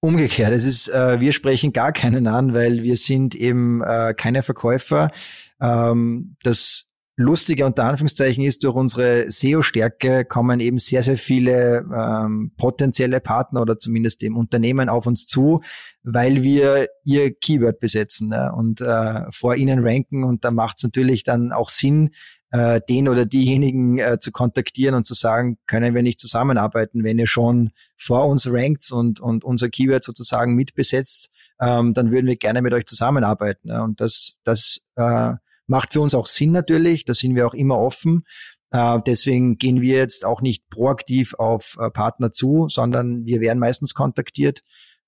Umgekehrt, 0.00 0.52
es 0.52 0.66
ist, 0.66 0.88
äh, 0.88 1.18
wir 1.20 1.32
sprechen 1.32 1.72
gar 1.72 1.92
keinen 1.92 2.26
an, 2.26 2.52
weil 2.52 2.82
wir 2.82 2.96
sind 2.96 3.34
eben 3.34 3.82
äh, 3.82 4.12
keine 4.14 4.42
Verkäufer. 4.42 5.12
Ähm, 5.60 6.36
das 6.42 6.91
Lustige 7.16 7.66
unter 7.66 7.84
Anführungszeichen 7.84 8.42
ist, 8.42 8.64
durch 8.64 8.74
unsere 8.74 9.30
SEO-Stärke 9.30 10.24
kommen 10.24 10.60
eben 10.60 10.78
sehr, 10.78 11.02
sehr 11.02 11.18
viele 11.18 11.84
ähm, 11.94 12.52
potenzielle 12.56 13.20
Partner 13.20 13.60
oder 13.60 13.78
zumindest 13.78 14.22
dem 14.22 14.36
Unternehmen 14.36 14.88
auf 14.88 15.06
uns 15.06 15.26
zu, 15.26 15.60
weil 16.02 16.42
wir 16.42 16.88
ihr 17.04 17.34
Keyword 17.34 17.80
besetzen 17.80 18.28
ne? 18.28 18.50
und 18.56 18.80
äh, 18.80 19.30
vor 19.30 19.56
ihnen 19.56 19.86
ranken 19.86 20.24
und 20.24 20.44
da 20.44 20.50
macht 20.50 20.78
es 20.78 20.84
natürlich 20.84 21.22
dann 21.22 21.52
auch 21.52 21.68
Sinn, 21.68 22.10
äh, 22.50 22.80
den 22.88 23.08
oder 23.08 23.26
diejenigen 23.26 23.98
äh, 23.98 24.18
zu 24.18 24.30
kontaktieren 24.30 24.94
und 24.94 25.06
zu 25.06 25.14
sagen, 25.14 25.58
können 25.66 25.94
wir 25.94 26.02
nicht 26.02 26.20
zusammenarbeiten, 26.20 27.04
wenn 27.04 27.18
ihr 27.18 27.26
schon 27.26 27.70
vor 27.96 28.26
uns 28.26 28.46
rankt 28.50 28.90
und, 28.90 29.20
und 29.20 29.44
unser 29.44 29.68
Keyword 29.68 30.04
sozusagen 30.04 30.54
mitbesetzt, 30.54 31.30
ähm, 31.60 31.94
dann 31.94 32.10
würden 32.10 32.26
wir 32.26 32.36
gerne 32.36 32.62
mit 32.62 32.72
euch 32.74 32.86
zusammenarbeiten. 32.86 33.68
Ne? 33.68 33.82
Und 33.82 34.00
das, 34.00 34.36
das 34.44 34.80
äh, 34.96 35.34
Macht 35.72 35.94
für 35.94 36.02
uns 36.02 36.14
auch 36.14 36.26
Sinn 36.26 36.52
natürlich, 36.52 37.06
da 37.06 37.14
sind 37.14 37.34
wir 37.34 37.46
auch 37.46 37.54
immer 37.54 37.78
offen. 37.78 38.24
Äh, 38.72 39.00
deswegen 39.06 39.56
gehen 39.56 39.80
wir 39.80 39.96
jetzt 39.96 40.26
auch 40.26 40.42
nicht 40.42 40.68
proaktiv 40.68 41.32
auf 41.32 41.78
äh, 41.80 41.90
Partner 41.90 42.30
zu, 42.30 42.68
sondern 42.68 43.24
wir 43.24 43.40
werden 43.40 43.58
meistens 43.58 43.94
kontaktiert. 43.94 44.60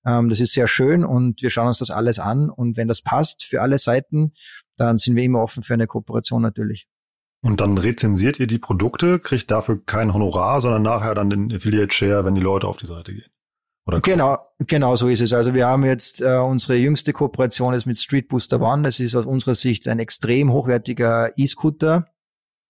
Ähm, 0.07 0.27
das 0.27 0.39
ist 0.39 0.53
sehr 0.53 0.67
schön 0.67 1.05
und 1.05 1.43
wir 1.43 1.51
schauen 1.51 1.67
uns 1.67 1.77
das 1.77 1.91
alles 1.91 2.17
an. 2.17 2.49
Und 2.49 2.77
wenn 2.77 2.87
das 2.87 3.03
passt 3.03 3.43
für 3.43 3.61
alle 3.61 3.77
Seiten, 3.77 4.33
dann 4.75 4.97
sind 4.97 5.15
wir 5.15 5.23
immer 5.23 5.43
offen 5.43 5.61
für 5.61 5.75
eine 5.75 5.85
Kooperation 5.85 6.41
natürlich. 6.41 6.87
Und 7.43 7.61
dann 7.61 7.77
rezensiert 7.77 8.39
ihr 8.39 8.47
die 8.47 8.57
Produkte, 8.57 9.19
kriegt 9.19 9.51
dafür 9.51 9.85
kein 9.85 10.15
Honorar, 10.15 10.61
sondern 10.61 10.81
nachher 10.81 11.13
dann 11.13 11.29
den 11.29 11.53
Affiliate 11.53 11.93
Share, 11.93 12.25
wenn 12.25 12.33
die 12.33 12.41
Leute 12.41 12.67
auf 12.67 12.77
die 12.77 12.87
Seite 12.87 13.13
gehen. 13.13 13.29
Oder 13.87 14.01
genau, 14.01 14.39
genau 14.59 14.95
so 14.95 15.07
ist 15.07 15.21
es. 15.21 15.31
Also 15.31 15.53
wir 15.53 15.67
haben 15.67 15.85
jetzt 15.85 16.21
äh, 16.21 16.37
unsere 16.37 16.75
jüngste 16.75 17.13
Kooperation 17.13 17.73
ist 17.73 17.85
mit 17.85 17.99
Street 17.99 18.27
Booster 18.27 18.59
One. 18.59 18.81
Das 18.81 18.99
ist 18.99 19.15
aus 19.15 19.25
unserer 19.25 19.53
Sicht 19.53 19.87
ein 19.87 19.99
extrem 19.99 20.51
hochwertiger 20.51 21.31
E-Scooter. 21.37 22.07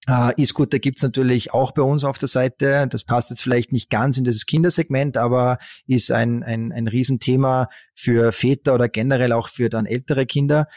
Äh, 0.07 0.34
E-Scooter 0.36 0.80
gibt's 0.80 1.03
natürlich 1.03 1.53
auch 1.53 1.72
bei 1.72 1.82
uns 1.82 2.03
auf 2.03 2.18
der 2.18 2.28
Seite. 2.28 2.88
Das 2.89 3.05
passt 3.05 3.30
jetzt 3.30 3.41
vielleicht 3.41 3.72
nicht 3.72 3.89
ganz 3.89 4.18
in 4.18 4.26
das 4.26 4.45
Kindersegment, 4.45 5.16
aber 5.16 5.57
ist 5.88 6.11
ein, 6.11 6.43
ein, 6.43 6.74
ein 6.74 6.89
Riesenthema 6.89 7.70
für 7.93 8.34
Väter 8.34 8.76
oder 8.76 8.89
generell 8.89 9.32
auch 9.32 9.47
für 9.47 9.70
dann 9.70 9.86
ältere 9.86 10.26
Kinder. 10.26 10.68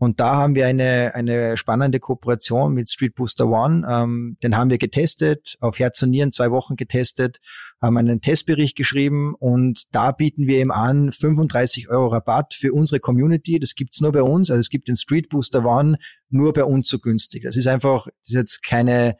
Und 0.00 0.18
da 0.18 0.36
haben 0.36 0.54
wir 0.54 0.66
eine, 0.66 1.14
eine 1.14 1.58
spannende 1.58 2.00
Kooperation 2.00 2.72
mit 2.72 2.88
Street 2.88 3.14
Booster 3.14 3.46
One. 3.46 3.86
Ähm, 3.86 4.38
den 4.42 4.56
haben 4.56 4.70
wir 4.70 4.78
getestet, 4.78 5.58
auf 5.60 5.78
Herz 5.78 6.02
und 6.02 6.08
Nieren 6.08 6.32
zwei 6.32 6.50
Wochen 6.50 6.76
getestet, 6.76 7.38
haben 7.82 7.98
einen 7.98 8.22
Testbericht 8.22 8.76
geschrieben 8.76 9.34
und 9.38 9.94
da 9.94 10.12
bieten 10.12 10.46
wir 10.46 10.58
ihm 10.62 10.70
an 10.70 11.12
35 11.12 11.90
Euro 11.90 12.06
Rabatt 12.06 12.54
für 12.54 12.72
unsere 12.72 12.98
Community. 12.98 13.58
Das 13.58 13.74
gibt's 13.74 14.00
nur 14.00 14.10
bei 14.10 14.22
uns. 14.22 14.50
Also 14.50 14.60
es 14.60 14.70
gibt 14.70 14.88
den 14.88 14.96
Street 14.96 15.28
Booster 15.28 15.66
One 15.66 15.98
nur 16.30 16.54
bei 16.54 16.64
uns 16.64 16.88
so 16.88 16.98
günstig. 16.98 17.42
Das 17.42 17.56
ist 17.56 17.66
einfach, 17.66 18.06
das 18.06 18.30
ist 18.30 18.36
jetzt 18.36 18.62
keine, 18.62 19.18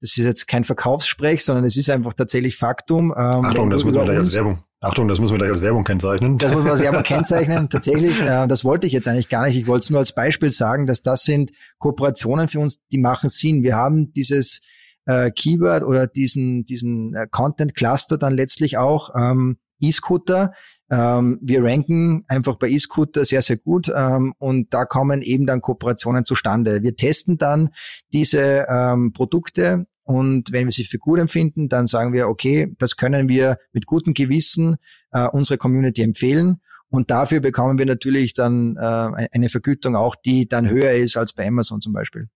das 0.00 0.16
ist 0.16 0.24
jetzt 0.24 0.48
kein 0.48 0.64
Verkaufssprech, 0.64 1.44
sondern 1.44 1.66
es 1.66 1.76
ist 1.76 1.90
einfach 1.90 2.14
tatsächlich 2.14 2.56
Faktum. 2.56 3.10
Ähm, 3.10 3.44
Achtung, 3.44 3.68
das 3.68 3.84
muss 3.84 3.92
man 3.92 4.06
gleich 4.06 4.16
als 4.16 4.34
Werbung. 4.34 4.64
Achtung, 4.82 5.06
das 5.06 5.20
muss 5.20 5.30
man 5.30 5.38
gleich 5.38 5.50
als 5.50 5.62
Werbung 5.62 5.84
kennzeichnen. 5.84 6.38
Das 6.38 6.52
muss 6.52 6.64
man 6.64 6.72
als 6.72 6.80
Werbung 6.80 7.02
kennzeichnen. 7.04 7.70
Tatsächlich, 7.70 8.20
äh, 8.20 8.48
das 8.48 8.64
wollte 8.64 8.88
ich 8.88 8.92
jetzt 8.92 9.06
eigentlich 9.06 9.28
gar 9.28 9.46
nicht. 9.46 9.56
Ich 9.56 9.68
wollte 9.68 9.84
es 9.84 9.90
nur 9.90 10.00
als 10.00 10.12
Beispiel 10.12 10.50
sagen, 10.50 10.86
dass 10.86 11.02
das 11.02 11.22
sind 11.22 11.52
Kooperationen 11.78 12.48
für 12.48 12.58
uns, 12.58 12.84
die 12.88 12.98
machen 12.98 13.28
Sinn. 13.28 13.62
Wir 13.62 13.76
haben 13.76 14.12
dieses 14.12 14.60
äh, 15.06 15.30
Keyword 15.30 15.84
oder 15.84 16.08
diesen, 16.08 16.64
diesen 16.64 17.14
äh, 17.14 17.28
Content 17.30 17.76
Cluster 17.76 18.18
dann 18.18 18.34
letztlich 18.34 18.76
auch, 18.76 19.10
ähm, 19.16 19.58
E-Scooter. 19.78 20.52
Ähm, 20.90 21.38
wir 21.40 21.62
ranken 21.62 22.24
einfach 22.26 22.56
bei 22.56 22.68
E-Scooter 22.68 23.24
sehr, 23.24 23.42
sehr 23.42 23.58
gut 23.58 23.90
ähm, 23.94 24.34
und 24.38 24.74
da 24.74 24.84
kommen 24.84 25.22
eben 25.22 25.46
dann 25.46 25.60
Kooperationen 25.60 26.24
zustande. 26.24 26.82
Wir 26.82 26.96
testen 26.96 27.38
dann 27.38 27.70
diese 28.12 28.66
ähm, 28.68 29.12
Produkte 29.12 29.86
und 30.04 30.52
wenn 30.52 30.66
wir 30.66 30.72
sie 30.72 30.84
für 30.84 30.98
gut 30.98 31.18
empfinden, 31.18 31.68
dann 31.68 31.86
sagen 31.86 32.12
wir, 32.12 32.28
okay, 32.28 32.74
das 32.78 32.96
können 32.96 33.28
wir 33.28 33.58
mit 33.72 33.86
gutem 33.86 34.14
Gewissen 34.14 34.76
äh, 35.12 35.28
unsere 35.28 35.58
Community 35.58 36.02
empfehlen. 36.02 36.60
Und 36.88 37.10
dafür 37.10 37.40
bekommen 37.40 37.78
wir 37.78 37.86
natürlich 37.86 38.34
dann 38.34 38.76
äh, 38.76 39.28
eine 39.32 39.48
Vergütung 39.48 39.96
auch, 39.96 40.14
die 40.14 40.46
dann 40.46 40.68
höher 40.68 40.92
ist 40.92 41.16
als 41.16 41.32
bei 41.32 41.46
Amazon 41.46 41.80
zum 41.80 41.92
Beispiel. 41.92 42.28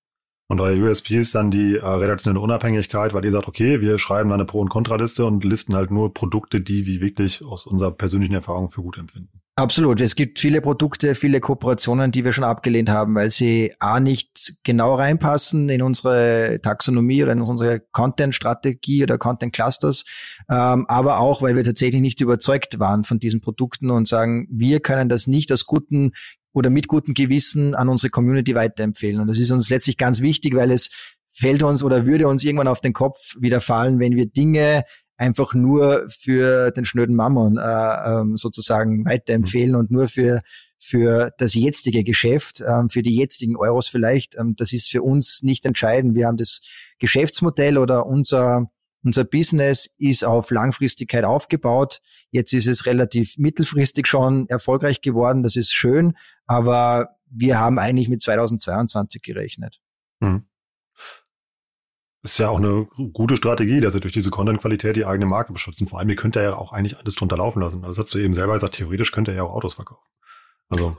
Und 0.49 0.61
euer 0.61 0.77
USP 0.77 1.17
ist 1.19 1.35
dann 1.35 1.51
die 1.51 1.77
äh, 1.77 1.85
redaktionelle 1.85 2.41
Unabhängigkeit, 2.41 3.13
weil 3.13 3.25
ihr 3.25 3.33
sagt, 3.33 3.49
okay, 3.49 3.81
wir 3.81 3.99
schreiben 3.99 4.31
dann 4.31 4.41
eine 4.41 4.47
Pro- 4.47 4.61
und 4.61 4.69
Kontraliste 4.69 5.27
und 5.27 5.43
listen 5.45 5.75
halt 5.75 5.91
nur 5.91 6.15
Produkte, 6.15 6.61
die 6.61 6.87
wir 6.87 7.01
wirklich 7.01 7.45
aus 7.45 7.67
unserer 7.67 7.91
persönlichen 7.91 8.35
Erfahrung 8.35 8.69
für 8.69 8.83
gut 8.83 8.97
empfinden. 8.97 9.41
Absolut. 9.59 10.03
Es 10.03 10.17
gibt 10.17 10.39
viele 10.39 10.61
Produkte, 10.61 11.15
viele 11.15 11.41
Kooperationen, 11.41 12.13
die 12.13 12.27
wir 12.27 12.33
schon 12.33 12.45
abgelehnt 12.45 12.91
haben, 12.91 13.15
weil 13.15 13.31
sie 13.31 13.73
A 13.79 14.01
nicht 14.01 14.53
genau 14.65 14.97
reinpassen 14.97 15.71
in 15.71 15.81
unsere 15.81 16.61
Taxonomie 16.63 17.23
oder 17.23 17.33
in 17.33 17.41
unsere 17.41 17.81
Content-Strategie 17.81 19.03
oder 19.03 19.17
Content-Clusters, 19.17 20.05
ähm, 20.51 20.85
aber 20.89 21.21
auch, 21.21 21.41
weil 21.41 21.57
wir 21.57 21.65
tatsächlich 21.65 22.03
nicht 22.03 22.21
überzeugt 22.21 22.79
waren 22.79 23.05
von 23.05 23.19
diesen 23.19 23.41
Produkten 23.41 23.91
und 23.91 24.07
sagen, 24.07 24.47
wir 24.51 24.81
können 24.81 25.09
das 25.09 25.27
nicht 25.27 25.51
aus 25.51 25.65
guten 25.65 26.13
oder 26.53 26.69
mit 26.69 26.87
gutem 26.87 27.15
Gewissen 27.15 27.75
an 27.75 27.89
unsere 27.89 28.11
Community 28.11 28.55
weiterempfehlen. 28.55 29.23
Und 29.23 29.27
das 29.27 29.39
ist 29.39 29.53
uns 29.53 29.71
letztlich 29.71 29.97
ganz 29.97 30.21
wichtig, 30.21 30.55
weil 30.55 30.71
es 30.71 30.91
fällt 31.33 31.63
uns 31.63 31.83
oder 31.83 32.05
würde 32.05 32.29
uns 32.29 32.45
irgendwann 32.45 32.69
auf 32.69 32.83
den 32.83 32.93
Kopf 32.93 33.37
wieder 33.41 33.63
fallen, 33.63 34.01
wenn 34.01 34.17
wir 34.17 34.27
Dinge 34.27 34.85
einfach 35.17 35.55
nur 35.55 36.07
für 36.09 36.71
den 36.71 36.85
schnöden 36.85 37.17
Mammon 37.17 37.59
äh, 37.59 37.61
ähm, 37.63 38.37
sozusagen 38.37 39.05
weiterempfehlen 39.05 39.73
mhm. 39.73 39.79
und 39.79 39.91
nur 39.91 40.09
für 40.09 40.43
für 40.79 41.33
das 41.39 41.55
jetzige 41.55 42.05
Geschäft, 42.05 42.63
ähm, 42.67 42.91
für 42.91 43.03
die 43.03 43.17
jetzigen 43.17 43.57
Euros 43.57 43.89
vielleicht. 43.89 44.37
Ähm, 44.37 44.55
das 44.57 44.73
ist 44.73 44.91
für 44.91 45.03
uns 45.03 45.43
nicht 45.43 45.65
entscheidend. 45.65 46.15
Wir 46.15 46.27
haben 46.27 46.37
das 46.37 46.61
Geschäftsmodell 46.99 47.79
oder 47.79 48.07
unser 48.07 48.71
unser 49.03 49.25
Business 49.25 49.95
ist 49.99 50.25
auf 50.25 50.51
Langfristigkeit 50.51 51.25
aufgebaut. 51.25 52.01
Jetzt 52.31 52.53
ist 52.53 52.67
es 52.67 52.87
relativ 52.87 53.39
mittelfristig 53.39 54.09
schon 54.09 54.49
erfolgreich 54.49 55.01
geworden. 55.01 55.45
Das 55.45 55.55
ist 55.55 55.73
schön, 55.73 56.17
aber 56.47 57.11
wir 57.31 57.61
haben 57.61 57.79
eigentlich 57.79 58.09
mit 58.09 58.21
2022 58.21 59.23
gerechnet. 59.23 59.81
Mhm 60.19 60.47
ist 62.33 62.39
ja 62.39 62.49
auch 62.49 62.59
eine 62.59 62.87
gute 63.13 63.37
Strategie, 63.37 63.81
dass 63.81 63.95
ihr 63.95 64.01
durch 64.01 64.13
diese 64.13 64.31
Content-Qualität 64.31 64.97
die 64.97 65.07
eigene 65.07 65.27
Marke 65.27 65.53
beschützen. 65.53 65.87
Vor 65.87 65.99
allem, 65.99 66.09
ihr 66.09 66.17
könnt 66.17 66.37
ja 66.37 66.55
auch 66.55 66.73
eigentlich 66.73 66.99
alles 66.99 67.15
drunter 67.15 67.37
laufen 67.37 67.61
lassen. 67.61 67.83
Das 67.83 67.99
hast 67.99 68.15
du 68.15 68.19
eben 68.19 68.35
selber 68.35 68.55
gesagt, 68.55 68.77
theoretisch 68.77 69.13
könnt 69.13 69.29
ihr 69.29 69.35
ja 69.35 69.43
auch 69.43 69.55
Autos 69.55 69.75
verkaufen. 69.75 70.03
Also. 70.69 70.97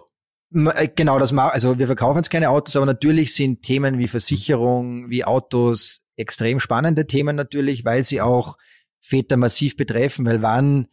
Äh, 0.54 0.88
genau, 0.96 1.20
das 1.20 1.32
macht, 1.32 1.54
also 1.54 1.78
wir 1.78 1.88
verkaufen 1.88 2.20
jetzt 2.20 2.30
keine 2.30 2.50
Autos, 2.50 2.76
aber 2.76 2.86
natürlich 2.86 3.34
sind 3.36 3.64
Themen 3.64 3.98
wie 3.98 4.08
Versicherung, 4.08 5.10
wie 5.10 5.26
Autos 5.26 6.02
extrem 6.16 6.60
spannende 6.60 7.06
Themen 7.06 7.36
natürlich, 7.36 7.86
weil 7.86 8.04
sie 8.04 8.22
auch 8.22 8.58
Väter 9.02 9.38
massiv 9.38 9.78
betreffen, 9.78 10.26
weil 10.26 10.42
wann 10.42 10.88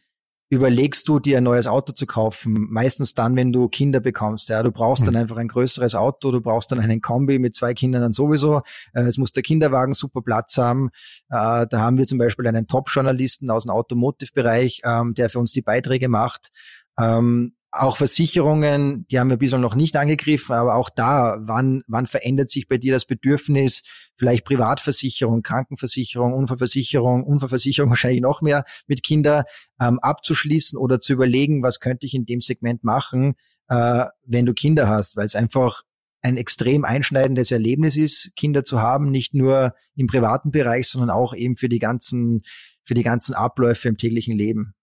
überlegst 0.54 1.06
du 1.08 1.18
dir 1.18 1.38
ein 1.38 1.44
neues 1.44 1.66
Auto 1.66 1.92
zu 1.92 2.06
kaufen, 2.06 2.68
meistens 2.70 3.14
dann, 3.14 3.36
wenn 3.36 3.52
du 3.52 3.68
Kinder 3.68 4.00
bekommst. 4.00 4.48
Ja, 4.48 4.62
du 4.62 4.70
brauchst 4.70 5.02
mhm. 5.02 5.06
dann 5.06 5.16
einfach 5.16 5.36
ein 5.36 5.48
größeres 5.48 5.94
Auto, 5.94 6.30
du 6.30 6.40
brauchst 6.40 6.72
dann 6.72 6.80
einen 6.80 7.00
Kombi 7.00 7.38
mit 7.38 7.54
zwei 7.54 7.74
Kindern 7.74 8.02
dann 8.02 8.12
sowieso. 8.12 8.62
Äh, 8.92 9.02
es 9.02 9.18
muss 9.18 9.32
der 9.32 9.42
Kinderwagen 9.42 9.92
super 9.92 10.22
Platz 10.22 10.56
haben. 10.56 10.90
Äh, 11.30 11.66
da 11.68 11.80
haben 11.80 11.98
wir 11.98 12.06
zum 12.06 12.18
Beispiel 12.18 12.46
einen 12.46 12.66
Top-Journalisten 12.66 13.50
aus 13.50 13.64
dem 13.64 13.70
Automotive-Bereich, 13.70 14.82
ähm, 14.84 15.14
der 15.14 15.28
für 15.28 15.38
uns 15.38 15.52
die 15.52 15.62
Beiträge 15.62 16.08
macht. 16.08 16.50
Ähm, 16.98 17.54
auch 17.76 17.96
Versicherungen, 17.96 19.06
die 19.08 19.18
haben 19.18 19.30
wir 19.30 19.36
bislang 19.36 19.60
noch 19.60 19.74
nicht 19.74 19.96
angegriffen, 19.96 20.54
aber 20.54 20.76
auch 20.76 20.90
da, 20.90 21.38
wann, 21.40 21.82
wann 21.86 22.06
verändert 22.06 22.48
sich 22.48 22.68
bei 22.68 22.78
dir 22.78 22.92
das 22.92 23.04
Bedürfnis, 23.04 23.82
vielleicht 24.16 24.44
Privatversicherung, 24.44 25.42
Krankenversicherung, 25.42 26.32
Unfallversicherung, 26.34 27.24
Unfallversicherung 27.24 27.90
wahrscheinlich 27.90 28.20
noch 28.20 28.42
mehr 28.42 28.64
mit 28.86 29.02
Kinder 29.02 29.44
ähm, 29.80 29.98
abzuschließen 30.00 30.78
oder 30.78 31.00
zu 31.00 31.12
überlegen, 31.12 31.62
was 31.62 31.80
könnte 31.80 32.06
ich 32.06 32.14
in 32.14 32.26
dem 32.26 32.40
Segment 32.40 32.84
machen, 32.84 33.34
äh, 33.68 34.04
wenn 34.24 34.46
du 34.46 34.54
Kinder 34.54 34.88
hast, 34.88 35.16
weil 35.16 35.26
es 35.26 35.34
einfach 35.34 35.82
ein 36.22 36.36
extrem 36.36 36.84
einschneidendes 36.84 37.50
Erlebnis 37.50 37.96
ist, 37.96 38.32
Kinder 38.36 38.64
zu 38.64 38.80
haben, 38.80 39.10
nicht 39.10 39.34
nur 39.34 39.74
im 39.94 40.06
privaten 40.06 40.50
Bereich, 40.50 40.88
sondern 40.88 41.10
auch 41.10 41.34
eben 41.34 41.56
für 41.56 41.68
die 41.68 41.78
ganzen, 41.78 42.42
für 42.82 42.94
die 42.94 43.02
ganzen 43.02 43.34
Abläufe 43.34 43.88
im 43.88 43.98
täglichen 43.98 44.36
Leben. 44.36 44.74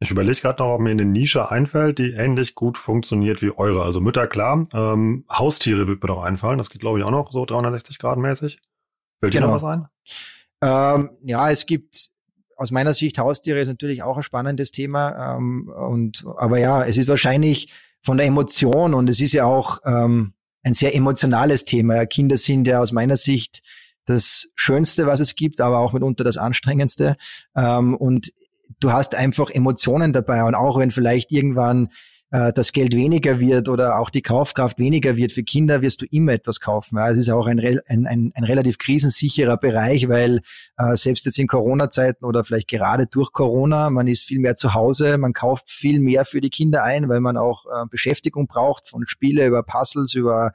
Ich 0.00 0.10
überlege 0.10 0.40
gerade 0.40 0.62
noch, 0.62 0.74
ob 0.74 0.80
mir 0.80 0.90
eine 0.90 1.04
Nische 1.04 1.50
einfällt, 1.50 1.98
die 1.98 2.12
ähnlich 2.12 2.54
gut 2.54 2.78
funktioniert 2.78 3.42
wie 3.42 3.56
eure. 3.56 3.82
Also 3.82 4.00
Mütter, 4.00 4.26
klar. 4.26 4.66
Ähm, 4.74 5.24
Haustiere 5.30 5.86
wird 5.86 6.02
mir 6.02 6.08
doch 6.08 6.22
einfallen. 6.22 6.58
Das 6.58 6.70
geht, 6.70 6.80
glaube 6.80 6.98
ich, 6.98 7.04
auch 7.04 7.10
noch 7.10 7.30
so 7.32 7.46
360 7.46 7.98
Grad 7.98 8.18
mäßig. 8.18 8.60
Fällt 9.20 9.32
genau. 9.32 9.46
dir 9.46 9.52
noch 9.52 9.62
was 9.62 9.64
ein? 9.64 9.88
Ähm, 10.62 11.10
ja, 11.22 11.50
es 11.50 11.66
gibt 11.66 12.10
aus 12.56 12.70
meiner 12.70 12.94
Sicht 12.94 13.18
Haustiere 13.18 13.60
ist 13.60 13.68
natürlich 13.68 14.02
auch 14.02 14.16
ein 14.16 14.22
spannendes 14.22 14.70
Thema. 14.70 15.36
Ähm, 15.36 15.68
und 15.68 16.24
aber 16.36 16.58
ja, 16.58 16.84
es 16.84 16.96
ist 16.96 17.08
wahrscheinlich 17.08 17.72
von 18.02 18.16
der 18.16 18.26
Emotion 18.26 18.94
und 18.94 19.08
es 19.08 19.20
ist 19.20 19.32
ja 19.32 19.44
auch 19.44 19.78
ähm, 19.84 20.34
ein 20.62 20.74
sehr 20.74 20.94
emotionales 20.94 21.64
Thema. 21.64 22.06
Kinder 22.06 22.36
sind 22.36 22.66
ja 22.66 22.80
aus 22.80 22.92
meiner 22.92 23.16
Sicht 23.16 23.62
das 24.06 24.48
Schönste, 24.54 25.06
was 25.06 25.20
es 25.20 25.34
gibt, 25.34 25.60
aber 25.60 25.78
auch 25.78 25.92
mitunter 25.92 26.24
das 26.24 26.36
Anstrengendste. 26.36 27.16
Ähm, 27.56 27.94
und 27.94 28.32
du 28.80 28.92
hast 28.92 29.14
einfach 29.14 29.50
Emotionen 29.50 30.12
dabei 30.12 30.44
und 30.44 30.54
auch 30.54 30.78
wenn 30.78 30.90
vielleicht 30.90 31.32
irgendwann 31.32 31.88
äh, 32.34 32.52
das 32.52 32.72
Geld 32.72 32.94
weniger 32.94 33.38
wird 33.38 33.68
oder 33.68 34.00
auch 34.00 34.10
die 34.10 34.22
Kaufkraft 34.22 34.78
weniger 34.78 35.16
wird 35.16 35.30
für 35.30 35.44
Kinder, 35.44 35.82
wirst 35.82 36.02
du 36.02 36.06
immer 36.10 36.32
etwas 36.32 36.58
kaufen. 36.58 36.98
Ja, 36.98 37.10
es 37.10 37.16
ist 37.16 37.30
auch 37.30 37.46
ein, 37.46 37.60
ein, 37.60 38.06
ein, 38.06 38.32
ein 38.34 38.44
relativ 38.44 38.78
krisensicherer 38.78 39.56
Bereich, 39.56 40.08
weil 40.08 40.40
äh, 40.76 40.96
selbst 40.96 41.26
jetzt 41.26 41.38
in 41.38 41.46
Corona-Zeiten 41.46 42.24
oder 42.24 42.42
vielleicht 42.42 42.68
gerade 42.68 43.06
durch 43.06 43.32
Corona, 43.32 43.88
man 43.88 44.08
ist 44.08 44.24
viel 44.24 44.40
mehr 44.40 44.56
zu 44.56 44.74
Hause, 44.74 45.16
man 45.16 45.32
kauft 45.32 45.70
viel 45.70 46.00
mehr 46.00 46.24
für 46.24 46.40
die 46.40 46.50
Kinder 46.50 46.82
ein, 46.82 47.08
weil 47.08 47.20
man 47.20 47.36
auch 47.36 47.66
äh, 47.66 47.86
Beschäftigung 47.88 48.48
braucht, 48.48 48.88
von 48.88 49.06
Spiele 49.06 49.46
über 49.46 49.62
Puzzles, 49.62 50.14
über 50.14 50.52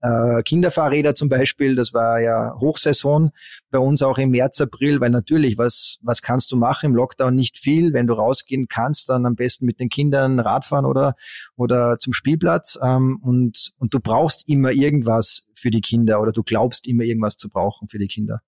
äh, 0.00 0.42
Kinderfahrräder 0.42 1.14
zum 1.14 1.28
Beispiel, 1.28 1.74
das 1.74 1.92
war 1.92 2.20
ja 2.20 2.54
Hochsaison 2.60 3.32
bei 3.70 3.78
uns 3.78 4.02
auch 4.02 4.18
im 4.18 4.30
März, 4.30 4.60
April, 4.60 5.00
weil 5.00 5.10
natürlich, 5.10 5.58
was, 5.58 5.98
was 6.02 6.22
kannst 6.22 6.52
du 6.52 6.56
machen 6.56 6.86
im 6.86 6.94
Lockdown? 6.94 7.34
Nicht 7.34 7.58
viel. 7.58 7.92
Wenn 7.92 8.06
du 8.06 8.14
rausgehen 8.14 8.68
kannst, 8.68 9.08
dann 9.08 9.26
am 9.26 9.34
besten 9.34 9.66
mit 9.66 9.80
den 9.80 9.88
Kindern 9.88 10.38
Radfahren 10.38 10.84
oder, 10.84 11.14
oder 11.56 11.98
zum 11.98 12.12
Spielplatz. 12.12 12.78
Ähm, 12.82 13.18
und, 13.22 13.72
und 13.78 13.92
du 13.92 14.00
brauchst 14.00 14.48
immer 14.48 14.70
irgendwas 14.70 15.50
für 15.54 15.70
die 15.70 15.80
Kinder 15.80 16.20
oder 16.20 16.32
du 16.32 16.42
glaubst 16.42 16.86
immer 16.86 17.02
irgendwas 17.02 17.36
zu 17.36 17.48
brauchen 17.48 17.88
für 17.88 17.98
die 17.98 18.08
Kinder. 18.08 18.40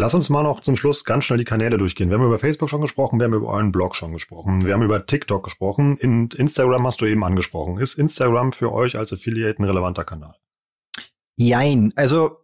Lass 0.00 0.14
uns 0.14 0.30
mal 0.30 0.42
noch 0.42 0.60
zum 0.60 0.76
Schluss 0.76 1.04
ganz 1.04 1.24
schnell 1.24 1.40
die 1.40 1.44
Kanäle 1.44 1.76
durchgehen. 1.76 2.08
Wir 2.08 2.16
haben 2.16 2.24
über 2.24 2.38
Facebook 2.38 2.70
schon 2.70 2.80
gesprochen, 2.80 3.20
wir 3.20 3.26
haben 3.26 3.34
über 3.34 3.48
euren 3.48 3.70
Blog 3.70 3.94
schon 3.94 4.12
gesprochen, 4.12 4.64
wir 4.64 4.72
haben 4.72 4.82
über 4.82 5.04
TikTok 5.04 5.44
gesprochen, 5.44 5.98
in 5.98 6.30
Instagram 6.38 6.86
hast 6.86 7.02
du 7.02 7.04
eben 7.04 7.22
angesprochen. 7.22 7.76
Ist 7.76 7.98
Instagram 7.98 8.52
für 8.52 8.72
euch 8.72 8.96
als 8.96 9.12
Affiliate 9.12 9.60
ein 9.60 9.66
relevanter 9.66 10.04
Kanal? 10.04 10.36
Jein. 11.36 11.92
Also 11.96 12.38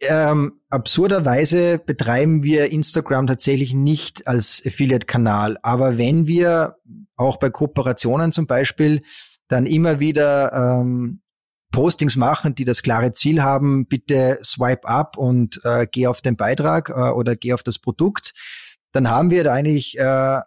ähm, 0.00 0.62
absurderweise 0.70 1.78
betreiben 1.78 2.42
wir 2.42 2.72
Instagram 2.72 3.26
tatsächlich 3.26 3.74
nicht 3.74 4.26
als 4.26 4.62
Affiliate-Kanal. 4.64 5.58
Aber 5.62 5.98
wenn 5.98 6.26
wir 6.26 6.76
auch 7.16 7.36
bei 7.36 7.50
Kooperationen 7.50 8.32
zum 8.32 8.46
Beispiel 8.46 9.02
dann 9.48 9.66
immer 9.66 10.00
wieder 10.00 10.54
ähm, 10.54 11.20
Postings 11.70 12.16
machen, 12.16 12.54
die 12.54 12.64
das 12.64 12.82
klare 12.82 13.12
Ziel 13.12 13.42
haben, 13.42 13.86
bitte 13.86 14.38
swipe 14.42 14.88
up 14.88 15.16
und 15.16 15.60
äh, 15.64 15.86
geh 15.90 16.06
auf 16.06 16.22
den 16.22 16.36
Beitrag 16.36 16.88
äh, 16.88 17.10
oder 17.10 17.36
geh 17.36 17.52
auf 17.52 17.62
das 17.62 17.78
Produkt, 17.78 18.32
dann 18.92 19.10
haben 19.10 19.30
wir 19.30 19.44
da 19.44 19.52
eigentlich 19.52 19.98
äh, 19.98 20.40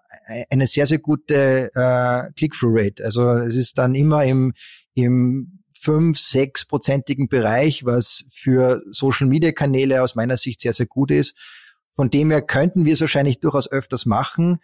eine 0.50 0.68
sehr, 0.68 0.88
sehr 0.88 1.00
gute 1.00 1.72
äh, 1.76 2.32
Click-Through-Rate. 2.34 3.04
Also 3.04 3.30
es 3.34 3.56
ist 3.56 3.78
dann 3.78 3.94
immer 3.94 4.26
im, 4.26 4.54
im 4.96 5.60
fünf, 5.80 6.18
sechsprozentigen 6.20 7.28
Bereich, 7.28 7.86
was 7.86 8.26
für 8.32 8.82
Social-Media-Kanäle 8.90 10.02
aus 10.02 10.16
meiner 10.16 10.38
Sicht 10.38 10.62
sehr, 10.62 10.74
sehr 10.74 10.86
gut 10.86 11.12
ist. 11.12 11.36
Von 11.96 12.10
dem 12.10 12.32
her 12.32 12.42
könnten 12.42 12.86
wir 12.86 12.94
es 12.94 13.02
wahrscheinlich 13.02 13.40
durchaus 13.40 13.72
öfters 13.72 14.06
machen. 14.06 14.60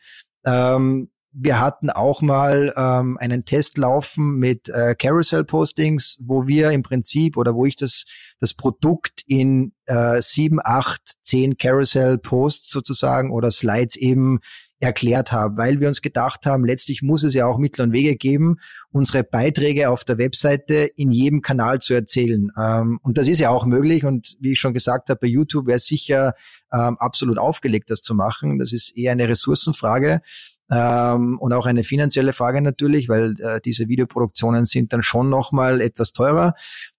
Ähm, 0.45 1.09
wir 1.39 1.59
hatten 1.59 1.91
auch 1.91 2.21
mal 2.21 2.73
ähm, 2.75 3.17
einen 3.19 3.45
Test 3.45 3.77
laufen 3.77 4.37
mit 4.37 4.69
äh, 4.69 4.95
Carousel-Postings, 4.95 6.17
wo 6.19 6.47
wir 6.47 6.71
im 6.71 6.81
Prinzip 6.81 7.37
oder 7.37 7.53
wo 7.53 7.65
ich 7.65 7.75
das, 7.75 8.05
das 8.39 8.55
Produkt 8.55 9.21
in 9.27 9.73
äh, 9.85 10.19
sieben, 10.21 10.59
acht, 10.63 11.01
zehn 11.21 11.57
Carousel-Posts 11.57 12.71
sozusagen 12.71 13.31
oder 13.31 13.51
Slides 13.51 13.97
eben 13.97 14.39
erklärt 14.79 15.31
habe, 15.31 15.57
weil 15.57 15.79
wir 15.79 15.87
uns 15.87 16.01
gedacht 16.01 16.45
haben, 16.45 16.65
letztlich 16.65 17.01
muss 17.01 17.23
es 17.23 17.33
ja 17.33 17.47
auch 17.47 17.57
Mittel 17.57 17.81
und 17.83 17.91
Wege 17.93 18.15
geben, 18.15 18.57
unsere 18.91 19.23
Beiträge 19.23 19.89
auf 19.89 20.05
der 20.05 20.17
Webseite 20.19 20.89
in 20.95 21.11
jedem 21.11 21.41
Kanal 21.41 21.81
zu 21.81 21.93
erzählen. 21.93 22.51
Ähm, 22.57 22.99
und 23.03 23.17
das 23.17 23.27
ist 23.27 23.39
ja 23.39 23.49
auch 23.49 23.65
möglich. 23.65 24.05
Und 24.05 24.35
wie 24.39 24.53
ich 24.53 24.59
schon 24.59 24.73
gesagt 24.73 25.09
habe, 25.09 25.19
bei 25.19 25.27
YouTube 25.27 25.67
wäre 25.67 25.79
sicher 25.79 26.33
ähm, 26.71 26.97
absolut 26.97 27.37
aufgelegt, 27.37 27.91
das 27.91 28.01
zu 28.01 28.15
machen. 28.15 28.59
Das 28.59 28.73
ist 28.73 28.95
eher 28.95 29.11
eine 29.11 29.27
Ressourcenfrage 29.27 30.21
ähm, 30.69 31.39
und 31.39 31.53
auch 31.53 31.65
eine 31.65 31.83
finanzielle 31.83 32.33
Frage 32.33 32.61
natürlich, 32.61 33.09
weil 33.09 33.35
äh, 33.39 33.61
diese 33.63 33.87
Videoproduktionen 33.87 34.65
sind 34.65 34.93
dann 34.93 35.03
schon 35.03 35.29
nochmal 35.29 35.81
etwas 35.81 36.11
teurer. 36.11 36.55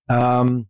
Ähm, 0.09 0.69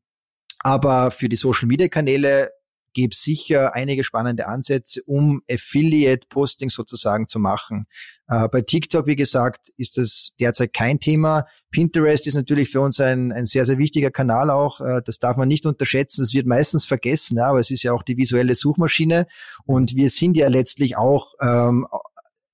aber 0.61 1.11
für 1.11 1.29
die 1.29 1.37
Social-Media-Kanäle 1.37 2.51
gäbe 2.95 3.15
sicher 3.15 3.75
einige 3.75 4.03
spannende 4.03 4.49
Ansätze, 4.49 5.03
um 5.07 5.43
Affiliate-Posting 5.49 6.69
sozusagen 6.69 7.29
zu 7.29 7.39
machen. 7.39 7.87
Äh, 8.27 8.49
bei 8.49 8.63
TikTok, 8.63 9.07
wie 9.07 9.15
gesagt, 9.15 9.69
ist 9.77 9.99
das 9.99 10.35
derzeit 10.41 10.73
kein 10.73 10.99
Thema. 10.99 11.47
Pinterest 11.71 12.27
ist 12.27 12.35
natürlich 12.35 12.71
für 12.71 12.81
uns 12.81 12.99
ein, 12.99 13.31
ein 13.31 13.45
sehr, 13.45 13.67
sehr 13.67 13.79
wichtiger 13.79 14.11
Kanal 14.11 14.51
auch. 14.51 14.81
Äh, 14.81 15.03
das 15.05 15.21
darf 15.21 15.37
man 15.37 15.49
nicht 15.49 15.65
unterschätzen. 15.67 16.23
Das 16.23 16.35
wird 16.35 16.47
meistens 16.47 16.87
vergessen, 16.87 17.37
ja, 17.37 17.47
aber 17.47 17.61
es 17.61 17.71
ist 17.71 17.85
ja 17.85 17.93
auch 17.93 18.03
die 18.03 18.17
visuelle 18.17 18.55
Suchmaschine. 18.55 19.27
Und 19.65 19.95
wir 19.95 20.11
sind 20.11 20.37
ja 20.37 20.49
letztlich 20.49 20.97
auch 20.97 21.35
ähm, 21.41 21.87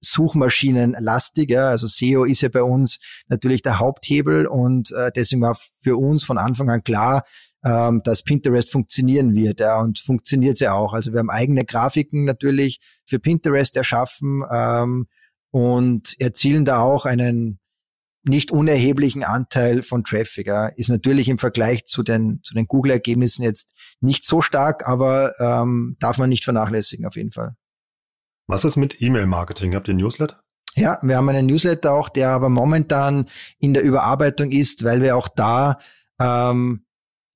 Suchmaschinenlastig. 0.05 1.50
Ja. 1.50 1.68
Also 1.68 1.86
SEO 1.86 2.24
ist 2.24 2.42
ja 2.42 2.48
bei 2.48 2.62
uns 2.62 2.98
natürlich 3.28 3.62
der 3.62 3.78
Haupthebel 3.78 4.46
und 4.46 4.92
äh, 4.92 5.11
deswegen 5.14 5.42
war 5.42 5.59
für 5.82 5.96
uns 5.96 6.24
von 6.24 6.38
Anfang 6.38 6.70
an 6.70 6.82
klar, 6.82 7.24
ähm, 7.64 8.02
dass 8.05 8.22
Pinterest 8.22 8.70
funktionieren 8.70 9.34
wird. 9.34 9.61
Ja, 9.61 9.80
und 9.80 9.98
funktioniert 9.98 10.61
ja 10.61 10.74
auch. 10.74 10.92
Also 10.92 11.12
wir 11.12 11.20
haben 11.20 11.30
eigene 11.30 11.64
Grafiken 11.64 12.24
natürlich 12.24 12.80
für 13.05 13.18
Pinterest 13.18 13.76
erschaffen 13.76 14.42
ähm, 14.50 15.07
und 15.50 16.20
erzielen 16.20 16.64
da 16.64 16.80
auch 16.80 17.07
einen 17.07 17.59
nicht 18.26 18.50
unerheblichen 18.50 19.22
Anteil 19.22 19.82
von 19.82 20.05
Traffic. 20.05 20.46
Ja. 20.46 20.66
Ist 20.68 20.88
natürlich 20.88 21.28
im 21.28 21.38
Vergleich 21.38 21.84
zu 21.84 22.02
den, 22.02 22.40
zu 22.42 22.55
den 22.55 22.66
Google-Ergebnissen 22.66 23.42
jetzt 23.42 23.74
nicht 24.00 24.24
so 24.24 24.42
stark, 24.42 24.86
aber 24.86 25.32
ähm, 25.38 25.96
darf 26.00 26.18
man 26.18 26.30
nicht 26.30 26.44
vernachlässigen 26.44 27.07
auf 27.07 27.16
jeden 27.16 27.32
Fall. 27.32 27.55
Was 28.47 28.64
ist 28.64 28.76
mit 28.76 29.01
E-Mail-Marketing? 29.01 29.74
Habt 29.74 29.88
ihr 29.88 29.95
Newsletter? 29.95 30.40
Ja, 30.76 30.99
wir 31.03 31.16
haben 31.16 31.28
einen 31.28 31.47
Newsletter 31.47 31.92
auch, 31.92 32.09
der 32.09 32.30
aber 32.30 32.49
momentan 32.49 33.26
in 33.59 33.74
der 33.74 33.84
Überarbeitung 33.84 34.51
ist, 34.51 34.84
weil 34.84 35.01
wir 35.03 35.16
auch 35.16 35.28
da 35.28 35.78
ähm, 36.18 36.84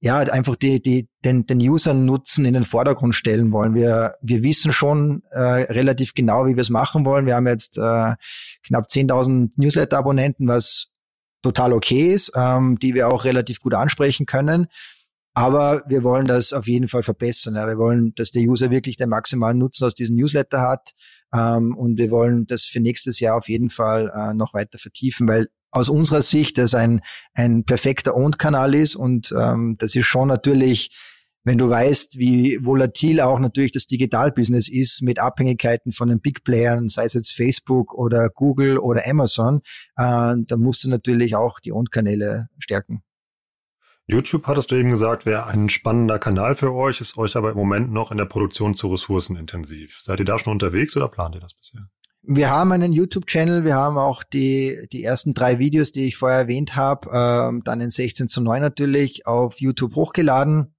ja 0.00 0.18
einfach 0.18 0.56
die, 0.56 0.82
die, 0.82 1.08
den, 1.24 1.46
den 1.46 1.58
User-Nutzen 1.58 2.44
in 2.44 2.54
den 2.54 2.64
Vordergrund 2.64 3.14
stellen 3.14 3.52
wollen. 3.52 3.74
Wir, 3.74 4.14
wir 4.20 4.42
wissen 4.42 4.72
schon 4.72 5.22
äh, 5.30 5.40
relativ 5.40 6.14
genau, 6.14 6.46
wie 6.46 6.56
wir 6.56 6.62
es 6.62 6.70
machen 6.70 7.04
wollen. 7.04 7.26
Wir 7.26 7.36
haben 7.36 7.46
jetzt 7.46 7.78
äh, 7.78 8.14
knapp 8.66 8.86
10.000 8.88 9.52
Newsletter-Abonnenten, 9.56 10.48
was 10.48 10.88
total 11.42 11.72
okay 11.72 12.12
ist, 12.12 12.32
ähm, 12.34 12.78
die 12.78 12.94
wir 12.94 13.08
auch 13.08 13.24
relativ 13.24 13.60
gut 13.60 13.74
ansprechen 13.74 14.26
können. 14.26 14.66
Aber 15.38 15.84
wir 15.86 16.02
wollen 16.02 16.26
das 16.26 16.52
auf 16.52 16.66
jeden 16.66 16.88
Fall 16.88 17.04
verbessern. 17.04 17.54
Ja. 17.54 17.68
Wir 17.68 17.78
wollen, 17.78 18.12
dass 18.16 18.32
der 18.32 18.42
User 18.42 18.72
wirklich 18.72 18.96
den 18.96 19.08
maximalen 19.08 19.56
Nutzen 19.56 19.84
aus 19.84 19.94
diesem 19.94 20.16
Newsletter 20.16 20.60
hat. 20.60 20.90
Ähm, 21.32 21.76
und 21.76 21.96
wir 21.96 22.10
wollen 22.10 22.48
das 22.48 22.64
für 22.64 22.80
nächstes 22.80 23.20
Jahr 23.20 23.36
auf 23.36 23.48
jeden 23.48 23.70
Fall 23.70 24.10
äh, 24.12 24.34
noch 24.34 24.52
weiter 24.52 24.78
vertiefen, 24.78 25.28
weil 25.28 25.46
aus 25.70 25.88
unserer 25.88 26.22
Sicht 26.22 26.58
das 26.58 26.74
ein, 26.74 27.02
ein 27.34 27.62
perfekter 27.62 28.16
Owned-Kanal 28.16 28.74
ist. 28.74 28.96
Und 28.96 29.32
ähm, 29.38 29.76
das 29.78 29.94
ist 29.94 30.06
schon 30.06 30.26
natürlich, 30.26 30.90
wenn 31.44 31.56
du 31.56 31.70
weißt, 31.70 32.18
wie 32.18 32.58
volatil 32.60 33.20
auch 33.20 33.38
natürlich 33.38 33.70
das 33.70 33.86
Digital-Business 33.86 34.68
ist 34.68 35.02
mit 35.02 35.20
Abhängigkeiten 35.20 35.92
von 35.92 36.08
den 36.08 36.20
Big 36.20 36.42
Playern, 36.42 36.88
sei 36.88 37.04
es 37.04 37.14
jetzt 37.14 37.30
Facebook 37.30 37.94
oder 37.94 38.28
Google 38.28 38.78
oder 38.78 39.06
Amazon, 39.06 39.60
äh, 39.96 40.34
da 40.34 40.56
musst 40.56 40.82
du 40.82 40.90
natürlich 40.90 41.36
auch 41.36 41.60
die 41.60 41.72
Owned-Kanäle 41.72 42.48
stärken. 42.58 43.04
YouTube, 44.10 44.46
hattest 44.46 44.70
du 44.70 44.74
eben 44.74 44.88
gesagt, 44.88 45.26
wäre 45.26 45.48
ein 45.48 45.68
spannender 45.68 46.18
Kanal 46.18 46.54
für 46.54 46.72
euch, 46.72 47.02
ist 47.02 47.18
euch 47.18 47.36
aber 47.36 47.50
im 47.50 47.56
Moment 47.58 47.92
noch 47.92 48.10
in 48.10 48.16
der 48.16 48.24
Produktion 48.24 48.74
zu 48.74 48.88
ressourcenintensiv. 48.88 49.98
Seid 49.98 50.18
ihr 50.18 50.24
da 50.24 50.38
schon 50.38 50.54
unterwegs 50.54 50.96
oder 50.96 51.08
plant 51.08 51.34
ihr 51.34 51.42
das 51.42 51.52
bisher? 51.52 51.88
Wir 52.22 52.48
haben 52.48 52.72
einen 52.72 52.94
YouTube-Channel, 52.94 53.64
wir 53.64 53.74
haben 53.74 53.98
auch 53.98 54.22
die, 54.22 54.88
die 54.92 55.04
ersten 55.04 55.34
drei 55.34 55.58
Videos, 55.58 55.92
die 55.92 56.06
ich 56.06 56.16
vorher 56.16 56.38
erwähnt 56.38 56.74
habe, 56.74 57.10
ähm, 57.12 57.62
dann 57.64 57.82
in 57.82 57.90
16 57.90 58.28
zu 58.28 58.40
9 58.40 58.62
natürlich 58.62 59.26
auf 59.26 59.60
YouTube 59.60 59.94
hochgeladen. 59.94 60.74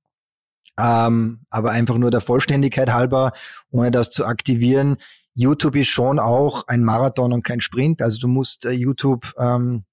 Ähm, 0.80 1.42
aber 1.52 1.70
einfach 1.70 1.98
nur 1.98 2.10
der 2.10 2.22
Vollständigkeit 2.22 2.92
halber, 2.92 3.34
ohne 3.70 3.92
das 3.92 4.10
zu 4.10 4.26
aktivieren. 4.26 4.98
YouTube 5.36 5.76
ist 5.76 5.90
schon 5.90 6.18
auch 6.18 6.68
ein 6.68 6.84
Marathon 6.84 7.32
und 7.32 7.44
kein 7.44 7.62
Sprint. 7.62 8.02
Also 8.02 8.20
du 8.20 8.28
musst 8.28 8.66
äh, 8.66 8.72
YouTube 8.72 9.34
ähm, 9.38 9.84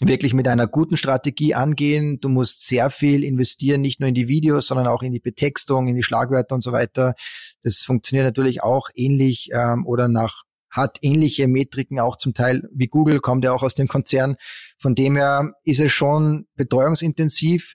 wirklich 0.00 0.32
mit 0.32 0.46
einer 0.46 0.66
guten 0.66 0.96
Strategie 0.96 1.54
angehen. 1.54 2.20
Du 2.20 2.28
musst 2.28 2.66
sehr 2.66 2.90
viel 2.90 3.24
investieren, 3.24 3.80
nicht 3.80 4.00
nur 4.00 4.08
in 4.08 4.14
die 4.14 4.28
Videos, 4.28 4.68
sondern 4.68 4.86
auch 4.86 5.02
in 5.02 5.12
die 5.12 5.20
Betextung, 5.20 5.88
in 5.88 5.96
die 5.96 6.02
Schlagwörter 6.02 6.54
und 6.54 6.62
so 6.62 6.72
weiter. 6.72 7.14
Das 7.62 7.80
funktioniert 7.80 8.26
natürlich 8.26 8.62
auch 8.62 8.88
ähnlich 8.94 9.50
ähm, 9.52 9.86
oder 9.86 10.08
nach 10.08 10.44
hat 10.70 10.98
ähnliche 11.00 11.48
Metriken 11.48 11.98
auch 11.98 12.16
zum 12.16 12.34
Teil 12.34 12.68
wie 12.72 12.88
Google, 12.88 13.20
kommt 13.20 13.42
ja 13.42 13.52
auch 13.52 13.62
aus 13.62 13.74
dem 13.74 13.88
Konzern. 13.88 14.36
Von 14.76 14.94
dem 14.94 15.16
her 15.16 15.52
ist 15.64 15.80
es 15.80 15.92
schon 15.92 16.46
betreuungsintensiv 16.56 17.72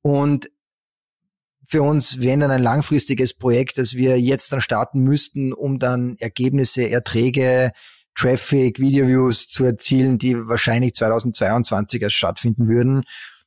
und 0.00 0.50
für 1.66 1.82
uns 1.82 2.20
wäre 2.20 2.40
dann 2.40 2.50
ein 2.50 2.62
langfristiges 2.62 3.34
Projekt, 3.34 3.78
das 3.78 3.94
wir 3.94 4.20
jetzt 4.20 4.52
dann 4.52 4.60
starten 4.60 5.00
müssten, 5.00 5.52
um 5.52 5.78
dann 5.78 6.16
Ergebnisse, 6.18 6.90
Erträge, 6.90 7.70
Traffic, 8.20 8.78
Video-Views 8.78 9.48
zu 9.48 9.64
erzielen, 9.64 10.18
die 10.18 10.36
wahrscheinlich 10.46 10.92
2022 10.94 12.02
erst 12.02 12.16
stattfinden 12.16 12.68
würden. 12.68 13.04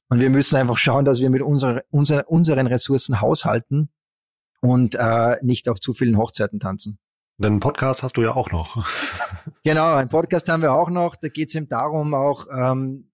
Und 0.09 0.19
wir 0.19 0.31
müssen 0.31 0.55
einfach 0.55 0.79
schauen, 0.79 1.05
dass 1.05 1.21
wir 1.21 1.29
mit 1.29 1.43
unserer, 1.43 1.83
unser, 1.91 2.27
unseren 2.27 2.65
Ressourcen 2.65 3.21
haushalten 3.21 3.89
und 4.61 4.95
äh, 4.95 5.37
nicht 5.43 5.69
auf 5.69 5.79
zu 5.79 5.93
vielen 5.93 6.17
Hochzeiten 6.17 6.59
tanzen. 6.59 6.97
Denn 7.37 7.53
einen 7.53 7.59
Podcast 7.59 8.01
hast 8.01 8.17
du 8.17 8.23
ja 8.23 8.35
auch 8.35 8.51
noch. 8.51 8.83
genau, 9.63 9.93
einen 9.93 10.09
Podcast 10.09 10.49
haben 10.49 10.63
wir 10.63 10.73
auch 10.73 10.89
noch. 10.89 11.15
Da 11.15 11.27
geht 11.27 11.49
es 11.49 11.55
eben 11.55 11.69
darum, 11.69 12.15
auch 12.15 12.47
ähm, 12.51 13.11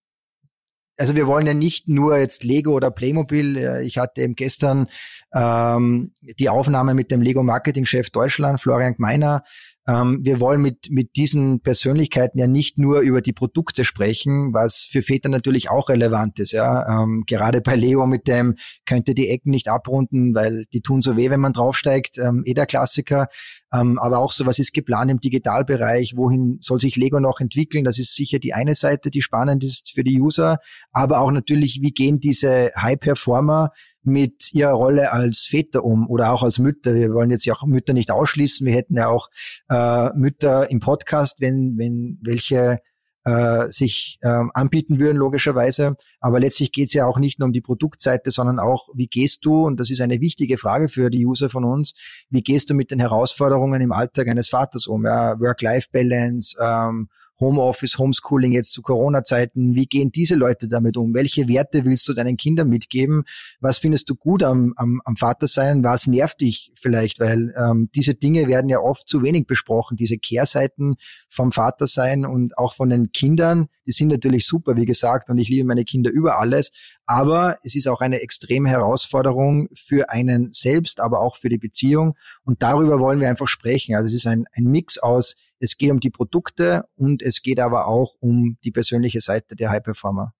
also 0.99 1.15
wir 1.15 1.27
wollen 1.27 1.47
ja 1.47 1.53
nicht 1.53 1.87
nur 1.87 2.17
jetzt 2.17 2.43
Lego 2.43 2.73
oder 2.73 2.91
Playmobil. 2.91 3.57
Äh, 3.57 3.83
ich 3.83 3.97
hatte 3.97 4.21
eben 4.21 4.35
gestern 4.35 4.87
ähm, 5.33 6.13
die 6.21 6.49
Aufnahme 6.49 6.93
mit 6.93 7.09
dem 7.09 7.21
Lego 7.21 7.41
Marketing 7.41 7.85
Chef 7.85 8.09
Deutschland, 8.09 8.59
Florian 8.59 8.95
Gmeiner, 8.95 9.43
ähm, 9.89 10.19
wir 10.21 10.39
wollen 10.39 10.61
mit, 10.61 10.91
mit 10.91 11.15
diesen 11.15 11.61
Persönlichkeiten 11.61 12.37
ja 12.37 12.47
nicht 12.47 12.77
nur 12.77 12.99
über 12.99 13.21
die 13.21 13.33
Produkte 13.33 13.83
sprechen, 13.83 14.53
was 14.53 14.83
für 14.83 15.01
Väter 15.01 15.29
natürlich 15.29 15.71
auch 15.71 15.89
relevant 15.89 16.39
ist. 16.39 16.51
Ja, 16.51 17.01
ähm, 17.01 17.23
gerade 17.25 17.61
bei 17.61 17.75
Leo 17.75 18.05
mit 18.05 18.27
dem 18.27 18.55
könnte 18.85 19.15
die 19.15 19.29
Ecken 19.29 19.49
nicht 19.49 19.67
abrunden, 19.67 20.35
weil 20.35 20.65
die 20.73 20.81
tun 20.81 21.01
so 21.01 21.17
weh, 21.17 21.31
wenn 21.31 21.39
man 21.39 21.53
draufsteigt. 21.53 22.19
Ähm, 22.19 22.43
eh 22.45 22.53
der 22.53 22.67
Klassiker. 22.67 23.29
Ähm, 23.73 23.97
aber 23.97 24.19
auch 24.19 24.31
so, 24.31 24.45
was 24.45 24.59
ist 24.59 24.73
geplant 24.73 25.09
im 25.09 25.21
Digitalbereich? 25.21 26.13
Wohin 26.15 26.57
soll 26.61 26.79
sich 26.79 26.95
Lego 26.95 27.19
noch 27.19 27.39
entwickeln? 27.39 27.83
Das 27.83 27.97
ist 27.97 28.15
sicher 28.15 28.37
die 28.37 28.53
eine 28.53 28.75
Seite, 28.75 29.09
die 29.09 29.23
spannend 29.23 29.63
ist 29.63 29.91
für 29.93 30.03
die 30.03 30.21
User. 30.21 30.59
Aber 30.91 31.19
auch 31.19 31.31
natürlich, 31.31 31.79
wie 31.81 31.91
gehen 31.91 32.19
diese 32.19 32.71
High-Performer 32.79 33.71
mit 34.03 34.53
ihrer 34.53 34.71
Rolle 34.71 35.11
als 35.11 35.45
Väter 35.49 35.83
um 35.83 36.09
oder 36.09 36.31
auch 36.33 36.43
als 36.43 36.59
Mütter. 36.59 36.93
Wir 36.93 37.13
wollen 37.13 37.31
jetzt 37.31 37.45
ja 37.45 37.53
auch 37.53 37.65
Mütter 37.65 37.93
nicht 37.93 38.11
ausschließen. 38.11 38.65
Wir 38.65 38.73
hätten 38.73 38.95
ja 38.95 39.07
auch 39.07 39.29
äh, 39.69 40.09
Mütter 40.15 40.69
im 40.69 40.79
Podcast, 40.79 41.41
wenn, 41.41 41.77
wenn 41.77 42.17
welche 42.21 42.79
äh, 43.25 43.69
sich 43.71 44.17
äh, 44.21 44.43
anbieten 44.53 44.99
würden, 44.99 45.17
logischerweise. 45.17 45.97
Aber 46.19 46.39
letztlich 46.39 46.71
geht 46.71 46.87
es 46.87 46.93
ja 46.93 47.05
auch 47.05 47.19
nicht 47.19 47.39
nur 47.39 47.47
um 47.47 47.53
die 47.53 47.61
Produktseite, 47.61 48.31
sondern 48.31 48.59
auch, 48.59 48.87
wie 48.93 49.07
gehst 49.07 49.45
du, 49.45 49.65
und 49.65 49.79
das 49.79 49.91
ist 49.91 50.01
eine 50.01 50.21
wichtige 50.21 50.57
Frage 50.57 50.87
für 50.87 51.09
die 51.09 51.25
User 51.25 51.49
von 51.49 51.63
uns, 51.63 51.93
wie 52.29 52.41
gehst 52.41 52.69
du 52.69 52.73
mit 52.73 52.91
den 52.91 52.99
Herausforderungen 52.99 53.81
im 53.81 53.91
Alltag 53.91 54.27
eines 54.27 54.49
Vaters 54.49 54.87
um? 54.87 55.05
Ja? 55.05 55.39
Work-Life-Balance, 55.39 56.57
ähm, 56.61 57.09
Homeoffice, 57.39 57.97
Homeschooling 57.97 58.51
jetzt 58.51 58.71
zu 58.73 58.81
Corona-Zeiten. 58.81 59.75
Wie 59.75 59.85
gehen 59.85 60.11
diese 60.11 60.35
Leute 60.35 60.67
damit 60.67 60.97
um? 60.97 61.13
Welche 61.13 61.47
Werte 61.47 61.85
willst 61.85 62.07
du 62.07 62.13
deinen 62.13 62.37
Kindern 62.37 62.69
mitgeben? 62.69 63.23
Was 63.59 63.77
findest 63.77 64.09
du 64.09 64.15
gut 64.15 64.43
am, 64.43 64.73
am, 64.75 65.01
am 65.05 65.15
Vatersein? 65.15 65.83
Was 65.83 66.07
nervt 66.07 66.41
dich 66.41 66.71
vielleicht? 66.75 67.19
Weil 67.19 67.53
ähm, 67.57 67.89
diese 67.95 68.15
Dinge 68.15 68.47
werden 68.47 68.69
ja 68.69 68.79
oft 68.79 69.07
zu 69.07 69.23
wenig 69.23 69.47
besprochen. 69.47 69.97
Diese 69.97 70.17
Kehrseiten 70.17 70.95
vom 71.29 71.51
Vatersein 71.51 72.25
und 72.25 72.57
auch 72.57 72.73
von 72.73 72.89
den 72.89 73.11
Kindern, 73.11 73.69
die 73.85 73.91
sind 73.91 74.09
natürlich 74.09 74.45
super, 74.45 74.75
wie 74.75 74.85
gesagt, 74.85 75.29
und 75.29 75.37
ich 75.37 75.49
liebe 75.49 75.67
meine 75.67 75.85
Kinder 75.85 76.11
über 76.11 76.39
alles. 76.39 76.71
Aber 77.05 77.57
es 77.63 77.75
ist 77.75 77.87
auch 77.87 78.01
eine 78.01 78.21
extreme 78.21 78.69
Herausforderung 78.69 79.69
für 79.73 80.11
einen 80.11 80.49
selbst, 80.51 80.99
aber 80.99 81.21
auch 81.21 81.37
für 81.37 81.49
die 81.49 81.57
Beziehung. 81.57 82.15
Und 82.43 82.61
darüber 82.61 82.99
wollen 82.99 83.19
wir 83.19 83.29
einfach 83.29 83.47
sprechen. 83.47 83.95
Also 83.95 84.07
es 84.07 84.13
ist 84.13 84.27
ein, 84.27 84.45
ein 84.53 84.65
Mix 84.65 84.99
aus 84.99 85.35
es 85.59 85.77
geht 85.77 85.91
um 85.91 85.99
die 85.99 86.09
Produkte 86.09 86.85
und 86.95 87.21
es 87.21 87.41
geht 87.41 87.59
aber 87.59 87.87
auch 87.87 88.15
um 88.19 88.57
die 88.63 88.71
persönliche 88.71 89.21
Seite 89.21 89.55
der 89.55 89.69
High 89.69 89.83
Performer. 89.83 90.33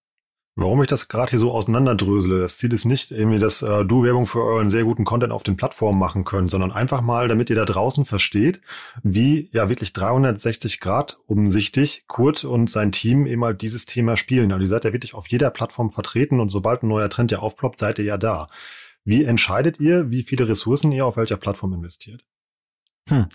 Warum 0.61 0.81
ich 0.81 0.89
das 0.89 1.07
gerade 1.07 1.29
hier 1.29 1.39
so 1.39 1.53
auseinanderdrösele, 1.53 2.41
das 2.41 2.57
Ziel 2.57 2.73
ist 2.73 2.83
nicht 2.83 3.11
irgendwie, 3.11 3.39
dass 3.39 3.61
äh, 3.61 3.85
du 3.85 4.03
Werbung 4.03 4.25
für 4.25 4.43
euren 4.43 4.69
sehr 4.69 4.83
guten 4.83 5.05
Content 5.05 5.31
auf 5.31 5.43
den 5.43 5.55
Plattformen 5.55 5.97
machen 5.97 6.25
könnt, 6.25 6.51
sondern 6.51 6.73
einfach 6.73 6.99
mal, 6.99 7.29
damit 7.29 7.49
ihr 7.49 7.55
da 7.55 7.63
draußen 7.63 8.03
versteht, 8.03 8.59
wie 9.01 9.49
ja 9.53 9.69
wirklich 9.69 9.93
360 9.93 10.81
Grad 10.81 11.17
umsichtig 11.27 12.03
Kurt 12.07 12.43
und 12.43 12.69
sein 12.69 12.91
Team 12.91 13.25
eben 13.25 13.45
halt 13.45 13.61
dieses 13.61 13.85
Thema 13.85 14.17
spielen. 14.17 14.51
Also 14.51 14.63
ihr 14.63 14.67
seid 14.67 14.83
ja 14.83 14.91
wirklich 14.91 15.13
auf 15.13 15.27
jeder 15.29 15.49
Plattform 15.49 15.91
vertreten 15.91 16.41
und 16.41 16.49
sobald 16.49 16.83
ein 16.83 16.89
neuer 16.89 17.09
Trend 17.09 17.31
ja 17.31 17.39
aufploppt, 17.39 17.79
seid 17.79 17.97
ihr 17.97 18.05
ja 18.05 18.17
da. 18.17 18.47
Wie 19.05 19.23
entscheidet 19.23 19.79
ihr, 19.79 20.11
wie 20.11 20.23
viele 20.23 20.49
Ressourcen 20.49 20.91
ihr 20.91 21.05
auf 21.05 21.15
welcher 21.15 21.37
Plattform 21.37 21.71
investiert? 21.71 22.25
Hm 23.07 23.27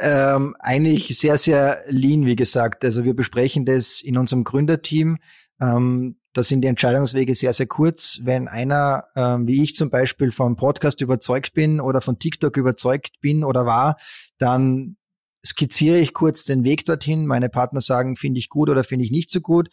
ähm, 0.00 0.56
eigentlich 0.58 1.18
sehr, 1.18 1.38
sehr 1.38 1.82
lean, 1.86 2.26
wie 2.26 2.36
gesagt. 2.36 2.84
Also 2.84 3.04
wir 3.04 3.14
besprechen 3.14 3.64
das 3.64 4.00
in 4.00 4.16
unserem 4.16 4.44
Gründerteam. 4.44 5.18
Ähm, 5.60 6.16
da 6.32 6.42
sind 6.42 6.60
die 6.62 6.68
Entscheidungswege 6.68 7.34
sehr, 7.34 7.52
sehr 7.52 7.66
kurz. 7.66 8.20
Wenn 8.22 8.48
einer, 8.48 9.04
ähm, 9.16 9.46
wie 9.46 9.62
ich 9.62 9.74
zum 9.74 9.90
Beispiel, 9.90 10.30
vom 10.30 10.56
Podcast 10.56 11.00
überzeugt 11.00 11.52
bin 11.52 11.80
oder 11.80 12.00
von 12.00 12.18
TikTok 12.18 12.56
überzeugt 12.56 13.20
bin 13.20 13.42
oder 13.44 13.66
war, 13.66 13.96
dann 14.38 14.96
skizziere 15.44 15.98
ich 15.98 16.14
kurz 16.14 16.44
den 16.44 16.64
Weg 16.64 16.84
dorthin. 16.84 17.26
Meine 17.26 17.48
Partner 17.48 17.80
sagen, 17.80 18.16
finde 18.16 18.38
ich 18.38 18.48
gut 18.48 18.68
oder 18.68 18.84
finde 18.84 19.04
ich 19.04 19.10
nicht 19.10 19.30
so 19.30 19.40
gut. 19.40 19.68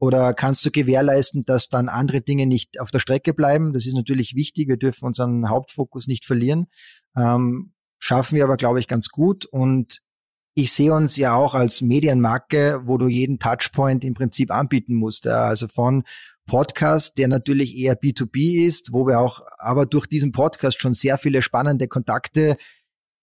Oder 0.00 0.32
kannst 0.32 0.64
du 0.64 0.70
gewährleisten, 0.70 1.42
dass 1.42 1.68
dann 1.68 1.88
andere 1.88 2.20
Dinge 2.20 2.46
nicht 2.46 2.80
auf 2.80 2.90
der 2.90 3.00
Strecke 3.00 3.34
bleiben? 3.34 3.72
Das 3.72 3.84
ist 3.84 3.94
natürlich 3.94 4.34
wichtig. 4.34 4.68
Wir 4.68 4.76
dürfen 4.76 5.04
unseren 5.04 5.48
Hauptfokus 5.50 6.06
nicht 6.06 6.24
verlieren. 6.24 6.68
Ähm, 7.16 7.72
schaffen 7.98 8.36
wir 8.36 8.44
aber, 8.44 8.56
glaube 8.56 8.80
ich, 8.80 8.88
ganz 8.88 9.08
gut. 9.08 9.44
Und 9.44 10.00
ich 10.54 10.72
sehe 10.72 10.92
uns 10.92 11.16
ja 11.16 11.34
auch 11.34 11.54
als 11.54 11.82
Medienmarke, 11.82 12.82
wo 12.84 12.98
du 12.98 13.06
jeden 13.06 13.38
Touchpoint 13.38 14.04
im 14.04 14.14
Prinzip 14.14 14.50
anbieten 14.50 14.94
musst. 14.94 15.26
Also 15.26 15.68
von 15.68 16.04
Podcast, 16.46 17.18
der 17.18 17.28
natürlich 17.28 17.76
eher 17.76 18.00
B2B 18.00 18.66
ist, 18.66 18.92
wo 18.92 19.06
wir 19.06 19.20
auch 19.20 19.42
aber 19.58 19.86
durch 19.86 20.06
diesen 20.06 20.32
Podcast 20.32 20.80
schon 20.80 20.94
sehr 20.94 21.18
viele 21.18 21.42
spannende 21.42 21.86
Kontakte 21.86 22.56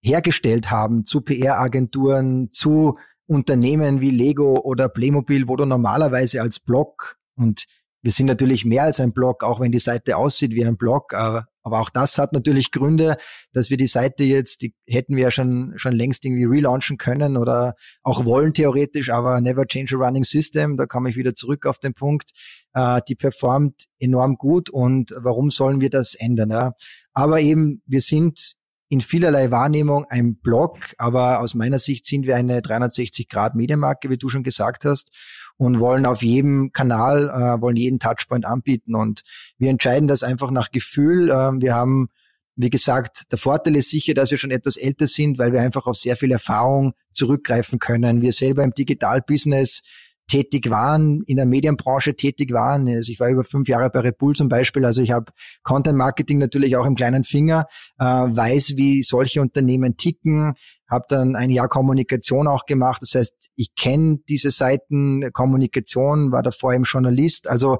hergestellt 0.01 0.69
haben 0.69 1.03
zu 1.03 1.21
PR-Agenturen, 1.21 2.49
zu 2.49 2.97
Unternehmen 3.27 4.01
wie 4.01 4.11
Lego 4.11 4.53
oder 4.59 4.87
Playmobil, 4.87 5.47
wo 5.47 5.55
du 5.55 5.65
normalerweise 5.65 6.41
als 6.41 6.59
Blog 6.59 7.17
und 7.35 7.65
wir 8.05 8.11
sind 8.11 8.27
natürlich 8.27 8.65
mehr 8.65 8.83
als 8.83 8.99
ein 8.99 9.13
Blog, 9.13 9.43
auch 9.43 9.59
wenn 9.59 9.71
die 9.71 9.79
Seite 9.79 10.17
aussieht 10.17 10.51
wie 10.51 10.63
ein 10.63 10.77
Blog, 10.77 11.15
aber 11.15 11.47
aber 11.63 11.79
auch 11.79 11.89
das 11.89 12.19
hat 12.19 12.31
natürlich 12.31 12.69
Gründe, 12.69 13.17
dass 13.51 13.71
wir 13.71 13.77
die 13.77 13.87
Seite 13.87 14.23
jetzt, 14.23 14.61
die 14.61 14.75
hätten 14.85 15.15
wir 15.15 15.23
ja 15.23 15.31
schon, 15.31 15.73
schon 15.77 15.93
längst 15.93 16.23
irgendwie 16.23 16.45
relaunchen 16.45 16.99
können 16.99 17.37
oder 17.37 17.73
auch 18.03 18.23
wollen 18.23 18.53
theoretisch, 18.53 19.09
aber 19.09 19.41
never 19.41 19.65
change 19.65 19.95
a 19.95 19.97
running 19.97 20.23
system. 20.23 20.77
Da 20.77 20.85
komme 20.85 21.09
ich 21.09 21.15
wieder 21.15 21.33
zurück 21.33 21.65
auf 21.65 21.79
den 21.79 21.95
Punkt. 21.95 22.33
Äh, 22.75 23.01
die 23.09 23.15
performt 23.15 23.85
enorm 23.97 24.35
gut 24.35 24.69
und 24.69 25.15
warum 25.17 25.49
sollen 25.49 25.81
wir 25.81 25.89
das 25.89 26.13
ändern? 26.13 26.73
Aber 27.13 27.41
eben, 27.41 27.81
wir 27.87 28.01
sind 28.01 28.53
in 28.87 29.01
vielerlei 29.01 29.49
Wahrnehmung 29.49 30.05
ein 30.07 30.37
Blog, 30.37 30.93
aber 30.99 31.39
aus 31.39 31.55
meiner 31.55 31.79
Sicht 31.79 32.05
sind 32.05 32.27
wir 32.27 32.35
eine 32.35 32.61
360 32.61 33.27
Grad 33.27 33.55
Medienmarke, 33.55 34.11
wie 34.11 34.19
du 34.19 34.29
schon 34.29 34.43
gesagt 34.43 34.85
hast 34.85 35.11
und 35.57 35.79
wollen 35.79 36.05
auf 36.05 36.21
jedem 36.21 36.71
Kanal, 36.71 37.29
äh, 37.29 37.61
wollen 37.61 37.77
jeden 37.77 37.99
Touchpoint 37.99 38.45
anbieten. 38.45 38.95
Und 38.95 39.21
wir 39.57 39.69
entscheiden 39.69 40.07
das 40.07 40.23
einfach 40.23 40.51
nach 40.51 40.71
Gefühl. 40.71 41.29
Äh, 41.29 41.51
wir 41.61 41.73
haben, 41.73 42.09
wie 42.55 42.69
gesagt, 42.69 43.31
der 43.31 43.37
Vorteil 43.37 43.75
ist 43.75 43.89
sicher, 43.89 44.13
dass 44.13 44.31
wir 44.31 44.37
schon 44.37 44.51
etwas 44.51 44.77
älter 44.77 45.07
sind, 45.07 45.37
weil 45.37 45.53
wir 45.53 45.61
einfach 45.61 45.87
auf 45.87 45.95
sehr 45.95 46.17
viel 46.17 46.31
Erfahrung 46.31 46.93
zurückgreifen 47.13 47.79
können. 47.79 48.21
Wir 48.21 48.33
selber 48.33 48.63
im 48.63 48.71
Digital-Business 48.71 49.83
tätig 50.27 50.69
waren, 50.69 51.21
in 51.27 51.37
der 51.37 51.45
Medienbranche 51.45 52.15
tätig 52.15 52.51
waren. 52.51 52.87
Also 52.87 53.11
ich 53.11 53.19
war 53.19 53.29
über 53.29 53.43
fünf 53.43 53.67
Jahre 53.67 53.89
bei 53.89 53.99
Red 53.99 54.17
Bull 54.17 54.35
zum 54.35 54.49
Beispiel. 54.49 54.85
Also 54.85 55.01
ich 55.01 55.11
habe 55.11 55.31
Content 55.63 55.97
Marketing 55.97 56.39
natürlich 56.39 56.75
auch 56.77 56.85
im 56.85 56.95
kleinen 56.95 57.23
Finger, 57.23 57.67
äh, 57.99 58.05
weiß, 58.05 58.73
wie 58.75 59.03
solche 59.03 59.41
Unternehmen 59.41 59.97
ticken, 59.97 60.53
habe 60.89 61.05
dann 61.09 61.35
ein 61.35 61.49
Jahr 61.49 61.69
Kommunikation 61.69 62.47
auch 62.47 62.65
gemacht. 62.65 63.01
Das 63.01 63.15
heißt, 63.15 63.51
ich 63.55 63.75
kenne 63.75 64.19
diese 64.27 64.51
Seiten 64.51 65.31
Kommunikation, 65.31 66.31
war 66.31 66.43
davor 66.43 66.73
im 66.73 66.83
Journalist. 66.83 67.47
Also 67.47 67.77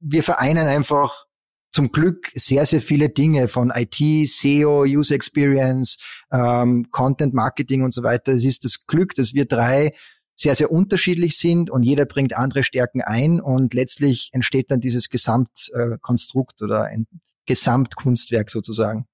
wir 0.00 0.22
vereinen 0.22 0.66
einfach 0.66 1.26
zum 1.72 1.92
Glück 1.92 2.30
sehr, 2.34 2.66
sehr 2.66 2.80
viele 2.80 3.10
Dinge 3.10 3.48
von 3.48 3.72
IT, 3.74 4.28
SEO, 4.28 4.82
User 4.82 5.14
Experience, 5.14 5.98
ähm, 6.32 6.86
Content 6.90 7.32
Marketing 7.32 7.82
und 7.82 7.94
so 7.94 8.02
weiter. 8.02 8.32
Es 8.32 8.44
ist 8.44 8.64
das 8.64 8.86
Glück, 8.86 9.14
dass 9.14 9.34
wir 9.34 9.44
drei 9.44 9.92
sehr, 10.40 10.54
sehr 10.54 10.72
unterschiedlich 10.72 11.36
sind 11.36 11.68
und 11.68 11.82
jeder 11.82 12.06
bringt 12.06 12.34
andere 12.34 12.64
Stärken 12.64 13.02
ein 13.02 13.40
und 13.40 13.74
letztlich 13.74 14.30
entsteht 14.32 14.70
dann 14.70 14.80
dieses 14.80 15.10
Gesamtkonstrukt 15.10 16.62
oder 16.62 16.84
ein 16.84 17.06
Gesamtkunstwerk 17.44 18.50
sozusagen. 18.50 19.06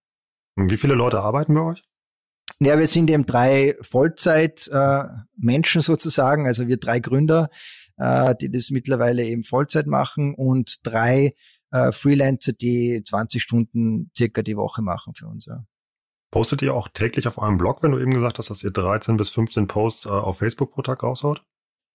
Und 0.54 0.70
wie 0.70 0.76
viele 0.76 0.94
Leute 0.94 1.20
arbeiten 1.20 1.54
bei 1.54 1.62
euch? 1.62 1.82
Ja, 2.60 2.78
wir 2.78 2.86
sind 2.86 3.10
eben 3.10 3.26
drei 3.26 3.74
Vollzeit-Menschen 3.80 5.80
äh, 5.80 5.84
sozusagen, 5.84 6.46
also 6.46 6.68
wir 6.68 6.76
drei 6.76 7.00
Gründer, 7.00 7.50
äh, 7.96 8.36
die 8.36 8.48
das 8.48 8.70
mittlerweile 8.70 9.24
eben 9.24 9.42
Vollzeit 9.42 9.88
machen 9.88 10.32
und 10.32 10.86
drei 10.86 11.34
äh, 11.72 11.90
Freelancer, 11.90 12.52
die 12.52 13.02
20 13.04 13.42
Stunden 13.42 14.12
circa 14.16 14.42
die 14.42 14.56
Woche 14.56 14.80
machen 14.80 15.14
für 15.14 15.26
uns. 15.26 15.46
Ja. 15.46 15.64
Postet 16.36 16.60
ihr 16.60 16.74
auch 16.74 16.88
täglich 16.88 17.26
auf 17.26 17.38
eurem 17.38 17.56
Blog, 17.56 17.82
wenn 17.82 17.92
du 17.92 17.98
eben 17.98 18.12
gesagt 18.12 18.36
hast, 18.36 18.50
dass 18.50 18.62
ihr 18.62 18.70
13 18.70 19.16
bis 19.16 19.30
15 19.30 19.68
Posts 19.68 20.04
äh, 20.04 20.10
auf 20.10 20.36
Facebook 20.36 20.70
pro 20.70 20.82
Tag 20.82 21.02
raushaut? 21.02 21.42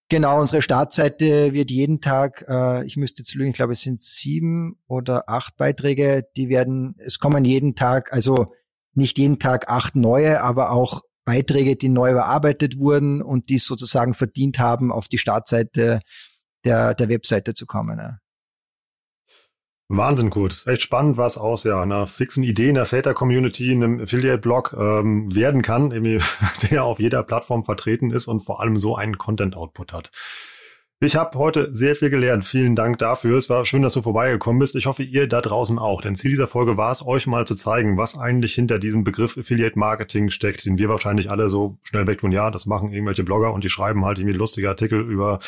Genau, 0.10 0.42
unsere 0.42 0.64
Startseite 0.64 1.54
wird 1.54 1.70
jeden 1.70 2.02
Tag, 2.02 2.44
äh, 2.50 2.84
ich 2.88 2.98
müsste 2.98 3.22
jetzt 3.22 3.36
lügen, 3.36 3.52
ich 3.52 3.56
glaube, 3.56 3.74
es 3.74 3.82
sind 3.82 4.02
sieben 4.02 4.80
oder 4.88 5.30
acht 5.30 5.58
Beiträge, 5.58 6.24
die 6.36 6.50
werden, 6.50 6.96
es 6.98 7.20
kommen 7.20 7.46
jeden 7.46 7.76
Tag, 7.76 8.14
also 8.14 8.52
nicht 8.96 9.20
jeden 9.20 9.38
Tag 9.38 9.70
acht 9.70 9.96
neue, 9.96 10.42
aber 10.42 10.72
auch 10.72 11.04
Beiträge, 11.24 11.76
die 11.76 11.90
neu 11.90 12.10
überarbeitet 12.10 12.80
wurden 12.80 13.22
und 13.22 13.50
die 13.50 13.60
sozusagen 13.60 14.16
verdient 14.16 14.58
haben, 14.58 14.92
auf 14.92 15.08
die 15.08 15.20
Startseite 15.20 16.02
der, 16.66 16.96
der 16.96 17.10
Webseite 17.10 17.54
zu 17.54 17.68
kommen. 17.68 18.00
Ja. 18.00 18.18
Wahnsinn, 19.98 20.30
gut. 20.30 20.66
Echt 20.68 20.82
spannend, 20.82 21.18
was 21.18 21.38
aus 21.38 21.64
ja 21.64 21.82
einer 21.82 22.08
fixen 22.08 22.44
Idee 22.44 22.70
in 22.70 22.76
der 22.76 22.86
Väter-Community, 22.86 23.72
einem 23.72 24.00
Affiliate-Blog 24.02 24.76
ähm, 24.80 25.36
werden 25.36 25.62
kann, 25.62 25.92
der 26.72 26.84
auf 26.86 27.00
jeder 27.00 27.24
Plattform 27.24 27.66
vertreten 27.66 28.12
ist 28.12 28.28
und 28.28 28.40
vor 28.40 28.62
allem 28.62 28.78
so 28.78 28.96
einen 28.96 29.18
Content-Output 29.18 29.94
hat. 29.94 30.12
Ich 31.04 31.16
habe 31.16 31.40
heute 31.40 31.74
sehr 31.74 31.96
viel 31.96 32.12
gelernt. 32.12 32.46
Vielen 32.46 32.76
Dank 32.76 33.00
dafür. 33.00 33.36
Es 33.36 33.50
war 33.50 33.66
schön, 33.66 33.82
dass 33.82 33.94
du 33.94 34.04
vorbeigekommen 34.04 34.60
bist. 34.60 34.76
Ich 34.76 34.86
hoffe, 34.86 35.02
ihr 35.02 35.28
da 35.28 35.42
draußen 35.42 35.80
auch. 35.80 36.00
Denn 36.00 36.16
Ziel 36.16 36.30
dieser 36.30 36.46
Folge 36.46 36.78
war 36.78 36.92
es, 36.92 37.04
euch 37.04 37.26
mal 37.26 37.48
zu 37.48 37.56
zeigen, 37.56 37.98
was 37.98 38.20
eigentlich 38.20 38.54
hinter 38.54 38.78
diesem 38.78 39.04
Begriff 39.04 39.36
Affiliate 39.36 39.80
Marketing 39.80 40.30
steckt, 40.30 40.64
den 40.64 40.78
wir 40.78 40.90
wahrscheinlich 40.90 41.32
alle 41.32 41.50
so 41.50 41.80
schnell 41.82 42.06
weg 42.06 42.20
tun. 42.20 42.32
Ja, 42.32 42.52
das 42.52 42.68
machen 42.68 42.92
irgendwelche 42.92 43.24
Blogger 43.24 43.52
und 43.52 43.64
die 43.64 43.70
schreiben 43.70 44.06
halt 44.06 44.20
irgendwie 44.20 44.38
lustige 44.38 44.70
Artikel 44.70 45.02
über 45.02 45.40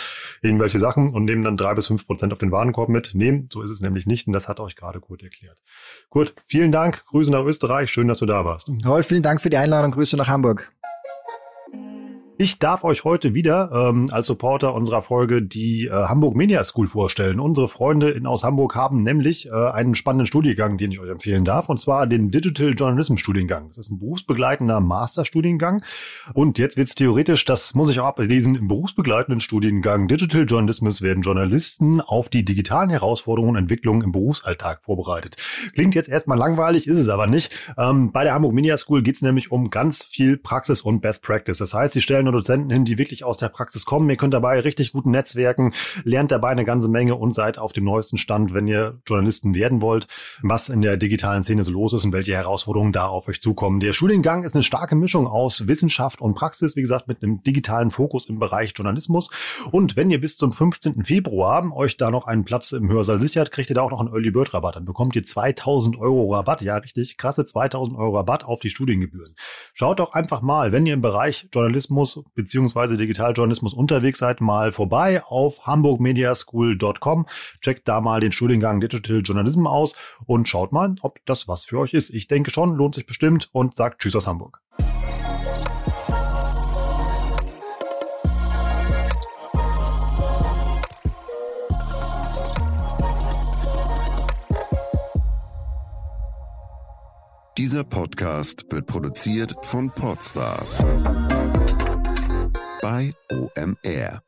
irgendwelche 0.41 0.80
Sachen 0.80 1.11
und 1.11 1.25
nehmen 1.25 1.43
dann 1.43 1.55
drei 1.55 1.75
bis 1.75 1.85
fünf 1.85 2.07
Prozent 2.07 2.34
auf 2.34 2.39
den 2.39 2.51
Warenkorb 2.51 2.89
mit. 2.89 3.13
Nehmen, 3.13 3.47
so 3.53 3.61
ist 3.61 3.69
es 3.69 3.80
nämlich 3.80 4.07
nicht. 4.07 4.25
Und 4.25 4.34
das 4.34 4.49
hat 4.49 4.59
euch 4.59 4.75
gerade 4.75 5.01
gut 5.01 5.21
erklärt. 5.21 5.59
Gut, 6.09 6.34
vielen 6.47 6.71
Dank. 6.71 7.05
Grüße 7.05 7.31
nach 7.31 7.43
Österreich. 7.43 7.91
Schön, 7.91 8.07
dass 8.07 8.17
du 8.17 8.25
da 8.25 8.43
warst. 8.43 8.71
Rolf, 8.84 9.05
vielen 9.05 9.21
Dank 9.21 9.39
für 9.39 9.51
die 9.51 9.57
Einladung. 9.57 9.91
Grüße 9.91 10.17
nach 10.17 10.27
Hamburg. 10.27 10.73
Ich 12.44 12.60
darf 12.60 12.84
euch 12.84 13.06
heute 13.06 13.34
wieder 13.34 13.72
ähm, 13.74 14.10
als 14.11 14.26
Supporter 14.26 14.74
unserer 14.74 15.02
Folge 15.02 15.41
die 15.41 15.86
äh, 15.86 15.91
Hamburg 15.91 16.36
Media 16.36 16.61
School 16.65 16.88
vorstellen. 16.88 17.40
Unsere 17.40 17.70
Freunde 17.70 18.10
in, 18.10 18.26
aus 18.26 18.44
Hamburg 18.44 18.76
haben 18.76 19.02
nämlich 19.02 19.48
äh, 19.48 19.52
einen 19.52 19.95
spannenden 19.95 20.26
Studiengang, 20.26 20.78
den 20.78 20.91
ich 20.91 20.99
euch 20.99 21.10
empfehlen 21.10 21.45
darf, 21.45 21.70
und 21.70 21.80
zwar 21.80 22.06
den 22.06 22.32
Digital 22.32 22.74
Journalism 22.74 23.15
Studiengang. 23.15 23.70
Das 23.70 23.78
ist 23.78 23.91
ein 23.91 23.99
berufsbegleitender 23.99 24.82
Masterstudiengang. 24.82 25.86
Und 26.34 26.57
jetzt 26.60 26.76
wird 26.76 26.90
es 26.90 26.95
theoretisch, 26.95 27.45
das 27.45 27.76
muss 27.76 27.90
ich 27.90 28.02
auch 28.02 28.07
ablesen, 28.07 28.56
im 28.56 28.68
berufsbegleitenden 28.68 29.40
Studiengang 29.40 30.10
Digital 30.10 30.44
Journalism 30.44 30.90
werden 30.99 31.24
Journalisten 31.24 32.02
auf 32.02 32.28
die 32.28 32.44
digitalen 32.44 32.90
Herausforderungen 32.90 33.52
und 33.52 33.61
Entwicklungen 33.64 34.02
im 34.02 34.11
Berufsalltag 34.11 34.84
vorbereitet. 34.84 35.38
Klingt 35.76 35.95
jetzt 35.95 36.10
erstmal 36.10 36.38
langweilig, 36.38 36.88
ist 36.88 36.98
es 36.98 37.07
aber 37.07 37.28
nicht. 37.28 37.57
Ähm, 37.78 38.11
bei 38.11 38.26
der 38.26 38.34
Hamburg 38.34 38.52
Media 38.52 38.78
School 38.78 39.02
geht 39.02 39.15
es 39.15 39.22
nämlich 39.22 39.49
um 39.49 39.70
ganz 39.70 40.03
viel 40.03 40.36
Praxis 40.36 40.82
und 40.82 40.99
Best 40.99 41.24
Practice. 41.24 41.60
Das 41.60 41.74
heißt, 41.74 41.94
sie 41.94 42.02
stellen 42.02 42.32
Dozenten 42.34 42.69
hin, 42.69 42.85
die 42.85 42.97
wirklich 42.97 43.23
aus 43.23 43.38
der 43.38 43.49
Praxis 43.49 43.85
kommen. 43.85 44.10
Ihr 44.10 44.18
könnt 44.18 44.34
dabei 44.34 44.60
richtig 44.60 44.91
gut 44.91 45.05
netzwerken, 45.05 45.73
lernt 46.03 46.31
dabei 46.31 46.49
eine 46.49 46.65
ganze 46.65 46.89
Menge 46.89 47.15
und 47.15 47.34
seid 47.34 47.57
auf 47.57 47.73
dem 47.73 47.85
neuesten 47.85 48.18
Stand, 48.18 48.53
wenn 48.53 48.68
ihr 48.68 48.99
Journalisten 49.07 49.55
werden 49.55 49.81
wollt, 49.81 50.07
was 50.41 50.69
in 50.69 50.81
der 50.81 50.97
digitalen 50.97 51.43
Szene 51.43 51.64
so 51.64 51.72
los 51.72 51.93
ist 51.93 52.05
und 52.05 52.14
welche 52.14 52.34
Herausforderungen 52.34 52.91
da 52.91 53.05
auf 53.05 53.27
euch 53.27 53.39
zukommen. 53.39 53.80
Der 53.80 53.93
Studiengang 53.93 54.43
ist 54.43 54.55
eine 54.55 54.64
starke 54.64 54.95
Mischung 54.95 55.27
aus 55.27 55.68
Wissenschaft 55.68 56.22
und 56.22 56.34
Praxis, 56.34 56.76
wie 56.76 56.81
gesagt, 56.81 57.07
mit 57.07 57.23
einem 57.23 57.43
digitalen 57.43 57.91
Fokus 57.91 58.27
im 58.27 58.39
Bereich 58.39 58.73
Journalismus. 58.76 59.30
Und 59.72 59.95
wenn 59.95 60.10
ihr 60.10 60.19
bis 60.19 60.38
zum 60.38 60.51
15. 60.51 61.05
Februar 61.05 61.53
euch 61.76 61.97
da 61.97 62.10
noch 62.10 62.26
einen 62.26 62.45
Platz 62.45 62.72
im 62.72 62.89
Hörsaal 62.89 63.22
sichert, 63.22 63.51
kriegt 63.51 63.69
ihr 63.69 63.76
da 63.76 63.81
auch 63.81 63.91
noch 63.91 63.99
einen 63.99 64.10
Early 64.10 64.31
Bird 64.31 64.53
Rabatt. 64.53 64.76
Dann 64.76 64.85
bekommt 64.85 65.15
ihr 65.15 65.23
2000 65.23 65.97
Euro 65.99 66.34
Rabatt. 66.34 66.61
Ja, 66.61 66.77
richtig 66.77 67.18
krasse 67.18 67.45
2000 67.45 67.97
Euro 67.97 68.18
Rabatt 68.18 68.43
auf 68.43 68.60
die 68.60 68.69
Studiengebühren. 68.69 69.35
Schaut 69.73 69.99
doch 69.99 70.14
einfach 70.14 70.41
mal, 70.41 70.72
wenn 70.72 70.85
ihr 70.85 70.93
im 70.93 71.01
Bereich 71.01 71.47
Journalismus 72.14 72.34
beziehungsweise 72.35 72.98
Digitaljournalismus 72.98 73.73
unterwegs 73.73 74.19
seid, 74.19 74.41
mal 74.41 74.72
vorbei 74.72 75.23
auf 75.23 75.65
hamburgmediaschool.com. 75.65 77.26
Checkt 77.61 77.88
da 77.88 78.02
mal 78.02 78.19
den 78.19 78.31
Studiengang 78.31 78.81
Digital 78.81 79.22
Journalism 79.22 79.68
aus 79.68 79.95
und 80.26 80.48
schaut 80.48 80.72
mal, 80.72 80.95
ob 81.02 81.19
das 81.26 81.48
was 81.48 81.65
für 81.65 81.80
euch 81.80 81.94
ist. 81.94 82.10
Ich 82.10 82.27
denke 82.27 82.52
schon, 82.52 82.76
lohnt 82.76 82.95
sich 82.95 83.06
bestimmt 83.06 83.49
und 83.52 83.76
sagt 83.76 84.02
Tschüss 84.02 84.15
aus 84.15 84.27
Hamburg. 84.27 84.61
Dieser 97.56 97.84
Podcast 97.84 98.65
wird 98.72 98.88
produziert 98.88 99.56
von 99.61 99.91
Podstars 99.91 100.84
bei 102.84 103.14
OMR. 103.31 104.22